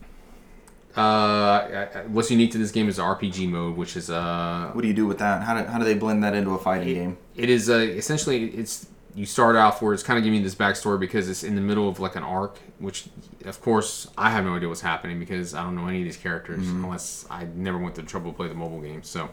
uh, 0.95 1.85
what's 2.07 2.31
unique 2.31 2.51
to 2.51 2.57
this 2.57 2.71
game 2.71 2.87
is 2.87 2.95
the 2.95 3.03
RPG 3.03 3.49
mode, 3.49 3.75
which 3.75 3.97
is 3.97 4.09
uh, 4.09 4.69
What 4.71 4.81
do 4.81 4.87
you 4.87 4.93
do 4.93 5.05
with 5.05 5.19
that? 5.19 5.43
How 5.43 5.61
do, 5.61 5.67
how 5.69 5.77
do 5.77 5.83
they 5.85 5.93
blend 5.95 6.23
that 6.23 6.33
into 6.33 6.51
a 6.51 6.57
fighting 6.57 6.93
game? 6.93 7.17
it 7.35 7.49
is 7.49 7.69
uh, 7.69 7.75
essentially 7.75 8.45
it's 8.51 8.87
you 9.17 9.25
start 9.25 9.55
off 9.55 9.81
where 9.81 9.95
it's 9.95 10.03
kind 10.03 10.19
of 10.19 10.23
giving 10.23 10.37
you 10.37 10.43
this 10.43 10.53
backstory 10.53 10.99
because 10.99 11.27
it's 11.27 11.43
in 11.43 11.55
the 11.55 11.61
middle 11.61 11.89
of 11.89 11.99
like 11.99 12.15
an 12.15 12.21
arc, 12.21 12.59
which 12.77 13.05
of 13.45 13.59
course 13.63 14.07
I 14.15 14.29
have 14.29 14.45
no 14.45 14.55
idea 14.55 14.69
what's 14.69 14.81
happening 14.81 15.17
because 15.17 15.55
I 15.55 15.63
don't 15.63 15.75
know 15.75 15.87
any 15.87 15.99
of 15.99 16.03
these 16.03 16.17
characters 16.17 16.63
mm-hmm. 16.63 16.83
unless 16.83 17.25
I 17.27 17.47
never 17.55 17.79
went 17.79 17.95
to 17.95 18.03
the 18.03 18.07
trouble 18.07 18.31
to 18.31 18.37
play 18.37 18.47
the 18.47 18.53
mobile 18.53 18.79
game. 18.79 19.01
So 19.01 19.31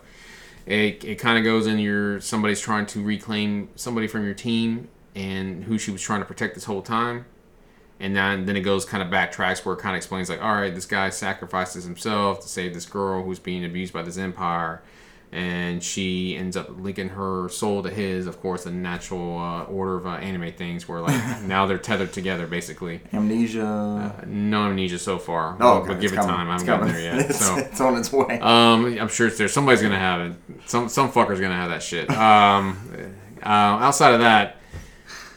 it, 0.64 1.04
it 1.04 1.16
kind 1.16 1.36
of 1.36 1.44
goes 1.44 1.66
in 1.66 1.78
your 1.78 2.18
somebody's 2.22 2.62
trying 2.62 2.86
to 2.86 3.02
reclaim 3.02 3.68
somebody 3.76 4.06
from 4.06 4.24
your 4.24 4.32
team 4.32 4.88
and 5.14 5.64
who 5.64 5.76
she 5.76 5.90
was 5.90 6.00
trying 6.00 6.20
to 6.20 6.26
protect 6.26 6.54
this 6.54 6.64
whole 6.64 6.80
time. 6.80 7.26
And 8.00 8.16
then, 8.16 8.46
then 8.46 8.56
it 8.56 8.62
goes 8.62 8.86
kind 8.86 9.02
of 9.02 9.10
backtracks 9.10 9.66
where 9.66 9.74
it 9.74 9.80
kind 9.80 9.94
of 9.94 9.98
explains 9.98 10.30
like, 10.30 10.42
all 10.42 10.54
right, 10.54 10.74
this 10.74 10.86
guy 10.86 11.10
sacrifices 11.10 11.84
himself 11.84 12.40
to 12.40 12.48
save 12.48 12.72
this 12.72 12.86
girl 12.86 13.22
who's 13.22 13.38
being 13.38 13.66
abused 13.66 13.92
by 13.92 14.00
this 14.00 14.16
empire, 14.16 14.82
and 15.34 15.82
she 15.82 16.36
ends 16.36 16.56
up 16.56 16.68
linking 16.78 17.10
her 17.10 17.48
soul 17.48 17.82
to 17.82 17.90
his. 17.90 18.26
Of 18.26 18.40
course, 18.40 18.64
the 18.64 18.70
natural 18.70 19.38
uh, 19.38 19.64
order 19.64 19.96
of 19.96 20.06
uh, 20.06 20.10
anime 20.10 20.52
things, 20.52 20.88
where 20.88 21.00
like 21.00 21.42
now 21.42 21.66
they're 21.66 21.76
tethered 21.78 22.12
together 22.12 22.46
basically. 22.46 23.00
Amnesia. 23.12 24.24
No 24.26 24.62
amnesia 24.68 24.98
so 24.98 25.18
far. 25.18 25.56
oh, 25.60 25.78
okay. 25.78 25.88
but 25.88 26.00
give 26.00 26.12
it's 26.12 26.14
it 26.14 26.16
coming. 26.26 26.36
time. 26.36 26.50
I 26.50 26.54
It's 26.54 26.62
haven't 26.64 26.88
there 26.88 27.00
yet. 27.00 27.18
it's, 27.30 27.44
So 27.44 27.56
it's 27.58 27.80
on 27.80 27.96
its 27.96 28.12
way. 28.12 28.38
um, 28.40 28.86
I'm 28.98 29.08
sure 29.08 29.26
it's 29.26 29.36
there. 29.38 29.48
Somebody's 29.48 29.82
gonna 29.82 29.98
have 29.98 30.20
it. 30.30 30.36
Some 30.66 30.88
some 30.88 31.10
fucker's 31.10 31.40
gonna 31.40 31.56
have 31.56 31.70
that 31.70 31.82
shit. 31.82 32.08
Um, 32.10 32.78
uh, 33.42 33.48
outside 33.48 34.14
of 34.14 34.20
that, 34.20 34.56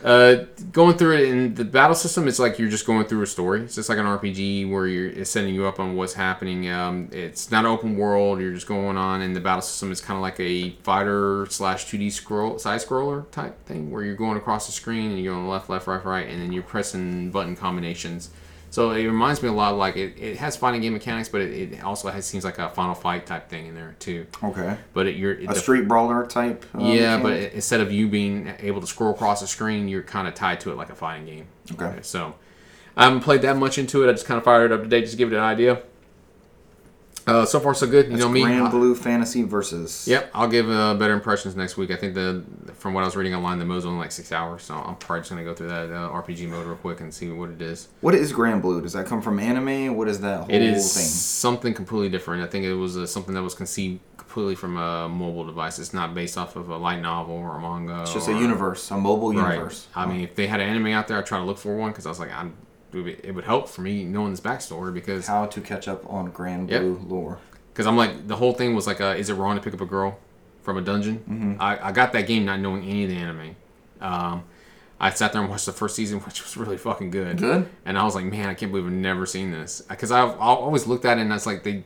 uh, 0.03 0.45
going 0.71 0.95
through 0.95 1.17
it 1.17 1.29
in 1.29 1.55
the 1.55 1.65
battle 1.65 1.95
system, 1.95 2.27
it's 2.27 2.37
like 2.37 2.59
you're 2.59 2.69
just 2.69 2.85
going 2.85 3.05
through 3.05 3.23
a 3.23 3.27
story. 3.27 3.63
It's 3.63 3.75
just 3.75 3.89
like 3.89 3.97
an 3.97 4.05
RPG 4.05 4.69
where 4.69 4.85
you're 4.85 5.09
it's 5.09 5.31
setting 5.31 5.55
you 5.55 5.65
up 5.65 5.79
on 5.79 5.95
what's 5.95 6.13
happening. 6.13 6.69
Um, 6.69 7.09
it's 7.11 7.49
not 7.49 7.65
open 7.65 7.97
world. 7.97 8.39
You're 8.39 8.53
just 8.53 8.67
going 8.67 8.97
on, 8.97 9.21
and 9.21 9.35
the 9.35 9.39
battle 9.39 9.61
system 9.61 9.91
is 9.91 9.99
kind 9.99 10.17
of 10.17 10.21
like 10.21 10.39
a 10.39 10.71
fighter 10.83 11.47
slash 11.49 11.87
2D 11.87 12.11
scroll 12.11 12.59
side 12.59 12.81
scroller 12.81 13.29
type 13.31 13.65
thing 13.65 13.89
where 13.91 14.03
you're 14.03 14.15
going 14.15 14.37
across 14.37 14.67
the 14.67 14.71
screen 14.71 15.11
and 15.11 15.19
you're 15.19 15.33
going 15.33 15.47
left, 15.47 15.69
left, 15.69 15.87
right, 15.87 16.05
right, 16.05 16.27
and 16.27 16.41
then 16.41 16.51
you're 16.51 16.63
pressing 16.63 17.31
button 17.31 17.55
combinations. 17.55 18.29
So 18.77 18.91
it 18.91 19.07
reminds 19.07 19.41
me 19.41 19.49
a 19.49 19.51
lot 19.51 19.71
of 19.71 19.79
like 19.79 19.97
it, 19.97 20.19
it 20.19 20.37
has 20.37 20.55
fighting 20.55 20.81
game 20.81 20.93
mechanics, 20.93 21.29
but 21.29 21.41
it, 21.41 21.73
it 21.73 21.83
also 21.83 22.09
has 22.09 22.27
seems 22.27 22.45
like 22.45 22.59
a 22.59 22.69
Final 22.69 22.93
Fight 22.93 23.25
type 23.25 23.49
thing 23.49 23.65
in 23.65 23.73
there 23.73 23.95
too. 23.97 24.27
okay. 24.43 24.77
But 24.93 25.07
it, 25.07 25.15
you're 25.15 25.31
it, 25.31 25.45
A 25.45 25.47
the- 25.47 25.59
street 25.59 25.87
brawler 25.87 26.27
type. 26.27 26.63
Uh, 26.75 26.83
yeah, 26.83 27.19
but 27.19 27.33
it- 27.33 27.53
instead 27.53 27.81
of 27.81 27.91
you 27.91 28.07
being 28.07 28.53
able 28.59 28.79
to 28.79 28.85
scroll 28.85 29.09
across 29.15 29.41
the 29.41 29.47
screen, 29.47 29.87
you're 29.87 30.03
kind 30.03 30.27
of 30.27 30.35
tied 30.35 30.59
to 30.59 30.71
it 30.71 30.75
like 30.75 30.91
a 30.91 30.95
fighting 30.95 31.25
game. 31.25 31.47
Okay. 31.71 31.97
So 32.03 32.35
I 32.95 33.05
haven't 33.05 33.21
played 33.21 33.41
that 33.41 33.57
much 33.57 33.79
into 33.79 34.03
it. 34.05 34.09
I 34.09 34.11
just 34.11 34.27
kind 34.27 34.37
of 34.37 34.43
fired 34.43 34.69
it 34.69 34.75
up 34.75 34.83
today 34.83 35.01
just 35.01 35.13
to 35.13 35.17
give 35.17 35.33
it 35.33 35.37
an 35.37 35.41
idea. 35.41 35.81
Uh, 37.27 37.45
so 37.45 37.59
far, 37.59 37.73
so 37.73 37.85
good. 37.85 38.05
You 38.05 38.11
That's 38.11 38.23
know 38.23 38.29
me. 38.29 38.41
Granblue 38.41 38.97
Fantasy 38.97 39.43
versus. 39.43 40.07
Yep, 40.07 40.31
I'll 40.33 40.47
give 40.47 40.69
uh, 40.69 40.93
better 40.95 41.13
impressions 41.13 41.55
next 41.55 41.75
week. 41.75 41.91
I 41.91 41.97
think 41.97 42.13
the 42.13 42.43
from 42.75 42.93
what 42.93 43.01
I 43.01 43.05
was 43.05 43.15
reading 43.15 43.35
online, 43.35 43.59
the 43.59 43.65
mode's 43.65 43.85
only 43.85 43.99
like 43.99 44.11
six 44.11 44.31
hours, 44.31 44.63
so 44.63 44.75
I'm 44.75 44.95
probably 44.95 45.21
just 45.21 45.29
gonna 45.31 45.43
go 45.43 45.53
through 45.53 45.67
that 45.67 45.91
uh, 45.91 46.09
RPG 46.09 46.47
mode 46.47 46.65
real 46.65 46.77
quick 46.77 47.01
and 47.01 47.13
see 47.13 47.29
what 47.29 47.49
it 47.49 47.61
is. 47.61 47.89
What 48.01 48.15
is 48.15 48.31
Granblue? 48.31 48.81
Does 48.81 48.93
that 48.93 49.05
come 49.07 49.21
from 49.21 49.39
anime? 49.39 49.95
What 49.97 50.07
is 50.07 50.21
that 50.21 50.39
whole 50.41 50.49
It 50.49 50.61
is 50.61 50.93
thing? 50.93 51.03
something 51.03 51.73
completely 51.73 52.09
different. 52.09 52.43
I 52.43 52.47
think 52.47 52.63
it 52.65 52.73
was 52.73 52.97
uh, 52.97 53.05
something 53.05 53.33
that 53.35 53.43
was 53.43 53.53
conceived 53.55 53.99
completely 54.15 54.55
from 54.55 54.77
a 54.77 55.09
mobile 55.09 55.45
device. 55.45 55.79
It's 55.79 55.93
not 55.93 56.13
based 56.13 56.37
off 56.37 56.55
of 56.55 56.69
a 56.69 56.77
light 56.77 57.01
novel 57.01 57.35
or 57.35 57.57
a 57.57 57.59
manga. 57.59 58.01
It's 58.01 58.13
just 58.13 58.27
a 58.29 58.33
universe, 58.33 58.89
a 58.91 58.97
mobile 58.97 59.33
universe. 59.33 59.87
Right. 59.95 60.03
I 60.03 60.05
mean, 60.05 60.21
if 60.21 60.35
they 60.35 60.47
had 60.47 60.59
an 60.61 60.69
anime 60.69 60.87
out 60.87 61.07
there, 61.07 61.17
I'd 61.17 61.25
try 61.25 61.39
to 61.39 61.43
look 61.45 61.57
for 61.57 61.75
one 61.75 61.91
because 61.91 62.05
I 62.05 62.09
was 62.09 62.19
like, 62.19 62.31
I'm, 62.31 62.53
it 62.93 63.33
would 63.35 63.43
help 63.43 63.67
for 63.69 63.81
me 63.81 64.03
knowing 64.05 64.31
this 64.31 64.39
backstory 64.41 64.93
because 64.93 65.27
How 65.27 65.45
to 65.45 65.61
catch 65.61 65.87
up 65.87 66.07
on 66.11 66.31
Grand 66.31 66.69
Yep. 66.69 66.81
Blue 66.81 67.01
lore. 67.07 67.39
because 67.73 67.85
I'm 67.87 67.97
like 67.97 68.27
the 68.27 68.35
whole 68.35 68.53
thing 68.53 68.75
was 68.75 68.87
like, 68.87 69.01
uh, 69.01 69.15
is 69.17 69.29
it 69.29 69.33
wrong 69.35 69.55
to 69.55 69.61
pick 69.61 69.73
up 69.73 69.81
a 69.81 69.85
girl 69.85 70.17
from 70.63 70.77
a 70.77 70.81
dungeon? 70.81 71.17
Mm-hmm. 71.29 71.61
I, 71.61 71.87
I 71.87 71.91
got 71.91 72.13
that 72.13 72.27
game 72.27 72.45
not 72.45 72.59
knowing 72.59 72.83
any 72.83 73.03
of 73.03 73.09
the 73.09 73.15
anime. 73.17 73.55
Um, 74.01 74.43
I 74.99 75.11
sat 75.11 75.31
there 75.31 75.41
and 75.41 75.49
watched 75.51 75.67
the 75.67 75.73
first 75.73 75.95
season, 75.95 76.19
which 76.21 76.41
was 76.43 76.57
really 76.57 76.77
fucking 76.77 77.11
good. 77.11 77.37
Good. 77.37 77.69
And 77.85 77.97
I 77.99 78.03
was 78.03 78.15
like, 78.15 78.25
man, 78.25 78.49
I 78.49 78.53
can't 78.55 78.71
believe 78.71 78.87
I've 78.87 78.93
never 78.93 79.25
seen 79.27 79.51
this 79.51 79.81
because 79.81 80.11
I've, 80.11 80.29
I've 80.31 80.39
always 80.39 80.87
looked 80.87 81.05
at 81.05 81.17
it 81.19 81.21
and 81.21 81.31
it's 81.33 81.45
like 81.45 81.63
they 81.63 81.83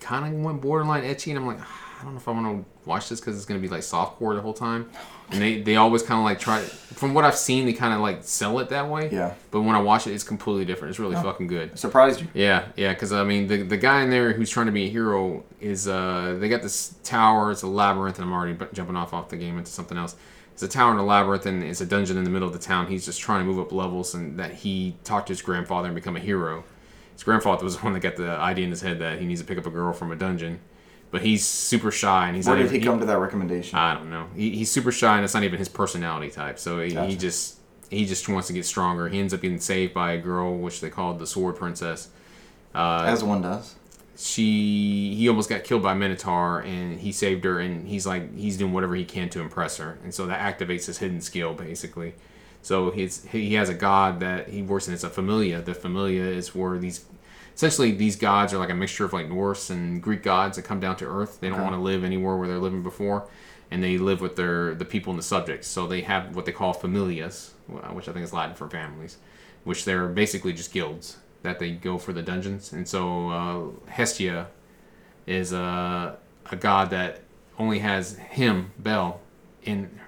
kind 0.00 0.34
of 0.34 0.40
went 0.42 0.60
borderline 0.62 1.02
ecchi, 1.04 1.28
and 1.28 1.38
I'm 1.38 1.46
like, 1.46 1.58
don't 2.04 2.14
know 2.14 2.20
if 2.20 2.28
I 2.28 2.32
want 2.32 2.64
to 2.64 2.88
watch 2.88 3.08
this 3.08 3.20
because 3.20 3.36
it's 3.36 3.46
gonna 3.46 3.60
be 3.60 3.68
like 3.68 3.80
softcore 3.80 4.34
the 4.34 4.40
whole 4.40 4.52
time. 4.52 4.90
And 5.30 5.40
they, 5.40 5.62
they 5.62 5.76
always 5.76 6.02
kind 6.02 6.18
of 6.18 6.24
like 6.24 6.38
try. 6.38 6.60
From 6.60 7.14
what 7.14 7.24
I've 7.24 7.36
seen, 7.36 7.64
they 7.64 7.72
kind 7.72 7.94
of 7.94 8.00
like 8.00 8.24
sell 8.24 8.58
it 8.58 8.68
that 8.68 8.88
way. 8.88 9.08
Yeah. 9.10 9.34
But 9.50 9.62
when 9.62 9.74
I 9.74 9.80
watch 9.80 10.06
it, 10.06 10.12
it's 10.12 10.22
completely 10.22 10.64
different. 10.64 10.90
It's 10.90 10.98
really 10.98 11.16
fucking 11.16 11.46
good. 11.46 11.78
Surprised 11.78 12.20
you. 12.20 12.28
Yeah, 12.34 12.66
yeah, 12.76 12.92
because 12.92 13.12
I 13.12 13.24
mean, 13.24 13.46
the 13.46 13.62
the 13.62 13.76
guy 13.76 14.02
in 14.02 14.10
there 14.10 14.32
who's 14.32 14.50
trying 14.50 14.66
to 14.66 14.72
be 14.72 14.84
a 14.84 14.90
hero 14.90 15.42
is 15.60 15.88
uh, 15.88 16.36
they 16.38 16.48
got 16.48 16.62
this 16.62 16.94
tower. 17.04 17.50
It's 17.50 17.62
a 17.62 17.66
labyrinth, 17.66 18.18
and 18.18 18.26
I'm 18.26 18.32
already 18.32 18.58
jumping 18.72 18.96
off 18.96 19.14
off 19.14 19.30
the 19.30 19.36
game 19.36 19.56
into 19.58 19.70
something 19.70 19.96
else. 19.96 20.14
It's 20.52 20.62
a 20.62 20.68
tower 20.68 20.92
and 20.92 21.00
a 21.00 21.02
labyrinth, 21.02 21.46
and 21.46 21.64
it's 21.64 21.80
a 21.80 21.86
dungeon 21.86 22.16
in 22.16 22.22
the 22.22 22.30
middle 22.30 22.46
of 22.46 22.52
the 22.52 22.60
town. 22.60 22.86
He's 22.86 23.04
just 23.04 23.20
trying 23.20 23.40
to 23.40 23.44
move 23.44 23.58
up 23.58 23.72
levels, 23.72 24.14
and 24.14 24.38
that 24.38 24.52
he 24.52 24.94
talked 25.02 25.26
to 25.28 25.32
his 25.32 25.42
grandfather 25.42 25.88
and 25.88 25.94
become 25.96 26.16
a 26.16 26.20
hero. 26.20 26.64
His 27.14 27.22
grandfather 27.22 27.64
was 27.64 27.76
the 27.76 27.82
one 27.82 27.92
that 27.94 28.00
got 28.00 28.16
the 28.16 28.30
idea 28.30 28.64
in 28.64 28.70
his 28.70 28.82
head 28.82 28.98
that 29.00 29.18
he 29.20 29.26
needs 29.26 29.40
to 29.40 29.46
pick 29.46 29.58
up 29.58 29.66
a 29.66 29.70
girl 29.70 29.92
from 29.92 30.12
a 30.12 30.16
dungeon, 30.16 30.60
but 31.14 31.22
he's 31.22 31.46
super 31.46 31.92
shy, 31.92 32.26
and 32.26 32.34
he's 32.34 32.44
Where 32.48 32.56
did 32.56 32.72
he 32.72 32.78
even- 32.78 32.88
come 32.88 32.98
to 32.98 33.06
that 33.06 33.18
recommendation? 33.20 33.78
I 33.78 33.94
don't 33.94 34.10
know. 34.10 34.26
He, 34.34 34.50
he's 34.50 34.68
super 34.68 34.90
shy, 34.90 35.14
and 35.14 35.24
it's 35.24 35.32
not 35.32 35.44
even 35.44 35.60
his 35.60 35.68
personality 35.68 36.28
type. 36.28 36.58
So 36.58 36.80
he, 36.80 36.92
he 37.06 37.14
just 37.14 37.58
he 37.88 38.04
just 38.04 38.28
wants 38.28 38.48
to 38.48 38.52
get 38.52 38.66
stronger. 38.66 39.08
He 39.08 39.20
ends 39.20 39.32
up 39.32 39.40
getting 39.40 39.60
saved 39.60 39.94
by 39.94 40.10
a 40.10 40.18
girl, 40.18 40.58
which 40.58 40.80
they 40.80 40.90
called 40.90 41.20
the 41.20 41.26
Sword 41.28 41.54
Princess. 41.54 42.08
Uh, 42.74 43.04
As 43.06 43.22
one 43.22 43.42
does. 43.42 43.76
she 44.16 45.14
he 45.16 45.28
almost 45.28 45.48
got 45.48 45.62
killed 45.62 45.84
by 45.84 45.94
Minotaur 45.94 46.58
and 46.60 46.98
he 46.98 47.12
saved 47.12 47.44
her 47.44 47.60
and 47.60 47.86
he's 47.86 48.04
like 48.08 48.34
he's 48.36 48.56
doing 48.56 48.72
whatever 48.72 48.96
he 48.96 49.04
can 49.04 49.28
to 49.28 49.40
impress 49.40 49.76
her 49.76 49.98
and 50.02 50.12
so 50.12 50.26
that 50.26 50.40
activates 50.58 50.86
his 50.86 50.98
hidden 50.98 51.20
skill 51.20 51.54
basically. 51.54 52.14
So 52.62 52.90
he's 52.90 53.24
he 53.26 53.54
has 53.54 53.68
a 53.68 53.74
god 53.74 54.18
that 54.18 54.48
he 54.48 54.62
works 54.62 54.88
in. 54.88 54.94
It's 54.94 55.04
a 55.04 55.10
familia. 55.10 55.62
The 55.62 55.74
familia 55.74 56.24
is 56.24 56.54
where 56.56 56.76
these 56.78 57.04
essentially 57.54 57.92
these 57.92 58.16
gods 58.16 58.52
are 58.52 58.58
like 58.58 58.70
a 58.70 58.74
mixture 58.74 59.04
of 59.04 59.12
like 59.12 59.28
Norse 59.28 59.70
and 59.70 60.02
Greek 60.02 60.22
gods 60.22 60.56
that 60.56 60.62
come 60.62 60.80
down 60.80 60.96
to 60.96 61.06
Earth. 61.06 61.40
They 61.40 61.48
don't 61.48 61.62
want 61.62 61.74
to 61.74 61.80
live 61.80 62.04
anywhere 62.04 62.36
where 62.36 62.48
they're 62.48 62.58
living 62.58 62.82
before, 62.82 63.28
and 63.70 63.82
they 63.82 63.98
live 63.98 64.20
with 64.20 64.36
their 64.36 64.74
the 64.74 64.84
people 64.84 65.10
and 65.12 65.18
the 65.18 65.24
subjects. 65.24 65.68
So 65.68 65.86
they 65.86 66.02
have 66.02 66.34
what 66.34 66.46
they 66.46 66.52
call 66.52 66.74
familias, 66.74 67.50
which 67.68 68.08
I 68.08 68.12
think 68.12 68.24
is 68.24 68.32
Latin 68.32 68.54
for 68.54 68.68
families, 68.68 69.18
which 69.64 69.84
they're 69.84 70.08
basically 70.08 70.52
just 70.52 70.72
guilds 70.72 71.18
that 71.42 71.58
they 71.58 71.72
go 71.72 71.98
for 71.98 72.12
the 72.12 72.22
dungeons. 72.22 72.72
And 72.72 72.88
so 72.88 73.28
uh, 73.30 73.90
Hestia 73.90 74.48
is 75.26 75.52
a 75.52 76.18
a 76.50 76.56
god 76.56 76.90
that 76.90 77.20
only 77.58 77.78
has 77.78 78.16
him 78.16 78.72
Bell 78.78 79.20
in 79.62 79.98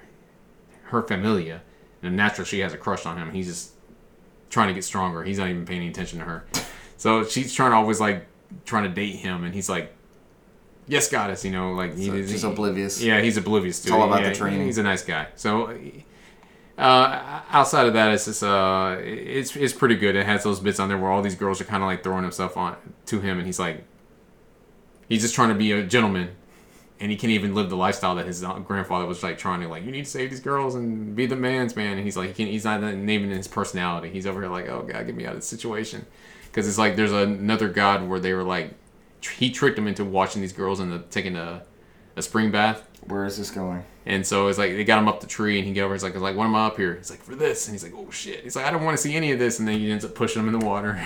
her 0.84 1.02
familia, 1.02 1.62
and 2.02 2.16
naturally 2.16 2.46
she 2.46 2.60
has 2.60 2.72
a 2.72 2.78
crush 2.78 3.06
on 3.06 3.16
him. 3.16 3.30
He's 3.30 3.46
just 3.46 3.72
trying 4.50 4.68
to 4.68 4.74
get 4.74 4.84
stronger. 4.84 5.22
He's 5.24 5.38
not 5.38 5.48
even 5.48 5.64
paying 5.64 5.80
any 5.80 5.90
attention 5.90 6.18
to 6.18 6.24
her. 6.24 6.44
So 6.96 7.24
she's 7.24 7.52
trying 7.54 7.72
to 7.72 7.76
always 7.76 8.00
like 8.00 8.26
trying 8.64 8.84
to 8.84 8.88
date 8.90 9.16
him, 9.16 9.44
and 9.44 9.54
he's 9.54 9.68
like, 9.68 9.94
"Yes, 10.88 11.08
goddess," 11.10 11.44
you 11.44 11.50
know, 11.52 11.72
like 11.72 11.94
he, 11.96 12.06
So 12.06 12.22
just 12.22 12.44
he- 12.44 12.50
oblivious. 12.50 13.02
Yeah, 13.02 13.20
he's 13.20 13.36
oblivious 13.36 13.80
to 13.82 13.88
It's 13.88 13.92
all 13.92 14.04
about 14.04 14.22
Yeah, 14.22 14.30
the 14.30 14.34
training. 14.34 14.64
He's 14.66 14.78
a 14.78 14.82
nice 14.82 15.02
guy. 15.04 15.28
So. 15.36 15.76
Uh, 16.78 17.40
outside 17.52 17.86
of 17.86 17.94
that, 17.94 18.12
it's 18.12 18.26
just 18.26 18.42
uh, 18.42 18.96
it's 19.00 19.56
it's 19.56 19.72
pretty 19.72 19.94
good. 19.96 20.14
It 20.14 20.26
has 20.26 20.44
those 20.44 20.60
bits 20.60 20.78
on 20.78 20.90
there 20.90 20.98
where 20.98 21.10
all 21.10 21.22
these 21.22 21.34
girls 21.34 21.58
are 21.58 21.64
kind 21.64 21.82
of 21.82 21.86
like 21.86 22.02
throwing 22.02 22.20
themselves 22.20 22.54
on 22.54 22.76
to 23.06 23.18
him, 23.18 23.38
and 23.38 23.46
he's 23.46 23.58
like, 23.58 23.82
he's 25.08 25.22
just 25.22 25.34
trying 25.34 25.48
to 25.48 25.54
be 25.54 25.72
a 25.72 25.82
gentleman, 25.82 26.32
and 27.00 27.10
he 27.10 27.16
can't 27.16 27.30
even 27.30 27.54
live 27.54 27.70
the 27.70 27.76
lifestyle 27.78 28.14
that 28.16 28.26
his 28.26 28.44
uh, 28.44 28.58
grandfather 28.58 29.06
was 29.06 29.22
like 29.22 29.38
trying 29.38 29.62
to 29.62 29.68
like. 29.68 29.84
You 29.84 29.90
need 29.90 30.04
to 30.04 30.10
save 30.10 30.28
these 30.28 30.40
girls 30.40 30.74
and 30.74 31.16
be 31.16 31.24
the 31.24 31.34
man's 31.34 31.74
man, 31.76 31.96
and 31.96 32.04
he's 32.04 32.14
like, 32.14 32.28
he 32.28 32.34
can, 32.34 32.46
he's 32.52 32.66
not 32.66 32.82
naming 32.82 33.30
his 33.30 33.48
personality. 33.48 34.10
He's 34.10 34.26
over 34.26 34.42
here 34.42 34.50
like, 34.50 34.68
oh 34.68 34.82
god, 34.82 35.06
get 35.06 35.14
me 35.16 35.24
out 35.24 35.30
of 35.32 35.38
this 35.38 35.46
situation, 35.48 36.04
because 36.56 36.66
it's 36.66 36.78
like 36.78 36.96
there's 36.96 37.12
another 37.12 37.68
god 37.68 38.08
where 38.08 38.18
they 38.18 38.32
were 38.32 38.42
like, 38.42 38.72
he 39.20 39.50
tricked 39.50 39.78
him 39.78 39.86
into 39.86 40.06
watching 40.06 40.40
these 40.40 40.54
girls 40.54 40.80
and 40.80 40.90
the, 40.90 41.00
taking 41.10 41.36
a 41.36 41.62
a 42.16 42.22
spring 42.22 42.50
bath. 42.50 42.88
Where 43.08 43.26
is 43.26 43.36
this 43.36 43.50
going? 43.50 43.84
And 44.06 44.26
so 44.26 44.48
it's 44.48 44.56
like 44.56 44.70
they 44.70 44.82
got 44.82 44.98
him 44.98 45.06
up 45.06 45.20
the 45.20 45.26
tree, 45.26 45.58
and 45.58 45.68
he 45.68 45.74
get 45.74 45.82
over. 45.82 45.92
He's 45.92 46.02
like, 46.02 46.18
"Like, 46.18 46.34
what 46.34 46.46
am 46.46 46.54
I 46.54 46.64
up 46.66 46.78
here?" 46.78 46.94
He's 46.94 47.10
like, 47.10 47.20
"For 47.20 47.34
this." 47.34 47.68
And 47.68 47.74
he's 47.74 47.82
like, 47.84 47.92
"Oh 47.94 48.10
shit!" 48.10 48.42
He's 48.42 48.56
like, 48.56 48.64
"I 48.64 48.70
don't 48.70 48.84
want 48.84 48.96
to 48.96 49.02
see 49.02 49.14
any 49.14 49.32
of 49.32 49.38
this." 49.38 49.58
And 49.58 49.68
then 49.68 49.78
he 49.78 49.90
ends 49.90 50.02
up 50.02 50.14
pushing 50.14 50.40
him 50.40 50.48
in 50.48 50.58
the 50.58 50.64
water, 50.64 50.98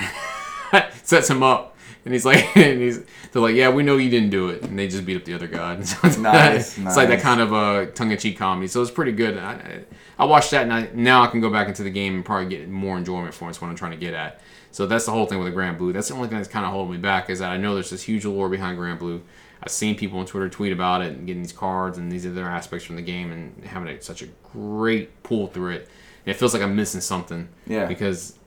sets 1.03 1.29
him 1.29 1.43
up, 1.43 1.77
and 2.05 2.15
he's 2.15 2.25
like, 2.25 2.45
and 2.57 2.81
he's 2.81 3.03
they're 3.33 3.43
like, 3.43 3.57
"Yeah, 3.57 3.71
we 3.71 3.83
know 3.83 3.97
you 3.97 4.09
didn't 4.09 4.31
do 4.31 4.51
it," 4.51 4.63
and 4.63 4.79
they 4.79 4.87
just 4.87 5.05
beat 5.05 5.17
up 5.17 5.25
the 5.25 5.35
other 5.35 5.49
god. 5.49 5.85
So 5.85 5.99
it's, 6.05 6.17
Nice, 6.17 6.79
it's 6.79 6.97
like 6.97 7.09
that 7.09 7.23
kind 7.23 7.41
of 7.41 7.53
uh, 7.53 7.87
tongue-in-cheek 7.87 8.39
comedy. 8.39 8.69
So 8.69 8.81
it's 8.83 8.91
pretty 8.93 9.13
good. 9.13 9.37
I, 9.37 9.53
I 9.53 9.85
I 10.17 10.25
watched 10.27 10.53
that, 10.53 10.63
and 10.63 10.73
I, 10.73 10.89
now 10.95 11.23
I 11.25 11.27
can 11.27 11.41
go 11.41 11.51
back 11.51 11.67
into 11.67 11.83
the 11.83 11.91
game 11.91 12.15
and 12.15 12.25
probably 12.25 12.49
get 12.49 12.69
more 12.69 12.97
enjoyment 12.97 13.35
from 13.35 13.49
it. 13.49 13.51
It's 13.51 13.61
what 13.61 13.69
I'm 13.69 13.75
trying 13.75 13.93
to 13.93 13.97
get 13.97 14.15
at. 14.15 14.41
So 14.73 14.87
that's 14.87 15.05
the 15.07 15.11
whole 15.11 15.27
thing 15.27 15.39
with 15.39 15.53
the 15.53 15.59
Granblue. 15.59 15.93
That's 15.93 16.09
the 16.09 16.15
only 16.15 16.29
thing 16.29 16.39
that's 16.39 16.49
kind 16.49 16.65
of 16.65 16.73
holding 16.73 16.93
me 16.93 16.99
back 16.99 17.29
is 17.29 17.41
that 17.41 17.51
I 17.51 17.57
know 17.57 17.75
there's 17.75 17.91
this 17.91 18.03
huge 18.03 18.25
lore 18.25 18.49
behind 18.49 18.79
Granblue. 18.79 19.21
I've 19.63 19.71
seen 19.71 19.97
people 19.97 20.19
on 20.19 20.27
Twitter 20.27 20.49
tweet 20.49 20.73
about 20.73 21.03
it 21.03 21.13
and 21.13 21.27
getting 21.27 21.43
these 21.43 21.53
cards 21.53 21.99
and 21.99 22.11
these 22.11 22.27
other 22.27 22.49
aspects 22.49 22.87
from 22.87 22.97
the 22.97 23.03
game 23.03 23.31
and 23.31 23.65
having 23.65 23.89
a, 23.89 24.01
such 24.01 24.23
a 24.23 24.29
great 24.53 25.23
pull 25.23 25.49
through 25.49 25.73
it. 25.73 25.89
And 26.25 26.35
it 26.35 26.39
feels 26.39 26.55
like 26.55 26.63
I'm 26.63 26.77
missing 26.77 27.01
something. 27.01 27.49
Yeah. 27.67 27.87
Because 27.87 28.39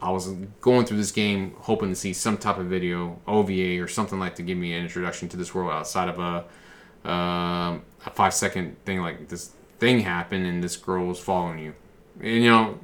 I 0.00 0.10
was 0.10 0.28
going 0.60 0.86
through 0.86 0.96
this 0.96 1.12
game 1.12 1.54
hoping 1.58 1.90
to 1.90 1.94
see 1.94 2.12
some 2.12 2.38
type 2.38 2.58
of 2.58 2.66
video, 2.66 3.20
OVA 3.26 3.80
or 3.82 3.88
something 3.88 4.18
like 4.18 4.36
to 4.36 4.42
give 4.42 4.56
me 4.56 4.72
an 4.74 4.82
introduction 4.82 5.28
to 5.30 5.36
this 5.36 5.54
world 5.54 5.72
outside 5.72 6.08
of 6.08 6.18
a, 6.18 7.10
um 7.10 7.82
a 8.06 8.10
five 8.10 8.32
second 8.32 8.76
thing 8.84 9.00
like 9.00 9.28
this 9.28 9.50
thing 9.78 10.00
happened 10.00 10.46
and 10.46 10.62
this 10.62 10.76
girl 10.76 11.06
was 11.06 11.18
following 11.18 11.58
you. 11.58 11.74
And, 12.20 12.42
you 12.42 12.50
know, 12.50 12.78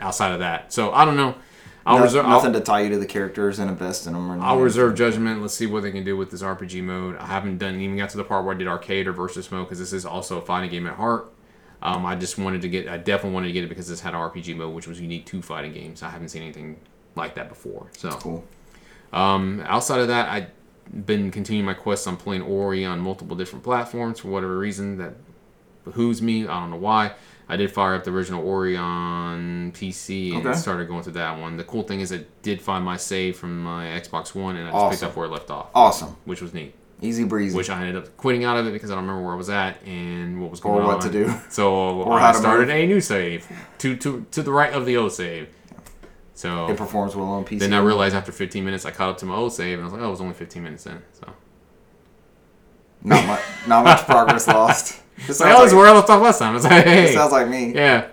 outside 0.00 0.32
of 0.32 0.40
that. 0.40 0.72
So 0.72 0.92
I 0.92 1.04
don't 1.04 1.16
know. 1.16 1.34
I'll 1.86 1.98
No- 1.98 2.02
reserve. 2.04 2.24
I'll- 2.26 2.32
nothing 2.32 2.52
to 2.54 2.60
tie 2.60 2.80
you 2.80 2.90
to 2.90 2.98
the 2.98 3.06
characters 3.06 3.58
and 3.60 3.70
invest 3.70 4.06
in 4.06 4.12
them. 4.14 4.30
Or 4.30 4.38
I'll 4.44 4.58
reserve 4.58 4.96
judgment. 4.96 5.40
Let's 5.40 5.54
see 5.54 5.66
what 5.66 5.82
they 5.84 5.92
can 5.92 6.04
do 6.04 6.16
with 6.16 6.30
this 6.30 6.42
RPG 6.42 6.82
mode. 6.82 7.16
I 7.18 7.26
haven't 7.26 7.58
done 7.58 7.80
even 7.80 7.96
got 7.96 8.10
to 8.10 8.16
the 8.16 8.24
part 8.24 8.44
where 8.44 8.54
I 8.54 8.58
did 8.58 8.66
arcade 8.66 9.06
or 9.06 9.12
versus 9.12 9.50
mode 9.52 9.66
because 9.66 9.78
this 9.78 9.92
is 9.92 10.04
also 10.04 10.38
a 10.38 10.42
fighting 10.42 10.70
game 10.70 10.86
at 10.86 10.94
heart. 10.96 11.32
Um, 11.82 12.04
I 12.04 12.16
just 12.16 12.38
wanted 12.38 12.62
to 12.62 12.68
get. 12.68 12.88
I 12.88 12.96
definitely 12.96 13.34
wanted 13.34 13.46
to 13.48 13.52
get 13.52 13.62
it 13.64 13.68
because 13.68 13.86
this 13.88 14.00
had 14.00 14.14
an 14.14 14.20
RPG 14.20 14.54
mode, 14.56 14.74
which 14.74 14.88
was 14.88 15.00
unique 15.00 15.26
to 15.26 15.40
fighting 15.42 15.72
games. 15.72 16.02
I 16.02 16.08
haven't 16.10 16.30
seen 16.30 16.42
anything 16.42 16.76
like 17.14 17.34
that 17.36 17.48
before. 17.48 17.86
So 17.96 18.10
Cool. 18.10 18.44
um, 19.12 19.62
outside 19.66 20.00
of 20.00 20.08
that, 20.08 20.28
I've 20.28 21.06
been 21.06 21.30
continuing 21.30 21.66
my 21.66 21.74
quest 21.74 22.08
on 22.08 22.16
playing 22.16 22.42
Ori 22.42 22.84
on 22.84 22.98
multiple 23.00 23.36
different 23.36 23.62
platforms 23.64 24.20
for 24.20 24.28
whatever 24.28 24.58
reason 24.58 24.98
that 24.98 25.14
behooves 25.84 26.20
me. 26.22 26.46
I 26.48 26.60
don't 26.60 26.70
know 26.70 26.76
why. 26.76 27.12
I 27.48 27.56
did 27.56 27.70
fire 27.70 27.94
up 27.94 28.02
the 28.04 28.10
original 28.10 28.44
Ori 28.46 28.76
on 28.76 29.70
PC 29.72 30.34
and 30.36 30.44
Okay. 30.46 30.58
started 30.58 30.88
going 30.88 31.04
through 31.04 31.12
that 31.12 31.38
one. 31.38 31.56
The 31.56 31.62
cool 31.64 31.82
thing 31.84 32.00
is, 32.00 32.10
it 32.10 32.42
did 32.42 32.60
find 32.60 32.84
my 32.84 32.96
save 32.96 33.36
from 33.36 33.62
my 33.62 33.86
Xbox 33.86 34.34
One, 34.34 34.56
and 34.56 34.68
I 34.68 34.72
just 34.72 34.90
picked 35.00 35.02
up 35.10 35.16
where 35.16 35.26
it 35.26 35.30
left 35.30 35.50
off, 35.50 35.68
Awesome. 35.74 36.16
which 36.24 36.42
was 36.42 36.52
neat. 36.52 36.74
Easy 37.02 37.22
breezy. 37.24 37.56
Which 37.56 37.70
I 37.70 37.78
ended 37.80 37.96
up 37.96 38.16
quitting 38.16 38.44
out 38.44 38.56
of 38.56 38.66
it 38.66 38.72
because 38.72 38.90
I 38.90 38.94
don't 38.94 39.04
remember 39.04 39.22
where 39.24 39.34
I 39.34 39.36
was 39.36 39.50
at 39.50 39.80
and 39.84 40.40
what 40.40 40.50
was 40.50 40.60
Or 40.60 40.72
going 40.76 40.86
on. 40.86 40.94
what 40.94 41.02
to 41.02 41.10
do. 41.10 41.32
So 41.50 41.72
uh, 42.00 42.04
Or 42.04 42.18
I 42.18 42.32
started 42.32 42.68
a 42.70 42.86
new 42.86 43.00
save 43.00 43.46
to 43.78 43.96
to 43.96 44.26
to 44.32 44.42
the 44.42 44.50
right 44.50 44.72
of 44.72 44.86
the 44.86 44.96
old 44.96 45.12
save. 45.12 45.48
So 46.34 46.68
it 46.68 46.76
performs 46.76 47.14
well 47.14 47.28
on 47.28 47.44
PC. 47.44 47.60
then 47.60 47.72
I 47.74 47.78
realized 47.80 48.14
after 48.16 48.32
15 48.32 48.64
minutes 48.64 48.84
I 48.86 48.90
caught 48.90 49.10
up 49.10 49.18
to 49.18 49.26
my 49.26 49.34
old 49.36 49.52
save 49.52 49.78
and 49.78 49.82
I 49.82 49.84
was 49.84 49.92
like, 49.92 50.02
oh, 50.02 50.08
it 50.08 50.10
was 50.10 50.20
only 50.20 50.34
15 50.34 50.62
minutes 50.62 50.84
in. 50.86 51.00
So 51.12 51.28
not 53.02 53.26
much, 53.26 53.40
not 53.68 53.84
much 53.84 54.00
progress 54.06 54.46
lost. 54.58 55.00
This 55.16 55.38
that 55.38 55.56
sounds, 55.56 55.72
like, 55.72 55.78
where 55.80 55.88
I 55.88 55.92
left 55.92 56.10
off 56.10 56.22
last 56.22 56.38
time. 56.38 56.50
I 56.50 56.54
was 56.54 56.64
like, 56.64 56.84
hey, 56.84 57.12
sounds 57.14 57.32
like 57.32 57.48
me. 57.48 57.72
yeah, 57.74 58.08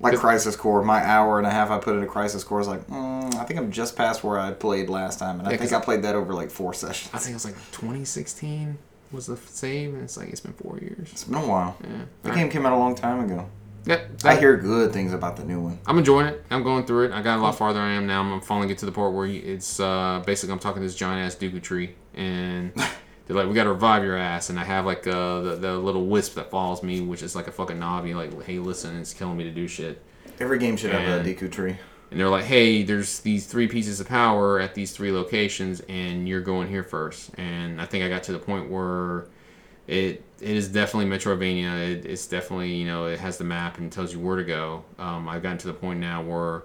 Like 0.00 0.16
Crisis 0.18 0.56
Core. 0.56 0.82
My 0.82 1.00
hour 1.02 1.38
and 1.38 1.46
a 1.46 1.50
half 1.50 1.70
I 1.70 1.78
put 1.78 1.94
into 1.94 2.06
Crisis 2.06 2.42
Core 2.42 2.60
is 2.60 2.66
like, 2.68 2.86
mm, 2.88 3.34
I 3.36 3.44
think 3.44 3.60
I'm 3.60 3.70
just 3.70 3.96
past 3.96 4.24
where 4.24 4.38
I 4.38 4.50
played 4.52 4.88
last 4.88 5.18
time, 5.18 5.38
and 5.38 5.48
I 5.48 5.56
think 5.56 5.72
I 5.72 5.80
played 5.80 6.02
that 6.02 6.14
over 6.16 6.34
like 6.34 6.50
four 6.50 6.74
sessions. 6.74 7.10
I 7.14 7.18
think 7.18 7.30
it 7.30 7.34
was 7.34 7.44
like 7.44 7.54
2016 7.72 8.78
was 9.12 9.26
the 9.26 9.36
save, 9.36 9.94
and 9.94 10.02
it's 10.02 10.16
like 10.16 10.28
it's 10.30 10.40
been 10.40 10.54
four 10.54 10.78
years. 10.78 11.08
It's 11.12 11.24
been 11.24 11.36
a 11.36 11.46
while. 11.46 11.76
Yeah, 11.82 11.88
The 12.22 12.30
All 12.30 12.34
game 12.34 12.44
right. 12.44 12.52
came 12.52 12.66
out 12.66 12.72
a 12.72 12.76
long 12.78 12.94
time 12.94 13.20
ago. 13.24 13.46
Yeah, 13.84 14.00
I 14.24 14.36
hear 14.36 14.56
good 14.56 14.92
things 14.92 15.12
about 15.12 15.36
the 15.36 15.44
new 15.44 15.60
one. 15.60 15.78
I'm 15.86 15.98
enjoying 15.98 16.26
it. 16.28 16.44
I'm 16.50 16.62
going 16.62 16.86
through 16.86 17.06
it. 17.06 17.12
I 17.12 17.20
got 17.20 17.38
a 17.38 17.42
lot 17.42 17.56
farther 17.58 17.80
I 17.80 17.90
am 17.92 18.06
now. 18.06 18.22
I'm 18.22 18.40
finally 18.40 18.68
get 18.68 18.78
to 18.78 18.86
the 18.86 18.92
part 18.92 19.12
where 19.12 19.26
it's 19.26 19.80
uh, 19.80 20.22
basically 20.24 20.52
I'm 20.52 20.60
talking 20.60 20.80
to 20.82 20.86
this 20.86 20.94
giant 20.96 21.26
ass 21.26 21.34
Deku 21.36 21.60
tree, 21.60 21.94
and 22.14 22.72
they're 23.26 23.36
like, 23.36 23.48
"We 23.48 23.54
got 23.54 23.64
to 23.64 23.70
revive 23.72 24.04
your 24.04 24.16
ass." 24.16 24.50
And 24.50 24.58
I 24.58 24.64
have 24.64 24.84
like 24.86 25.06
uh, 25.06 25.40
the 25.40 25.56
the 25.56 25.78
little 25.78 26.06
wisp 26.06 26.34
that 26.34 26.50
follows 26.50 26.82
me, 26.82 27.00
which 27.00 27.22
is 27.22 27.34
like 27.36 27.48
a 27.48 27.52
fucking 27.52 27.78
Navi. 27.78 28.14
Like, 28.14 28.42
hey, 28.44 28.58
listen, 28.58 28.98
it's 28.98 29.14
killing 29.14 29.36
me 29.36 29.44
to 29.44 29.50
do 29.50 29.66
shit. 29.68 30.02
Every 30.40 30.58
game 30.58 30.76
should 30.76 30.90
have 30.92 31.02
a 31.02 31.20
And- 31.20 31.26
Deku 31.26 31.50
tree. 31.50 31.76
And 32.10 32.20
they're 32.20 32.28
like, 32.28 32.44
"Hey, 32.44 32.82
there's 32.82 33.20
these 33.20 33.46
three 33.46 33.66
pieces 33.68 33.98
of 33.98 34.06
power 34.06 34.60
at 34.60 34.74
these 34.74 34.92
three 34.92 35.10
locations, 35.12 35.80
and 35.88 36.28
you're 36.28 36.42
going 36.42 36.68
here 36.68 36.82
first. 36.82 37.30
And 37.38 37.80
I 37.80 37.86
think 37.86 38.04
I 38.04 38.10
got 38.10 38.22
to 38.24 38.32
the 38.32 38.38
point 38.38 38.70
where 38.70 39.26
it 39.86 40.22
it 40.40 40.56
is 40.56 40.68
definitely 40.68 41.08
Metroidvania. 41.16 41.78
It, 41.90 42.04
it's 42.04 42.26
definitely 42.26 42.74
you 42.74 42.86
know 42.86 43.06
it 43.06 43.18
has 43.18 43.38
the 43.38 43.44
map 43.44 43.78
and 43.78 43.90
tells 43.90 44.12
you 44.12 44.20
where 44.20 44.36
to 44.36 44.44
go. 44.44 44.84
Um, 44.98 45.26
I've 45.28 45.42
gotten 45.42 45.56
to 45.58 45.68
the 45.68 45.72
point 45.74 46.00
now 46.00 46.22
where 46.22 46.64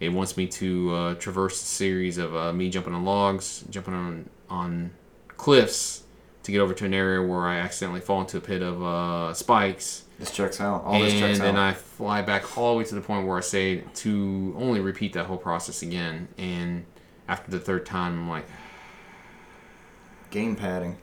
it 0.00 0.08
wants 0.10 0.36
me 0.38 0.46
to 0.46 0.94
uh, 0.94 1.14
traverse 1.16 1.60
a 1.60 1.64
series 1.66 2.16
of 2.16 2.34
uh, 2.34 2.52
me 2.54 2.70
jumping 2.70 2.94
on 2.94 3.04
logs, 3.04 3.64
jumping 3.68 3.92
on 3.92 4.30
on 4.48 4.90
cliffs 5.36 6.02
to 6.42 6.52
get 6.52 6.60
over 6.60 6.72
to 6.74 6.84
an 6.84 6.94
area 6.94 7.20
where 7.26 7.40
I 7.40 7.56
accidentally 7.58 8.00
fall 8.00 8.20
into 8.20 8.36
a 8.36 8.40
pit 8.40 8.62
of 8.62 8.82
uh, 8.82 9.34
spikes 9.34 10.04
This 10.18 10.30
checks 10.30 10.60
out. 10.60 10.84
All 10.84 11.00
this 11.00 11.12
and 11.14 11.36
then. 11.36 11.56
I 11.56 11.72
fly 11.72 12.22
back 12.22 12.56
all 12.56 12.72
the 12.72 12.78
way 12.78 12.84
to 12.84 12.94
the 12.94 13.00
point 13.00 13.26
where 13.26 13.36
I 13.36 13.40
say 13.40 13.82
to 13.94 14.54
only 14.58 14.80
repeat 14.80 15.12
that 15.14 15.26
whole 15.26 15.38
process 15.38 15.82
again. 15.82 16.28
And 16.38 16.84
after 17.28 17.50
the 17.50 17.58
third 17.58 17.84
time, 17.84 18.12
I'm 18.12 18.28
like, 18.30 18.46
Game 20.30 20.56
padding. 20.56 20.96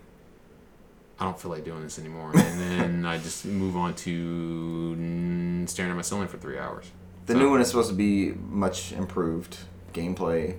I 1.20 1.26
don't 1.26 1.40
feel 1.40 1.52
like 1.52 1.64
doing 1.64 1.84
this 1.84 2.00
anymore. 2.00 2.32
And 2.36 2.60
then 2.60 3.06
I 3.06 3.18
just 3.18 3.46
move 3.46 3.76
on 3.78 3.94
to 3.96 5.66
staring 5.68 5.92
at 5.92 5.96
my 5.96 6.02
ceiling 6.02 6.28
for 6.28 6.38
three 6.38 6.58
hours. 6.58 6.92
The 7.26 7.34
So- 7.34 7.40
new 7.40 7.50
one 7.50 7.62
is 7.62 7.68
supposed 7.68 7.90
to 7.90 7.96
be 7.96 8.32
much 8.50 8.92
improved. 8.94 9.58
Gameplay, 9.94 10.58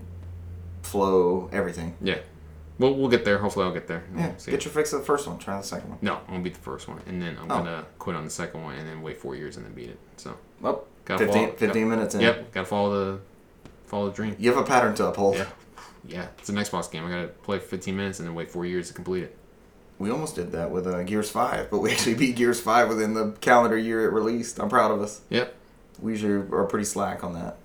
flow, 0.82 1.48
everything. 1.52 1.96
Yeah. 2.00 2.18
Well, 2.78 2.94
we'll 2.94 3.08
get 3.08 3.24
there. 3.24 3.38
Hopefully, 3.38 3.64
I'll 3.66 3.72
get 3.72 3.86
there. 3.86 4.02
Yeah, 4.16 4.28
We'll 4.28 4.56
get 4.56 4.64
your 4.64 4.72
fix 4.72 4.92
of 4.92 5.00
the 5.00 5.06
first 5.06 5.28
one. 5.28 5.38
Try 5.38 5.56
the 5.58 5.62
second 5.62 5.90
one. 5.90 5.98
no, 6.02 6.14
I'm 6.26 6.26
gonna 6.34 6.42
beat 6.42 6.54
the 6.54 6.60
first 6.60 6.88
one, 6.88 7.00
and 7.06 7.22
then 7.22 7.36
I'm 7.40 7.44
Oh. 7.50 7.58
gonna 7.58 7.84
quit 7.98 8.16
on 8.16 8.24
the 8.24 8.30
second 8.30 8.62
one, 8.64 8.74
and 8.74 8.88
then 8.88 9.00
wait 9.02 9.20
four 9.20 9.36
years 9.36 9.56
and 9.56 9.64
then 9.64 9.72
beat 9.74 9.90
it. 9.90 9.98
So, 10.16 10.34
Well, 10.60 10.84
Gotta 11.04 11.24
15, 11.26 11.46
follow- 11.46 11.56
15 11.56 11.88
minutes 11.88 12.14
in. 12.16 12.20
yep, 12.22 12.52
gotta 12.52 12.66
follow 12.66 12.90
the 13.14 13.18
follow 13.86 14.08
the 14.08 14.14
dream. 14.14 14.34
You 14.38 14.50
have 14.52 14.58
a 14.60 14.66
pattern 14.66 14.94
to 14.96 15.06
uphold. 15.06 15.36
Yeah, 15.36 15.46
yeah, 16.04 16.26
it's 16.38 16.48
an 16.48 16.56
Xbox 16.56 16.90
game. 16.90 17.04
I 17.06 17.10
gotta 17.10 17.28
play 17.28 17.58
15 17.60 17.96
minutes 17.96 18.18
and 18.18 18.26
then 18.26 18.34
wait 18.34 18.50
four 18.50 18.64
years 18.66 18.88
to 18.88 18.94
complete 18.94 19.22
it. 19.22 19.36
We 20.00 20.10
almost 20.10 20.34
did 20.34 20.50
that 20.52 20.72
with 20.72 20.88
uh, 20.88 21.04
Gears 21.04 21.30
5, 21.30 21.70
but 21.70 21.78
we 21.78 21.90
actually 21.92 22.14
beat 22.14 22.34
Gears 22.34 22.60
5 22.60 22.88
within 22.88 23.14
the 23.14 23.32
calendar 23.40 23.78
year 23.78 24.04
it 24.04 24.12
released. 24.12 24.58
I'm 24.58 24.68
proud 24.68 24.90
of 24.90 25.00
us. 25.00 25.20
Yep. 25.30 25.54
We 26.00 26.12
usually 26.12 26.32
are 26.50 26.64
pretty 26.64 26.86
slack 26.86 27.22
on 27.22 27.34
that. 27.34 27.58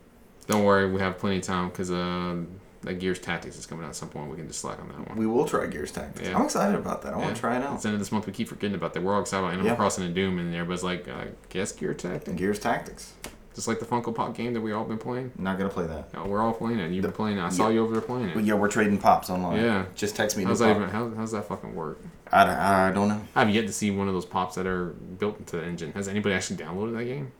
Don't 0.45 0.64
worry, 0.64 0.91
we 0.91 0.99
have 0.99 1.18
plenty 1.18 1.38
of 1.38 1.43
time 1.43 1.70
because 1.70 1.89
uh, 1.89 2.36
that 2.82 2.95
Gears 2.99 3.19
Tactics 3.19 3.57
is 3.57 3.65
coming 3.65 3.84
out 3.86 3.89
at 3.89 3.95
some 3.95 4.09
point. 4.09 4.30
We 4.30 4.38
can 4.38 4.47
just 4.47 4.61
slack 4.61 4.80
on 4.80 4.88
that 4.89 5.09
one. 5.09 5.17
We 5.17 5.25
will 5.27 5.45
try 5.45 5.67
Gears 5.67 5.91
Tactics. 5.91 6.30
Yeah. 6.30 6.38
I'm 6.38 6.45
excited 6.45 6.75
about 6.80 7.01
that. 7.01 7.13
I 7.13 7.17
want 7.17 7.36
to 7.36 7.39
try 7.39 7.57
it 7.57 7.63
out. 7.63 7.73
It's 7.75 7.84
the 7.84 7.89
end 7.89 7.95
of 7.95 7.99
this 7.99 8.11
month. 8.11 8.25
We 8.25 8.34
keep 8.34 8.47
forgetting 8.47 8.75
about 8.75 8.93
that. 8.93 9.03
We're 9.03 9.13
all 9.13 9.21
excited 9.21 9.43
about 9.43 9.53
Animal 9.53 9.71
Yeah. 9.71 9.75
Crossing 9.75 10.05
and 10.05 10.15
Doom, 10.15 10.39
and 10.39 10.53
everybody's 10.53 10.84
like, 10.84 11.07
I 11.07 11.27
guess 11.49 11.71
Gear 11.71 11.93
Tactics. 11.93 12.38
Gears 12.38 12.59
Tactics. 12.59 13.13
Just 13.55 13.67
like 13.67 13.80
the 13.80 13.86
Funko 13.86 14.15
Pop 14.15 14.36
game 14.38 14.53
that 14.53 14.61
we 14.61 14.71
all 14.71 14.86
been 14.86 14.97
playing. 14.99 15.34
Not 15.38 15.57
gonna 15.57 15.69
play 15.69 15.86
that. 15.88 16.09
Oh, 16.15 16.25
we're 16.27 16.41
all 16.41 16.53
playing 16.53 16.80
it. 16.80 16.91
You've 16.91 17.01
been 17.01 17.11
playing 17.11 17.39
it. 17.39 17.41
I 17.41 17.49
saw 17.49 17.67
yeah. 17.67 17.73
you 17.73 17.84
over 17.84 17.91
there 17.93 18.01
playing 18.01 18.30
it. 18.30 18.41
yeah, 18.45 18.53
we're 18.53 18.69
trading 18.69 18.97
pops 18.97 19.30
online. 19.30 19.59
Yeah. 19.59 19.86
Just 19.95 20.15
text 20.15 20.38
me. 20.38 20.45
How's 20.45 20.59
that 20.59 20.75
even? 20.75 20.88
How, 20.88 21.09
how's 21.09 21.32
that 21.32 21.45
fucking 21.47 21.75
work? 21.75 21.99
I, 22.32 22.45
don't- 22.45 22.55
I 22.55 22.91
don't 22.91 23.07
know. 23.09 23.21
I 23.36 23.43
have 23.43 23.53
yet 23.53 23.67
to 23.67 23.73
see 23.73 23.91
one 23.91 24.07
of 24.07 24.13
those 24.13 24.25
pops 24.25 24.55
that 24.55 24.65
are 24.65 24.89
built 24.91 25.39
into 25.39 25.57
the 25.57 25.63
engine. 25.65 25.91
Has 25.93 26.07
anybody 26.07 26.36
actually 26.36 26.57
downloaded 26.57 26.95
that 26.97 27.03
game? 27.05 27.34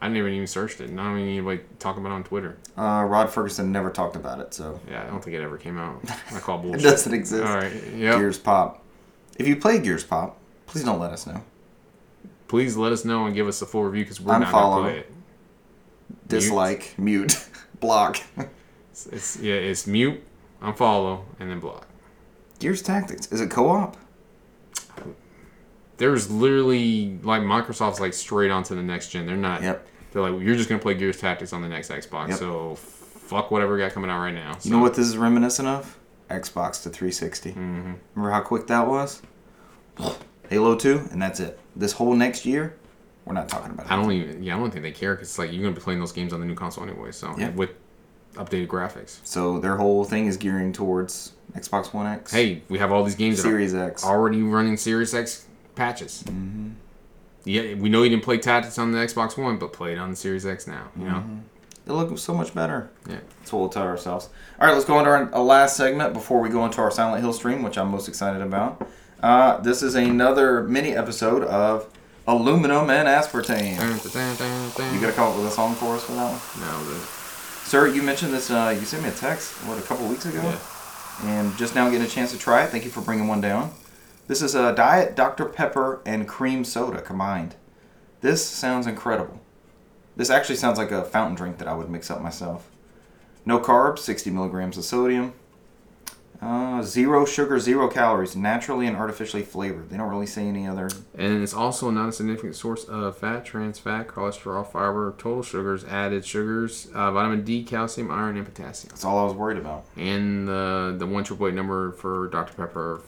I 0.00 0.08
never 0.08 0.28
even 0.28 0.46
searched 0.46 0.80
it. 0.80 0.90
Not 0.90 1.12
even 1.16 1.28
anybody 1.28 1.60
talking 1.78 2.02
about 2.02 2.12
it 2.12 2.16
on 2.16 2.24
Twitter. 2.24 2.58
Uh, 2.76 3.04
Rod 3.08 3.28
Fergusson 3.28 3.68
never 3.68 3.90
talked 3.90 4.14
about 4.16 4.40
it, 4.40 4.52
so 4.52 4.78
Yeah, 4.90 5.02
I 5.02 5.06
don't 5.06 5.22
think 5.24 5.34
it 5.36 5.42
ever 5.42 5.56
came 5.56 5.78
out. 5.78 6.02
I 6.34 6.38
call 6.38 6.58
bullshit. 6.62 6.80
it 6.80 6.84
doesn't 6.84 7.14
exist. 7.14 7.44
All 7.44 7.56
right. 7.56 7.72
Yep. 7.94 8.18
Gears 8.18 8.38
Pop. 8.38 8.82
If 9.38 9.46
you 9.48 9.56
play 9.56 9.78
Gears 9.80 10.04
Pop, 10.04 10.38
please 10.66 10.84
don't 10.84 10.98
let 11.00 11.12
us 11.12 11.26
know. 11.26 11.42
Please 12.48 12.76
let 12.76 12.92
us 12.92 13.04
know 13.04 13.26
and 13.26 13.34
give 13.34 13.48
us 13.48 13.60
a 13.62 13.66
full 13.66 13.84
review 13.84 14.04
because 14.04 14.20
we're 14.20 14.38
not 14.38 14.48
Unfollow. 14.52 14.52
gonna 14.76 14.90
play 14.90 14.98
it. 15.00 15.12
Dislike, 16.28 16.94
mute, 16.98 17.48
block. 17.80 18.18
It's, 18.92 19.06
it's 19.06 19.36
yeah, 19.40 19.54
it's 19.54 19.86
mute, 19.86 20.22
unfollow, 20.62 21.22
and 21.40 21.50
then 21.50 21.60
block. 21.60 21.86
Gears 22.58 22.82
Tactics. 22.82 23.30
Is 23.32 23.40
it 23.40 23.50
co-op? 23.50 23.96
There's 25.98 26.30
literally 26.30 27.18
like 27.22 27.42
Microsoft's 27.42 28.00
like 28.00 28.12
straight 28.14 28.50
onto 28.50 28.74
the 28.74 28.82
next 28.82 29.08
gen. 29.08 29.26
They're 29.26 29.36
not. 29.36 29.62
Yep. 29.62 29.86
They're 30.12 30.22
like 30.30 30.42
you're 30.42 30.56
just 30.56 30.68
gonna 30.68 30.80
play 30.82 30.94
Gears 30.94 31.18
Tactics 31.18 31.52
on 31.52 31.62
the 31.62 31.68
next 31.68 31.90
Xbox. 31.90 32.28
Yep. 32.30 32.38
So 32.38 32.74
fuck 32.76 33.50
whatever 33.50 33.74
we 33.74 33.80
got 33.80 33.92
coming 33.92 34.10
out 34.10 34.20
right 34.20 34.34
now. 34.34 34.56
You 34.62 34.70
know 34.72 34.78
what 34.78 34.94
this 34.94 35.06
is 35.06 35.16
reminiscent 35.16 35.66
of? 35.68 35.98
Xbox 36.30 36.82
to 36.82 36.90
360. 36.90 37.52
hmm 37.52 37.60
Remember 38.14 38.30
how 38.32 38.40
quick 38.40 38.66
that 38.66 38.86
was? 38.88 39.22
Halo 40.50 40.76
2, 40.76 41.08
and 41.10 41.20
that's 41.20 41.40
it. 41.40 41.58
This 41.74 41.92
whole 41.92 42.14
next 42.14 42.44
year, 42.46 42.76
we're 43.24 43.32
not 43.34 43.48
talking 43.48 43.70
about 43.72 43.86
it. 43.86 43.92
I 43.92 43.96
don't 43.96 44.12
even. 44.12 44.42
Yeah, 44.42 44.56
I 44.56 44.58
don't 44.60 44.70
think 44.70 44.82
they 44.82 44.92
care 44.92 45.14
because 45.14 45.28
it's 45.28 45.38
like 45.38 45.52
you're 45.52 45.62
gonna 45.62 45.74
be 45.74 45.80
playing 45.80 46.00
those 46.00 46.12
games 46.12 46.32
on 46.32 46.40
the 46.40 46.46
new 46.46 46.54
console 46.54 46.84
anyway. 46.84 47.12
So 47.12 47.34
Yeah. 47.38 47.50
with 47.50 47.70
updated 48.34 48.68
graphics. 48.68 49.18
So 49.24 49.58
their 49.58 49.76
whole 49.76 50.04
thing 50.04 50.26
is 50.26 50.36
gearing 50.36 50.72
towards 50.72 51.32
Xbox 51.54 51.94
One 51.94 52.06
X. 52.06 52.32
Hey, 52.32 52.62
we 52.68 52.78
have 52.78 52.92
all 52.92 53.02
these 53.02 53.14
games 53.14 53.38
that 53.42 53.48
are 53.48 53.52
Series 53.52 53.74
X. 53.74 54.04
already 54.04 54.42
running 54.42 54.76
Series 54.76 55.14
X 55.14 55.46
patches. 55.76 56.24
Mm-hmm. 56.26 56.70
Yeah, 57.44 57.74
we 57.74 57.88
know 57.88 58.02
you 58.02 58.10
didn't 58.10 58.24
play 58.24 58.38
Tactics 58.38 58.76
on 58.76 58.90
the 58.90 58.98
Xbox 58.98 59.40
One, 59.40 59.56
but 59.56 59.72
play 59.72 59.92
it 59.92 59.98
on 59.98 60.10
the 60.10 60.16
Series 60.16 60.44
X 60.44 60.66
now. 60.66 60.88
You 60.98 61.04
know. 61.04 61.24
it 61.86 61.92
looks 61.92 62.20
so 62.20 62.34
much 62.34 62.52
better. 62.52 62.90
Yeah. 63.08 63.20
That's 63.38 63.52
what 63.52 63.60
we'll 63.60 63.68
tell 63.68 63.84
ourselves. 63.84 64.28
All 64.60 64.66
right, 64.66 64.74
let's 64.74 64.84
go 64.84 64.98
into 64.98 65.10
our, 65.10 65.32
our 65.32 65.44
last 65.44 65.76
segment 65.76 66.12
before 66.12 66.40
we 66.40 66.48
go 66.48 66.64
into 66.64 66.80
our 66.80 66.90
Silent 66.90 67.22
Hill 67.22 67.32
stream, 67.32 67.62
which 67.62 67.78
I'm 67.78 67.88
most 67.88 68.08
excited 68.08 68.42
about. 68.42 68.84
Uh, 69.22 69.58
this 69.58 69.82
is 69.82 69.94
another 69.94 70.64
mini 70.64 70.96
episode 70.96 71.44
of 71.44 71.88
Aluminum 72.26 72.90
and 72.90 73.06
Aspartame. 73.06 73.74
You 74.92 75.00
got 75.00 75.06
to 75.06 75.12
come 75.12 75.30
up 75.30 75.36
with 75.36 75.46
a 75.46 75.50
song 75.50 75.76
for 75.76 75.94
us 75.94 76.04
for 76.04 76.12
that 76.12 76.32
one? 76.32 76.66
No, 76.66 76.84
the, 76.84 76.98
Sir, 77.66 77.86
you 77.88 78.02
mentioned 78.02 78.32
this. 78.32 78.50
Uh, 78.50 78.76
you 78.78 78.84
sent 78.84 79.04
me 79.04 79.08
a 79.08 79.12
text, 79.12 79.52
what, 79.66 79.78
a 79.78 79.82
couple 79.82 80.08
weeks 80.08 80.26
ago? 80.26 80.40
Yeah. 80.42 80.58
And 81.24 81.56
just 81.56 81.74
now 81.74 81.88
getting 81.88 82.06
a 82.06 82.10
chance 82.10 82.32
to 82.32 82.38
try 82.38 82.64
it. 82.64 82.70
Thank 82.70 82.84
you 82.84 82.90
for 82.90 83.00
bringing 83.00 83.28
one 83.28 83.40
down. 83.40 83.72
This 84.26 84.42
is 84.42 84.56
a 84.56 84.74
Diet 84.74 85.14
Dr. 85.14 85.44
Pepper 85.44 86.00
and 86.04 86.26
cream 86.26 86.64
soda 86.64 87.00
combined. 87.00 87.54
This 88.22 88.44
sounds 88.44 88.86
incredible. 88.86 89.40
This 90.16 90.30
actually 90.30 90.56
sounds 90.56 90.78
like 90.78 90.90
a 90.90 91.04
fountain 91.04 91.36
drink 91.36 91.58
that 91.58 91.68
I 91.68 91.74
would 91.74 91.88
mix 91.88 92.10
up 92.10 92.20
myself. 92.20 92.68
No 93.44 93.60
carbs, 93.60 94.00
60 94.00 94.30
milligrams 94.30 94.76
of 94.76 94.84
sodium. 94.84 95.34
Uh, 96.42 96.82
zero 96.82 97.24
sugar, 97.24 97.58
zero 97.60 97.88
calories, 97.88 98.34
naturally 98.36 98.86
and 98.86 98.96
artificially 98.96 99.42
flavored. 99.42 99.88
They 99.88 99.96
don't 99.96 100.10
really 100.10 100.26
say 100.26 100.42
any 100.42 100.66
other. 100.66 100.90
and 101.16 101.42
it's 101.42 101.54
also 101.54 101.90
not 101.90 102.08
a 102.10 102.12
significant 102.12 102.56
source 102.56 102.84
of 102.84 103.16
fat, 103.16 103.44
trans 103.44 103.78
fat, 103.78 104.08
cholesterol, 104.08 104.70
fiber, 104.70 105.14
total 105.16 105.42
sugars, 105.42 105.84
added 105.84 106.26
sugars, 106.26 106.88
uh, 106.94 107.10
vitamin 107.10 107.42
D, 107.42 107.62
calcium, 107.62 108.10
iron, 108.10 108.36
and 108.36 108.44
potassium. 108.44 108.90
That's 108.90 109.04
all 109.04 109.18
I 109.18 109.24
was 109.24 109.32
worried 109.32 109.56
about. 109.56 109.86
And 109.96 110.46
the 110.46 110.94
the 110.98 111.06
one 111.06 111.24
triple 111.24 111.46
eight 111.48 111.54
number 111.54 111.92
for 111.92 112.28
Dr 112.28 112.52
Pepper. 112.54 113.00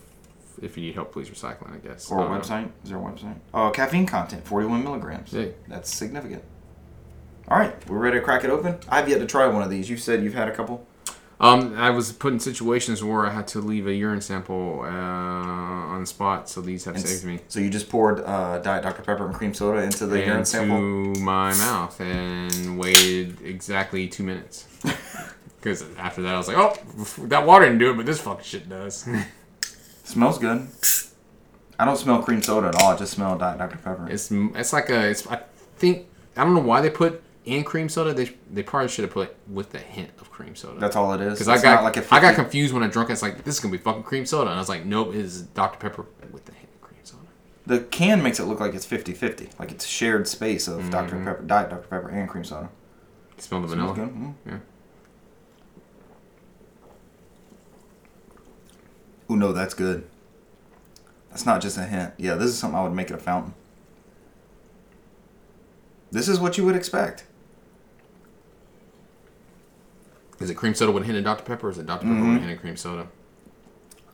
If 0.63 0.77
you 0.77 0.83
need 0.85 0.95
help, 0.95 1.13
please 1.13 1.29
recycling. 1.31 1.75
I 1.75 1.79
guess. 1.79 2.11
Or 2.11 2.21
a 2.21 2.25
Uh, 2.25 2.39
website? 2.41 2.69
Is 2.85 2.91
there 2.91 2.99
a 2.99 3.03
website? 3.03 3.37
Oh, 3.55 3.71
caffeine 3.71 4.07
content, 4.07 4.47
41 4.47 4.83
milligrams. 4.83 5.33
Yeah. 5.33 5.47
That's 5.69 5.95
significant. 5.95 6.43
All 7.49 7.59
right, 7.59 7.75
we're 7.89 7.99
ready 7.99 8.19
to 8.19 8.25
crack 8.25 8.45
it 8.45 8.51
open. 8.51 8.77
I've 8.89 9.09
yet 9.09 9.19
to 9.21 9.27
try 9.27 9.47
one 9.47 9.63
of 9.63 9.71
these. 9.71 9.89
You 9.89 9.97
said 9.97 10.23
you've 10.23 10.35
had 10.35 10.49
a 10.49 10.53
couple. 10.53 10.87
Um, 11.41 11.79
I 11.79 11.91
was 11.91 12.11
put 12.11 12.33
in 12.33 12.41
situations 12.41 13.03
where 13.05 13.25
I 13.25 13.31
had 13.31 13.47
to 13.49 13.61
leave 13.61 13.87
a 13.87 13.95
urine 13.95 14.21
sample 14.21 14.81
uh, 14.83 14.89
on 14.89 16.01
the 16.01 16.07
spot, 16.07 16.49
so 16.49 16.61
these 16.61 16.85
have 16.85 16.97
And 16.97 17.07
saved 17.07 17.25
me. 17.25 17.39
So 17.47 17.61
you 17.61 17.71
just 17.71 17.89
poured 17.89 18.21
uh, 18.21 18.59
Diet 18.59 18.83
Dr 18.83 19.03
Pepper 19.03 19.25
and 19.27 19.35
cream 19.35 19.55
soda 19.55 19.79
into 19.83 20.07
the 20.07 20.19
urine 20.19 20.45
sample? 20.45 20.77
into 20.77 21.21
my 21.21 21.55
mouth 21.55 21.99
and 22.01 22.77
waited 22.79 23.41
exactly 23.43 24.09
two 24.09 24.25
minutes. 24.25 24.67
Because 25.61 25.85
after 25.99 26.23
that, 26.23 26.35
I 26.35 26.39
was 26.39 26.47
like, 26.47 26.57
"Oh, 26.57 26.73
that 27.27 27.45
water 27.45 27.65
didn't 27.65 27.81
do 27.81 27.91
it, 27.91 27.97
but 27.97 28.07
this 28.07 28.21
fucking 28.21 28.45
shit 28.45 28.69
does." 28.69 29.09
Smells 30.09 30.39
good. 30.39 30.69
I 31.79 31.85
don't 31.85 31.97
smell 31.97 32.23
cream 32.23 32.43
soda 32.43 32.69
at 32.69 32.75
all. 32.77 32.93
I 32.93 32.97
just 32.97 33.13
smell 33.13 33.37
Diet 33.39 33.59
Dr 33.59 33.77
Pepper. 33.79 34.09
it's 34.11 34.31
it's 34.33 34.73
like 34.73 34.91
a. 34.91 35.09
It's 35.11 35.27
I 35.27 35.41
think 35.77 36.07
I 36.37 36.45
don't 36.45 36.55
know 36.55 36.61
why 36.61 36.81
they 36.81 36.91
put 36.91 37.23
in 37.45 37.63
cream 37.63 37.89
soda. 37.89 38.13
They 38.15 38.31
they 38.51 38.63
probably 38.63 38.89
should 38.89 39.05
have 39.05 39.13
put 39.13 39.37
with 39.49 39.75
a 39.75 39.79
hint 39.79 40.11
of 40.21 40.31
cream 40.31 40.57
soda. 40.57 40.81
That's 40.81 40.97
all 40.97 41.13
it 41.13 41.21
is. 41.21 41.35
Because 41.35 41.49
I 41.49 41.61
got 41.63 41.85
like 41.85 41.97
I 42.13 42.21
got 42.21 42.35
confused 42.35 42.73
when 42.75 42.83
I 42.83 42.89
drunk. 42.89 43.11
it. 43.11 43.13
It's 43.13 43.23
like 43.23 43.45
this 43.45 43.55
is 43.57 43.61
gonna 43.61 43.73
be 43.73 43.79
fucking 43.79 44.03
cream 44.03 44.27
soda, 44.27 44.51
and 44.51 44.57
I 44.57 44.61
was 44.61 44.69
like, 44.69 44.85
nope, 44.85 45.11
it 45.11 45.17
is 45.21 45.43
Dr 45.43 45.79
Pepper 45.79 46.07
with 46.33 46.49
a 46.49 46.53
hint 46.53 46.69
of 46.75 46.81
cream 46.81 47.01
soda. 47.05 47.23
The 47.67 47.81
can 47.81 48.23
makes 48.23 48.41
it 48.41 48.45
look 48.47 48.61
like 48.61 48.75
it's 48.75 48.87
50-50. 48.87 49.59
Like 49.61 49.71
it's 49.71 49.87
shared 49.87 50.27
space 50.27 50.67
of 50.69 50.81
Mm-hmm. 50.81 50.91
Dr 50.91 51.25
Pepper, 51.25 51.43
Diet 51.45 51.71
Dr 51.71 51.87
Pepper, 51.89 52.09
and 52.09 52.29
cream 52.29 52.45
soda. 52.45 52.71
Smell 53.37 53.61
the 53.61 53.69
Smells 53.69 53.95
vanilla. 53.97 54.09
good. 54.11 54.17
Mm. 54.19 54.35
Yeah. 54.47 54.59
Ooh, 59.31 59.37
no, 59.37 59.53
that's 59.53 59.74
good. 59.74 60.05
That's 61.31 61.45
not 61.45 61.61
just 61.61 61.76
a 61.76 61.85
hint. 61.85 62.14
Yeah, 62.16 62.35
this 62.35 62.49
is 62.49 62.59
something 62.59 62.79
I 62.79 62.83
would 62.83 62.95
make 62.95 63.11
it 63.11 63.14
a 63.14 63.18
fountain. 63.18 63.55
This 66.11 66.29
is 66.29 66.41
what 66.41 66.57
you 66.57 66.64
would 66.64 66.76
expect. 66.76 67.24
Is 70.41 70.51
it 70.51 70.55
cream 70.55 70.74
soda 70.74 70.93
with 70.93 71.03
a 71.03 71.07
hint 71.07 71.18
of 71.18 71.24
Dr 71.24 71.43
Pepper, 71.45 71.66
or 71.66 71.70
is 71.70 71.79
it 71.79 71.87
Dr 71.87 72.03
Pepper 72.03 72.14
Mm-hmm. 72.14 72.29
with 72.35 72.37
a 72.43 72.47
hint 72.47 72.53
of 72.53 72.61
cream 72.61 72.76
soda? 72.76 73.09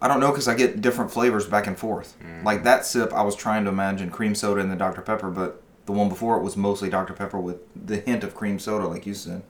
I 0.00 0.08
don't 0.08 0.20
know 0.20 0.30
because 0.30 0.48
I 0.48 0.54
get 0.54 0.80
different 0.80 1.10
flavors 1.10 1.46
back 1.46 1.66
and 1.66 1.78
forth. 1.78 2.16
Like 2.42 2.64
that 2.64 2.84
sip, 2.84 3.12
I 3.12 3.22
was 3.22 3.36
trying 3.36 3.64
to 3.64 3.70
imagine 3.70 4.10
cream 4.10 4.34
soda 4.34 4.60
and 4.60 4.70
the 4.70 4.76
Dr. 4.76 5.00
Pepper, 5.02 5.30
but 5.30 5.62
the 5.86 5.92
one 5.92 6.08
before 6.08 6.36
it 6.36 6.42
was 6.42 6.56
mostly 6.56 6.90
Dr. 6.90 7.12
Pepper 7.14 7.38
with 7.38 7.58
the 7.74 7.98
hint 7.98 8.24
of 8.24 8.34
cream 8.34 8.58
soda, 8.58 8.86
like 8.86 9.06
you 9.06 9.14
said. 9.14 9.42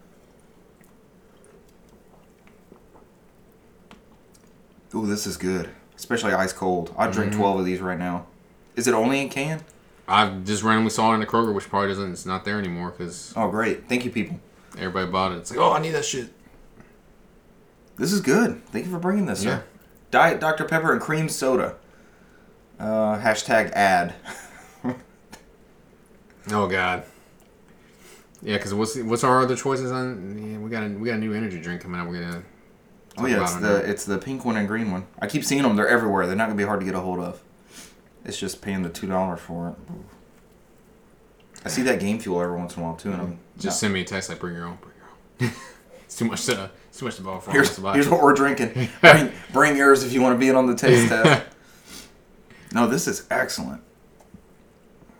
Ooh, 4.94 5.06
this 5.06 5.26
is 5.26 5.36
good. 5.36 5.70
Especially 5.96 6.32
ice 6.32 6.52
cold. 6.52 6.94
I'd 6.96 7.12
drink 7.12 7.32
12 7.34 7.60
of 7.60 7.64
these 7.66 7.80
right 7.80 7.98
now. 7.98 8.26
Is 8.76 8.86
it 8.88 8.94
only 8.94 9.20
in 9.20 9.28
can? 9.28 9.62
I 10.06 10.28
just 10.44 10.62
randomly 10.62 10.90
saw 10.90 11.10
it 11.12 11.14
in 11.14 11.20
the 11.20 11.26
Kroger, 11.26 11.54
which 11.54 11.68
probably 11.68 11.88
doesn't. 11.88 12.12
It's 12.12 12.26
not 12.26 12.44
there 12.44 12.58
anymore 12.58 12.90
because 12.90 13.32
Oh, 13.36 13.48
great. 13.50 13.88
Thank 13.88 14.04
you, 14.04 14.10
people. 14.10 14.38
everybody 14.76 15.10
bought 15.10 15.32
it. 15.32 15.36
It's 15.38 15.50
like, 15.50 15.60
oh, 15.60 15.72
I 15.72 15.78
need 15.80 15.92
that 15.92 16.04
shit. 16.04 16.30
This 17.96 18.12
is 18.12 18.20
good. 18.20 18.64
Thank 18.66 18.84
you 18.86 18.90
for 18.90 18.98
bringing 18.98 19.26
this, 19.26 19.42
Yeah. 19.44 19.58
sir. 19.58 19.64
Diet 20.10 20.40
Dr. 20.40 20.64
Pepper 20.64 20.92
and 20.92 21.00
cream 21.00 21.28
soda. 21.28 21.76
Uh, 22.78 23.18
hashtag 23.18 23.70
ad. 23.72 24.14
Oh 26.50 26.66
God. 26.66 27.04
Yeah, 28.42 28.58
because 28.58 28.74
what's 28.74 28.98
what's 28.98 29.24
our 29.24 29.40
other 29.40 29.56
choices 29.56 29.90
on? 29.90 30.36
Yeah, 30.52 30.58
we 30.58 30.68
got 30.68 30.82
a 30.82 30.88
we 30.90 31.08
got 31.08 31.14
a 31.14 31.18
new 31.18 31.32
energy 31.32 31.58
drink 31.60 31.80
coming 31.80 31.98
out. 31.98 32.06
We're 32.08 32.20
gonna. 32.20 32.42
Oh 33.16 33.26
yeah, 33.26 33.42
it's 33.42 33.54
the 33.56 33.76
it's 33.88 34.04
the 34.04 34.18
pink 34.18 34.44
one 34.44 34.56
and 34.56 34.66
green 34.66 34.90
one. 34.90 35.06
I 35.20 35.26
keep 35.26 35.44
seeing 35.44 35.62
them. 35.62 35.76
They're 35.76 35.88
everywhere. 35.88 36.26
They're 36.26 36.36
not 36.36 36.46
gonna 36.46 36.56
be 36.58 36.64
hard 36.64 36.80
to 36.80 36.86
get 36.86 36.94
a 36.94 37.00
hold 37.00 37.20
of. 37.20 37.42
It's 38.24 38.38
just 38.38 38.60
paying 38.62 38.82
the 38.82 38.88
two 38.88 39.06
dollars 39.06 39.40
for 39.40 39.68
it. 39.70 39.74
I 41.64 41.68
see 41.68 41.82
that 41.82 42.00
game 42.00 42.18
fuel 42.18 42.42
every 42.42 42.56
once 42.56 42.76
in 42.76 42.82
a 42.82 42.86
while 42.86 42.96
too, 42.96 43.12
and 43.12 43.20
I'm 43.22 43.38
Just 43.58 43.80
send 43.80 43.94
me 43.94 44.00
a 44.00 44.04
text 44.04 44.28
like, 44.28 44.38
bring 44.40 44.54
your 44.54 44.66
own, 44.66 44.78
bring 44.80 44.94
your 45.40 45.48
own. 45.48 45.54
it's 46.04 46.16
too 46.16 46.24
much 46.24 46.44
to 46.46 46.70
it's 46.88 46.98
too 46.98 47.04
much 47.06 47.16
to 47.16 47.22
borrow 47.22 47.40
from. 47.40 47.52
here's, 47.54 47.76
here's 47.76 48.08
what 48.08 48.22
we're 48.22 48.32
drinking. 48.34 48.88
bring, 49.00 49.32
bring 49.52 49.76
yours 49.76 50.04
if 50.04 50.12
you 50.12 50.20
want 50.20 50.34
to 50.34 50.38
be 50.38 50.48
in 50.48 50.56
on 50.56 50.66
the 50.66 50.74
taste 50.74 51.08
test. 51.08 51.46
No, 52.72 52.88
this 52.88 53.06
is 53.06 53.24
excellent. 53.30 53.80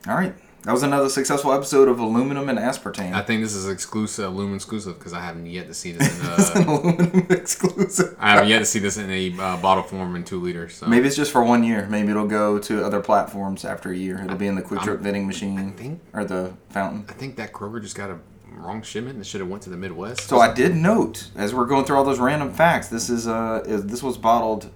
All 0.09 0.17
right, 0.17 0.35
that 0.65 0.73
was 0.73 0.83
another 0.83 1.11
successful 1.11 1.53
episode 1.53 1.89
of 1.89 1.99
aluminum 1.99 2.49
and 2.49 2.59
aspartame. 2.59 3.13
I 3.13 3.21
think 3.21 3.43
this 3.43 3.55
is 3.55 3.69
exclusive, 3.69 4.35
Lumen 4.35 4.57
exclusive, 4.57 4.99
because 4.99 5.13
I 5.13 5.21
haven't 5.21 5.47
yet 5.47 5.67
to 5.69 5.75
see 5.75 5.93
this 5.93 6.21
in 6.21 6.27
It's 6.39 6.51
an 6.55 6.69
uh, 6.69 6.73
aluminum 6.73 7.27
exclusive. 7.31 8.17
I 8.19 8.31
haven't 8.31 8.49
yet 8.49 8.61
to 8.61 8.65
see 8.65 8.79
this 8.79 8.97
in 8.97 9.11
a 9.11 9.33
uh, 9.39 9.57
bottle 9.59 9.83
form 9.83 10.17
in 10.17 10.25
two 10.25 10.41
liters. 10.41 10.75
So. 10.75 10.87
Maybe 10.87 11.07
it's 11.07 11.17
just 11.17 11.33
for 11.33 11.45
one 11.45 11.65
year. 11.65 11.87
Maybe 11.91 12.11
it'll 12.11 12.27
go 12.27 12.59
to 12.59 12.85
other 12.85 13.01
platforms 13.01 13.65
after 13.65 13.91
a 13.91 13.97
year. 13.97 14.23
It'll 14.25 14.37
be 14.39 14.47
in 14.47 14.55
the 14.55 14.63
QuikTrip 14.63 15.01
vending 15.01 15.27
machine 15.27 15.73
think- 15.73 16.01
or 16.15 16.25
the 16.25 16.55
fountain. 16.71 17.05
I 17.09 17.13
think 17.13 17.37
that 17.37 17.53
Kroger 17.53 17.83
just 17.83 17.95
got 17.95 18.09
a 18.09 18.19
wrong 18.57 18.81
shipment. 18.83 19.21
It 19.21 19.27
should 19.27 19.41
have 19.41 19.51
went 19.51 19.63
to 19.65 19.71
the 19.71 19.77
Midwest. 19.77 20.23
So 20.23 20.41
I 20.41 20.53
did 20.53 20.75
note 20.75 21.29
as 21.37 21.55
we're 21.55 21.67
going 21.67 21.85
through 21.85 21.97
all 21.97 22.05
those 22.05 22.21
random 22.21 22.53
facts. 22.53 22.89
This 22.89 23.11
is 23.11 23.27
uh 23.29 23.63
is, 23.67 23.85
this 23.87 24.03
was 24.03 24.17
bottled 24.17 24.71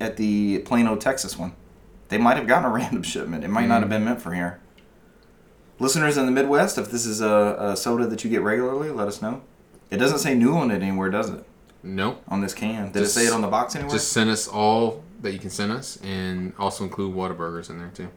at 0.00 0.16
the 0.16 0.60
Plano, 0.60 0.96
Texas 0.96 1.38
one. 1.38 1.54
They 2.08 2.18
might 2.18 2.36
have 2.36 2.46
gotten 2.46 2.64
a 2.64 2.68
random 2.74 3.02
shipment. 3.02 3.44
It 3.44 3.48
might 3.48 3.66
not 3.66 3.80
have 3.80 3.90
been 3.90 4.04
meant 4.04 4.22
for 4.22 4.32
here. 4.32 4.60
Listeners 5.80 6.16
in 6.16 6.26
the 6.26 6.32
Midwest, 6.32 6.78
if 6.78 6.90
this 6.90 7.04
is 7.04 7.20
a, 7.20 7.56
a 7.58 7.76
soda 7.76 8.06
that 8.06 8.22
you 8.24 8.30
get 8.30 8.42
regularly, 8.42 8.90
let 8.90 9.08
us 9.08 9.20
know. 9.20 9.42
It 9.90 9.96
doesn't 9.98 10.18
say 10.18 10.34
new 10.34 10.54
on 10.54 10.70
it 10.70 10.82
anywhere, 10.82 11.10
does 11.10 11.30
it? 11.30 11.44
nope. 11.82 12.22
On 12.28 12.40
this 12.40 12.54
can, 12.54 12.86
did 12.92 13.00
Just- 13.00 13.16
it 13.16 13.20
say 13.20 13.26
it 13.26 13.32
on 13.32 13.42
the 13.42 13.48
box 13.48 13.74
anywhere? 13.74 13.92
Just 13.92 14.12
send 14.12 14.30
us 14.30 14.48
all 14.48 15.02
that 15.20 15.32
you 15.32 15.38
can 15.38 15.50
send 15.50 15.72
us, 15.72 15.98
and 16.02 16.52
also 16.58 16.84
include 16.84 17.14
Whataburgers 17.14 17.68
in 17.70 17.78
there 17.78 17.90
too, 17.94 18.08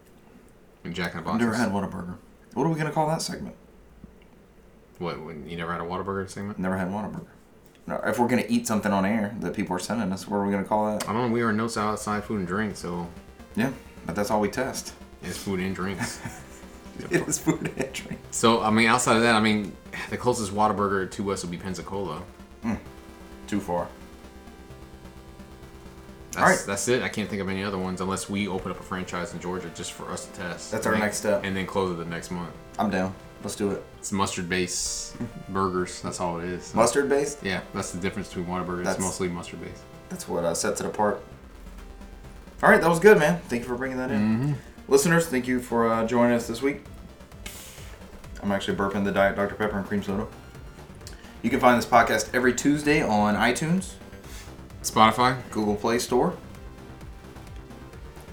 and 0.83 0.93
Jack 0.95 1.11
in 1.13 1.17
the 1.17 1.19
I've 1.21 1.25
Box. 1.25 1.39
never 1.39 1.53
had 1.55 1.69
Whataburger. 1.71 2.15
What 2.53 2.65
are 2.65 2.69
we 2.69 2.77
gonna 2.77 2.91
call 2.91 3.07
that 3.09 3.21
segment? 3.21 3.55
What? 4.99 5.21
When 5.21 5.47
you 5.49 5.57
never 5.57 5.71
had 5.71 5.81
a 5.81 5.83
Whataburger 5.83 6.29
segment? 6.29 6.59
Never 6.59 6.77
had 6.77 6.87
Whataburger. 6.89 7.25
No, 7.87 8.01
if 8.05 8.19
we're 8.19 8.27
gonna 8.27 8.45
eat 8.47 8.67
something 8.67 8.91
on 8.91 9.05
air 9.05 9.35
that 9.41 9.53
people 9.53 9.75
are 9.75 9.79
sending 9.79 10.11
us, 10.11 10.27
what 10.27 10.37
are 10.37 10.45
we 10.45 10.51
gonna 10.51 10.63
call 10.65 10.91
that? 10.91 11.07
I 11.09 11.13
don't 11.13 11.27
know. 11.27 11.33
We 11.33 11.41
are 11.41 11.51
notes 11.53 11.77
outside 11.77 12.23
food 12.23 12.39
and 12.39 12.47
drink, 12.47 12.75
so 12.77 13.07
Yeah, 13.55 13.71
but 14.05 14.15
that's 14.15 14.31
all 14.31 14.39
we 14.41 14.49
test. 14.49 14.93
it's 15.23 15.37
food 15.37 15.59
and 15.59 15.75
drinks. 15.75 16.19
It 17.09 17.27
is 17.27 17.37
food 17.39 17.71
and 17.77 17.93
drink. 17.93 18.19
so 18.31 18.61
I 18.61 18.69
mean, 18.69 18.87
outside 18.87 19.15
of 19.17 19.21
that, 19.23 19.35
I 19.35 19.39
mean, 19.39 19.75
the 20.09 20.17
closest 20.17 20.51
Whataburger 20.53 21.09
to 21.11 21.31
us 21.31 21.43
would 21.43 21.51
be 21.51 21.57
Pensacola. 21.57 22.21
Too 23.47 23.61
far. 23.61 23.87
That's, 26.31 26.37
Alright. 26.43 26.63
that's 26.67 26.87
it. 26.87 27.01
I 27.01 27.09
can't 27.09 27.29
think 27.29 27.41
of 27.41 27.49
any 27.49 27.63
other 27.63 27.77
ones 27.77 28.01
unless 28.01 28.29
we 28.29 28.47
open 28.47 28.71
up 28.71 28.79
a 28.79 28.83
franchise 28.83 29.33
in 29.33 29.39
Georgia 29.39 29.71
just 29.73 29.93
for 29.93 30.11
us 30.11 30.25
to 30.25 30.33
test. 30.33 30.71
That's 30.71 30.85
our 30.85 30.93
And 30.93 31.01
next 31.01 31.17
step. 31.17 31.43
And 31.43 31.55
then 31.55 31.65
close 31.65 31.91
it 31.91 31.95
the 31.95 32.05
next 32.05 32.29
month. 32.29 32.51
I'm 32.77 32.89
down. 32.91 33.15
Let's 33.43 33.55
do 33.55 33.71
it. 33.71 33.83
It's 33.99 34.11
mustard 34.11 34.49
based 34.49 35.15
burgers. 35.49 36.01
That's 36.01 36.19
all 36.19 36.39
it 36.39 36.45
is. 36.45 36.65
So, 36.65 36.75
Mustard 36.77 37.07
based. 37.09 37.39
Yeah, 37.43 37.61
that's 37.73 37.91
the 37.91 37.99
difference 37.99 38.27
between 38.27 38.45
Whataburger. 38.47 38.79
It's 38.79 38.87
That's- 38.89 38.99
mostly 38.99 39.29
mustard 39.29 39.61
based. 39.61 39.81
That's 40.09 40.27
what 40.27 40.43
uh, 40.43 40.53
sets 40.53 40.79
it 40.81 40.85
apart. 40.85 41.23
All 42.63 42.69
right, 42.69 42.81
that 42.81 42.89
was 42.89 42.99
good, 42.99 43.17
man. 43.19 43.39
Thank 43.47 43.61
you 43.63 43.67
for 43.67 43.75
bringing 43.75 43.97
that 43.97 44.09
in. 44.11 44.55
Listeners, 44.87 45.27
thank 45.27 45.47
you 45.47 45.59
for 45.59 45.87
uh, 45.91 46.05
joining 46.05 46.35
us 46.35 46.47
this 46.47 46.61
week. 46.61 46.81
I'm 48.41 48.51
actually 48.51 48.77
burping 48.77 49.03
the 49.03 49.11
Diet 49.11 49.35
Dr. 49.35 49.55
Pepper 49.55 49.77
and 49.79 49.85
cream 49.87 50.01
soda. 50.01 50.27
You 51.41 51.49
can 51.49 51.59
find 51.59 51.77
this 51.77 51.85
podcast 51.85 52.33
every 52.33 52.53
Tuesday 52.53 53.01
on 53.01 53.35
iTunes, 53.35 53.93
Spotify, 54.83 55.37
Google 55.51 55.75
Play 55.75 55.99
Store, 55.99 56.37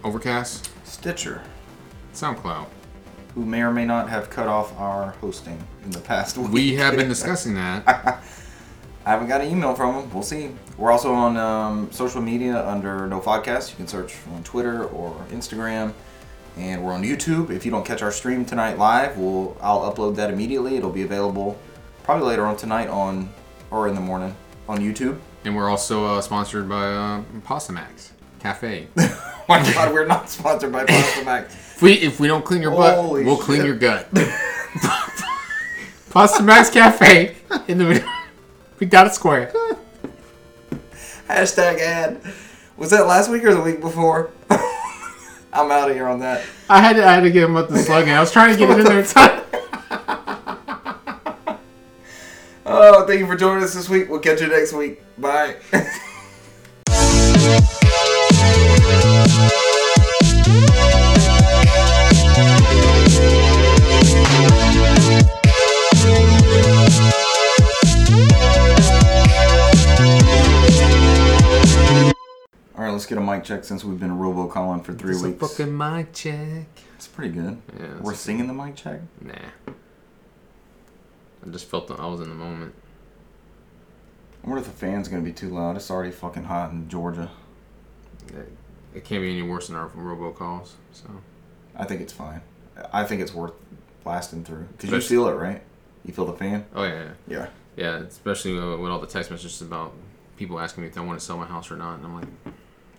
Overcast, 0.05 0.71
Stitcher, 0.85 1.43
SoundCloud. 2.13 2.67
who 3.35 3.45
may 3.45 3.63
or 3.63 3.73
may 3.73 3.85
not 3.85 4.09
have 4.09 4.31
cut 4.31 4.47
off 4.47 4.79
our 4.79 5.11
hosting 5.21 5.59
in 5.85 5.91
the 5.91 6.01
past 6.01 6.37
week. 6.39 6.51
We 6.53 6.75
have 6.77 6.97
been 6.97 7.09
discussing 7.17 7.55
that. 7.55 7.83
I 9.07 9.11
haven't 9.11 9.29
got 9.29 9.41
an 9.41 9.51
email 9.51 9.75
from 9.75 9.97
them. 9.97 10.15
We'll 10.15 10.23
see. 10.23 10.51
We're 10.79 10.93
also 10.93 11.13
on 11.13 11.37
um, 11.37 11.91
social 11.91 12.21
media 12.23 12.67
under 12.67 13.07
No 13.07 13.21
Podcast. 13.21 13.71
You 13.71 13.77
can 13.77 13.89
search 13.89 14.15
on 14.35 14.43
Twitter 14.45 14.85
or 14.85 15.15
Instagram, 15.31 15.93
and 16.57 16.85
we're 16.85 16.93
on 16.93 17.03
YouTube. 17.03 17.51
If 17.51 17.65
you 17.65 17.71
don't 17.71 17.85
catch 17.85 18.03
our 18.03 18.13
stream 18.13 18.45
tonight 18.45 18.79
live, 18.79 19.17
we'll 19.17 19.57
I'll 19.61 19.93
upload 19.93 20.17
that 20.17 20.31
immediately. 20.31 20.77
It'll 20.77 20.91
be 20.93 21.03
available 21.03 21.59
probably 22.05 22.27
later 22.29 22.47
on 22.47 22.57
tonight 22.57 22.89
on 22.89 23.29
or 23.71 23.89
in 23.89 23.95
the 23.95 24.01
morning 24.01 24.35
on 24.69 24.79
YouTube. 24.79 25.19
And 25.45 25.55
we're 25.57 25.69
also 25.69 26.05
uh, 26.05 26.21
sponsored 26.21 26.69
by 26.69 26.87
uh, 26.87 27.23
Pasta 27.45 27.73
Max 27.73 28.13
Cafe. 28.41 28.89
Oh 28.97 29.45
my 29.49 29.63
God, 29.75 29.93
we're 29.93 30.07
not 30.07 30.31
sponsored 30.31 30.73
by 30.73 30.85
Pasta 30.85 31.25
Max. 31.25 31.55
If 31.55 31.83
we 31.83 31.93
if 31.95 32.21
we 32.21 32.29
don't 32.29 32.45
clean 32.45 32.63
your 32.63 32.71
butt, 32.71 32.97
Holy 32.97 33.25
we'll 33.25 33.37
clean 33.37 33.59
shit. 33.61 33.67
your 33.67 33.77
gut. 33.77 34.09
Pasta 36.11 36.43
Max 36.43 36.71
Cafe 36.71 37.35
in 37.69 37.79
the 37.79 38.05
we 38.79 38.87
got 38.87 39.07
it 39.07 39.15
square. 39.15 39.53
Hashtag 41.29 41.81
ad. 41.81 42.21
Was 42.77 42.91
that 42.91 43.07
last 43.07 43.31
week 43.31 43.45
or 43.45 43.55
the 43.55 43.61
week 43.61 43.81
before? 43.81 44.31
I'm 45.55 45.71
out 45.71 45.89
of 45.89 45.97
here 45.97 46.09
on 46.09 46.21
that. 46.21 46.45
I 46.69 46.81
had 46.81 46.97
to 46.97 47.07
I 47.07 47.15
had 47.15 47.21
to 47.21 47.31
get 47.31 47.45
him 47.45 47.57
up 47.57 47.69
the 47.69 47.79
slogan. 47.79 48.13
I 48.13 48.21
was 48.21 48.33
trying 48.33 48.53
to 48.53 48.59
get 48.59 48.71
it 48.71 48.79
in 48.81 48.85
there. 48.85 49.41
Oh, 52.67 53.07
thank 53.07 53.21
you 53.21 53.27
for 53.27 53.37
joining 53.37 53.63
us 53.63 53.75
this 53.75 53.91
week. 53.91 54.09
We'll 54.09 54.21
catch 54.21 54.41
you 54.41 54.49
next 54.49 54.73
week. 54.73 55.03
Bye. 55.19 55.57
let's 72.95 73.07
get 73.07 73.19
a 73.19 73.21
mic 73.21 73.45
check 73.45 73.65
since 73.65 73.85
we've 73.85 74.01
been 74.01 74.17
robocalling 74.19 74.85
for 74.85 74.95
three 74.95 75.13
It's 75.13 75.23
a 75.23 75.27
weeks. 75.29 75.39
fucking 75.57 75.77
mic 75.77 76.13
check. 76.13 76.67
It's 76.97 77.07
pretty 77.09 77.33
good. 77.35 77.61
Yeah, 77.79 77.87
We're 78.01 78.15
singing 78.15 78.47
the 78.47 78.53
mic 78.55 78.77
check. 78.77 79.01
Nah. 79.21 79.35
I 79.69 81.51
just 81.51 81.67
felt 81.69 81.89
that 81.89 82.01
I 82.01 82.07
was 82.07 82.21
in 82.21 82.29
the 82.29 82.35
moment. 82.35 82.75
I 84.43 84.47
wonder 84.49 84.61
if 84.61 84.67
the 84.67 84.73
fan's 84.73 85.09
gonna 85.09 85.23
be 85.23 85.33
too 85.33 85.49
loud. 85.51 85.77
It's 85.77 85.91
already 85.91 86.11
fucking 86.11 86.45
hot 86.45 86.73
in 86.73 86.89
Georgia. 86.89 87.31
It, 88.29 88.53
it 88.95 89.05
can't 89.05 89.23
be 89.23 89.31
any 89.31 89.43
worse 89.43 89.67
than 89.69 89.77
our 89.77 89.89
robocalls. 89.91 90.73
So 90.93 91.05
I 91.77 91.85
think 91.85 92.01
it's 92.01 92.13
fine. 92.13 92.41
I 92.93 93.05
think 93.05 93.21
it's 93.21 93.35
worth 93.35 93.53
blasting 94.03 94.45
through 94.45 94.69
because 94.79 94.91
you 94.93 95.01
feel 95.01 95.29
it, 95.29 95.33
right? 95.35 95.63
You 96.05 96.13
feel 96.13 96.27
the 96.27 96.33
fan. 96.35 96.67
oh 96.75 96.85
yeah, 96.85 97.03
yeah. 97.05 97.11
Yeah. 97.27 97.47
Yeah, 97.77 97.97
especially 98.07 98.53
with 98.55 98.91
all 98.91 99.01
the 99.01 99.07
text 99.07 99.31
messages 99.33 99.61
about 99.61 99.93
people 100.37 100.61
asking 100.61 100.83
me 100.85 100.89
if 100.89 100.97
I 100.97 101.01
want 101.01 101.19
to 101.19 101.25
sell 101.25 101.37
my 101.37 101.47
house 101.47 101.71
or 101.73 101.77
not, 101.77 101.97
and 101.97 102.05
I'm 102.05 102.15
like, 102.15 102.29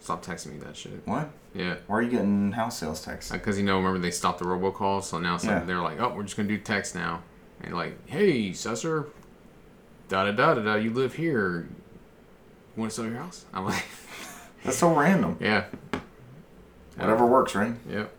stop 0.05 0.23
texting 0.23 0.53
me 0.53 0.59
that 0.59 0.77
shit. 0.77 1.01
What? 1.05 1.29
Yeah, 1.55 1.75
Why 1.87 1.97
are 1.97 2.01
you 2.03 2.11
getting 2.11 2.51
house 2.51 2.77
sales 2.77 3.01
texts? 3.01 3.31
Uh, 3.31 3.35
because 3.35 3.57
you 3.57 3.63
know, 3.65 3.77
remember 3.77 3.97
they 3.99 4.11
stopped 4.11 4.39
the 4.39 4.45
robocalls, 4.45 5.03
so 5.03 5.17
now 5.19 5.37
Yeah. 5.41 5.59
they're 5.63 5.81
like, 5.81 5.99
oh, 5.99 6.13
we're 6.15 6.23
just 6.23 6.37
gonna 6.37 6.47
do 6.47 6.57
text 6.59 6.93
now, 6.95 7.23
and 7.61 7.73
like, 7.73 7.97
hey, 8.07 8.51
Susser, 8.51 9.07
da 10.07 10.25
da 10.25 10.31
da 10.31 10.53
da 10.53 10.61
da, 10.61 10.75
you 10.75 10.91
live 10.91 11.15
here, 11.15 11.67
you 12.75 12.79
want 12.81 12.91
to 12.91 12.95
sell 12.95 13.05
your 13.05 13.15
house? 13.15 13.45
I'm 13.53 13.65
like, 13.65 13.83
That's 14.63 14.77
so 14.77 14.93
random. 14.93 15.37
yeah, 15.41 15.65
Whatever 16.97 17.25
works, 17.25 17.55
right? 17.55 17.73
yep. 17.89 18.13